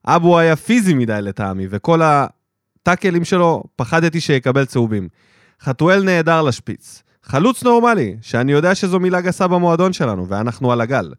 אבו 0.05 0.39
היה 0.39 0.55
פיזי 0.55 0.93
מדי 0.93 1.19
לטעמי, 1.21 1.67
וכל 1.69 2.01
הטאקלים 2.03 3.25
שלו, 3.25 3.63
פחדתי 3.75 4.21
שיקבל 4.21 4.65
צהובים. 4.65 5.07
חתואל 5.61 6.03
נהדר 6.03 6.41
לשפיץ. 6.41 7.03
חלוץ 7.23 7.63
נורמלי, 7.63 8.17
שאני 8.21 8.51
יודע 8.51 8.75
שזו 8.75 8.99
מילה 8.99 9.21
גסה 9.21 9.47
במועדון 9.47 9.93
שלנו, 9.93 10.27
ואנחנו 10.27 10.71
על 10.71 10.81
הגל. 10.81 11.13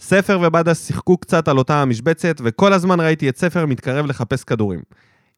ספר 0.00 0.40
ובאדה 0.42 0.74
שיחקו 0.74 1.16
קצת 1.16 1.48
על 1.48 1.58
אותה 1.58 1.82
המשבצת, 1.82 2.36
וכל 2.44 2.72
הזמן 2.72 3.00
ראיתי 3.00 3.28
את 3.28 3.36
ספר 3.36 3.66
מתקרב 3.66 4.06
לחפש 4.06 4.44
כדורים. 4.44 4.80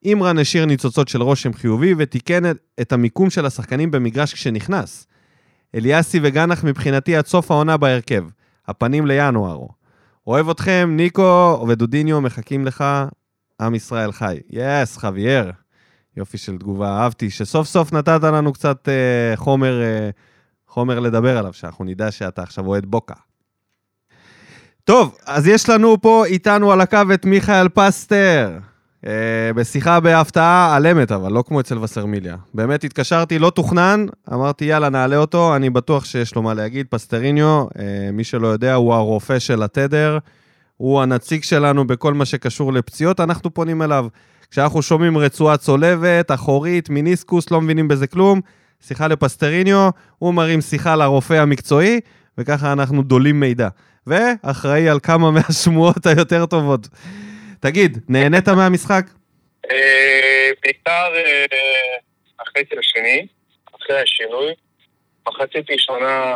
אימרן 0.04 0.38
השאיר 0.38 0.66
ניצוצות 0.66 1.08
של 1.08 1.22
רושם 1.22 1.52
חיובי 1.52 1.94
ותיקן 1.98 2.42
את 2.80 2.92
המיקום 2.92 3.30
של 3.30 3.46
השחקנים 3.46 3.90
במגרש 3.90 4.34
כשנכנס. 4.34 5.06
אליאסי 5.74 6.20
וגנח 6.22 6.64
מבחינתי 6.64 7.16
עד 7.16 7.26
סוף 7.26 7.50
העונה 7.50 7.76
בהרכב. 7.76 8.24
הפנים 8.68 9.06
לינואר. 9.06 9.66
אוהב 10.26 10.48
אתכם, 10.48 10.90
ניקו 10.96 11.64
ודודיניו 11.68 12.20
מחכים 12.20 12.66
לך, 12.66 12.84
עם 13.60 13.74
ישראל 13.74 14.12
חי. 14.12 14.38
יס, 14.50 14.96
חוויאר. 14.96 15.50
יופי 16.16 16.38
של 16.38 16.58
תגובה, 16.58 16.88
אהבתי, 16.88 17.30
שסוף 17.30 17.66
סוף 17.66 17.92
נתת 17.92 18.22
לנו 18.22 18.52
קצת 18.52 18.88
אה, 18.88 19.36
חומר, 19.36 19.82
אה, 19.82 20.10
חומר 20.68 21.00
לדבר 21.00 21.38
עליו, 21.38 21.52
שאנחנו 21.52 21.84
נדע 21.84 22.10
שאתה 22.10 22.42
עכשיו 22.42 22.66
אוהד 22.66 22.86
בוקה. 22.86 23.14
טוב, 24.84 25.14
אז 25.26 25.46
יש 25.46 25.68
לנו 25.68 26.00
פה 26.00 26.24
איתנו 26.26 26.72
על 26.72 26.80
הקו 26.80 26.98
את 27.14 27.24
מיכאל 27.24 27.68
פסטר. 27.68 28.58
Uh, 29.04 29.06
בשיחה 29.54 30.00
בהפתעה 30.00 30.76
על 30.76 30.86
אמת, 30.86 31.12
אבל 31.12 31.32
לא 31.32 31.44
כמו 31.46 31.60
אצל 31.60 31.78
וסרמיליה. 31.78 32.36
באמת 32.54 32.84
התקשרתי, 32.84 33.38
לא 33.38 33.50
תוכנן, 33.50 34.06
אמרתי 34.32 34.64
יאללה 34.64 34.88
נעלה 34.88 35.16
אותו, 35.16 35.56
אני 35.56 35.70
בטוח 35.70 36.04
שיש 36.04 36.34
לו 36.34 36.42
מה 36.42 36.54
להגיד. 36.54 36.86
פסטריניו, 36.90 37.66
uh, 37.74 37.78
מי 38.12 38.24
שלא 38.24 38.48
יודע, 38.48 38.74
הוא 38.74 38.94
הרופא 38.94 39.38
של 39.38 39.62
התדר, 39.62 40.18
הוא 40.76 41.02
הנציג 41.02 41.42
שלנו 41.42 41.86
בכל 41.86 42.14
מה 42.14 42.24
שקשור 42.24 42.72
לפציעות, 42.72 43.20
אנחנו 43.20 43.54
פונים 43.54 43.82
אליו. 43.82 44.06
כשאנחנו 44.50 44.82
שומעים 44.82 45.18
רצועה 45.18 45.56
צולבת, 45.56 46.30
אחורית, 46.30 46.90
מיניסקוס, 46.90 47.50
לא 47.50 47.60
מבינים 47.60 47.88
בזה 47.88 48.06
כלום, 48.06 48.40
שיחה 48.80 49.08
לפסטריניו, 49.08 49.90
הוא 50.18 50.34
מרים 50.34 50.60
שיחה 50.60 50.96
לרופא 50.96 51.34
המקצועי, 51.34 52.00
וככה 52.38 52.72
אנחנו 52.72 53.02
דולים 53.02 53.40
מידע. 53.40 53.68
ואחראי 54.06 54.88
על 54.88 55.00
כמה 55.02 55.30
מהשמועות 55.30 56.06
היותר 56.06 56.46
טובות. 56.46 56.80
תגיד, 57.60 57.98
נהנית 58.08 58.48
מהמשחק? 58.48 59.04
אה, 59.70 60.50
בעיקר 60.62 61.12
החצי 62.40 62.74
אה, 62.74 62.80
השני, 62.80 63.26
אחרי 63.76 64.00
השינוי. 64.00 64.52
מחצית 65.28 65.70
ראשונה 65.70 66.34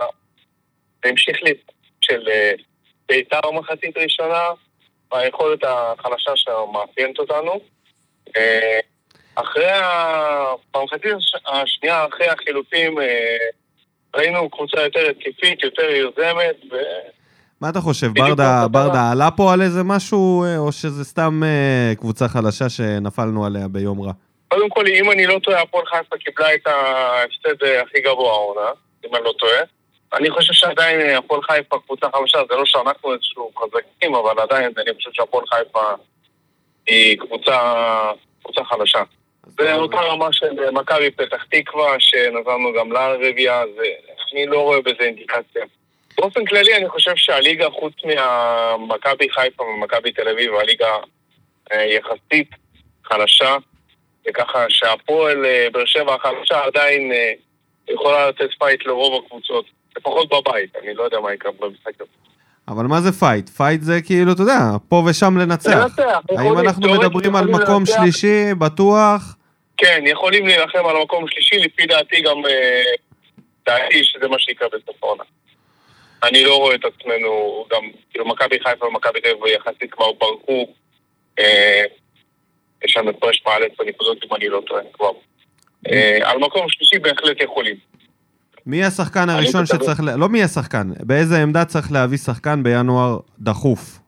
זה 1.05 1.10
המשיך 1.10 1.43
לי 1.43 1.55
של 2.01 2.28
אה, 2.28 2.52
בית"ר 3.09 3.51
מחצית 3.51 3.97
ראשונה, 3.97 4.43
והיכולת 5.12 5.59
החלשה 5.64 6.30
שמאפיינת 6.34 7.18
אותנו. 7.18 7.60
אחרי 9.34 9.70
ה... 9.70 10.52
במחצית 10.74 11.12
הש- 11.16 11.43
השנייה, 11.47 12.06
אחרי 12.06 12.26
החילופים, 12.28 12.94
ראינו 14.16 14.51
קבוצה 14.51 14.80
יותר 14.82 15.10
התקפית, 15.10 15.62
יותר 15.62 15.90
יוזמת, 15.90 16.56
ו... 16.72 16.76
מה 17.61 17.69
אתה 17.69 17.81
חושב, 17.81 18.07
ברדה, 18.15 18.69
ברדה. 18.70 19.11
עלה 19.12 19.31
פה 19.31 19.53
על 19.53 19.62
איזה 19.62 19.83
משהו, 19.85 20.45
אה, 20.45 20.59
או 20.59 20.73
שזה 20.73 21.05
סתם 21.05 21.43
אה, 21.45 21.95
קבוצה 21.97 22.28
חלשה 22.28 22.69
שנפלנו 22.69 23.47
עליה 23.47 23.69
ביום 23.69 24.01
רע? 24.03 24.12
קודם 24.49 24.69
כל, 24.69 24.87
אם 24.87 25.11
אני 25.11 25.27
לא 25.27 25.39
טועה, 25.43 25.62
הפועל 25.62 25.87
חיפה 25.87 26.16
קיבלה 26.16 26.55
את 26.55 26.66
ההפסד 26.66 27.65
אה, 27.65 27.83
הכי 27.83 28.01
גבוה 28.01 28.31
העונה, 28.33 28.70
אם 29.07 29.15
אני 29.15 29.24
לא 29.24 29.33
טועה. 29.39 29.61
אני 30.15 30.31
חושב 30.31 30.53
שעדיין 30.53 31.16
הפועל 31.16 31.43
חיפה 31.43 31.77
קבוצה 31.87 32.07
חמשה, 32.15 32.39
זה 32.51 32.57
לא 32.57 32.65
שאנחנו 32.65 33.15
איזשהו 33.15 33.51
חזקים, 33.59 34.15
אבל 34.15 34.41
עדיין 34.41 34.73
אני 34.78 34.95
חושב 34.95 35.11
שהפועל 35.12 35.45
חיפה 35.47 35.83
היא 36.87 37.19
קבוצה, 37.19 37.59
קבוצה 38.43 38.65
חלשה. 38.65 39.03
זה 39.47 39.74
אותה 39.74 39.97
רמה 39.97 40.33
של 40.33 40.70
מכבי 40.70 41.11
פתח 41.11 41.45
תקווה, 41.51 41.95
שנתנו 41.99 42.73
גם 42.78 42.93
לה 42.93 43.09
רביעייה, 43.09 43.62
אני 44.33 44.47
לא 44.47 44.62
רואה 44.62 44.81
בזה 44.81 45.01
אינדיקציה. 45.01 45.65
באופן 46.20 46.44
כללי 46.44 46.76
אני 46.76 46.88
חושב 46.88 47.12
שהליגה, 47.16 47.70
חוץ 47.70 47.94
מהמכבי 48.05 49.30
חיפה 49.30 49.62
ומכבי 49.62 50.12
תל 50.12 50.28
אביב, 50.28 50.55
הליגה 50.55 50.97
אה, 51.72 51.84
יחסית 51.84 52.51
חלשה, 53.05 53.56
וככה 54.28 54.64
שהפועל 54.68 55.47
אה, 55.47 55.66
באר 55.72 55.84
שבע 55.84 56.14
החלשה 56.14 56.64
עדיין 56.64 57.12
אה, 57.12 57.32
יכולה 57.88 58.28
לתת 58.28 58.48
fight 58.59 58.86
לרוב 58.86 59.24
הקבוצות, 59.24 59.64
לפחות 59.97 60.28
בבית, 60.28 60.76
אני 60.82 60.94
לא 60.94 61.02
יודע 61.02 61.20
מה 61.20 61.34
יקרה 61.34 61.52
במשחק 61.60 62.01
הזה. 62.01 62.10
אבל 62.68 62.84
מה 62.84 63.01
זה 63.01 63.12
fight? 63.12 63.48
fight 63.48 63.82
זה 63.82 64.02
כאילו, 64.02 64.32
אתה 64.32 64.43
יודע, 64.43 64.59
פה 64.88 65.02
ושם 65.10 65.38
לנצח. 65.38 65.70
לנצח, 65.70 66.20
האם 66.38 66.59
אנחנו 66.59 66.93
מדברים 66.93 67.36
על 67.36 67.47
מקום 67.47 67.82
לנצח. 67.82 67.97
שלישי, 67.97 68.55
בטוח? 68.59 69.36
כן, 69.76 70.05
יכולים 70.06 70.47
להילחם 70.47 70.86
על 70.86 70.97
המקום 70.97 71.24
השלישי, 71.24 71.59
לפי 71.59 71.86
דעתי 71.86 72.20
גם 72.20 72.36
דעתי 73.66 74.05
שזה 74.05 74.28
מה 74.28 74.38
שיקרה 74.38 74.68
בסוף 74.68 75.05
העונה. 75.05 75.24
אני 76.24 76.44
לא 76.44 76.56
רואה 76.56 76.74
את 76.74 76.84
עצמנו, 76.84 77.30
גם, 77.72 77.82
כאילו, 78.10 78.28
מכבי 78.28 78.56
חיפה 78.66 78.86
ומכבי 78.86 79.20
תל 79.20 79.28
אביב 79.28 79.55
יחסית 79.56 79.93
כבר 79.93 80.12
ברחו. 80.12 80.66
אה, 81.38 81.82
יש 82.84 82.93
שם 82.93 83.09
הפרש 83.09 83.43
מעל 83.47 83.62
עשר 83.62 83.84
נקודות, 83.88 84.18
אם 84.24 84.34
אני 84.34 84.48
לא 84.48 84.62
טועה 84.66 84.82
כבר. 84.93 85.10
אה, 85.90 86.18
על 86.30 86.38
מקום 86.38 86.68
שלישי 86.68 86.98
בהחלט 86.98 87.40
יכולים. 87.43 87.76
מי 88.66 88.84
השחקן 88.84 89.28
הראשון. 89.28 89.66
שצריך, 89.66 90.01
ל- 90.01 90.16
לא 90.16 90.28
מי 90.28 90.43
השחקן, 90.43 90.90
באיזה 91.01 91.43
עמדה 91.43 91.64
צריך 91.64 91.93
להביא 91.93 92.18
שחקן 92.18 92.62
בינואר 92.62 93.18
דחוף? 93.38 93.98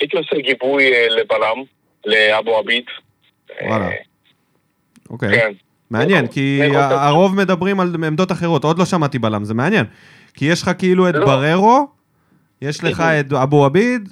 הייתי 0.00 0.16
עושה 0.16 0.36
גיבוי 0.36 0.92
אה, 0.92 1.06
לבלם, 1.08 1.62
לאבו 2.06 2.56
עביד. 2.58 2.84
וואלה. 3.62 3.88
אוקיי. 5.10 5.28
כן. 5.40 5.52
מעניין, 5.90 6.26
כי 6.26 6.60
הרוב 6.76 7.34
מדברים 7.36 7.80
על 7.80 7.94
עמדות 8.06 8.32
אחרות, 8.32 8.64
עוד 8.64 8.78
לא 8.78 8.84
שמעתי 8.84 9.18
בלם, 9.18 9.44
זה 9.44 9.54
מעניין. 9.54 9.84
כי 10.40 10.46
יש 10.46 10.62
לך 10.62 10.70
כאילו 10.78 11.08
את 11.08 11.14
לא. 11.14 11.26
בררו, 11.26 11.86
יש 12.62 12.84
לך 12.84 13.00
את 13.00 13.32
אבו 13.32 13.64
עביד, 13.64 14.08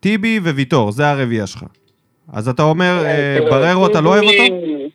טיבי 0.00 0.38
וויטור, 0.38 0.92
זה 0.92 1.10
הרביעייה 1.10 1.46
שלך. 1.46 1.64
אז 2.32 2.48
אתה 2.48 2.62
אומר, 2.62 3.04
אה, 3.04 3.36
תראה, 3.38 3.50
בררו, 3.50 3.86
אתה 3.86 4.00
לא 4.00 4.08
אוהב 4.08 4.22
אותו? 4.22 4.42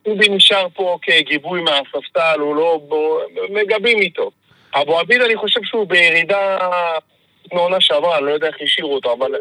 טיבי 0.04 0.28
נשאר 0.28 0.66
פה 0.74 0.98
כגיבוי 1.02 1.60
מהספסל, 1.60 2.40
הוא 2.40 2.56
לא... 2.56 2.80
מגבים 3.50 3.98
איתו. 3.98 4.30
אבו 4.74 4.98
עביד, 4.98 5.20
אני 5.20 5.36
חושב 5.36 5.60
שהוא 5.62 5.86
בירידה 5.86 6.58
מעונה 7.52 7.80
שעברה, 7.80 8.18
אני 8.18 8.26
לא 8.26 8.30
יודע 8.30 8.46
איך 8.46 8.56
השאירו 8.62 8.94
אותו, 8.94 9.12
אבל 9.12 9.34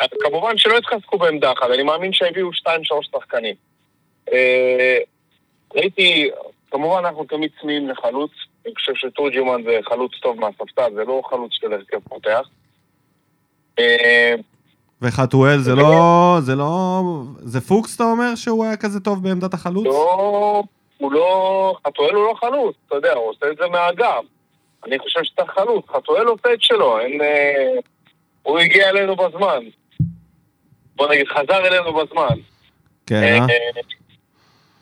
אה, 0.00 0.06
כמובן 0.20 0.58
שלא 0.58 0.78
התחזקו 0.78 1.18
בעמדה 1.18 1.52
אחת, 1.52 1.70
אני 1.74 1.82
מאמין 1.82 2.12
שהביאו 2.12 2.52
שתיים, 2.52 2.84
שלוש 2.84 3.08
שחקנים. 3.16 3.54
אה, 4.32 4.98
ראיתי, 5.74 6.30
כמובן 6.70 7.04
אנחנו 7.04 7.24
תמיד 7.24 7.50
צמאים 7.60 7.88
לחלוץ, 7.88 8.30
אני 8.66 8.74
חושב 8.74 8.92
שתורג'מן 8.94 9.62
זה 9.64 9.78
חלוץ 9.88 10.12
טוב 10.22 10.40
מהספסל, 10.40 10.94
זה 10.94 11.04
לא 11.04 11.22
חלוץ 11.30 11.52
של 11.52 11.72
הרכב 11.72 11.98
פותח. 12.08 12.48
אה, 13.78 14.34
וחתואל 15.02 15.58
זה 15.58 15.74
לא, 15.74 16.36
זה 16.40 16.54
לא, 16.54 17.02
זה 17.38 17.60
פוקס 17.60 17.96
אתה 17.96 18.04
אומר 18.04 18.34
שהוא 18.34 18.64
היה 18.64 18.76
כזה 18.76 19.00
טוב 19.00 19.22
בעמדת 19.22 19.54
החלוץ? 19.54 19.86
לא, 19.86 20.62
הוא 20.98 21.12
לא, 21.12 21.74
חתואל 21.86 22.14
הוא 22.14 22.24
לא 22.24 22.34
חלוץ, 22.40 22.76
אתה 22.86 22.94
יודע, 22.96 23.12
הוא 23.12 23.30
עושה 23.30 23.46
את 23.50 23.56
זה 23.56 23.66
מהאגף. 23.66 24.24
אני 24.86 24.98
חושב 24.98 25.20
שאתה 25.22 25.42
חלוץ, 25.46 25.86
חתואל 25.88 26.26
עושה 26.26 26.54
את 26.54 26.62
שלו, 26.62 27.00
אין... 27.00 27.20
אה, 27.20 27.80
הוא 28.42 28.58
הגיע 28.58 28.88
אלינו 28.88 29.16
בזמן. 29.16 29.64
בוא 30.96 31.08
נגיד, 31.08 31.28
חזר 31.28 31.66
אלינו 31.66 31.92
בזמן. 31.92 32.36
כן, 33.06 33.22
אה? 33.22 33.38
אה, 33.38 33.80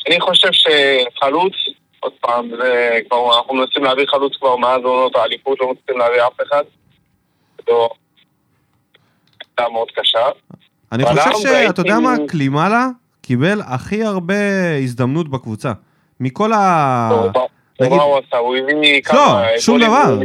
אני 0.09 0.21
חושב 0.21 0.49
שחלוץ, 0.53 1.53
עוד 2.01 2.13
פעם, 2.21 2.49
זה 2.63 2.99
כבר, 3.09 3.37
אנחנו 3.39 3.55
מנסים 3.55 3.85
להביא 3.85 4.07
חלוץ 4.07 4.37
כבר 4.37 4.57
מאז 4.57 4.81
עונות 4.85 5.17
האליפות, 5.17 5.59
לא 5.61 5.71
מצליחים 5.73 5.99
להביא 5.99 6.23
אף 6.27 6.49
אחד. 6.49 6.63
זו 7.67 7.89
הייתה 9.41 9.73
מאוד 9.73 9.89
קשה. 9.97 10.19
אני 10.93 11.05
חושב 11.05 11.31
שאתה 11.43 11.81
יודע 11.81 11.99
מה, 11.99 12.15
קלימאלה 12.29 12.87
קיבל 13.23 13.61
הכי 13.67 14.05
הרבה 14.05 14.35
הזדמנות 14.83 15.29
בקבוצה. 15.29 15.73
מכל 16.21 16.53
ה... 16.53 17.11
נגיד- 17.81 17.97
מה 17.97 18.03
הוא 18.03 18.19
עשה? 18.19 18.37
הוא 18.37 18.57
הביא 18.57 19.03
כמה... 19.03 19.19
לא, 19.19 19.59
שום 19.59 19.81
דבר. 19.81 20.19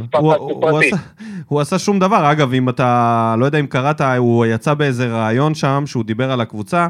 הוא 1.48 1.62
עשה 1.62 1.80
שום 1.80 2.00
דבר. 2.00 2.32
אגב, 2.32 2.54
אם 2.54 2.70
אתה, 2.70 3.36
לא 3.40 3.46
יודע 3.46 3.60
אם 3.60 3.68
קראת, 3.68 4.02
הוא 4.18 4.46
יצא 4.46 4.74
באיזה 4.74 5.08
ראיון 5.26 5.56
שם, 5.56 5.84
שהוא 5.86 6.04
דיבר 6.04 6.32
על 6.32 6.42
הקבוצה, 6.42 6.88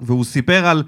והוא 0.00 0.24
סיפר 0.24 0.66
על 0.66 0.82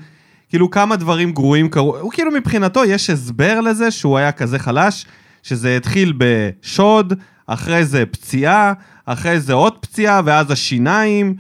כאילו 0.51 0.71
כמה 0.71 0.97
דברים 0.97 1.33
גרועים 1.33 1.71
קרו. 1.71 1.97
הוא 1.97 2.13
כאילו 2.13 2.31
מבחינתו 2.31 2.85
יש 2.85 3.11
הסבר 3.11 3.61
לזה 3.61 3.91
שהוא 3.91 4.19
היה 4.19 4.33
כזה 4.33 4.59
חלש, 4.59 5.05
שזה 5.43 5.77
התחיל 5.77 6.13
בשוד, 6.19 7.13
אחרי 7.47 7.85
זה 7.85 8.07
פציעה, 8.07 8.73
אחרי 9.07 9.41
זה 9.41 9.53
עוד 9.53 9.79
פציעה, 9.79 10.21
ואז 10.25 10.51
השיניים, 10.51 11.35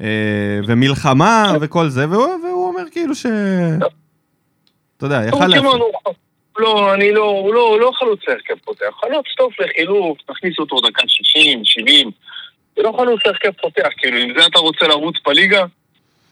אה, 0.00 0.06
ומלחמה 0.66 1.52
וכל 1.60 1.88
זה, 1.88 2.08
והוא, 2.08 2.26
והוא 2.44 2.68
אומר 2.68 2.82
כאילו 2.90 3.14
ש... 3.14 3.26
אתה 4.96 5.06
יודע, 5.06 5.20
יכל 5.28 5.46
להפסיד. 5.46 5.64
הוא... 5.64 6.14
לא, 6.58 6.94
אני 6.94 7.12
לא, 7.12 7.24
הוא 7.24 7.54
לא, 7.54 7.68
הוא 7.68 7.80
לא 7.80 7.92
חלוץ 7.94 8.20
להרכב 8.28 8.54
פותח. 8.64 8.86
חלוץ 9.00 9.26
טוב 9.36 9.52
לחילוף, 9.60 10.18
תכניס 10.26 10.58
אותו 10.58 10.80
דקה 10.80 11.02
60, 11.06 11.64
70. 11.64 12.10
זה 12.76 12.82
לא 12.82 12.94
חלוץ 12.98 13.20
להרכב 13.26 13.50
פותח, 13.62 13.88
כאילו, 13.96 14.18
אם 14.18 14.28
זה 14.38 14.46
אתה 14.46 14.58
רוצה 14.58 14.86
לרוץ 14.88 15.16
בליגה, 15.26 15.64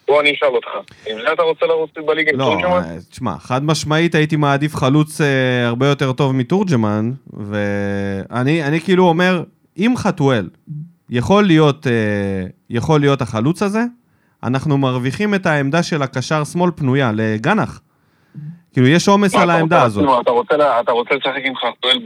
בוא 0.06 0.20
אני 0.20 0.34
אשאל 0.34 0.48
אותך. 0.48 0.68
אם 1.10 1.16
זה 1.26 1.32
אתה 1.32 1.42
רוצה 1.42 1.66
לרוץ 1.66 1.90
בליגה 2.06 2.30
עם 2.32 2.38
לא, 2.38 2.44
תורג'מן? 2.44 2.82
אה, 2.84 2.96
תשמע, 3.10 3.38
חד 3.38 3.64
משמעית 3.64 4.14
הייתי 4.14 4.36
מעדיף 4.36 4.76
חלוץ 4.76 5.20
אה, 5.20 5.66
הרבה 5.66 5.86
יותר 5.86 6.12
טוב 6.12 6.32
מתורג'מן, 6.32 7.12
ואני 7.32 8.64
אני 8.64 8.80
כאילו 8.80 9.08
אומר, 9.08 9.42
אם 9.78 9.94
חתואל 9.96 10.48
יכול 11.10 11.44
להיות, 11.44 11.86
אה, 11.86 11.92
יכול 12.70 13.00
להיות 13.00 13.22
החלוץ 13.22 13.62
הזה, 13.62 13.82
אנחנו 14.42 14.78
מרוויחים 14.78 15.34
את 15.34 15.46
העמדה 15.46 15.82
של 15.82 16.02
הקשר 16.02 16.44
שמאל 16.44 16.70
פנויה 16.70 17.12
לגנח. 17.14 17.80
כאילו, 18.72 18.86
יש 18.86 19.08
עומס 19.08 19.34
על 19.34 19.50
העמדה 19.50 19.82
הזאת. 19.82 20.04
מה, 20.04 20.20
אתה 20.80 20.92
רוצה 20.92 21.14
לשחק 21.14 21.42
עם 21.44 21.52
חתואל 21.56 21.98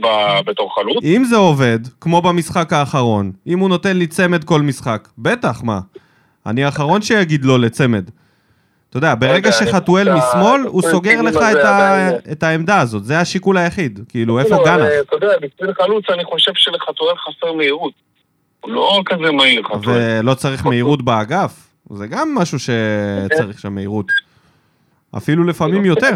בתור 0.45 0.75
חלוץ? 0.75 1.03
אם 1.03 1.23
זה 1.23 1.35
עובד, 1.35 1.79
כמו 2.01 2.21
במשחק 2.21 2.73
האחרון, 2.73 3.31
אם 3.47 3.59
הוא 3.59 3.69
נותן 3.69 3.97
לי 3.97 4.07
צמד 4.07 4.43
כל 4.43 4.61
משחק, 4.61 5.07
בטח, 5.17 5.63
מה? 5.63 5.79
אני 6.47 6.63
האחרון 6.63 7.01
שיגיד 7.01 7.45
לא 7.45 7.59
לצמד. 7.59 8.09
אתה 8.89 8.97
יודע, 8.97 9.15
ברגע 9.15 9.49
אני 9.49 9.67
שחתואל 9.67 10.13
משמאל, 10.13 10.61
הוא 10.61 10.81
סוגר 10.81 11.21
לך 11.21 11.35
הזה 11.41 12.17
את 12.31 12.43
העמדה 12.43 12.81
הזאת, 12.81 13.03
זה 13.03 13.19
השיקול 13.19 13.57
היחיד. 13.57 13.99
כאילו, 14.09 14.39
איפה 14.39 14.55
לא? 14.63 14.81
אה, 14.81 15.01
אתה 15.01 15.15
יודע, 15.15 15.37
בשביל 15.41 15.73
חלוץ 15.73 16.05
אני 16.09 16.25
חושב 16.25 16.51
שלחתואל 16.55 17.15
חסר 17.17 17.53
מהירות. 17.53 17.93
הוא 18.59 18.71
לא 18.71 19.01
כזה 19.05 19.31
מהיר, 19.31 19.63
חתואל. 19.63 20.19
ולא 20.19 20.33
צריך 20.33 20.65
מהירות 20.65 21.01
באגף, 21.01 21.51
זה 21.93 22.07
גם 22.07 22.35
משהו 22.35 22.59
שצריך 22.59 23.59
שם 23.59 23.75
מהירות. 23.75 24.11
אפילו 25.17 25.43
לפעמים 25.43 25.85
יותר. 25.85 26.09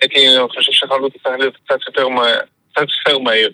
הייתי 0.00 0.18
חושב 0.48 0.72
שחלוץ 0.72 1.12
צריך 1.22 1.36
להיות 1.38 1.56
קצת 1.64 1.78
יותר 1.88 3.18
מהיר. 3.18 3.52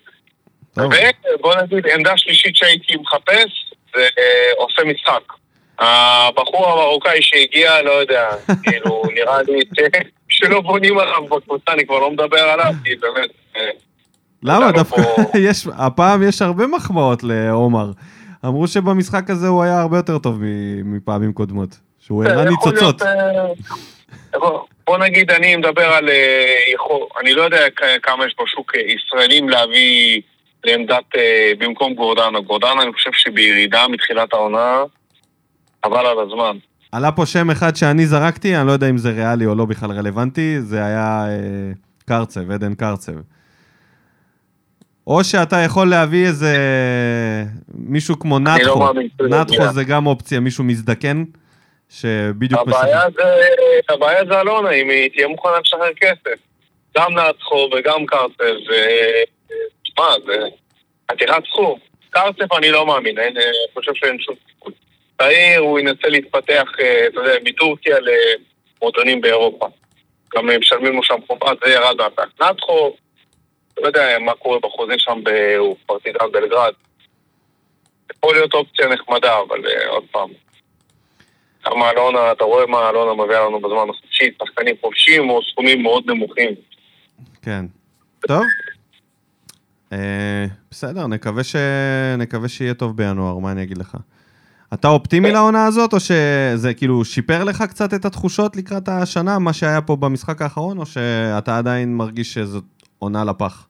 ובוא 0.76 1.54
נגיד, 1.62 1.86
עמדה 1.86 2.12
שלישית 2.16 2.56
שהייתי 2.56 2.96
מחפש, 2.96 3.69
זה 3.94 4.02
אה, 4.18 4.52
עושה 4.56 4.82
משחק. 4.84 5.32
הבחור 5.78 6.66
המרוקאי 6.68 7.18
שהגיע, 7.22 7.82
לא 7.82 7.90
יודע, 7.90 8.28
כאילו, 8.62 9.02
נראה 9.14 9.42
לי 9.42 9.60
שלא 10.28 10.60
בונים 10.60 10.98
עליו 10.98 11.26
בקבוצה, 11.26 11.72
אני 11.72 11.86
כבר 11.86 11.98
לא 11.98 12.10
מדבר 12.10 12.38
עליו, 12.42 12.72
כי 12.84 12.96
באמת... 12.96 13.30
אה, 13.56 13.70
למה? 14.42 14.72
דווקא 14.72 15.00
יש, 15.48 15.66
הפעם 15.78 16.28
יש 16.28 16.42
הרבה 16.42 16.66
מחמאות 16.66 17.22
לעומר. 17.22 17.90
אמרו 18.44 18.66
שבמשחק 18.68 19.30
הזה 19.30 19.48
הוא 19.48 19.62
היה 19.62 19.80
הרבה 19.80 19.96
יותר 19.96 20.18
טוב 20.18 20.38
מפעמים 20.84 21.32
קודמות. 21.32 21.68
שהוא 22.00 22.24
הראה 22.24 22.44
ניצוצות. 22.44 23.02
אה, 23.02 23.08
בוא- 24.86 24.98
נגיד, 24.98 25.30
אני 25.30 25.56
מדבר 25.56 25.84
על... 25.92 26.08
אה, 26.08 26.72
אני 27.20 27.32
לא 27.32 27.42
יודע 27.42 27.64
כמה 28.02 28.26
יש 28.26 28.34
בשוק 28.42 28.72
ישראלים 28.74 29.48
להביא 29.48 30.20
לעמדת 30.64 31.16
אה, 31.16 31.52
במקום 31.58 31.94
גורדנה. 31.94 32.40
גורדנה 32.40 32.82
אני 32.82 32.92
חושב 32.92 33.10
שבירידה 33.12 33.88
מתחילת 33.88 34.32
העונה, 34.32 34.82
חבל 35.84 36.06
על 36.06 36.18
הזמן. 36.20 36.56
עלה 36.92 37.12
פה 37.12 37.26
שם 37.26 37.50
אחד 37.50 37.76
שאני 37.76 38.06
זרקתי, 38.06 38.56
אני 38.56 38.66
לא 38.66 38.72
יודע 38.72 38.90
אם 38.90 38.98
זה 38.98 39.10
ריאלי 39.10 39.46
או 39.46 39.54
לא 39.54 39.64
בכלל 39.64 39.90
רלוונטי, 39.90 40.60
זה 40.60 40.84
היה 40.84 41.24
אה, 41.28 41.72
קרצב, 42.08 42.50
עדן 42.50 42.74
קרצב. 42.74 43.12
או 45.06 45.24
שאתה 45.24 45.56
יכול 45.56 45.90
להביא 45.90 46.26
איזה 46.26 46.56
מישהו 47.74 48.18
כמו 48.18 48.36
אני 48.36 48.64
לא 48.64 48.92
יגיע. 49.48 49.72
זה 49.72 49.84
גם 49.84 50.06
אופציה, 50.06 50.40
מישהו 50.40 50.64
מזדקן, 50.64 51.24
שבדיוק 51.88 52.60
הבעיה 52.60 53.00
זה, 53.16 53.24
הבעיה 53.94 54.24
זה 54.24 54.40
אלונה, 54.40 54.70
אם 54.70 54.90
היא 54.90 55.10
תהיה 55.10 55.28
מוכנה 55.28 55.52
לשחרר 55.64 55.92
כסף. 55.96 56.40
גם 56.98 57.12
נצחו 57.12 57.70
וגם 57.78 58.06
קרצב, 58.06 58.56
ו... 58.70 58.72
תשמע, 60.00 60.32
זה 60.32 60.48
עתירת 61.08 61.42
סכום. 61.52 61.78
קרצב 62.10 62.52
אני 62.52 62.70
לא 62.70 62.86
מאמין, 62.86 63.18
אין, 63.18 63.36
אה, 63.36 63.42
אני 63.42 63.74
חושב 63.74 63.92
שאין 63.94 64.18
שום 64.20 64.34
סיכוי. 64.48 64.72
צעיר, 65.18 65.60
הוא 65.60 65.78
ינסה 65.78 66.08
להתפתח, 66.08 66.68
אה, 66.80 67.06
אתה 67.06 67.20
יודע, 67.20 67.32
מטורקיה 67.44 67.96
למועדונים 68.00 69.20
באירופה. 69.20 69.66
גם 70.36 70.48
משלמים 70.60 70.92
לו 70.92 71.02
שם 71.02 71.14
חובה, 71.26 71.52
זה 71.64 71.72
ירד 71.72 71.96
מהפק. 71.96 72.42
נתחו, 72.42 72.96
לא 73.80 73.86
יודע 73.86 74.18
מה 74.20 74.34
קורה 74.34 74.58
בחוזים 74.58 74.98
שם 74.98 75.20
בפרטיזן 75.22 76.32
בלגרד. 76.32 76.72
יכול 78.16 78.34
להיות 78.34 78.54
אופציה 78.54 78.88
נחמדה, 78.88 79.38
אבל 79.48 79.66
אה, 79.66 79.88
עוד 79.88 80.04
פעם. 80.10 80.28
גם 81.66 81.82
אלונה, 81.82 82.32
אתה 82.32 82.44
רואה 82.44 82.66
מה 82.66 82.90
אלונה 82.90 83.24
מביאה 83.24 83.40
לנו 83.40 83.60
בזמן 83.60 83.90
החופשי, 83.90 84.30
שחקנים 84.42 84.74
חופשיים 84.80 85.30
או 85.30 85.40
סכומים 85.42 85.82
מאוד 85.82 86.10
נמוכים. 86.10 86.54
כן. 87.42 87.64
טוב. 88.28 88.42
אה, 89.92 90.46
בסדר, 90.70 91.06
נקווה, 91.06 91.44
ש... 91.44 91.56
נקווה 92.18 92.48
שיהיה 92.48 92.74
טוב 92.74 92.96
בינואר, 92.96 93.38
מה 93.38 93.52
אני 93.52 93.62
אגיד 93.62 93.78
לך? 93.78 93.96
אתה 94.74 94.88
אופטימי 94.88 95.30
לעונה 95.30 95.66
הזאת, 95.66 95.92
או 95.92 96.00
שזה 96.00 96.74
כאילו 96.74 97.04
שיפר 97.04 97.44
לך 97.44 97.62
קצת 97.62 97.94
את 97.94 98.04
התחושות 98.04 98.56
לקראת 98.56 98.88
השנה, 98.88 99.38
מה 99.38 99.52
שהיה 99.52 99.80
פה 99.80 99.96
במשחק 99.96 100.42
האחרון, 100.42 100.78
או 100.78 100.86
שאתה 100.86 101.58
עדיין 101.58 101.96
מרגיש 101.96 102.34
שזאת 102.34 102.64
עונה 102.98 103.24
לפח? 103.24 103.66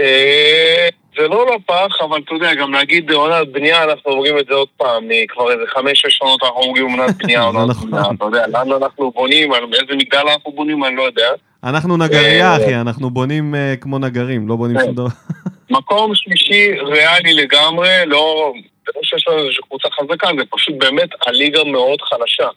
אה, 0.00 0.88
זה 1.18 1.28
לא 1.28 1.46
לפח, 1.54 2.02
אבל 2.08 2.20
אתה 2.24 2.34
יודע, 2.34 2.54
גם 2.54 2.72
להגיד 2.72 3.10
עונת 3.10 3.52
בנייה, 3.52 3.84
אנחנו 3.84 4.12
אומרים 4.12 4.38
את 4.38 4.46
זה 4.46 4.54
עוד 4.54 4.68
פעם, 4.76 5.04
כבר 5.28 5.52
איזה 5.52 5.62
חמש-שש 5.66 6.16
שנות 6.16 6.42
אנחנו 6.42 6.60
אומרים 6.60 6.90
עונת 6.90 7.16
בנייה, 7.16 7.42
עונת 7.48 7.70
נכון. 7.70 7.90
בנייה, 7.90 8.06
אתה 8.16 8.24
יודע, 8.24 8.46
לאן 8.46 8.72
אנחנו 8.72 9.10
בונים, 9.10 9.52
על 9.52 9.62
איזה 9.72 9.96
מגדל 9.96 10.28
אנחנו 10.32 10.52
בונים, 10.52 10.84
אני 10.84 10.96
לא 10.96 11.02
יודע. 11.02 11.30
אנחנו 11.64 11.96
נגרייה, 11.96 12.50
אה, 12.50 12.56
אחי, 12.56 12.74
אנחנו 12.74 13.10
בונים 13.10 13.54
אה, 13.54 13.74
כמו 13.80 13.98
נגרים, 13.98 14.48
לא 14.48 14.56
בונים. 14.56 14.76
שום 14.80 14.94
דבר. 14.94 15.08
מקום 15.70 16.14
שלישי 16.14 16.72
ריאלי 16.80 17.32
לגמרי, 17.34 17.88
לא... 18.06 18.52
זה 18.86 18.92
לא 18.96 19.02
שיש 19.02 19.28
לנו 19.28 19.38
איזושהי 19.38 19.62
קבוצה 19.62 19.88
חזקה, 19.90 20.28
זה 20.38 20.44
פשוט 20.50 20.74
באמת 20.78 21.08
הליגה 21.26 21.64
מאוד 21.64 22.00
חלשה. 22.02 22.48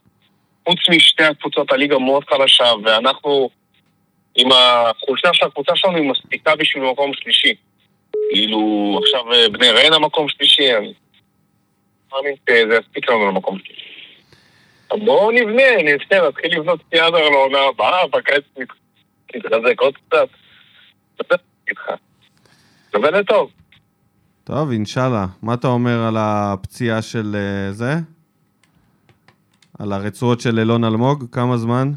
חוץ 0.67 0.79
משתי 0.89 1.23
הקבוצות, 1.23 1.71
הליגה 1.71 1.97
מאוד 1.97 2.23
חלשה, 2.29 2.65
ואנחנו, 2.83 3.49
עם 4.35 4.49
החולשה 4.51 5.29
של 5.33 5.45
הקבוצה 5.45 5.75
שלנו, 5.75 5.97
היא 5.97 6.11
מספיקה 6.11 6.55
בשביל 6.55 6.83
מקום 6.83 7.11
שלישי. 7.13 7.53
כאילו, 8.31 8.99
עכשיו 9.03 9.33
אה, 9.33 9.49
בני 9.49 9.69
ריינה 9.69 9.99
מקום 9.99 10.29
שלישי, 10.29 10.77
אני 10.77 10.93
מאמין 12.13 12.35
שזה 12.49 12.79
יספיק 12.81 13.09
לנו 13.09 13.27
למקום 13.27 13.57
שלישי. 13.59 13.85
בואו 15.05 15.31
נבנה, 15.31 15.77
נבנה, 15.77 16.27
נתחיל 16.27 16.59
לבנות 16.59 16.79
תיאדר 16.89 17.29
לעונה 17.29 17.59
הבאה, 17.59 18.07
בקיץ 18.07 18.43
נתחזק 19.35 19.79
עוד 19.79 19.93
קצת. 19.97 20.27
נדבר 22.95 23.09
לטוב. 23.09 23.51
טוב, 24.43 24.71
אינשאללה. 24.71 25.25
מה 25.41 25.53
אתה 25.53 25.67
אומר 25.67 26.03
על 26.03 26.15
הפציעה 26.19 27.01
של 27.01 27.35
אה, 27.35 27.71
זה? 27.71 27.93
על 29.79 29.91
הרצועות 29.91 30.41
של 30.41 30.59
אילון 30.59 30.83
אלמוג? 30.83 31.25
כמה 31.31 31.57
זמן? 31.57 31.91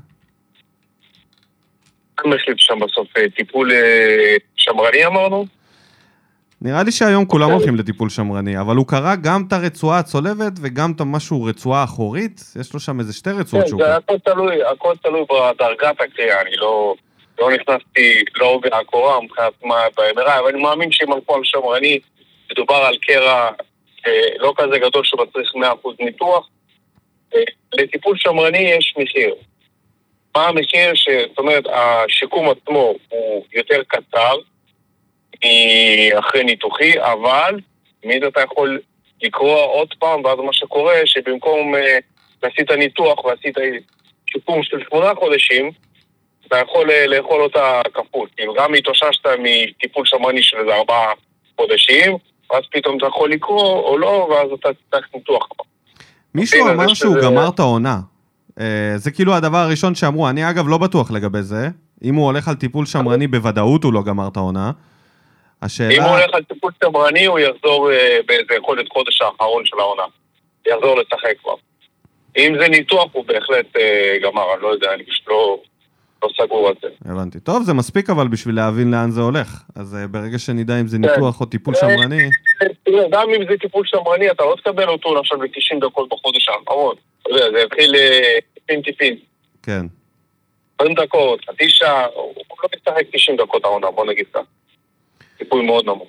מה 2.25 2.35
החליט 2.35 2.59
שם 2.59 2.79
בסוף? 2.81 3.17
אה, 3.17 3.31
טיפול 3.37 3.73
אה, 3.73 4.37
שמרני 4.57 5.07
אמרנו? 5.07 5.47
נראה 6.63 6.83
לי 6.83 6.93
שהיום 6.93 7.25
כולם. 7.25 7.51
הולכים 7.51 7.77
לטיפול 7.77 8.09
שמרני, 8.09 8.61
אבל 8.61 8.77
הוא 8.77 8.87
קרא 8.87 9.15
גם 9.15 9.45
את 9.49 9.53
הרצועה 9.53 9.99
הצולבת 9.99 10.53
וגם 10.63 10.93
את 10.97 11.01
המשהו 11.01 11.45
רצועה 11.45 11.85
אחורית, 11.85 12.41
יש 12.61 12.75
לו 12.75 12.81
שם 12.81 13.01
איזה 13.01 13.13
שתי 13.13 13.31
רצועות 13.31 13.65
כן, 13.65 13.69
שהוא 13.69 13.81
קרא. 13.81 13.97
הכל 13.97 14.19
תלוי, 14.19 14.65
הכל 14.65 14.95
תלוי 15.03 15.23
בדרגת 15.23 16.01
הקריאה, 16.01 16.41
אני 16.43 16.57
לא, 16.57 16.95
לא 17.39 17.51
נכנסתי 17.51 18.25
לעובי 18.37 18.69
הקורה 18.73 19.21
מבחינת 19.21 19.53
מה 19.65 19.87
ב-MRI, 19.97 20.39
אבל 20.39 20.49
אני 20.49 20.63
מאמין 20.63 20.93
שאם 20.93 21.13
הלכו 21.13 21.35
על 21.35 21.41
שמרני, 21.45 21.99
מדובר 22.53 22.75
על 22.75 22.97
קרע 22.97 23.51
אה, 24.07 24.29
לא 24.39 24.53
כזה 24.57 24.79
גדול 24.79 25.05
שמצריך 25.05 25.55
100% 25.55 25.59
ניתוח. 26.01 26.49
אה, 27.35 27.41
לטיפול 27.73 28.17
שמרני 28.19 28.59
יש 28.59 28.95
מחיר. 28.99 29.35
מה 30.37 30.49
המחיר? 30.49 30.95
ש... 30.95 31.09
זאת 31.29 31.39
אומרת, 31.39 31.65
השיקום 31.67 32.49
עצמו 32.49 32.95
הוא 33.09 33.45
יותר 33.53 33.83
קצר 33.89 34.37
מאחרי 35.45 36.45
ניתוחי, 36.45 37.01
אבל 37.01 37.61
תמיד 38.01 38.25
אתה 38.25 38.41
יכול 38.41 38.81
לקרוע 39.23 39.63
עוד 39.63 39.95
פעם, 39.99 40.25
ואז 40.25 40.39
מה 40.39 40.53
שקורה, 40.53 40.95
שבמקום 41.05 41.75
אה, 41.75 41.99
עשית 42.43 42.71
ניתוח 42.71 43.25
ועשית 43.25 43.57
שיקום 44.27 44.63
של 44.63 44.85
שמונה 44.89 45.15
חודשים, 45.15 45.71
אתה 46.49 46.57
יכול 46.59 46.91
אה, 46.91 47.07
לאכול 47.07 47.43
אותה 47.43 47.81
כפול. 47.95 48.29
כאילו, 48.37 48.55
גם 48.55 48.75
התאוששת 48.75 49.27
מטיפול 49.39 50.07
שמרני 50.07 50.43
של 50.43 50.57
איזה 50.57 50.75
ארבעה 50.75 51.13
חודשים, 51.57 52.17
ואז 52.53 52.63
פתאום 52.73 52.99
אתה 52.99 53.07
יכול 53.07 53.31
לקרוא 53.31 53.81
או 53.81 53.99
לא, 53.99 54.29
ואז 54.31 54.49
אתה 54.61 54.69
תצטרך 54.73 55.09
ניתוח 55.15 55.47
כבר. 55.51 55.65
מישהו 56.35 56.69
אמר 56.69 56.95
שהוא 56.95 57.17
גמר 57.23 57.49
את 57.49 57.59
העונה. 57.59 57.99
אה, 58.61 58.93
זה 58.97 59.11
כאילו 59.11 59.35
הדבר 59.35 59.59
הראשון 59.59 59.95
שאמרו, 59.95 60.29
אני 60.29 60.51
אגב 60.51 60.69
לא 60.69 60.79
בטוח 60.79 61.11
לגבי 61.11 61.43
זה. 61.43 61.69
אם 62.05 62.15
הוא 62.15 62.25
הולך 62.25 62.49
על 62.49 62.55
טיפול 62.55 62.87
שמרני, 62.87 63.27
בוודאות 63.27 63.85
הוא 63.85 63.93
לא 63.93 64.03
גמר 64.03 64.29
את 64.29 64.37
העונה. 64.37 64.69
אם 64.69 65.67
השאלה... 65.67 66.05
הוא 66.05 66.17
הולך 66.17 66.31
על 66.33 66.43
טיפול 66.43 66.73
שמרני, 66.85 67.25
הוא 67.25 67.39
יחזור 67.39 67.93
אה, 67.93 68.19
באיזה 68.27 68.43
להיות 68.69 68.89
חודש 68.93 69.23
האחרון 69.23 69.67
של 69.67 69.77
העונה. 69.79 70.03
יחזור 70.67 70.97
לשחק 70.97 71.35
כבר. 71.43 71.55
אם 72.37 72.55
זה 72.61 72.69
ניתוח, 72.69 73.09
הוא 73.13 73.25
בהחלט 73.25 73.67
גמר, 74.23 74.55
אני 74.55 74.63
לא 74.63 74.69
יודע, 74.69 74.95
אני 74.95 75.05
פשוט 75.05 75.29
לא, 75.29 75.59
לא 76.25 76.45
סגור 76.45 76.69
על 76.69 76.75
זה. 76.83 76.89
הבנתי. 77.05 77.41
טוב, 77.41 77.63
זה 77.63 77.73
מספיק 77.73 78.11
אבל 78.11 78.29
בשביל 78.29 78.57
להבין 78.57 78.91
לאן 78.91 79.11
זה 79.11 79.21
הולך. 79.21 79.63
אז 79.75 79.95
אה, 79.95 80.07
ברגע 80.07 80.39
שנדע 80.39 80.81
אם 80.81 80.87
זה 80.87 80.99
ניתוח 80.99 81.41
או 81.41 81.47
טיפול 81.47 81.75
אה, 81.75 81.81
שמרני... 81.81 82.31
תראה, 82.83 83.05
גם 83.11 83.29
אם 83.31 83.47
זה 83.51 83.57
טיפול 83.61 83.87
שמרני, 83.87 84.31
אתה 84.31 84.43
לא 84.43 84.57
תקבל 84.57 84.89
אותו 84.89 85.19
עכשיו 85.19 85.43
ל-90 85.43 85.87
דקות 85.87 86.09
בחודש 86.09 86.49
האחרון. 86.49 86.95
אתה 87.23 87.31
יודע, 87.31 87.45
זה 87.51 87.59
יתחיל 87.67 87.95
אה, 87.95 88.39
טיפין 88.55 88.83
טיפין. 88.83 89.17
כן. 89.63 89.87
20 90.79 90.95
דקות, 90.95 91.41
חצי 91.45 91.69
שעה, 91.69 92.07
הוא 92.15 92.35
לא 92.63 92.69
משחק 92.77 93.07
90 93.13 93.37
דקות 93.37 93.65
העונה, 93.65 93.91
בוא 93.91 94.07
נגיד 94.07 94.27
ככה. 94.33 94.43
טיפול 95.39 95.63
מאוד 95.65 95.85
נמוך. 95.85 96.09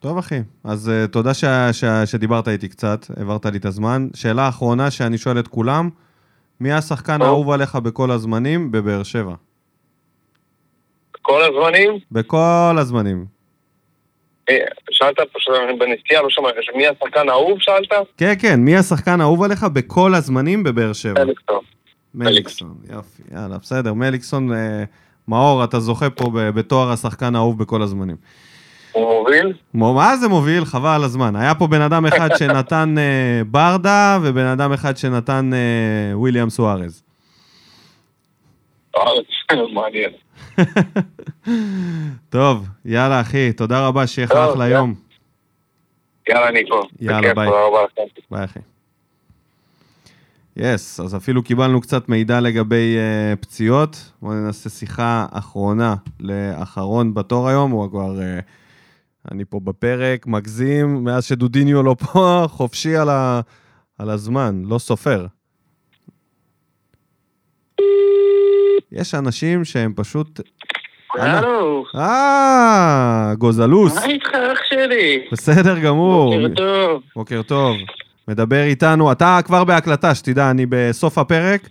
טוב, 0.00 0.18
אחי. 0.18 0.38
אז 0.64 0.90
uh, 0.90 1.12
תודה 1.12 1.34
ש- 1.34 1.44
ש- 1.72 2.10
שדיברת 2.10 2.48
איתי 2.48 2.68
קצת, 2.68 3.06
העברת 3.16 3.46
לי 3.46 3.58
את 3.58 3.64
הזמן. 3.64 4.08
שאלה 4.14 4.48
אחרונה 4.48 4.90
שאני 4.90 5.18
שואל 5.18 5.38
את 5.38 5.48
כולם, 5.48 5.90
מי 6.60 6.72
השחקן. 6.72 7.22
האהוב 7.22 7.50
עליך 7.50 7.76
בכל 7.76 8.10
הזמנים 8.10 8.72
בבאר 8.72 9.02
שבע? 9.02 9.34
כל 11.22 11.42
הזמנים, 11.42 11.98
בכל 12.12 12.76
הזמנים. 12.78 13.24
אה, 14.50 14.56
שאלת 14.90 15.16
בנסיעה, 15.78 16.22
לא 16.22 16.30
שמעתי, 16.30 16.56
מי 16.76 16.86
השחקן 16.86 17.28
האהוב 17.28 17.58
שאלת? 17.60 17.88
כן, 18.16 18.34
כן, 18.38 18.60
מי 18.60 18.76
השחקן 18.76 19.20
האהוב 19.20 19.42
עליך 19.42 19.64
בכל 19.64 20.14
הזמנים 20.14 20.62
בבאר 20.62 20.92
שבע? 20.92 21.22
אליקסון. 21.22 21.60
מליקסון, 22.14 22.74
יופי, 22.92 23.22
יאללה, 23.32 23.58
בסדר. 23.58 23.94
מליקסון, 23.94 24.52
אה, 24.52 24.84
מאור, 25.28 25.64
אתה 25.64 25.80
זוכה 25.80 26.10
פה 26.10 26.30
בתואר 26.34 26.90
השחקן 26.90 27.34
האהוב 27.34 27.58
בכל 27.58 27.82
הזמנים. 27.82 28.16
הוא 28.96 29.18
מוביל? 29.18 29.52
מו- 29.74 29.94
מה 29.94 30.16
זה 30.16 30.28
מוביל? 30.28 30.64
חבל 30.64 30.90
על 30.90 31.04
הזמן. 31.04 31.36
היה 31.36 31.54
פה 31.54 31.66
בן 31.66 31.80
אדם 31.80 32.06
אחד 32.06 32.28
שנתן 32.38 32.94
אה, 32.98 33.42
ברדה, 33.46 34.18
ובן 34.22 34.46
אדם 34.46 34.72
אחד 34.72 34.96
שנתן 34.96 35.50
אה, 35.54 36.18
וויליאם 36.18 36.50
סוארז. 36.50 37.02
מעניין. 39.72 40.10
טוב, 42.30 42.66
יאללה 42.84 43.20
אחי, 43.20 43.52
תודה 43.52 43.86
רבה, 43.86 44.06
שיהיה 44.06 44.26
לך 44.26 44.32
אחלה. 44.32 44.68
יום. 44.68 44.94
יאללה, 46.28 46.50
ניקו. 46.50 46.80
יאללה, 47.00 47.34
ביי. 47.34 47.48
ביי 48.30 48.44
אחי. 48.44 48.60
Yes, 50.56 51.00
אז 51.00 51.16
אפילו 51.16 51.42
קיבלנו 51.42 51.80
קצת 51.80 52.08
מידע 52.08 52.40
לגבי 52.40 52.96
uh, 52.96 53.36
פציעות. 53.36 54.10
בואו 54.22 54.34
ננסה 54.34 54.70
שיחה 54.70 55.26
אחרונה 55.30 55.94
לאחרון 56.20 57.14
בתור 57.14 57.48
היום, 57.48 57.70
הוא 57.70 57.90
כבר... 57.90 58.14
Uh, 58.18 58.42
אני 59.30 59.44
פה 59.44 59.60
בפרק, 59.64 60.26
מגזים, 60.26 61.04
מאז 61.04 61.24
שדודיניו 61.24 61.82
לא 61.82 61.94
פה, 61.94 62.44
חופשי 62.48 62.96
על, 62.96 63.08
ה, 63.08 63.40
על 63.98 64.10
הזמן, 64.10 64.62
לא 64.64 64.78
סופר. 64.78 65.26
יש 68.92 69.14
אנשים 69.14 69.64
שהם 69.64 69.92
פשוט. 69.96 70.40
הלו, 71.14 71.84
אה, 71.94 73.32
גוזלוס. 73.38 73.94
מה 73.94 74.04
איתך 74.04 74.28
אח 74.28 74.58
שלי? 74.68 75.24
בסדר 75.32 75.78
גמור. 75.78 76.34
בוקר 76.34 76.54
טוב. 76.54 77.02
בוקר 77.16 77.42
טוב. 77.42 77.76
מדבר 78.28 78.62
איתנו, 78.62 79.12
אתה 79.12 79.38
כבר 79.44 79.64
בהקלטה, 79.64 80.14
שתדע, 80.14 80.50
אני 80.50 80.66
בסוף 80.68 81.18
הפרק, 81.18 81.68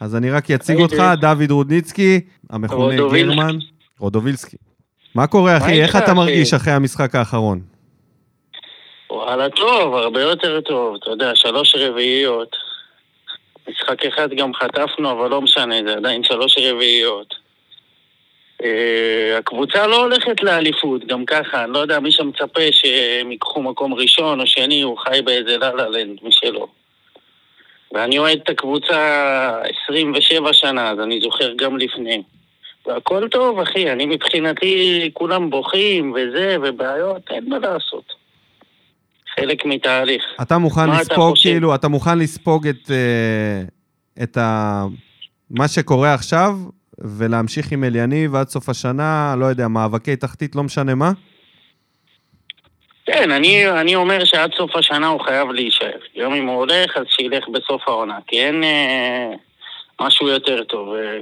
אז 0.00 0.16
אני 0.16 0.30
רק 0.30 0.50
אציג. 0.50 0.80
אותך, 0.80 1.02
דוד 1.20 1.50
רודניצקי, 1.50 2.20
המכונה. 2.50 2.96
גרמן. 2.96 3.56
רודובילסקי. 3.98 4.56
מה 5.14 5.26
קורה, 5.26 5.56
אחי? 5.56 5.82
איך 5.82 5.96
אתה? 5.96 6.14
מרגיש 6.14 6.54
אחרי 6.54 6.72
המשחק 6.72 7.14
האחרון? 7.14 7.60
וואלה, 9.10 9.50
טוב, 9.50 9.94
הרבה 9.94 10.22
יותר 10.22 10.60
טוב. 10.60 10.94
אתה 10.94 11.10
יודע, 11.10 11.30
שלוש 11.34 11.74
רביעיות. 11.78 12.56
משחק 13.68 14.06
אחד 14.06 14.34
גם 14.34 14.54
חטפנו, 14.54 15.10
אבל 15.10 15.30
לא 15.30 15.40
משנה, 15.40 15.74
זה 15.86 15.92
עדיין 15.92 16.24
שלוש 16.24 16.58
רביעיות. 16.58 17.34
אה, 18.64 19.38
הקבוצה 19.38 19.86
לא 19.86 20.02
הולכת 20.02 20.42
לאליפות, 20.42 21.06
גם 21.06 21.24
ככה, 21.24 21.64
אני 21.64 21.72
לא 21.72 21.78
יודע, 21.78 22.00
מי 22.00 22.12
שמצפה 22.12 22.60
שהם 22.72 23.32
ייקחו 23.32 23.62
מקום 23.62 23.94
ראשון 23.94 24.40
או 24.40 24.46
שני, 24.46 24.82
הוא 24.82 24.98
חי 24.98 25.22
באיזה 25.22 25.56
לה-לה 25.58 25.88
לנד 25.88 26.18
משלו. 26.22 26.68
ואני 27.92 28.18
אוהד 28.18 28.40
את 28.44 28.50
הקבוצה 28.50 29.62
27 29.84 30.52
שנה, 30.52 30.90
אז 30.90 31.00
אני 31.00 31.20
זוכר 31.20 31.52
גם 31.56 31.76
לפני. 31.76 32.22
והכל 32.86 33.28
טוב, 33.30 33.58
אחי, 33.58 33.92
אני 33.92 34.06
מבחינתי, 34.06 35.10
כולם 35.12 35.50
בוכים 35.50 36.12
וזה, 36.12 36.56
ובעיות, 36.62 37.22
אין 37.30 37.48
מה 37.48 37.58
לעשות. 37.58 38.24
חלק 39.36 39.64
מתהליך. 39.64 40.22
אתה 40.42 40.58
מוכן 40.58 40.92
אתה 40.92 41.00
לספוג, 41.00 41.30
חושב? 41.30 41.50
כאילו, 41.50 41.74
אתה 41.74 41.88
מוכן 41.88 42.18
לספוג 42.18 42.66
את, 42.66 42.90
אה, 42.90 43.62
את 44.22 44.36
ה... 44.36 44.84
מה 45.50 45.68
שקורה 45.68 46.14
עכשיו, 46.14 46.50
ולהמשיך 46.98 47.72
עם 47.72 47.84
אליניב 47.84 48.34
עד 48.34 48.48
סוף 48.48 48.68
השנה, 48.68 49.34
לא 49.38 49.46
יודע, 49.46 49.68
מאבקי 49.68 50.16
תחתית, 50.16 50.56
לא 50.56 50.62
משנה 50.62 50.94
מה? 50.94 51.10
כן, 53.06 53.30
אני, 53.30 53.70
אני 53.70 53.94
אומר 53.94 54.24
שעד 54.24 54.50
סוף 54.56 54.76
השנה 54.76 55.06
הוא 55.06 55.20
חייב 55.20 55.50
להישאר. 55.50 55.98
יום 56.14 56.34
אם 56.34 56.46
הוא 56.46 56.56
הולך, 56.56 56.96
אז 56.96 57.04
שילך 57.08 57.48
בסוף 57.48 57.82
העונה, 57.86 58.18
כי 58.26 58.40
אין 58.40 58.64
אה, 58.64 59.30
משהו 60.00 60.28
יותר 60.28 60.64
טוב. 60.64 60.94
אה, 60.94 61.18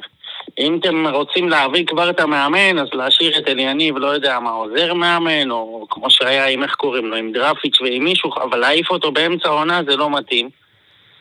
אם 0.59 0.78
אתם 0.81 1.06
רוצים 1.06 1.48
להביא 1.48 1.86
כבר 1.86 2.10
את 2.10 2.20
המאמן, 2.20 2.78
אז 2.78 2.89
להשאיר 2.93 3.39
את 3.39 3.48
אליניב, 3.48 3.97
לא 3.98 4.06
יודע 4.06 4.40
מה, 4.40 4.51
עוזר 4.51 4.94
מאמן, 4.94 5.51
או 5.51 5.86
כמו 5.90 6.10
שהיה 6.10 6.47
עם, 6.47 6.62
איך 6.62 6.74
קוראים 6.74 7.06
לו, 7.06 7.16
עם 7.16 7.32
דרפיץ' 7.32 7.81
ועם 7.81 8.05
מישהו, 8.05 8.31
אבל 8.43 8.59
להעיף 8.59 8.90
אותו 8.90 9.12
באמצע 9.12 9.48
העונה 9.48 9.81
זה 9.86 9.97
לא 9.97 10.10
מתאים, 10.10 10.51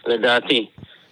לדעתי. 0.08 0.68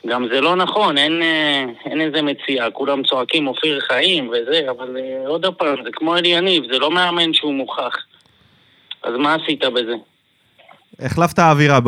גם 0.07 0.27
זה 0.31 0.41
לא 0.41 0.55
נכון, 0.55 0.97
אין, 0.97 1.21
אה, 1.21 1.65
אין 1.85 2.01
איזה 2.01 2.21
מציאה, 2.21 2.71
כולם 2.71 3.03
צועקים 3.03 3.47
אופיר 3.47 3.79
חיים 3.79 4.29
וזה, 4.29 4.69
אבל 4.69 4.97
אה, 4.97 5.27
עוד 5.27 5.45
פעם, 5.45 5.83
זה 5.83 5.89
כמו 5.93 6.17
אליניב, 6.17 6.63
זה 6.71 6.79
לא 6.79 6.91
מאמן 6.91 7.33
שהוא 7.33 7.53
מוכח. 7.53 7.95
אז 9.03 9.13
מה 9.17 9.35
עשית 9.35 9.65
בזה? 9.65 9.93
החלפת 11.01 11.39
האווירה, 11.39 11.79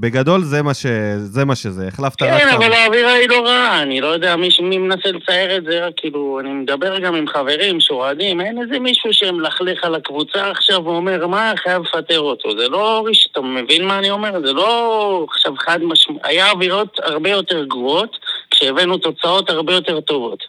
בגדול 0.00 0.40
זה 0.42 0.62
מה, 0.62 0.74
ש... 0.74 0.86
זה 1.16 1.44
מה 1.44 1.56
שזה, 1.56 1.88
החלפת 1.88 2.22
רק... 2.22 2.28
כן, 2.28 2.48
את 2.48 2.52
ה- 2.52 2.56
אבל 2.56 2.72
האווירה 2.72 3.12
היא 3.12 3.28
לא 3.28 3.46
רעה, 3.46 3.82
אני 3.82 4.00
לא 4.00 4.06
יודע 4.06 4.36
מי, 4.36 4.48
מי 4.62 4.78
מנסה 4.78 5.12
לצייר 5.12 5.56
את 5.56 5.64
זה, 5.64 5.86
רק 5.86 5.92
כאילו, 5.96 6.40
אני 6.40 6.48
מדבר 6.48 6.98
גם 6.98 7.14
עם 7.14 7.28
חברים 7.28 7.80
שאוהדים, 7.80 8.40
אין 8.40 8.62
איזה 8.62 8.78
מישהו 8.78 9.12
שמלכלך 9.12 9.84
על 9.84 9.94
הקבוצה 9.94 10.50
עכשיו 10.50 10.84
ואומר, 10.84 11.26
מה, 11.26 11.52
חייב 11.56 11.82
לפטר 11.82 12.20
אותו. 12.20 12.58
זה 12.58 12.68
לא, 12.68 13.04
אתה 13.32 13.40
מבין 13.40 13.84
מה 13.84 13.98
אני 13.98 14.10
אומר? 14.10 14.40
זה 14.46 14.52
לא 14.52 15.26
עכשיו 15.28 15.52
חד 15.58 15.78
משמעי, 15.82 16.18
היה 16.24 16.50
אווירות 16.50 16.98
הרבה 17.02 17.30
יותר 17.30 17.64
גרועות, 17.64 18.16
כשהבאנו 18.50 18.98
תוצאות 18.98 19.50
הרבה 19.50 19.72
יותר 19.72 20.00
טובות. 20.00 20.44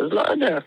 אז 0.00 0.06
לא 0.12 0.22
יודע. 0.30 0.58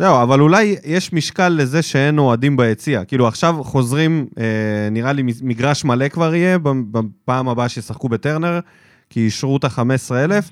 זהו, 0.00 0.22
אבל 0.22 0.40
אולי 0.40 0.76
יש 0.84 1.12
משקל 1.12 1.48
לזה 1.48 1.82
שאין 1.82 2.18
אוהדים 2.18 2.56
ביציע. 2.56 3.04
כאילו, 3.04 3.28
עכשיו 3.28 3.56
חוזרים, 3.62 4.26
אה, 4.38 4.44
נראה 4.90 5.12
לי 5.12 5.22
מגרש 5.42 5.84
מלא 5.84 6.08
כבר 6.08 6.34
יהיה, 6.34 6.58
בפעם 6.90 7.48
הבאה 7.48 7.68
שישחקו 7.68 8.08
בטרנר, 8.08 8.60
כי 9.10 9.20
אישרו 9.20 9.56
את 9.56 9.64
ה-15,000, 9.64 10.50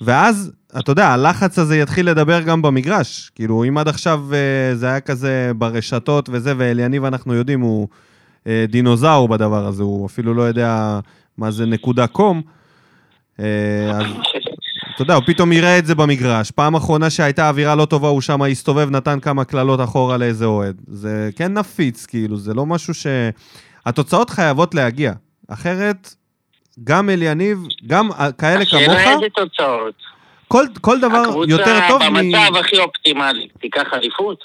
ואז, 0.00 0.52
אתה 0.78 0.92
יודע, 0.92 1.08
הלחץ 1.08 1.58
הזה 1.58 1.76
יתחיל 1.76 2.10
לדבר 2.10 2.40
גם 2.40 2.62
במגרש. 2.62 3.30
כאילו, 3.34 3.64
אם 3.64 3.78
עד 3.78 3.88
עכשיו 3.88 4.24
אה, 4.32 4.76
זה 4.76 4.86
היה 4.86 5.00
כזה 5.00 5.52
ברשתות 5.56 6.28
וזה, 6.32 6.54
ואליניב, 6.56 7.04
אנחנו 7.04 7.34
יודעים, 7.34 7.60
הוא 7.60 7.88
אה, 8.46 8.64
דינוזאור 8.68 9.28
בדבר 9.28 9.66
הזה, 9.66 9.82
הוא 9.82 10.06
אפילו 10.06 10.34
לא 10.34 10.42
יודע 10.42 11.00
מה 11.38 11.50
זה 11.50 11.66
נקודה 11.66 12.06
קום. 12.06 12.42
אה, 13.40 13.44
אז 13.90 14.06
אתה 15.00 15.12
יודע, 15.12 15.14
הוא 15.14 15.22
פתאום 15.26 15.52
יראה 15.52 15.78
את 15.78 15.86
זה 15.86 15.94
במגרש. 15.94 16.50
פעם 16.50 16.74
אחרונה 16.74 17.10
שהייתה 17.10 17.48
אווירה 17.48 17.74
לא 17.74 17.84
טובה, 17.84 18.08
הוא 18.08 18.20
שם 18.20 18.42
הסתובב, 18.42 18.90
נתן 18.90 19.20
כמה 19.20 19.44
קללות 19.44 19.80
אחורה 19.80 20.16
לאיזה 20.16 20.44
אוהד. 20.44 20.76
זה 20.86 21.30
כן 21.36 21.58
נפיץ, 21.58 22.06
כאילו, 22.06 22.36
זה 22.36 22.54
לא 22.54 22.66
משהו 22.66 22.94
ש... 22.94 23.06
התוצאות 23.86 24.30
חייבות 24.30 24.74
להגיע. 24.74 25.12
אחרת, 25.48 26.14
גם 26.84 27.10
אליניב, 27.10 27.58
גם 27.86 28.08
כאלה 28.38 28.60
השאלה 28.62 28.86
כמוך, 28.86 28.98
איזה 28.98 29.26
תוצאות. 29.34 29.94
כל, 30.48 30.64
כל 30.80 31.00
דבר 31.00 31.22
יותר 31.48 31.78
טוב 31.88 32.02
הקבוצה 32.02 32.10
מ... 32.10 32.14
במצב 32.32 32.56
הכי 32.60 32.78
אופטימלי, 32.78 33.48
תיקח 33.60 33.94
אליפות. 33.94 34.44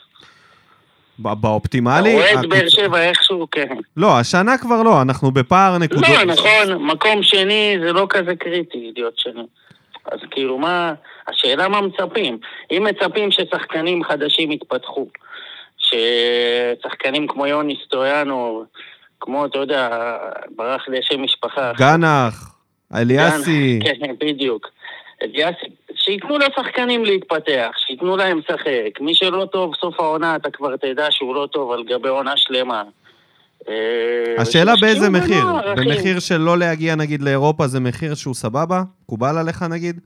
באופטימלי. 1.19 2.15
אוהד 2.15 2.37
הקבוצה- 2.37 2.47
באר 2.47 2.69
שבע 2.69 3.01
איכשהו, 3.09 3.47
כן. 3.51 3.75
לא, 3.97 4.19
השנה 4.19 4.57
כבר 4.57 4.83
לא, 4.83 5.01
אנחנו 5.01 5.31
בפער 5.31 5.77
נקודות. 5.77 6.09
לא, 6.09 6.23
נכון, 6.25 6.83
מקום 6.87 7.23
שני 7.23 7.77
זה 7.85 7.93
לא 7.93 8.07
כזה 8.09 8.35
קריטי 8.39 8.91
להיות 8.95 9.13
שני. 9.17 9.43
אז 10.11 10.19
כאילו 10.31 10.57
מה, 10.57 10.93
השאלה 11.27 11.67
מה 11.67 11.81
מצפים. 11.81 12.37
אם 12.71 12.87
מצפים 12.89 13.31
ששחקנים 13.31 14.03
חדשים 14.03 14.51
יתפתחו, 14.51 15.07
ששחקנים 15.77 17.27
כמו 17.27 17.47
יוני 17.47 17.77
סטויאנו, 17.85 18.63
כמו, 19.19 19.45
אתה 19.45 19.57
יודע, 19.57 19.89
ברח 20.55 20.87
לי 20.87 20.99
השם 20.99 21.23
משפחה. 21.23 21.71
גנח, 21.77 22.55
אליאסי. 22.95 23.79
כן, 23.83 24.15
בדיוק. 24.19 24.67
אליאסי, 25.23 25.65
שייתנו 25.95 26.37
לשחקנים 26.37 27.05
להתפתח, 27.05 27.71
שייתנו 27.77 28.17
להם 28.17 28.39
לשחק. 28.39 28.99
מי 28.99 29.15
שלא 29.15 29.45
טוב 29.51 29.75
סוף 29.75 29.99
העונה, 29.99 30.35
אתה 30.35 30.49
כבר 30.49 30.77
תדע 30.77 31.07
שהוא 31.11 31.35
לא 31.35 31.47
טוב 31.51 31.71
על 31.71 31.83
גבי 31.83 32.09
עונה 32.09 32.37
שלמה. 32.37 32.83
אה, 33.69 33.73
השאלה 34.37 34.73
באיזה 34.81 35.09
מחיר? 35.09 35.45
בנוער. 35.45 35.73
במחיר 35.75 36.19
של 36.19 36.37
לא 36.37 36.57
להגיע 36.57 36.95
נגיד 36.95 37.21
לאירופה 37.21 37.67
זה 37.67 37.79
מחיר 37.79 38.15
שהוא 38.15 38.33
סבבה? 38.33 38.83
מקובל 39.03 39.37
עליך 39.37 39.61
נגיד? 39.61 39.99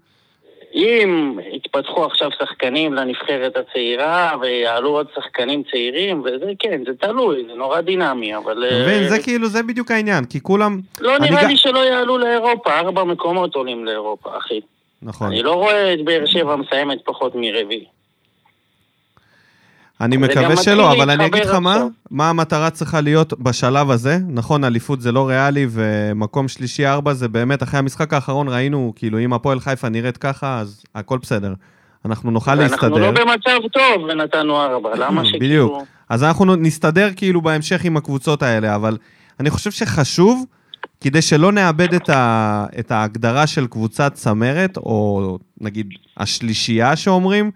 אם 0.73 1.39
יתפתחו 1.51 2.05
עכשיו 2.05 2.29
שחקנים 2.39 2.93
לנבחרת 2.93 3.57
הצעירה 3.57 4.31
ויעלו 4.41 4.89
עוד 4.89 5.07
שחקנים 5.15 5.63
צעירים, 5.71 6.21
וזה 6.21 6.51
כן, 6.59 6.81
זה 6.85 6.91
תלוי, 6.99 7.43
זה 7.47 7.53
נורא 7.53 7.81
דינמי, 7.81 8.35
אבל... 8.35 8.65
אתה 8.67 8.75
אה, 8.75 8.81
מבין? 8.81 9.09
זה 9.09 9.23
כאילו, 9.23 9.47
זה 9.47 9.63
בדיוק 9.63 9.91
העניין, 9.91 10.25
כי 10.25 10.39
כולם... 10.41 10.81
לא 11.01 11.19
נראה 11.19 11.47
לי 11.47 11.57
שלא 11.57 11.79
יעלו 11.79 12.17
לאירופה, 12.17 12.79
ארבע 12.79 13.03
מקומות 13.03 13.55
עולים 13.55 13.85
לאירופה, 13.85 14.37
אחי. 14.37 14.61
נכון. 15.01 15.27
אני 15.27 15.41
לא 15.41 15.53
רואה 15.53 15.93
את 15.93 16.05
באר 16.05 16.25
שבע 16.25 16.55
מסיימת 16.55 16.97
פחות 17.05 17.31
מרביעי. 17.35 17.85
אני 20.01 20.17
מקווה 20.17 20.57
שלא, 20.57 20.91
אבל 20.91 21.09
אני 21.09 21.25
אגיד 21.25 21.45
לך 21.45 21.53
מה. 21.53 21.77
מה 22.11 22.29
המטרה 22.29 22.69
צריכה 22.69 23.01
להיות 23.01 23.39
בשלב 23.39 23.91
הזה. 23.91 24.17
נכון, 24.27 24.63
אליפות 24.63 25.01
זה 25.01 25.11
לא 25.11 25.27
ריאלי, 25.27 25.67
ומקום 25.69 26.47
שלישי 26.47 26.87
ארבע 26.87 27.13
זה 27.13 27.27
באמת, 27.27 27.63
אחרי 27.63 27.79
המשחק 27.79 28.13
האחרון 28.13 28.49
ראינו, 28.49 28.93
כאילו, 28.95 29.19
אם 29.19 29.33
הפועל 29.33 29.59
חיפה 29.59 29.89
נראית 29.89 30.17
ככה, 30.17 30.59
אז 30.59 30.83
הכל 30.95 31.17
בסדר. 31.17 31.53
אנחנו 32.05 32.31
נוכל 32.31 32.55
להסתדר. 32.55 32.89
לא 32.89 33.11
במצב 33.11 33.67
טוב 33.71 34.03
ונתנו 34.09 34.61
ארבע, 34.61 34.89
למה 34.95 35.25
שכאילו... 35.25 35.39
בדיוק. 35.39 35.83
אז 36.09 36.23
אנחנו 36.23 36.55
נסתדר 36.55 37.09
כאילו 37.15 37.41
בהמשך 37.41 37.83
עם 37.83 37.97
הקבוצות 37.97 38.43
האלה, 38.43 38.75
אבל 38.75 38.97
אני 39.39 39.49
חושב 39.49 39.71
שחשוב, 39.71 40.45
כדי 41.01 41.21
שלא 41.21 41.51
נאבד 41.51 41.93
את, 41.93 42.09
ה, 42.09 42.65
את 42.79 42.91
ההגדרה 42.91 43.47
של 43.47 43.67
קבוצת 43.67 44.13
צמרת, 44.13 44.77
או 44.77 45.37
נגיד 45.61 45.87
השלישייה 46.17 46.95
שאומרים, 46.95 47.51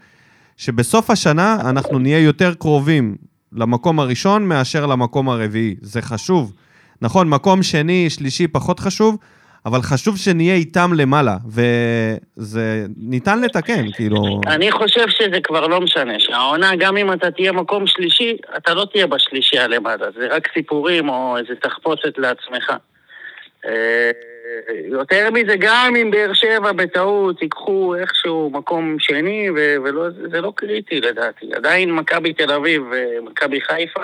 שבסוף 0.57 1.09
השנה 1.09 1.57
אנחנו 1.69 1.99
נהיה 1.99 2.19
יותר 2.19 2.53
קרובים 2.53 3.15
למקום 3.53 3.99
הראשון 3.99 4.47
מאשר 4.47 4.85
למקום 4.85 5.29
הרביעי. 5.29 5.75
זה 5.81 6.01
חשוב. 6.01 6.53
נכון, 7.01 7.29
מקום 7.29 7.63
שני, 7.63 8.09
שלישי 8.09 8.47
פחות 8.47 8.79
חשוב, 8.79 9.17
אבל 9.65 9.81
חשוב 9.81 10.17
שנהיה 10.17 10.55
איתם 10.55 10.91
למעלה, 10.93 11.37
וזה 11.47 12.85
ניתן 12.97 13.41
לתקן, 13.41 13.91
כאילו... 13.91 14.41
אני 14.47 14.71
חושב 14.71 15.09
שזה 15.09 15.39
כבר 15.43 15.67
לא 15.67 15.81
משנה, 15.81 16.19
שהעונה, 16.19 16.75
גם 16.75 16.97
אם 16.97 17.13
אתה 17.13 17.31
תהיה 17.31 17.51
מקום 17.51 17.87
שלישי, 17.87 18.37
אתה 18.57 18.73
לא 18.73 18.85
תהיה 18.91 19.07
בשלישייה 19.07 19.67
למטה, 19.67 20.05
זה 20.19 20.27
רק 20.31 20.47
סיפורים 20.53 21.09
או 21.09 21.37
איזה 21.37 21.53
תחפושת 21.61 22.17
לעצמך. 22.17 22.73
אה, 24.69 24.73
יותר 24.85 25.29
מזה, 25.31 25.55
גם 25.59 25.95
אם 26.01 26.11
באר 26.11 26.33
שבע 26.33 26.71
בטעות 26.71 27.41
ייקחו 27.41 27.95
איכשהו 27.95 28.49
מקום 28.53 28.95
שני, 28.99 29.49
ו- 29.55 29.75
ולא, 29.83 30.09
זה 30.31 30.41
לא 30.41 30.53
קריטי 30.55 31.01
לדעתי. 31.01 31.53
עדיין 31.53 31.91
מכבי 31.91 32.33
תל 32.33 32.51
אביב 32.51 32.83
ומכבי 32.91 33.61
חיפה 33.61 34.03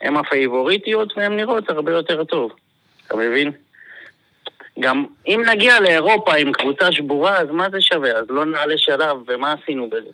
הם 0.00 0.16
הפייבוריטיות 0.16 1.12
והן 1.16 1.36
נראות 1.36 1.70
הרבה 1.70 1.92
יותר 1.92 2.24
טוב. 2.24 2.52
אתה 3.06 3.16
מבין? 3.16 3.52
גם 4.80 5.04
אם 5.26 5.42
נגיע 5.46 5.80
לאירופה 5.80 6.34
עם 6.34 6.52
קבוצה 6.52 6.92
שבורה, 6.92 7.36
אז 7.36 7.48
מה 7.50 7.70
זה 7.70 7.80
שווה? 7.80 8.10
אז 8.10 8.26
לא 8.28 8.44
נעלה 8.44 8.74
שלב, 8.76 9.16
ומה 9.28 9.54
עשינו 9.62 9.90
בזה? 9.90 10.10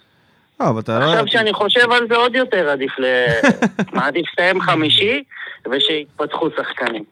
לא, 0.60 0.68
אבל 0.68 0.80
אתה 0.80 0.98
לא... 0.98 1.04
עכשיו 1.04 1.28
שאני 1.28 1.52
חושב 1.52 1.92
על 1.92 2.08
זה 2.08 2.16
עוד 2.16 2.34
יותר 2.34 2.68
עדיף 2.68 2.98
ל... 2.98 3.04
מעדיף 3.96 4.26
לסיים 4.32 4.60
חמישי 4.60 5.24
ושיתפתחו 5.70 6.48
שחקנים. 6.56 7.04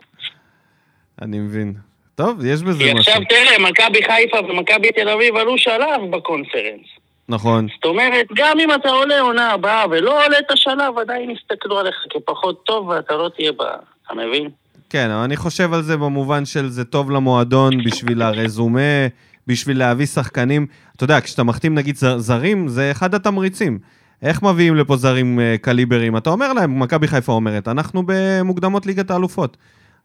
אני 1.22 1.38
מבין. 1.38 1.74
טוב, 2.22 2.44
יש 2.44 2.62
בזה 2.62 2.78
כי 2.78 2.92
משהו. 2.94 2.98
עכשיו 2.98 3.22
תראה, 3.28 3.70
מכבי 3.70 3.98
חיפה 4.02 4.38
ומכבי 4.48 4.92
תל 4.92 5.08
אביב 5.08 5.36
עלו 5.36 5.58
שלב 5.58 6.10
בקונפרנס. 6.10 6.86
נכון. 7.28 7.66
זאת 7.74 7.84
אומרת, 7.84 8.26
גם 8.34 8.60
אם 8.60 8.74
אתה 8.74 8.88
עולה 8.88 9.20
עונה 9.20 9.50
הבאה 9.50 9.84
ולא 9.90 10.24
עולה 10.24 10.38
את 10.38 10.50
השלב, 10.50 10.98
עדיין 10.98 11.30
יסתכלו 11.30 11.78
עליך 11.78 11.94
כפחות 12.10 12.64
טוב 12.64 12.88
ואתה 12.88 13.14
לא 13.14 13.30
תהיה 13.36 13.52
ב... 13.52 13.62
אתה 14.06 14.14
מבין? 14.14 14.48
כן, 14.90 15.10
אבל 15.10 15.22
אני 15.22 15.36
חושב 15.36 15.72
על 15.72 15.82
זה 15.82 15.96
במובן 15.96 16.44
של 16.44 16.68
זה 16.68 16.84
טוב 16.84 17.10
למועדון 17.10 17.84
בשביל 17.84 18.22
הרזומה, 18.22 19.06
בשביל 19.46 19.78
להביא 19.78 20.06
שחקנים. 20.06 20.66
אתה 20.96 21.04
יודע, 21.04 21.20
כשאתה 21.20 21.42
מחתים 21.42 21.74
נגיד 21.74 21.96
זרים, 22.16 22.68
זה 22.68 22.90
אחד 22.90 23.14
התמריצים. 23.14 23.78
איך 24.22 24.42
מביאים 24.42 24.76
לפה 24.76 24.96
זרים 24.96 25.40
אה, 25.40 25.56
קליברים? 25.60 26.16
אתה 26.16 26.30
אומר 26.30 26.52
להם, 26.52 26.80
מכבי 26.80 27.08
חיפה 27.08 27.32
אומרת, 27.32 27.68
אנחנו 27.68 28.02
במוקדמות 28.06 28.86
ליגת 28.86 29.10
האלופות. 29.10 29.56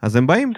אז 0.02 0.16
הם 0.16 0.28
באים. 0.28 0.54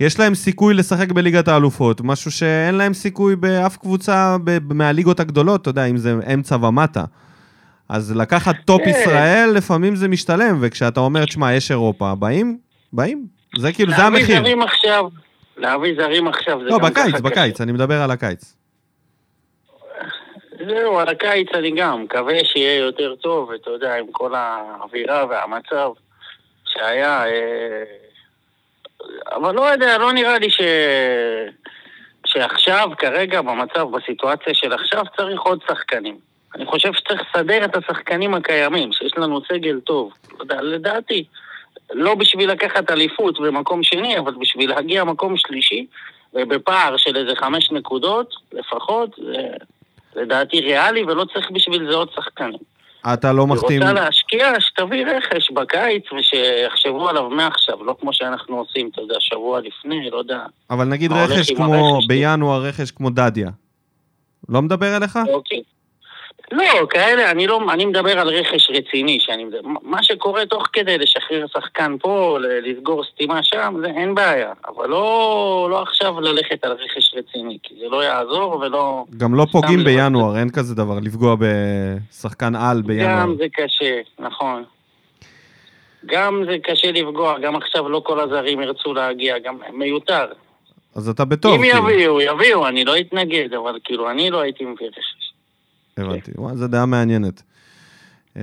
יש 0.00 0.18
להם 0.20 0.34
סיכוי 0.34 0.74
לשחק 0.74 1.12
בליגת 1.12 1.48
האלופות, 1.48 2.00
משהו 2.00 2.30
שאין 2.30 2.74
להם 2.74 2.94
סיכוי 2.94 3.36
באף 3.36 3.76
קבוצה 3.76 4.36
ב- 4.44 4.72
מהליגות 4.72 5.20
הגדולות, 5.20 5.62
אתה 5.62 5.70
יודע, 5.70 5.84
אם 5.84 5.96
זה 5.96 6.14
אמצע 6.34 6.56
ומטה. 6.56 7.04
אז 7.88 8.16
לקחת 8.16 8.54
top 8.64 8.82
כן. 8.84 8.90
ישראל, 8.90 9.50
לפעמים 9.54 9.96
זה 9.96 10.08
משתלם, 10.08 10.58
וכשאתה 10.60 11.00
אומר, 11.00 11.24
תשמע, 11.24 11.52
יש 11.54 11.70
אירופה, 11.70 12.14
באים? 12.14 12.58
באים. 12.92 13.26
זה 13.58 13.72
כאילו, 13.72 13.92
זה 13.92 14.02
המחיר. 14.02 14.26
להביא 14.26 14.40
זרים 14.40 14.62
עכשיו, 14.62 15.04
להביא 15.56 15.94
זרים 15.96 16.28
עכשיו 16.28 16.58
זה 16.58 16.64
לא, 16.64 16.78
גם 16.78 16.84
בקיץ, 16.84 17.14
ככה 17.14 17.22
בקיץ, 17.22 17.60
אני 17.60 17.72
מדבר 17.72 18.02
על 18.02 18.10
הקיץ. 18.10 18.40
קשה. 18.40 18.54
זהו, 20.68 20.98
על 20.98 21.08
הקיץ 21.08 21.48
אני 21.54 21.70
גם 21.76 22.02
מקווה 22.02 22.34
שיהיה 22.44 22.78
יותר 22.78 23.14
טוב, 23.14 23.48
ואתה 23.48 23.70
יודע, 23.70 23.98
עם 23.98 24.06
כל 24.12 24.34
האווירה 24.34 25.26
והמצב 25.26 25.90
שהיה. 26.64 27.26
אה, 27.26 27.84
אבל 29.32 29.54
לא 29.54 29.62
יודע, 29.62 29.98
לא 29.98 30.12
נראה 30.12 30.38
לי 30.38 30.50
ש... 30.50 30.60
שעכשיו, 32.26 32.88
כרגע, 32.98 33.42
במצב, 33.42 33.86
בסיטואציה 33.90 34.54
של 34.54 34.72
עכשיו, 34.72 35.04
צריך 35.16 35.40
עוד 35.40 35.60
שחקנים. 35.68 36.18
אני 36.54 36.66
חושב 36.66 36.92
שצריך 36.92 37.22
לסדר 37.28 37.64
את 37.64 37.76
השחקנים 37.76 38.34
הקיימים, 38.34 38.92
שיש 38.92 39.12
לנו 39.16 39.40
סגל 39.52 39.80
טוב. 39.80 40.12
לדעתי, 40.50 41.24
לא 41.92 42.14
בשביל 42.14 42.50
לקחת 42.50 42.90
אליפות 42.90 43.40
במקום 43.40 43.82
שני, 43.82 44.18
אבל 44.18 44.34
בשביל 44.40 44.70
להגיע 44.70 45.04
מקום 45.04 45.36
שלישי, 45.36 45.86
ובפער 46.34 46.96
של 46.96 47.16
איזה 47.16 47.36
חמש 47.36 47.70
נקודות 47.70 48.34
לפחות, 48.52 49.16
זה 49.16 49.46
לדעתי 50.16 50.60
ריאלי, 50.60 51.02
ולא 51.02 51.24
צריך 51.24 51.50
בשביל 51.50 51.90
זה 51.90 51.96
עוד 51.96 52.08
שחקנים. 52.14 52.58
אתה 53.06 53.32
לא 53.32 53.42
היא 53.42 53.48
מחתים... 53.48 53.82
רוצה 53.82 53.92
להשקיע, 53.92 54.60
שתביא 54.60 55.06
רכש 55.06 55.50
בקיץ 55.50 56.04
ושיחשבו 56.12 57.08
עליו 57.08 57.30
מעכשיו, 57.30 57.84
לא 57.84 57.96
כמו 58.00 58.12
שאנחנו 58.12 58.58
עושים, 58.58 58.90
אתה 58.92 59.00
יודע, 59.00 59.14
שבוע 59.20 59.60
לפני, 59.60 60.10
לא 60.10 60.18
יודע. 60.18 60.40
אבל 60.70 60.84
נגיד 60.84 61.12
רכש 61.12 61.52
כמו, 61.52 61.74
הרכש? 61.74 62.06
בינואר 62.06 62.62
רכש 62.62 62.90
כמו 62.90 63.10
דדיה. 63.10 63.50
לא 64.48 64.62
מדבר 64.62 64.96
אליך? 64.96 65.18
אוקיי. 65.32 65.62
לא, 66.52 66.86
כאלה, 66.90 67.30
אני 67.30 67.46
לא, 67.46 67.60
אני 67.72 67.84
מדבר 67.84 68.18
על 68.18 68.28
רכש 68.28 68.70
רציני, 68.70 69.18
שאני 69.20 69.44
מה 69.82 70.02
שקורה 70.02 70.46
תוך 70.46 70.66
כדי 70.72 70.98
לשחרר 70.98 71.46
שחקן 71.46 71.96
פה, 72.00 72.38
לסגור 72.40 73.04
סתימה 73.04 73.42
שם, 73.42 73.74
זה 73.80 73.86
אין 73.86 74.14
בעיה. 74.14 74.52
אבל 74.68 74.88
לא, 74.88 75.68
לא 75.70 75.82
עכשיו 75.82 76.20
ללכת 76.20 76.64
על 76.64 76.72
רכש 76.72 77.14
רציני, 77.14 77.58
כי 77.62 77.74
זה 77.80 77.88
לא 77.88 78.04
יעזור 78.04 78.60
ולא... 78.60 79.04
גם 79.16 79.34
לא 79.34 79.46
פוגעים. 79.52 79.84
בינואר, 79.84 80.36
אין 80.36 80.50
כזה 80.50 80.74
דבר, 80.74 80.98
לפגוע 81.02 81.36
בשחקן 81.38 82.54
על 82.56 82.82
בינואר. 82.82 83.20
גם 83.20 83.34
זה 83.38 83.46
קשה, 83.52 84.00
נכון. 84.18 84.64
גם 86.06 86.42
זה 86.46 86.56
קשה 86.62 86.92
לפגוע, 86.92 87.38
גם 87.38 87.56
עכשיו 87.56 87.88
לא 87.88 88.02
כל 88.04 88.20
הזרים 88.20 88.60
ירצו 88.60 88.94
להגיע, 88.94 89.38
גם 89.38 89.58
מיותר. 89.72 90.26
אז 90.94 91.08
אתה 91.08 91.24
בטוב, 91.24 91.54
אם 91.54 91.62
כאילו. 91.62 91.90
יביאו, 91.90 92.20
יביאו, 92.20 92.66
אני 92.66 92.84
לא 92.84 92.98
אתנגד, 92.98 93.54
אבל 93.54 93.78
כאילו, 93.84 94.10
אני 94.10 94.30
לא 94.30 94.40
הייתי 94.40 94.64
מביא 94.64 94.86
רכש. 94.86 95.29
הבנתי. 95.96 96.30
וואי, 96.36 96.56
זו 96.56 96.66
דעה 96.68 96.86
מעניינת. 96.86 97.42
אה, 98.36 98.42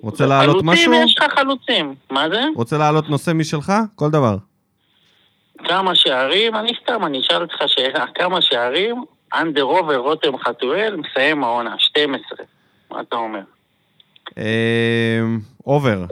רוצה 0.00 0.26
להעלות 0.26 0.64
משהו? 0.64 0.84
חלוצים, 0.84 1.06
יש 1.06 1.18
לך 1.18 1.32
חלוצים. 1.38 1.94
מה 2.10 2.28
זה? 2.28 2.42
רוצה 2.56 2.78
להעלות 2.78 3.08
נושא 3.08 3.30
משלך? 3.30 3.72
כל 3.94 4.10
דבר. 4.10 4.36
כמה 5.64 5.94
שערים, 5.94 6.54
אני 6.54 6.72
סתם, 6.82 7.04
אני 7.06 7.20
אשאל 7.20 7.42
אותך 7.42 7.56
שאלה, 7.66 8.04
כמה 8.14 8.42
שערים, 8.42 9.04
אנדר 9.34 9.62
עובר 9.62 9.96
רותם 9.96 10.38
חתואל 10.38 10.96
מסיים 10.96 11.44
העונה, 11.44 11.74
12. 11.78 12.38
מה 12.90 13.00
אתה 13.00 13.16
אומר? 13.16 13.40
אובר. 15.66 16.04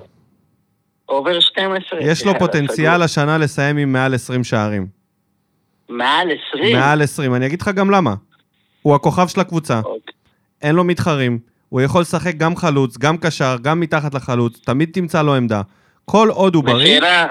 עובר 1.06 1.40
12? 1.40 2.00
יש 2.00 2.26
לו 2.26 2.32
פוטנציאל. 2.38 3.02
השנה 3.02 3.38
לסיים 3.38 3.76
עם 3.76 3.92
מעל 3.92 4.14
20 4.14 4.44
שערים. 4.44 4.86
מעל 5.88 6.28
20? 6.52 6.76
מעל 6.76 7.02
20. 7.02 7.34
אני 7.34 7.46
אגיד 7.46 7.62
לך 7.62 7.68
גם 7.68 7.90
למה. 7.90 8.14
הוא 8.82 8.94
הכוכב 8.94 9.28
של 9.28 9.40
הקבוצה. 9.40 9.80
אוקיי. 9.84 10.11
אין 10.62 10.74
לו 10.74 10.84
מתחרים, 10.84 11.38
הוא 11.68 11.80
יכול 11.80 12.00
לשחק 12.00 12.34
גם 12.36 12.56
חלוץ, 12.56 12.98
גם 12.98 13.16
קשר, 13.18 13.56
גם 13.62 13.80
מתחת 13.80 14.14
לחלוץ, 14.14 14.60
תמיד 14.64 14.88
תמצא 14.92 15.22
לו 15.22 15.34
עמדה. 15.34 15.62
כל 16.04 16.28
עוד 16.28 16.54
הוא 16.54 16.64
בריא, 16.64 16.98
ושאלה, 16.98 17.26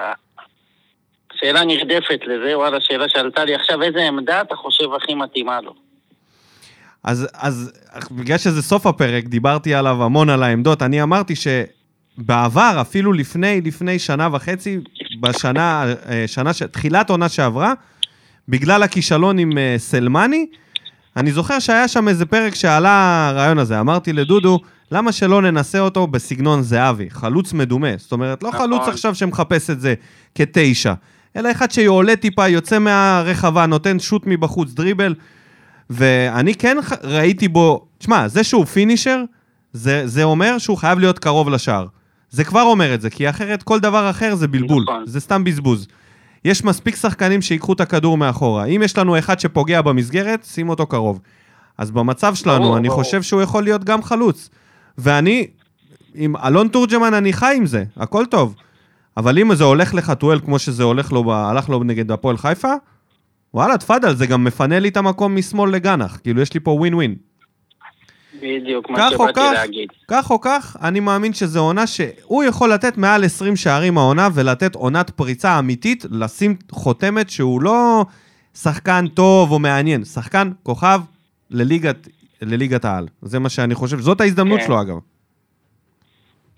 שאלה 1.33 1.65
נרדפת 1.65 2.19
לזה, 2.25 2.57
וואלה, 2.57 2.77
שאלה 2.81 3.05
שעלתה 3.09 3.45
לי 3.45 3.55
עכשיו, 3.55 3.83
איזה 3.83 4.07
עמדה 4.07 4.41
אתה 4.41 4.55
חושב 4.55 4.85
הכי 4.97 5.13
מתאימה 5.13 5.61
לו? 5.61 5.73
אז, 7.03 7.27
אז 7.33 7.71
בגלל 8.11 8.37
שזה 8.37 8.61
סוף 8.61 8.85
הפרק, 8.85 9.23
דיברתי 9.23 9.73
עליו 9.73 10.03
המון 10.03 10.29
על 10.29 10.43
העמדות, 10.43 10.81
אני 10.81 11.03
אמרתי 11.03 11.33
שבעבר, 11.35 12.77
אפילו 12.81 13.13
לפני, 13.13 13.61
לפני 13.61 13.99
שנה 13.99 14.29
וחצי, 14.31 14.77
בשנה, 15.19 15.85
אה, 16.09 16.23
שנה, 16.27 16.51
תחילת 16.71 17.09
עונה 17.09 17.29
שעברה, 17.29 17.73
בגלל 18.49 18.83
הכישלון 18.83 19.39
עם 19.39 19.57
אה, 19.57 19.75
סלמני, 19.77 20.45
אני 21.17 21.31
זוכר 21.31 21.59
שהיה 21.59 21.87
שם 21.87 22.07
איזה 22.07 22.25
פרק 22.25 22.55
שעלה 22.55 23.27
הרעיון 23.29 23.59
הזה, 23.59 23.79
אמרתי 23.79 24.13
לדודו, 24.13 24.59
למה 24.91 25.11
שלא 25.11 25.41
ננסה 25.41 25.79
אותו 25.79 26.07
בסגנון 26.07 26.61
זהבי, 26.61 27.09
חלוץ 27.09 27.53
מדומה, 27.53 27.87
זאת 27.97 28.11
אומרת, 28.11 28.43
לא 28.43 28.49
נכון. 28.49 28.61
חלוץ 28.61 28.87
עכשיו 28.87 29.15
שמחפש 29.15 29.69
את 29.69 29.81
זה 29.81 29.93
כתשע, 30.35 30.93
אלא 31.35 31.51
אחד 31.51 31.71
שעולה 31.71 32.15
טיפה, 32.15 32.47
יוצא 32.47 32.79
מהרחבה, 32.79 33.65
נותן 33.65 33.99
שוט 33.99 34.23
מבחוץ, 34.25 34.73
דריבל, 34.73 35.15
ואני 35.89 36.55
כן 36.55 36.77
ראיתי 37.03 37.47
בו, 37.47 37.85
תשמע, 37.97 38.27
זה 38.27 38.43
שהוא 38.43 38.65
פינישר, 38.65 39.23
זה, 39.73 40.07
זה 40.07 40.23
אומר 40.23 40.57
שהוא 40.57 40.77
חייב 40.77 40.99
להיות 40.99 41.19
קרוב 41.19 41.49
לשער. 41.49 41.85
זה 42.29 42.43
כבר 42.43 42.61
אומר 42.61 42.93
את 42.93 43.01
זה, 43.01 43.09
כי 43.09 43.29
אחרת 43.29 43.63
כל 43.63 43.79
דבר 43.79 44.09
אחר 44.09 44.35
זה 44.35 44.47
בלבול, 44.47 44.83
נכון. 44.83 45.03
זה 45.05 45.19
סתם 45.19 45.43
בזבוז. 45.43 45.87
יש 46.45 46.63
מספיק 46.63 46.95
שחקנים 46.95 47.41
שיקחו 47.41 47.73
את 47.73 47.81
הכדור 47.81 48.17
מאחורה. 48.17 48.65
אם 48.65 48.81
יש 48.85 48.97
לנו 48.97 49.19
אחד 49.19 49.39
שפוגע 49.39 49.81
במסגרת, 49.81 50.43
שים 50.45 50.69
אותו 50.69 50.87
קרוב. 50.87 51.19
אז 51.77 51.91
במצב 51.91 52.35
שלנו, 52.35 52.63
ברור, 52.63 52.77
אני 52.77 52.87
ברור. 52.87 53.03
חושב 53.03 53.21
שהוא 53.21 53.41
יכול 53.41 53.63
להיות 53.63 53.83
גם 53.83 54.03
חלוץ. 54.03 54.49
ואני, 54.97 55.47
עם 56.15 56.35
אלון 56.35 56.67
תורג'מן 56.67 57.13
אני 57.13 57.33
חי 57.33 57.53
עם 57.57 57.65
זה, 57.65 57.83
הכל 57.97 58.25
טוב. 58.25 58.55
אבל 59.17 59.39
אם 59.39 59.55
זה 59.55 59.63
הולך 59.63 59.93
לחתואל 59.93 60.39
כמו 60.39 60.59
שזה 60.59 60.83
הולך 60.83 61.11
לו, 61.11 61.33
הלך 61.33 61.69
לו 61.69 61.83
נגד 61.83 62.11
הפועל 62.11 62.37
חיפה, 62.37 62.73
וואלה, 63.53 63.77
תפאדל, 63.77 64.15
זה 64.15 64.27
גם 64.27 64.43
מפנה 64.43 64.79
לי 64.79 64.89
את 64.89 64.97
המקום 64.97 65.35
משמאל 65.35 65.71
לגנח. 65.71 66.19
כאילו, 66.23 66.41
יש 66.41 66.53
לי 66.53 66.59
פה 66.59 66.71
ווין 66.71 66.93
ווין. 66.93 67.15
בדיוק 68.41 68.89
מה 68.89 69.09
שבאתי 69.11 69.33
כך, 69.35 69.51
להגיד. 69.53 69.89
כך 70.07 70.31
או 70.31 70.41
כך, 70.41 70.77
אני 70.81 70.99
מאמין 70.99 71.33
שזו 71.33 71.59
עונה 71.59 71.87
שהוא 71.87 72.43
יכול 72.43 72.73
לתת 72.73 72.97
מעל 72.97 73.25
20 73.25 73.55
שערים 73.55 73.97
העונה 73.97 74.27
ולתת 74.33 74.75
עונת 74.75 75.09
פריצה 75.09 75.59
אמיתית, 75.59 76.05
לשים 76.11 76.55
חותמת 76.71 77.29
שהוא 77.29 77.61
לא 77.61 78.05
שחקן 78.55 79.05
טוב 79.13 79.51
או 79.51 79.59
מעניין, 79.59 80.03
שחקן 80.03 80.51
כוכב 80.63 81.01
לליגת, 81.51 82.07
לליגת 82.41 82.85
העל. 82.85 83.07
זה 83.21 83.39
מה 83.39 83.49
שאני 83.49 83.75
חושב, 83.75 83.99
זאת 83.99 84.21
ההזדמנות 84.21 84.59
כן. 84.59 84.65
שלו 84.65 84.81
אגב. 84.81 84.95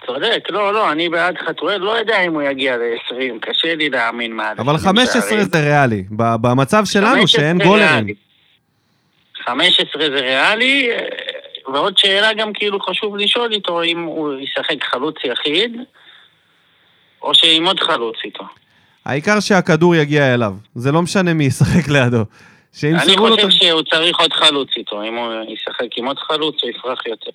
צודק, 0.06 0.44
לא, 0.50 0.74
לא, 0.74 0.92
אני 0.92 1.10
בעד 1.10 1.38
חתואל, 1.38 1.78
לא 1.78 1.98
יודע 1.98 2.22
אם 2.22 2.34
הוא 2.34 2.42
יגיע 2.42 2.78
ל-20, 2.78 3.40
קשה 3.42 3.76
לי 3.76 3.90
להאמין 3.90 4.34
מעל 4.34 4.56
אבל 4.60 4.76
20 4.76 4.96
15 4.96 5.22
שערים. 5.22 5.44
זה 5.44 5.60
ריאלי, 5.60 6.04
במצב 6.12 6.86
שלנו 6.86 7.08
15 7.08 7.28
שאין 7.28 7.58
גולרים. 7.58 7.88
ריאלי. 7.88 8.14
15 9.46 10.10
זה 10.10 10.20
ריאלי, 10.20 10.90
אה, 10.92 10.98
ועוד 11.68 11.98
שאלה 11.98 12.34
גם 12.34 12.54
כאילו 12.54 12.80
חשוב 12.80 13.18
לשאול 13.18 13.54
איתו 13.54 13.84
אם 13.84 14.02
הוא 14.04 14.34
ישחק 14.40 14.84
חלוץ 14.84 15.16
יחיד, 15.24 15.78
או 17.22 17.34
שעם 17.36 17.66
עוד 17.68 17.80
חלוץ 17.80 18.16
איתו. 18.24 18.44
העיקר 19.06 19.40
שהכדור 19.40 19.96
יגיע 19.96 20.34
אליו, 20.34 20.54
זה 20.76 20.92
לא 20.92 21.02
משנה 21.02 21.34
מי 21.34 21.44
ישחק 21.44 21.88
לידו. 21.90 22.24
אני 22.84 23.18
חושב 23.18 23.48
ה... 23.48 23.52
שהוא 23.52 23.82
צריך 23.82 24.20
עוד 24.20 24.34
חלוץ 24.34 24.70
איתו, 24.78 25.04
אם 25.04 25.16
הוא 25.16 25.34
ישחק 25.54 25.98
עם 25.98 26.06
עוד 26.06 26.20
חלוץ 26.20 26.56
הוא 26.62 26.70
יפרח 26.70 27.06
יותר. 27.06 27.32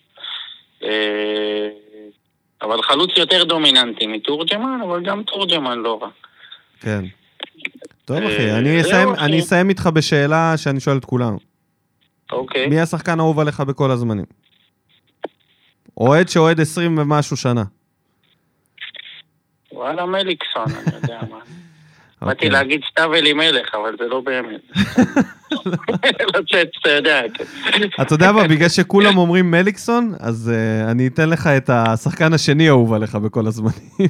אה, 0.85 1.69
אבל 2.63 2.83
חלוץ 2.83 3.11
יותר 3.17 3.45
דומיננטי 3.45 4.07
מתורג'מן, 4.07 4.79
אבל 4.89 5.03
גם 5.03 5.23
תורג'מן 5.23 5.79
לא 5.79 5.99
רע. 6.03 6.09
כן. 6.81 7.05
טוב 8.05 8.17
אה, 8.17 8.35
אחי, 8.37 8.53
אני 8.53 8.81
אסיים- 8.81 9.13
אחי. 9.13 9.25
אני 9.25 9.41
אסיים 9.41 9.69
איתך 9.69 9.87
בשאלה 9.87 10.55
שאני 10.57 10.81
שואל 10.81 10.97
את 10.97 11.05
כולם. 11.05 11.37
אוקיי. 12.33 12.67
מי 12.67 12.81
השחקן 12.81 13.21
האהוב 13.21 13.41
עליך 13.41 13.61
בכל 13.61 13.91
הזמנים? 13.91 14.25
אוהד 15.97 16.29
שאוהד 16.29 16.61
20 16.61 16.99
ומשהו 16.99 17.37
שנה. 17.37 17.65
וואלה 19.73 20.07
מליקסון, 20.07 20.67
אני 20.87 20.97
יודע 20.97 21.21
מה. 21.31 21.39
באתי 22.23 22.35
אוקיי. 22.35 22.51
להגיד 22.51 22.81
סתיו 22.91 23.15
אלימלך, 23.15 23.75
אבל 23.75 23.97
זה 23.99 24.05
לא 24.09 24.21
באמת. 24.21 24.61
לצאת, 26.37 26.69
אתה 26.81 26.91
יודע. 26.91 27.21
אתה 28.03 28.15
יודע 28.15 28.33
מה, 28.33 28.49
בגלל 28.49 28.69
שכולם 28.69 29.19
אומרים 29.19 29.51
מליקסון, 29.51 30.13
אז 30.21 30.53
uh, 30.55 30.91
אני 30.91 31.07
אתן 31.07 31.29
לך 31.29 31.47
את 31.47 31.71
השחקן 31.71 32.33
השני 32.33 32.69
האהוב 32.69 32.93
עליך 32.93 33.15
בכל 33.15 33.47
הזמנים. 33.47 34.09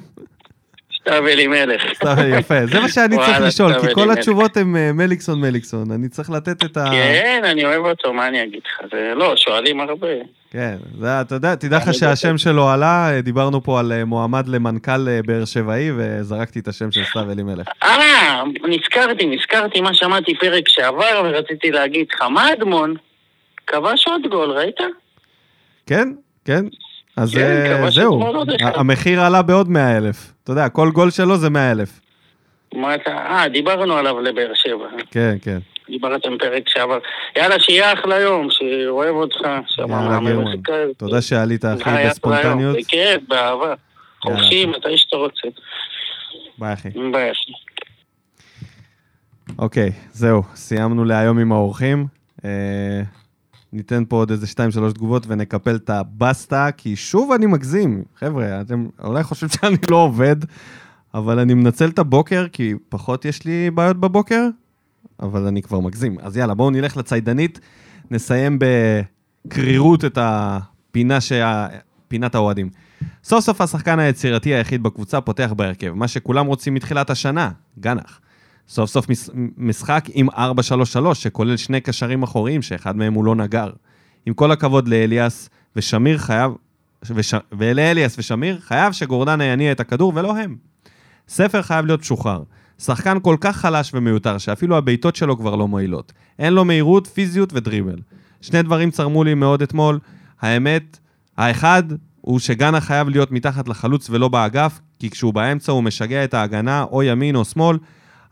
סתיו 1.09 1.28
אלימלך. 1.28 1.82
סתם, 1.94 2.14
יפה, 2.39 2.66
זה 2.66 2.80
מה 2.80 2.89
שאני 2.89 3.16
צריך 3.16 3.40
לשאול, 3.40 3.72
סתיו 3.72 3.89
כי 3.89 3.94
כל 3.94 4.01
אלימלך. 4.01 4.18
התשובות 4.18 4.56
הן 4.56 4.76
אה, 4.76 4.93
מליקסון, 4.93 5.40
מליקסון. 5.40 5.90
אני 5.90 6.09
צריך 6.09 6.30
לתת 6.30 6.64
את 6.64 6.76
ה... 6.76 6.85
כן, 6.90 7.43
אני 7.44 7.64
אוהב 7.64 7.85
אותו, 7.85 8.12
מה 8.12 8.28
אני 8.28 8.43
אגיד 8.43 8.60
לך? 8.66 8.80
זה 8.93 9.12
לא, 9.14 9.36
שואלים 9.36 9.80
הרבה. 9.80 10.09
כן, 10.51 10.76
זה, 10.98 11.20
אתה 11.20 11.35
יודע, 11.35 11.55
תדע 11.55 11.76
לך 11.76 11.94
שהשם 11.94 12.39
שלו 12.39 12.68
עלה, 12.68 13.10
אה, 13.10 13.20
דיברנו 13.20 13.62
פה 13.62 13.80
על 13.80 13.93
אה, 13.93 14.05
מועמד 14.05 14.48
למנכ"ל 14.48 15.20
באר 15.26 15.44
שבעי, 15.44 15.90
וזרקתי 15.97 16.59
את 16.59 16.68
השם 16.68 16.93
של 16.93 17.05
סתיו 17.05 17.32
אלימלך. 17.32 17.66
אה, 17.82 18.43
נזכרתי, 18.68 19.26
נזכרתי 19.26 19.80
מה 19.80 19.94
שמעתי 19.94 20.35
פרק 20.35 20.68
שעבר, 20.68 21.22
ורציתי 21.24 21.70
להגיד 21.70 22.06
לך, 22.14 22.22
מה 22.22 22.52
אדמון? 22.52 22.94
כבש 23.66 24.06
עוד 24.06 24.22
גול, 24.30 24.51
ראית? 24.51 24.80
כן, 25.86 26.09
כן. 26.44 26.64
אז 27.16 27.35
כן, 27.35 27.90
זהו, 27.90 28.22
המחיר 28.60 29.20
עלה 29.20 29.43
בעוד 29.43 29.68
100 29.68 29.97
אלף. 29.97 30.32
אתה 30.48 30.52
יודע, 30.52 30.68
כל 30.68 30.90
גול 30.90 31.10
שלו 31.10 31.36
זה 31.36 31.50
100 31.50 31.70
אלף. 31.70 32.00
מה 32.74 32.94
אתה... 32.94 33.10
אה, 33.10 33.48
דיברנו 33.48 33.96
עליו 33.96 34.20
לבאר 34.20 34.50
שבע. 34.54 34.86
כן, 35.10 35.36
כן. 35.42 35.58
דיברתם 35.88 36.38
פרק 36.38 36.68
שעבר. 36.68 36.98
יאללה, 37.36 37.60
שיהיה 37.60 37.92
אחלה 37.92 38.20
יום, 38.20 38.48
שאוהב 38.50 39.14
אותך. 39.14 39.40
יאללה, 39.78 40.08
גרמן. 40.10 40.92
תודה 40.96 41.22
שעלית, 41.22 41.64
אחי, 41.64 41.90
בספונטניות. 42.08 42.76
בכיף, 42.76 43.22
באהבה. 43.28 43.74
חופשי. 44.20 44.66
מתי 44.66 44.96
שאתה 44.96 45.16
רוצה. 45.16 45.48
ביי, 46.58 46.72
אחי. 46.72 46.88
ביי, 47.12 47.30
אחי. 47.32 47.52
אוקיי, 49.58 49.90
זהו, 50.12 50.42
סיימנו 50.54 51.04
להיום 51.04 51.38
עם 51.38 51.52
האורחים. 51.52 52.06
ניתן 53.72 54.04
פה 54.08 54.16
עוד 54.16 54.30
איזה 54.30 54.46
2-3 54.90 54.92
תגובות 54.94 55.24
ונקפל 55.28 55.76
את 55.76 55.90
הבסטה, 55.90 56.68
כי 56.76 56.96
שוב 56.96 57.32
אני 57.32 57.46
מגזים. 57.46 58.02
חבר'ה, 58.18 58.60
אתם 58.60 58.86
אולי 59.04 59.22
חושבים 59.22 59.48
שאני 59.50 59.76
לא 59.90 59.96
עובד, 59.96 60.36
אבל 61.14 61.38
אני 61.38 61.54
מנצל 61.54 61.88
את 61.88 61.98
הבוקר, 61.98 62.46
כי 62.52 62.74
פחות 62.88 63.24
יש 63.24 63.44
לי 63.44 63.70
בעיות 63.70 64.00
בבוקר, 64.00 64.48
אבל 65.20 65.46
אני 65.46 65.62
כבר 65.62 65.80
מגזים. 65.80 66.16
אז 66.22 66.36
יאללה, 66.36 66.54
בואו 66.54 66.70
נלך 66.70 66.96
לציידנית, 66.96 67.60
נסיים 68.10 68.58
בקרירות 68.58 70.04
את 70.04 70.18
הפינה 70.20 71.20
שה... 71.20 71.66
פינת 72.08 72.34
האוהדים. 72.34 72.70
סוף 73.24 73.44
סוף 73.44 73.60
השחקן 73.60 73.98
היצירתי 73.98 74.54
היחיד 74.54 74.82
בקבוצה 74.82 75.20
פותח 75.20 75.52
בהרכב, 75.56 75.92
מה 75.92 76.08
שכולם 76.08 76.46
רוצים 76.46 76.74
מתחילת 76.74 77.10
השנה, 77.10 77.50
גנח. 77.80 78.20
סוף 78.68 78.90
סוף 78.90 79.08
מש- 79.08 79.30
משחק 79.56 80.04
עם 80.12 80.30
4-3-3, 80.30 80.34
שכולל 81.14 81.56
שני 81.56 81.80
קשרים 81.80 82.22
אחוריים, 82.22 82.62
שאחד 82.62 82.96
מהם 82.96 83.14
הוא 83.14 83.24
לא 83.24 83.34
נגר. 83.34 83.70
עם 84.26 84.34
כל 84.34 84.52
הכבוד 84.52 84.88
לאליאס 84.88 85.50
ושמיר 85.76 86.18
חייב, 86.18 86.52
וש... 87.02 87.34
ולאליאס 87.52 88.18
ושמיר, 88.18 88.58
חייב 88.60 88.92
שגורדנה 88.92 89.44
יניע 89.44 89.72
את 89.72 89.80
הכדור 89.80 90.12
ולא 90.16 90.36
הם. 90.36 90.56
ספר 91.28 91.62
חייב 91.62 91.86
להיות 91.86 92.00
משוחרר. 92.00 92.42
שחקן 92.78 93.18
כל 93.22 93.36
כך 93.40 93.56
חלש 93.56 93.90
ומיותר, 93.94 94.38
שאפילו 94.38 94.76
הבעיטות 94.76 95.16
שלו 95.16 95.38
כבר 95.38 95.56
לא 95.56 95.68
מועילות. 95.68 96.12
אין 96.38 96.52
לו 96.52 96.64
מהירות, 96.64 97.06
פיזיות 97.06 97.52
ודריבל. 97.52 97.98
שני 98.40 98.62
דברים 98.62 98.90
צרמו 98.90 99.24
לי 99.24 99.34
מאוד 99.34 99.62
אתמול. 99.62 99.98
האמת, 100.40 100.98
האחד 101.36 101.82
הוא 102.20 102.38
שגנה 102.38 102.80
חייב 102.80 103.08
להיות 103.08 103.32
מתחת 103.32 103.68
לחלוץ 103.68 104.10
ולא 104.10 104.28
באגף, 104.28 104.80
כי 104.98 105.10
כשהוא 105.10 105.34
באמצע 105.34 105.72
הוא 105.72 105.82
משגע 105.82 106.24
את 106.24 106.34
ההגנה, 106.34 106.82
או 106.82 107.02
ימין 107.02 107.36
או 107.36 107.44
שמאל. 107.44 107.78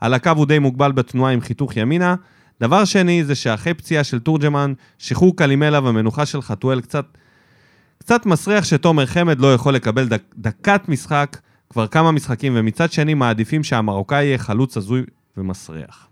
על 0.00 0.14
הקו 0.14 0.30
הוא 0.36 0.46
די 0.46 0.58
מוגבל 0.58 0.92
בתנועה 0.92 1.32
עם 1.32 1.40
חיתוך 1.40 1.76
ימינה. 1.76 2.14
דבר 2.60 2.84
שני 2.84 3.24
זה 3.24 3.34
שאחרי 3.34 3.74
פציעה 3.74 4.04
של 4.04 4.18
תורג'מן, 4.18 4.72
שחרור 4.98 5.36
קלימלה 5.36 5.80
והמנוחה 5.80 6.26
של 6.26 6.42
חתואל 6.42 6.80
קצת, 6.80 7.06
קצת 7.98 8.26
מסריח 8.26 8.64
שתומר 8.64 9.06
חמד 9.06 9.40
לא 9.40 9.54
יכול 9.54 9.74
לקבל 9.74 10.08
דק, 10.08 10.22
דקת 10.36 10.88
משחק 10.88 11.36
כבר 11.70 11.86
כמה 11.86 12.12
משחקים, 12.12 12.52
ומצד 12.56 12.92
שני 12.92 13.14
מעדיפים 13.14 13.64
שהמרוקאי 13.64 14.24
יהיה 14.24 14.38
חלוץ 14.38 14.76
הזוי 14.76 15.02
ומסריח. 15.36 16.08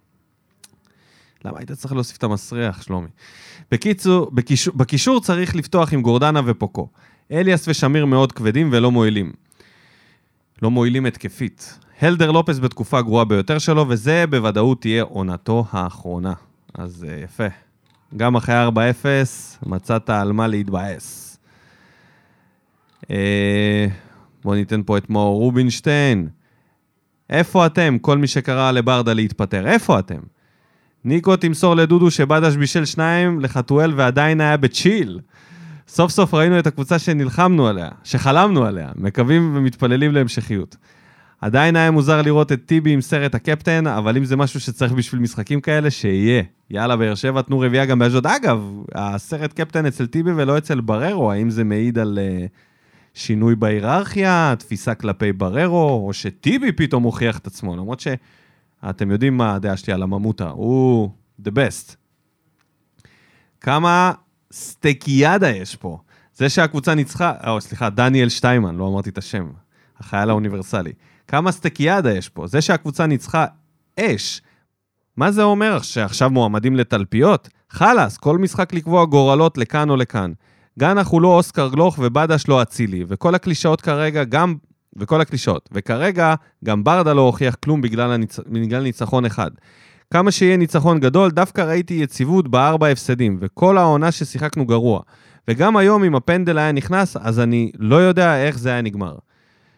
למה 1.44 1.58
היית 1.58 1.72
צריך 1.72 1.92
להוסיף 1.94 2.16
את 2.16 2.24
המסריח, 2.24 2.82
שלומי? 2.82 3.08
בקיצור, 3.70 4.30
בקישור, 4.30 4.74
בקישור 4.76 5.20
צריך 5.20 5.56
לפתוח 5.56 5.92
עם 5.92 6.02
גורדנה 6.02 6.40
ופוקו. 6.44 6.88
אליאס 7.32 7.68
ושמיר 7.68 8.06
מאוד 8.06 8.32
כבדים 8.32 8.68
ולא 8.72 8.90
מועילים. 8.90 9.32
לא 10.62 10.70
מועילים 10.70 11.06
התקפית. 11.06 11.78
הלדר 12.00 12.30
לופס 12.30 12.58
בתקופה 12.58 12.98
הגרועה 12.98 13.24
ביותר 13.24 13.58
שלו, 13.58 13.86
וזה 13.88 14.24
בוודאות 14.30 14.80
תהיה 14.80 15.02
עונתו 15.02 15.64
האחרונה. 15.70 16.32
אז 16.74 17.06
uh, 17.08 17.24
יפה. 17.24 17.46
גם 18.16 18.36
אחרי 18.36 18.68
4-0, 18.68 19.66
מצאת 19.66 20.10
על 20.10 20.32
מה 20.32 20.46
להתבאס. 20.46 21.38
Uh, 23.02 23.08
בואו 24.44 24.54
ניתן 24.54 24.82
פה 24.82 24.98
את 24.98 25.10
מאור 25.10 25.38
רובינשטיין. 25.38 26.28
איפה 27.30 27.66
אתם, 27.66 27.98
כל 28.00 28.18
מי 28.18 28.26
שקרא 28.26 28.70
לברדה 28.70 29.12
להתפטר? 29.12 29.66
איפה 29.66 29.98
אתם? 29.98 30.20
ניקו 31.04 31.36
תמסור 31.36 31.74
לדודו 31.74 32.10
שבדש 32.10 32.56
בישל 32.56 32.84
שניים 32.84 33.40
לחתואל 33.40 33.92
ועדיין 33.96 34.40
היה 34.40 34.56
בצ'יל. 34.56 35.20
סוף 35.88 36.10
סוף 36.10 36.34
ראינו 36.34 36.58
את 36.58 36.66
הקבוצה 36.66 36.98
שנלחמנו 36.98 37.68
עליה, 37.68 37.88
שחלמנו 38.04 38.64
עליה, 38.64 38.90
מקווים 38.96 39.56
ומתפללים 39.56 40.12
להמשכיות. 40.12 40.76
עדיין 41.40 41.76
היה 41.76 41.90
מוזר 41.90 42.22
לראות 42.22 42.52
את 42.52 42.60
טיבי 42.66 42.92
עם 42.92 43.00
סרט 43.00 43.34
הקפטן, 43.34 43.86
אבל 43.86 44.16
אם 44.16 44.24
זה 44.24 44.36
משהו 44.36 44.60
שצריך 44.60 44.92
בשביל 44.92 45.20
משחקים 45.20 45.60
כאלה, 45.60 45.90
שיהיה. 45.90 46.42
יאללה, 46.70 46.96
באר 46.96 47.14
שבע, 47.14 47.42
תנו 47.42 47.60
רביעייה 47.60 47.86
גם 47.86 47.98
באשדוד. 47.98 48.26
אגב, 48.26 48.82
הסרט 48.94 49.52
קפטן 49.52 49.86
אצל 49.86 50.06
טיבי 50.06 50.32
ולא 50.32 50.58
אצל 50.58 50.80
בררו, 50.80 51.32
האם 51.32 51.50
זה 51.50 51.64
מעיד 51.64 51.98
על 51.98 52.18
uh, 52.18 52.48
שינוי 53.14 53.54
בהיררכיה, 53.54 54.54
תפיסה 54.58 54.94
כלפי 54.94 55.32
בררו, 55.32 56.06
או 56.06 56.12
שטיבי 56.12 56.72
פתאום 56.72 57.02
הוכיח 57.02 57.38
את 57.38 57.46
עצמו, 57.46 57.76
למרות 57.76 58.00
שאתם 58.00 59.10
יודעים 59.10 59.36
מה 59.36 59.54
הדעה 59.54 59.76
שלי 59.76 59.92
על 59.92 60.02
הממותה, 60.02 60.48
הוא 60.48 61.10
the 61.42 61.50
best. 61.50 61.94
כמה 63.60 64.12
סטייקיאדה 64.52 65.50
יש 65.50 65.76
פה. 65.76 65.98
זה 66.34 66.48
שהקבוצה 66.48 66.94
ניצחה, 66.94 67.32
או 67.46 67.60
סליחה, 67.60 67.90
דניאל 67.90 68.28
שטיימן, 68.28 68.76
לא 68.76 68.88
אמרתי 68.88 69.10
את 69.10 69.18
השם, 69.18 69.50
החייל 69.98 70.30
האוניברסלי. 70.30 70.92
כמה 71.28 71.52
סטייקיאדה 71.52 72.12
יש 72.12 72.28
פה. 72.28 72.46
זה 72.46 72.60
שהקבוצה 72.60 73.06
ניצחה 73.06 73.46
אש, 74.00 74.42
מה 75.16 75.30
זה 75.30 75.42
אומר 75.42 75.82
שעכשיו 75.82 76.30
מועמדים 76.30 76.76
לתלפיות? 76.76 77.48
חלאס, 77.70 78.16
כל 78.16 78.38
משחק 78.38 78.72
לקבוע 78.72 79.04
גורלות 79.04 79.58
לכאן 79.58 79.90
או 79.90 79.96
לכאן. 79.96 80.32
גנח 80.78 81.08
הוא 81.08 81.22
לא 81.22 81.28
אוסקר 81.28 81.68
גלוך 81.68 81.98
ובדש 82.02 82.48
לא 82.48 82.62
אצילי, 82.62 83.04
וכל 83.08 83.34
הקלישאות 83.34 83.80
כרגע 83.80 84.24
גם... 84.24 84.54
וכל 84.96 85.20
הקלישאות. 85.20 85.68
וכרגע 85.72 86.34
גם 86.64 86.84
ברדה 86.84 87.12
לא 87.12 87.20
הוכיח 87.20 87.54
כלום 87.54 87.80
בגלל, 87.80 88.12
הניצ... 88.12 88.38
בגלל 88.38 88.82
ניצחון 88.82 89.24
אחד. 89.24 89.50
כמה 90.12 90.30
שיהיה 90.30 90.56
ניצחון 90.56 91.00
גדול, 91.00 91.30
דווקא 91.30 91.60
ראיתי 91.60 91.94
יציבות 91.94 92.48
בארבע 92.48 92.88
הפסדים, 92.88 93.38
וכל 93.40 93.78
העונה 93.78 94.12
ששיחקנו 94.12 94.66
גרוע. 94.66 95.00
וגם 95.48 95.76
היום 95.76 96.04
אם 96.04 96.14
הפנדל 96.14 96.58
היה 96.58 96.72
נכנס, 96.72 97.16
אז 97.16 97.40
אני 97.40 97.70
לא 97.78 97.96
יודע 97.96 98.46
איך 98.46 98.58
זה 98.58 98.68
היה 98.68 98.82
נגמר. 98.82 99.14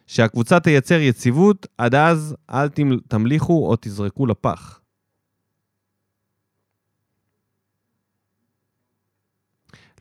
שהקבוצה 0.07 0.61
תייצר 0.61 0.95
יציבות, 1.01 1.67
עד 1.79 1.95
אז 1.95 2.37
אל 2.51 2.69
תמ- 2.69 3.01
תמליכו 3.09 3.69
או 3.71 3.77
תזרקו 3.81 4.27
לפח. 4.27 4.81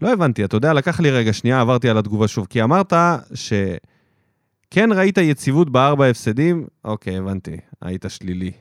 לא 0.02 0.14
הבנתי, 0.14 0.46
אתה 0.46 0.56
יודע, 0.58 0.74
לקח 0.74 1.00
לי 1.00 1.12
רגע 1.12 1.34
שנייה, 1.34 1.62
עברתי 1.62 1.90
על 1.90 1.98
התגובה 1.98 2.28
שוב, 2.28 2.48
כי 2.50 2.64
אמרת 2.64 2.94
שכן 3.34 4.90
ראית 4.96 5.18
יציבות 5.18 5.70
בארבע 5.70 6.06
הפסדים, 6.08 6.68
אוקיי, 6.84 7.18
הבנתי, 7.18 7.58
היית 7.82 8.06
שלילי. 8.08 8.52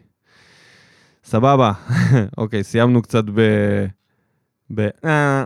סבבה, 1.24 1.72
אוקיי, 2.38 2.64
סיימנו 2.64 3.02
קצת 3.02 3.24
ב... 3.34 3.40
ב... 4.74 4.88
אה, 5.04 5.44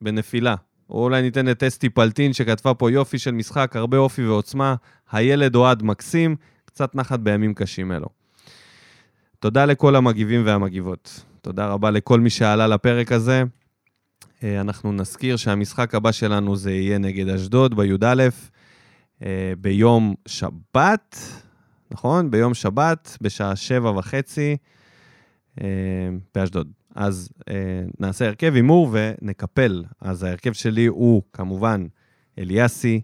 בנפילה. 0.00 0.54
או 0.92 1.04
אולי 1.04 1.22
ניתן 1.22 1.50
את 1.50 1.62
אסתי 1.62 1.88
פלטין 1.88 2.32
שכתבה 2.32 2.74
פה 2.74 2.90
יופי 2.90 3.18
של 3.18 3.30
משחק, 3.30 3.76
הרבה 3.76 3.98
אופי 3.98 4.26
ועוצמה, 4.26 4.74
הילד 5.12 5.54
אוהד 5.54 5.82
מקסים, 5.82 6.36
קצת 6.64 6.94
נחת 6.94 7.20
בימים 7.20 7.54
קשים 7.54 7.92
אלו. 7.92 8.06
תודה 9.38 9.64
לכל 9.64 9.96
המגיבים 9.96 10.46
והמגיבות. 10.46 11.24
תודה 11.40 11.66
רבה 11.66 11.90
לכל 11.90 12.20
מי 12.20 12.30
שעלה 12.30 12.66
לפרק 12.66 13.12
הזה. 13.12 13.42
אה, 14.44 14.60
אנחנו 14.60 14.92
נזכיר 14.92 15.36
שהמשחק 15.36 15.94
הבא 15.94 16.12
שלנו 16.12 16.56
זה 16.56 16.72
יהיה 16.72 16.98
נגד 16.98 17.28
אשדוד 17.28 17.76
בי"א, 17.76 18.28
אה, 19.22 19.52
ביום 19.58 20.14
שבת, 20.26 21.18
נכון? 21.90 22.30
ביום 22.30 22.54
שבת, 22.54 23.16
בשעה 23.20 23.56
שבע 23.56 23.90
וחצי, 23.90 24.56
אה, 25.60 25.66
באשדוד. 26.34 26.68
אז 26.94 27.28
אה, 27.48 27.54
נעשה 28.00 28.26
הרכב 28.26 28.52
הימור 28.54 28.90
ונקפל. 28.92 29.84
אז 30.00 30.22
ההרכב 30.22 30.52
שלי 30.52 30.86
הוא 30.86 31.22
כמובן 31.32 31.86
אליאסי, 32.38 33.00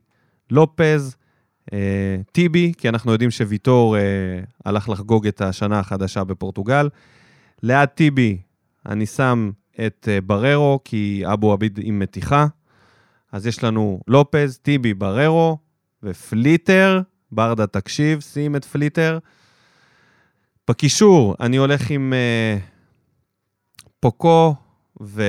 לופז, 0.51 1.16
אה, 1.73 2.16
טיבי, 2.32 2.73
כי 2.78 2.89
אנחנו 2.89 3.12
יודעים 3.12 3.31
שוויטור 3.31 3.97
אה, 3.97 4.02
הלך 4.65 4.89
לחגוג 4.89 5.27
את 5.27 5.40
השנה 5.40 5.78
החדשה 5.78 6.24
בפורטוגל. 6.24 6.89
ליד 7.62 7.89
טיבי 7.89 8.39
אני 8.86 9.06
שם 9.06 9.51
את 9.86 10.09
אה, 10.10 10.20
בררו, 10.20 10.81
כי 10.85 11.23
אבו 11.32 11.52
עביד 11.52 11.78
עם 11.82 11.98
מתיחה. 11.98 12.47
אז 13.32 13.47
יש 13.47 13.65
לנו 13.65 14.01
לופז, 14.09 14.59
טיבי, 14.59 14.94
בררו 14.94 15.59
ופליטר. 16.02 17.01
ברדה, 17.32 17.66
תקשיב, 17.66 18.20
שים 18.20 18.56
את 18.56 18.65
פליטר. 18.65 19.19
בקישור, 20.69 21.35
אני 21.40 21.56
הולך 21.56 21.90
עם 21.90 22.12
אה, 22.12 22.59
פוקו 24.01 24.55
ו... 25.01 25.23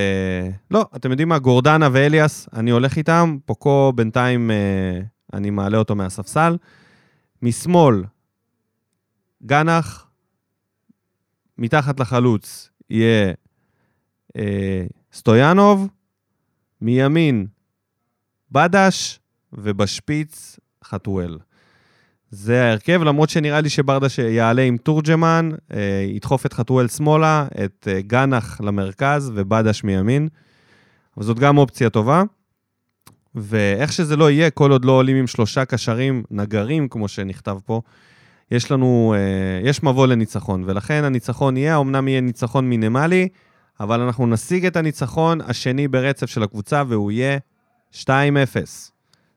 לא, 0.72 0.86
אתם 0.96 1.12
יודעים 1.12 1.30
מה? 1.30 1.40
גורדנה 1.40 1.90
ואליאס, 1.91 2.50
אני 2.54 2.72
הולך 2.72 2.98
איתם. 2.98 3.38
פוקו 3.46 3.94
בינתיים, 3.96 4.52
אה, 4.52 5.02
אני 5.34 5.50
מעלה 5.50 5.78
אותו 5.78 5.96
מהספסל. 5.96 6.58
משמאל, 7.41 8.04
גנח. 9.44 10.08
מתחת 11.58 12.00
לחלוץ 12.00 12.70
יהיה 12.90 13.34
אה, 14.38 14.86
סטויאנוב. 15.14 15.88
מימין, 16.82 17.48
בדש, 18.52 19.20
ובשפיץ, 19.54 20.60
חתואל. 20.84 21.38
זה 22.32 22.64
ההרכב, 22.64 23.04
למרות 23.04 23.30
שנראה 23.30 23.62
לי 23.62 23.70
שברדש 23.70 24.20
יעלה 24.20 24.62
עם 24.62 24.78
תורג'מן, 24.78 25.50
אה, 25.74 26.06
ידחוף 26.08 26.46
את 26.46 26.54
חתואל 26.54 26.88
שמאלה, 26.88 27.48
את 27.66 27.88
אה, 27.92 28.02
גנח 28.02 28.62
למרכז 28.62 29.32
ובדש 29.36 29.84
מימין. 29.84 30.28
אבל 31.18 31.26
זאת 31.26 31.40
גם 31.40 31.58
אופציה 31.58 31.90
טובה. 31.90 32.24
ואיך 33.36 33.94
שזה 33.94 34.16
לא 34.16 34.32
יהיה, 34.32 34.50
כל 34.50 34.72
עוד 34.72 34.86
לא 34.86 34.92
עולים 34.92 35.16
עם 35.16 35.28
שלושה 35.28 35.66
קשרים 35.66 36.24
נגרים, 36.32 36.88
כמו 36.88 37.08
שנכתב 37.08 37.58
פה, 37.66 37.82
יש 38.52 38.72
לנו, 38.72 39.16
אה, 39.18 39.70
יש 39.70 39.84
מבוא 39.84 40.08
לניצחון, 40.08 40.64
ולכן 40.68 41.04
הניצחון 41.04 41.58
יהיה, 41.58 41.78
אמנם 41.78 42.08
יהיה 42.08 42.22
ניצחון 42.22 42.70
מינימלי, 42.70 43.28
אבל 43.80 44.02
אנחנו 44.02 44.28
נשיג 44.28 44.66
את 44.66 44.76
הניצחון 44.76 45.42
השני 45.42 45.88
ברצף 45.88 46.26
של 46.26 46.44
הקבוצה, 46.44 46.84
והוא 46.88 47.12
יהיה 47.12 47.38
2-0. 47.92 48.08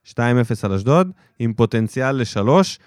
2-0 0.07 0.15
על 0.63 0.73
אשדוד, 0.73 1.11
עם 1.39 1.53
פוטנציאל 1.53 2.15
לשלוש. 2.15 2.79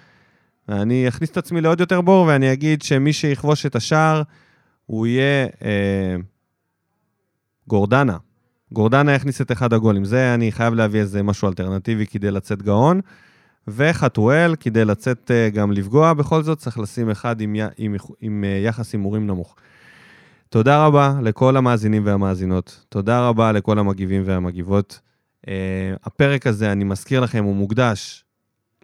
ואני 0.69 1.09
אכניס 1.09 1.31
את 1.31 1.37
עצמי 1.37 1.61
לעוד 1.61 1.81
יותר 1.81 2.01
בור, 2.01 2.27
ואני 2.27 2.53
אגיד 2.53 2.83
שמי 2.83 3.13
שיכבוש 3.13 3.67
את 3.67 3.77
השער, 3.77 4.23
הוא 4.87 5.07
יהיה 5.07 5.47
אה, 5.65 6.17
גורדנה. 7.67 8.17
גורדנה 8.73 9.13
יכניס 9.13 9.41
את 9.41 9.53
אחד 9.53 9.73
הגולים. 9.73 10.05
זה 10.05 10.35
אני 10.35 10.53
חייב 10.53 10.75
להביא 10.75 11.01
איזה 11.01 11.23
משהו 11.23 11.49
אלטרנטיבי 11.49 12.07
כדי 12.07 12.31
לצאת 12.31 12.63
גאון. 12.63 13.01
וחתואל, 13.69 14.55
כדי 14.61 14.85
לצאת 14.85 15.31
אה, 15.31 15.51
גם 15.51 15.73
לפגוע, 15.73 16.13
בכל 16.13 16.43
זאת 16.43 16.59
צריך 16.59 16.79
לשים 16.79 17.11
אחד 17.11 17.41
עם, 17.41 17.55
עם, 17.55 17.95
עם, 17.95 17.97
עם 18.21 18.45
אה, 18.45 18.49
יחס 18.65 18.93
הימורים 18.93 19.27
נמוך. 19.27 19.57
תודה 20.49 20.87
רבה 20.87 21.15
לכל 21.23 21.57
המאזינים 21.57 22.07
והמאזינות. 22.07 22.85
תודה 22.89 23.29
רבה 23.29 23.53
לכל 23.53 23.79
המגיבים 23.79 24.23
והמגיבות. 24.27 25.01
Uh, 25.47 25.49
הפרק 26.05 26.47
הזה, 26.47 26.73
אני 26.73 26.85
מזכיר 26.85 27.21
לכם, 27.21 27.45
הוא 27.45 27.57
מוקדש 27.57 28.25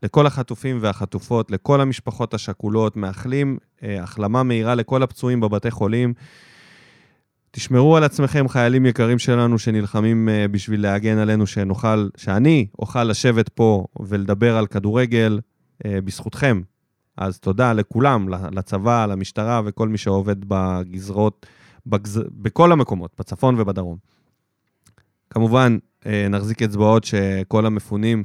לכל 0.02 0.26
החטופים 0.26 0.78
והחטופות, 0.80 1.50
לכל 1.50 1.80
המשפחות 1.80 2.34
השכולות, 2.34 2.96
מאחלים 2.96 3.58
uh, 3.58 3.84
החלמה 4.00 4.42
מהירה 4.42 4.74
לכל 4.74 5.02
הפצועים 5.02 5.40
בבתי 5.40 5.70
חולים. 5.70 6.14
תשמרו 7.50 7.96
על 7.96 8.04
עצמכם, 8.04 8.48
חיילים 8.48 8.86
יקרים 8.86 9.18
שלנו 9.18 9.58
שנלחמים 9.58 10.28
uh, 10.28 10.48
בשביל 10.52 10.82
להגן 10.82 11.18
עלינו, 11.18 11.46
שנוכל, 11.46 12.08
שאני 12.16 12.66
אוכל 12.78 13.04
לשבת 13.04 13.48
פה 13.48 13.84
ולדבר 14.00 14.56
על 14.56 14.66
כדורגל 14.66 15.40
uh, 15.40 15.86
בזכותכם. 16.04 16.60
אז 17.16 17.38
תודה 17.38 17.72
לכולם, 17.72 18.28
לצבא, 18.28 19.06
למשטרה 19.06 19.60
וכל 19.64 19.88
מי 19.88 19.98
שעובד 19.98 20.36
בגזרות, 20.48 21.46
בגז... 21.86 22.20
בכל 22.30 22.72
המקומות, 22.72 23.10
בצפון 23.18 23.60
ובדרום. 23.60 23.96
כמובן, 25.30 25.72
אה, 25.72 25.91
נחזיק 26.06 26.62
אצבעות 26.62 27.04
שכל 27.04 27.66
המפונים 27.66 28.24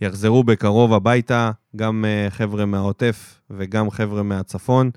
יחזרו 0.00 0.44
בקרוב 0.44 0.92
הביתה, 0.92 1.50
גם 1.76 2.04
אה, 2.04 2.30
חבר'ה 2.30 2.66
מהעוטף 2.66 3.40
וגם 3.50 3.90
חבר'ה 3.90 4.22
מהצפון. 4.22 4.90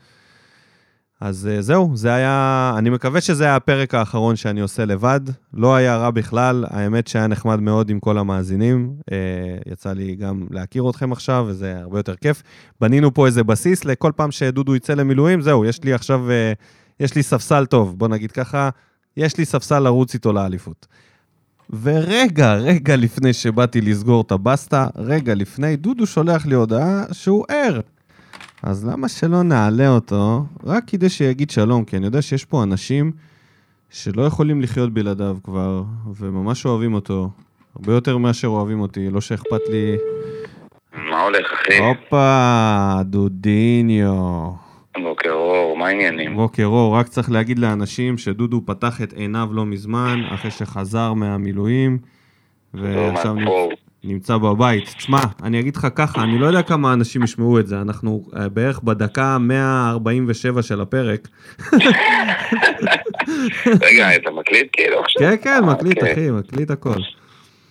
אז 1.22 1.50
אה, 1.52 1.62
זהו, 1.62 1.92
זה 1.94 2.14
היה, 2.14 2.74
אני 2.78 2.90
מקווה 2.90 3.22
שזה 3.22 3.44
היה 3.44 3.56
הפרק 3.56 3.96
האחרון 3.96 4.36
שאני 4.36 4.62
עושה 4.62 4.86
לבד. 4.86 5.20
לא 5.54 5.76
היה 5.76 5.98
רע 5.98 6.12
בכלל, 6.12 6.66
האמת 6.70 7.08
שהיה 7.08 7.28
נחמד 7.28 7.60
מאוד 7.60 7.90
עם 7.90 8.00
כל 8.00 8.18
המאזינים. 8.18 8.96
יצא 9.72 9.94
לי 9.94 10.16
גם 10.16 10.48
להכיר 10.52 10.90
אתכם 10.90 11.12
עכשיו, 11.12 11.46
וזה 11.48 11.80
הרבה 11.80 12.00
יותר 12.00 12.16
כיף. 12.16 12.44
בנינו 12.82 13.14
פה 13.14 13.26
איזה 13.26 13.44
בסיס 13.44 13.86
לכל 13.86 14.12
פעם 14.16 14.32
שדודו 14.32 14.76
יצא 14.76 14.94
למילואים, 14.94 15.42
זהו, 15.42 15.66
יש 15.66 15.84
לי 15.84 15.94
עכשיו, 15.94 16.26
יש 17.00 17.16
לי 17.16 17.24
ספסל 17.24 17.66
טוב, 17.66 17.98
בוא 17.98 18.08
נגיד 18.08 18.32
ככה, 18.32 18.70
יש 19.18 19.38
לי 19.38 19.46
ספסל 19.46 19.80
לרוץ 19.80 20.14
איתו 20.14 20.34
לאליפות. 20.34 20.88
ורגע, 21.70 22.54
רגע 22.54 22.96
לפני 22.96 23.34
שבאתי 23.34 23.82
לסגור 23.82 24.22
את 24.22 24.32
הבסטה, 24.32 24.88
רגע 24.96 25.36
לפני, 25.36 25.76
דודו 25.76 26.06
שולח 26.06 26.46
לי 26.46 26.56
הודעה 26.56 27.04
שהוא 27.12 27.46
ער. 27.50 27.80
אז 28.64 28.86
למה 28.86 29.10
שלא 29.10 29.44
נעלה 29.44 29.90
אותו, 29.90 30.46
רק 30.64 30.84
כדי 30.88 31.10
שיגיד 31.10 31.50
שלום, 31.50 31.86
כי 31.86 31.98
אני 31.98 32.06
יודע 32.06 32.22
שיש 32.22 32.46
פה 32.46 32.64
אנשים 32.64 33.12
שלא 33.90 34.22
יכולים 34.22 34.62
לחיות 34.62 34.94
בלעדיו 34.94 35.38
כבר, 35.44 35.84
וממש 36.16 36.66
אוהבים 36.66 36.94
אותו, 36.94 37.30
הרבה 37.76 37.94
יותר 37.94 38.18
מאשר 38.18 38.48
אוהבים 38.48 38.82
אותי, 38.82 39.10
לא 39.10 39.22
שאכפת 39.22 39.62
לי... 39.70 39.98
מה 40.94 41.22
הולך, 41.24 41.54
אחי? 41.54 41.78
הופה, 41.78 42.96
דודיניו. 43.04 44.69
בוקר 44.98 45.32
אור, 45.32 45.78
מה 45.78 45.88
העניינים? 45.88 46.36
בוקר 46.36 46.66
אור, 46.66 46.96
רק 46.96 47.08
צריך 47.08 47.32
להגיד 47.32 47.60
לאנשים 47.60 48.18
שדודו 48.18 48.62
פתח 48.66 49.02
את 49.02 49.14
עיניו 49.14 49.50
לא 49.52 49.66
מזמן, 49.66 50.22
אחרי 50.34 50.52
שחזר 50.52 51.14
מהמילואים, 51.14 51.98
ועכשיו 52.74 53.36
נמצא, 54.04 54.38
בבית. 54.38 54.84
תשמע, 54.98 55.20
אני 55.44 55.60
אגיד 55.60 55.76
לך 55.76 55.88
ככה, 55.96 56.24
אני 56.24 56.40
לא 56.40 56.46
יודע 56.46 56.62
כמה 56.62 56.94
אנשים 56.94 57.24
ישמעו 57.24 57.60
את 57.60 57.68
זה, 57.68 57.82
אנחנו 57.82 58.24
uh, 58.28 58.50
בערך 58.50 58.80
בדקה 58.84 59.38
147 59.38 60.62
של 60.62 60.82
הפרק. 60.82 61.28
רגע, 63.82 64.16
אתה 64.16 64.32
מקליט 64.32 64.68
כאילו 64.72 65.00
עכשיו? 65.00 65.22
כן, 65.22 65.36
כן, 65.42 65.64
מקליט, 65.66 65.98
אוקיי. 65.98 66.14
אחי, 66.14 66.32
מקליט 66.32 66.72
הכל. 66.72 67.00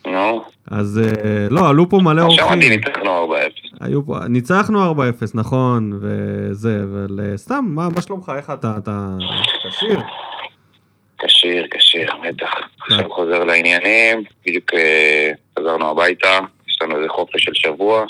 נו. 0.09 0.45
אז 0.71 1.01
אה, 1.05 1.47
לא, 1.51 1.69
עלו 1.69 1.89
פה 1.89 1.99
מלא 2.03 2.23
אורחים. 2.23 2.45
עכשיו 2.45 2.57
ניצחנו 2.57 3.35
4-0. 3.35 3.77
היו 3.81 4.07
פה, 4.07 4.19
ניצחנו 4.29 4.93
4-0, 4.93 4.97
נכון, 5.35 6.01
וזה, 6.03 6.81
אבל 6.83 7.21
אה, 7.23 7.37
סתם, 7.37 7.65
מה, 7.69 7.89
מה 7.95 8.03
שלומך? 8.03 8.33
איך 8.37 8.51
אתה? 8.51 8.75
אתה 8.79 9.09
כשיר? 9.69 10.01
כשיר, 11.19 11.67
כשיר, 11.71 12.13
בטח. 12.23 12.51
עכשיו 12.81 13.11
חוזר 13.11 13.45
לעניינים, 13.45 14.25
בדיוק 14.47 14.75
אה, 14.75 15.31
חזרנו 15.59 15.91
הביתה, 15.91 16.39
יש 16.69 16.83
לנו 16.83 16.97
איזה 16.97 17.09
חופש 17.09 17.45
של 17.45 17.55
שבוע, 17.55 18.05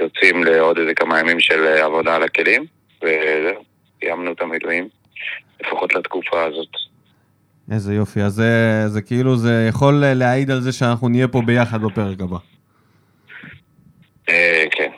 יוצאים 0.00 0.44
לעוד 0.44 0.78
איזה 0.78 0.94
כמה 0.94 1.20
ימים 1.20 1.40
של 1.40 1.66
עבודה 1.66 2.16
על 2.16 2.22
הכלים, 2.22 2.64
וזהו, 3.02 3.64
סיימנו 4.00 4.32
את 4.32 4.40
המילואים, 4.40 4.88
לפחות 5.60 5.94
לתקופה 5.94 6.44
הזאת. 6.44 6.89
איזה 7.70 7.94
יופי, 7.94 8.22
אז 8.22 8.32
זה, 8.32 8.84
זה 8.86 9.02
כאילו, 9.02 9.36
זה 9.36 9.66
יכול 9.68 9.94
להעיד 9.94 10.50
על 10.50 10.60
זה 10.60 10.72
שאנחנו 10.72 11.08
נהיה 11.08 11.28
פה 11.28 11.42
ביחד 11.46 11.82
בפרק 11.82 12.20
הבא. 12.20 12.36
אה, 14.28 14.64
כן, 14.70 14.90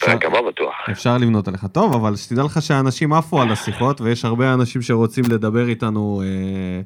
פרק 0.00 0.24
הבא 0.24 0.38
בטוח. 0.48 0.74
אפשר 0.90 1.18
לבנות 1.18 1.48
עליך. 1.48 1.66
טוב, 1.72 1.94
אבל 1.94 2.16
שתדע 2.16 2.42
לך 2.42 2.62
שאנשים 2.62 3.12
עפו 3.12 3.42
על 3.42 3.52
השיחות, 3.52 4.00
ויש 4.00 4.24
הרבה 4.24 4.54
אנשים 4.54 4.82
שרוצים 4.82 5.24
לדבר 5.30 5.68
איתנו 5.68 6.22
אה, 6.24 6.80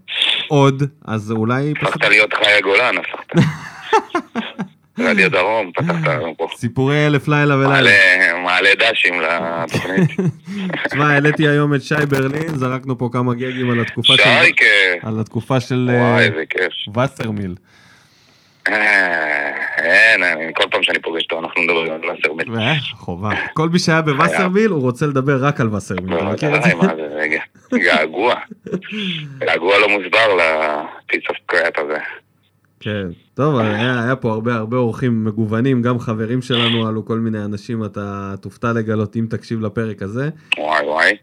עוד, 0.48 0.82
אז 1.04 1.30
אולי. 1.30 1.74
הפכת 1.82 2.04
להיות 2.04 2.34
חי 2.34 2.52
הגולן, 2.58 2.94
הפכת. 2.98 3.46
רדיו 4.98 5.30
דרום, 5.30 5.72
פתחת 5.74 5.94
פה. 6.36 6.48
סיפורי 6.56 7.06
אלף 7.06 7.28
לילה 7.28 7.56
ולילה. 7.56 7.90
מעלה 8.44 8.70
דשים 8.78 9.20
לתוכנית. 9.20 10.10
תשמע, 10.88 11.12
העליתי 11.12 11.48
היום 11.48 11.74
את 11.74 11.82
שי 11.82 12.06
ברלין, 12.08 12.48
זרקנו 12.48 12.98
פה 12.98 13.08
כמה 13.12 13.34
גגים 13.34 13.70
על 13.70 13.80
התקופה 13.80 14.12
של... 14.16 14.22
שייקה. 14.22 14.64
על 15.02 15.20
התקופה 15.20 15.60
של... 15.60 15.90
וואי, 15.92 16.24
איזה 16.24 16.44
כיף. 16.50 16.96
וסרמיל. 16.98 17.54
אין, 19.78 20.22
כל 20.54 20.64
פעם 20.70 20.82
שאני 20.82 20.98
פוגש 20.98 21.22
אותו 21.22 21.38
אנחנו 21.38 21.62
מדברים 21.62 21.92
על 21.92 22.00
וסרמיל. 22.10 22.58
אה, 22.58 22.74
חובה. 22.92 23.30
כל 23.52 23.68
מי 23.68 23.78
שהיה 23.78 24.02
בווסרמיל 24.02 24.70
הוא 24.70 24.82
רוצה 24.82 25.06
לדבר 25.06 25.44
רק 25.44 25.60
על 25.60 25.74
וסרמיל. 25.74 26.18
געגוע. 27.74 28.34
געגוע 29.38 29.78
לא 29.82 29.88
מוסבר 29.88 30.36
ל 30.36 30.51
piece 30.51 31.22
of 31.28 31.36
crap 31.46 31.78
הזה. 31.78 31.98
כן, 32.82 33.06
טוב, 33.34 33.58
היה, 33.58 34.04
היה 34.04 34.16
פה 34.16 34.32
הרבה 34.32 34.54
הרבה 34.54 34.76
אורחים 34.76 35.24
מגוונים, 35.24 35.82
גם 35.82 35.98
חברים 35.98 36.42
שלנו 36.42 36.86
עלו 36.86 37.04
כל 37.04 37.18
מיני 37.18 37.44
אנשים, 37.44 37.84
אתה 37.84 38.34
תופתע 38.40 38.72
לגלות 38.72 39.16
אם 39.16 39.26
תקשיב 39.30 39.60
לפרק 39.60 40.02
הזה. 40.02 40.28
וואי 40.58 40.86
וואי. 40.86 41.16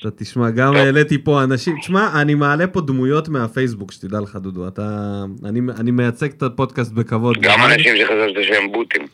אתה 0.00 0.10
תשמע, 0.10 0.50
גם 0.50 0.76
העליתי 0.76 1.18
פה 1.18 1.42
אנשים, 1.42 1.76
תשמע, 1.80 2.20
אני 2.20 2.34
מעלה 2.34 2.66
פה 2.66 2.80
דמויות 2.80 3.28
מהפייסבוק, 3.28 3.92
שתדע 3.92 4.20
לך, 4.20 4.36
דודו, 4.36 4.68
אתה... 4.68 5.24
אני, 5.44 5.60
אני 5.78 5.90
מייצג 5.90 6.30
את 6.30 6.42
הפודקאסט 6.42 6.92
בכבוד. 6.92 7.36
גם 7.40 7.58
אנשים 7.60 7.96
שחשבת 7.96 8.44
שהם 8.44 8.72
בוטים. 8.72 9.06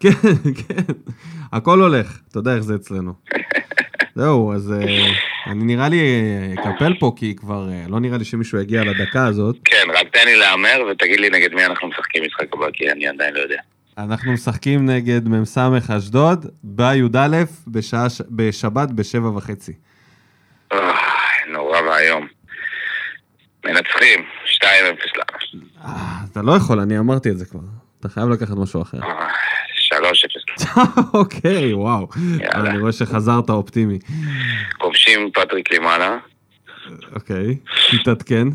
כן, 0.00 0.10
כן, 0.68 0.92
הכל 1.52 1.80
הולך, 1.80 2.18
אתה 2.28 2.38
יודע 2.38 2.54
איך 2.54 2.62
זה 2.62 2.74
אצלנו. 2.74 3.12
זהו, 4.16 4.52
אז 4.52 4.72
אה, 4.72 4.86
אני 5.46 5.64
נראה 5.64 5.88
לי 5.88 5.98
אקפל 6.54 6.94
פה, 7.00 7.12
כי 7.16 7.36
כבר 7.36 7.68
אה, 7.72 7.84
לא 7.88 8.00
נראה 8.00 8.18
לי 8.18 8.24
שמישהו 8.24 8.60
יגיע 8.60 8.84
לדקה 8.84 9.26
הזאת. 9.26 9.56
כן, 9.64 9.86
רק 9.94 10.08
תן 10.12 10.24
לי 10.24 10.36
להמר 10.36 10.82
ותגיד 10.90 11.20
לי 11.20 11.30
נגד 11.30 11.54
מי 11.54 11.66
אנחנו 11.66 11.88
משחקים 11.88 12.24
משחק 12.26 12.54
הבא, 12.54 12.66
כי 12.72 12.90
אני 12.90 13.08
עדיין 13.08 13.34
לא 13.34 13.40
יודע. 13.40 13.60
אנחנו 13.98 14.32
משחקים 14.32 14.90
נגד 14.90 15.28
מ"ס 15.28 15.58
אשדוד, 15.96 16.46
בי"א, 16.64 17.42
בשבת 18.30 18.88
בשבע 18.90 19.28
וחצי. 19.28 19.72
נורא 21.48 21.80
ואיום. 21.80 22.26
מנצחים, 23.64 24.24
2-0 24.46 24.64
לנו. 25.16 25.64
אה, 25.84 26.18
אתה 26.32 26.42
לא 26.42 26.52
יכול, 26.52 26.80
אני 26.80 26.98
אמרתי 26.98 27.30
את 27.30 27.38
זה 27.38 27.44
כבר. 27.44 27.60
אתה 28.00 28.08
חייב 28.08 28.28
לקחת 28.28 28.56
משהו 28.56 28.82
אחר. 28.82 28.98
3-0 30.58 30.64
לנו. 30.76 31.02
אוקיי, 31.14 31.72
וואו. 31.74 32.08
יאללה. 32.40 32.70
אני 32.70 32.78
רואה 32.78 32.92
שחזרת 32.92 33.50
אופטימי. 33.50 33.98
כובשים 34.78 35.30
פטריק 35.34 35.72
למעלה. 35.74 36.18
אוקיי, 37.14 37.56
תתעדכן. 37.90 38.46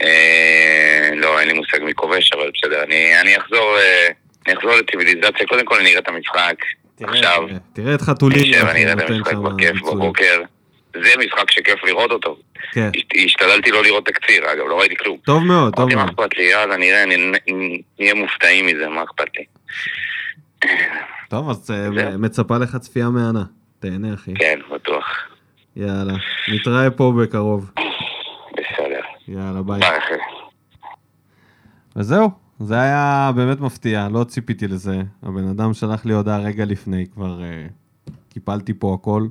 אה, 0.00 1.10
לא, 1.16 1.40
אין 1.40 1.48
לי 1.48 1.54
מושג 1.54 1.82
מי 1.82 1.94
כובש, 1.94 2.30
אבל 2.32 2.50
בסדר. 2.54 2.82
אני 3.20 3.36
אחזור 3.38 3.76
אה, 3.78 4.08
אחזור 4.58 4.72
לציוויליזציה. 4.74 5.46
קודם 5.48 5.64
כל 5.66 5.78
אני 5.80 5.88
אראה 5.90 5.98
את 5.98 6.08
המשחק. 6.08 6.54
עכשיו, 7.02 7.42
תראה, 7.72 7.94
את 7.94 8.00
חתולים. 8.02 8.54
אני 8.54 8.84
אראה 8.86 8.92
את 9.04 9.10
המשחק 9.10 9.34
בכיף. 9.36 9.82
בבוקר. 9.82 10.42
זה 11.02 11.10
משחק 11.26 11.50
שכיף 11.50 11.84
לראות 11.84 12.10
אותו. 12.10 12.38
כן, 12.72 12.90
הש- 12.96 13.24
השתדלתי 13.24 13.70
לא 13.70 13.82
לראות 13.82 14.06
תקציר, 14.06 14.52
אגב, 14.52 14.64
לא 14.68 14.80
ראיתי 14.80 14.96
כלום. 14.96 15.16
טוב 15.24 15.42
מאוד, 15.44 15.74
טוב 15.76 15.80
אמרתי, 15.82 15.94
מה 15.94 16.04
מאוד. 16.04 16.14
אכפת 16.20 16.38
לי? 16.38 16.44
יאללה, 16.44 16.76
נראה, 16.76 17.04
נהיה 17.98 18.14
מופתעים 18.14 18.66
מזה, 18.66 18.88
מה 18.88 19.02
אכפת 19.04 19.36
לי? 19.38 19.44
טוב, 21.28 21.50
אז 21.50 21.70
אה. 21.70 22.16
מצפה 22.16 22.58
לך 22.58 22.76
צפייה 22.76 23.10
מהנה. 23.10 23.44
תהנה, 23.78 24.14
אחי. 24.14 24.34
כן, 24.34 24.58
בטוח. 24.74 25.04
יאללה. 25.76 26.14
נתראה 26.54 26.90
פה 26.90 27.12
בקרוב. 27.22 27.70
בסדר. 28.52 29.00
יאללה, 29.28 29.62
ביי. 29.62 29.80
ביי, 29.80 29.98
אחי. 29.98 30.14
וזהו, 31.96 32.30
זה 32.58 32.80
היה 32.80 33.30
באמת 33.36 33.60
מפתיע, 33.60 34.08
לא 34.08 34.24
ציפיתי 34.24 34.68
לזה. 34.68 35.02
הבן 35.22 35.48
אדם 35.48 35.74
שלח 35.74 36.04
לי 36.04 36.12
הודעה 36.12 36.38
רגע 36.38 36.64
לפני, 36.64 37.06
כבר 37.06 37.40
uh, 37.40 38.12
קיפלתי 38.28 38.74
פה 38.74 38.94
הכל, 38.94 39.26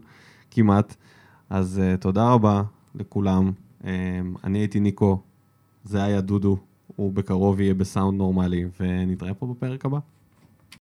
כמעט. 0.52 0.95
אז 1.49 1.82
uh, 1.84 2.02
תודה 2.02 2.30
רבה 2.30 2.62
לכולם. 2.95 3.52
Um, 3.82 3.86
אני 4.44 4.60
הייתי 4.60 4.80
ניקו, 4.80 5.22
זה 5.84 6.03
היה 6.03 6.22
דודו, 6.22 6.57
הוא 6.95 7.14
בקרוב 7.14 7.62
יהיה 7.62 7.74
בסאונד 7.74 8.18
נורמלי, 8.18 8.66
ונתראה 8.80 9.34
פה 9.34 9.48
בפרק 9.48 9.86
הבא. 9.86 9.99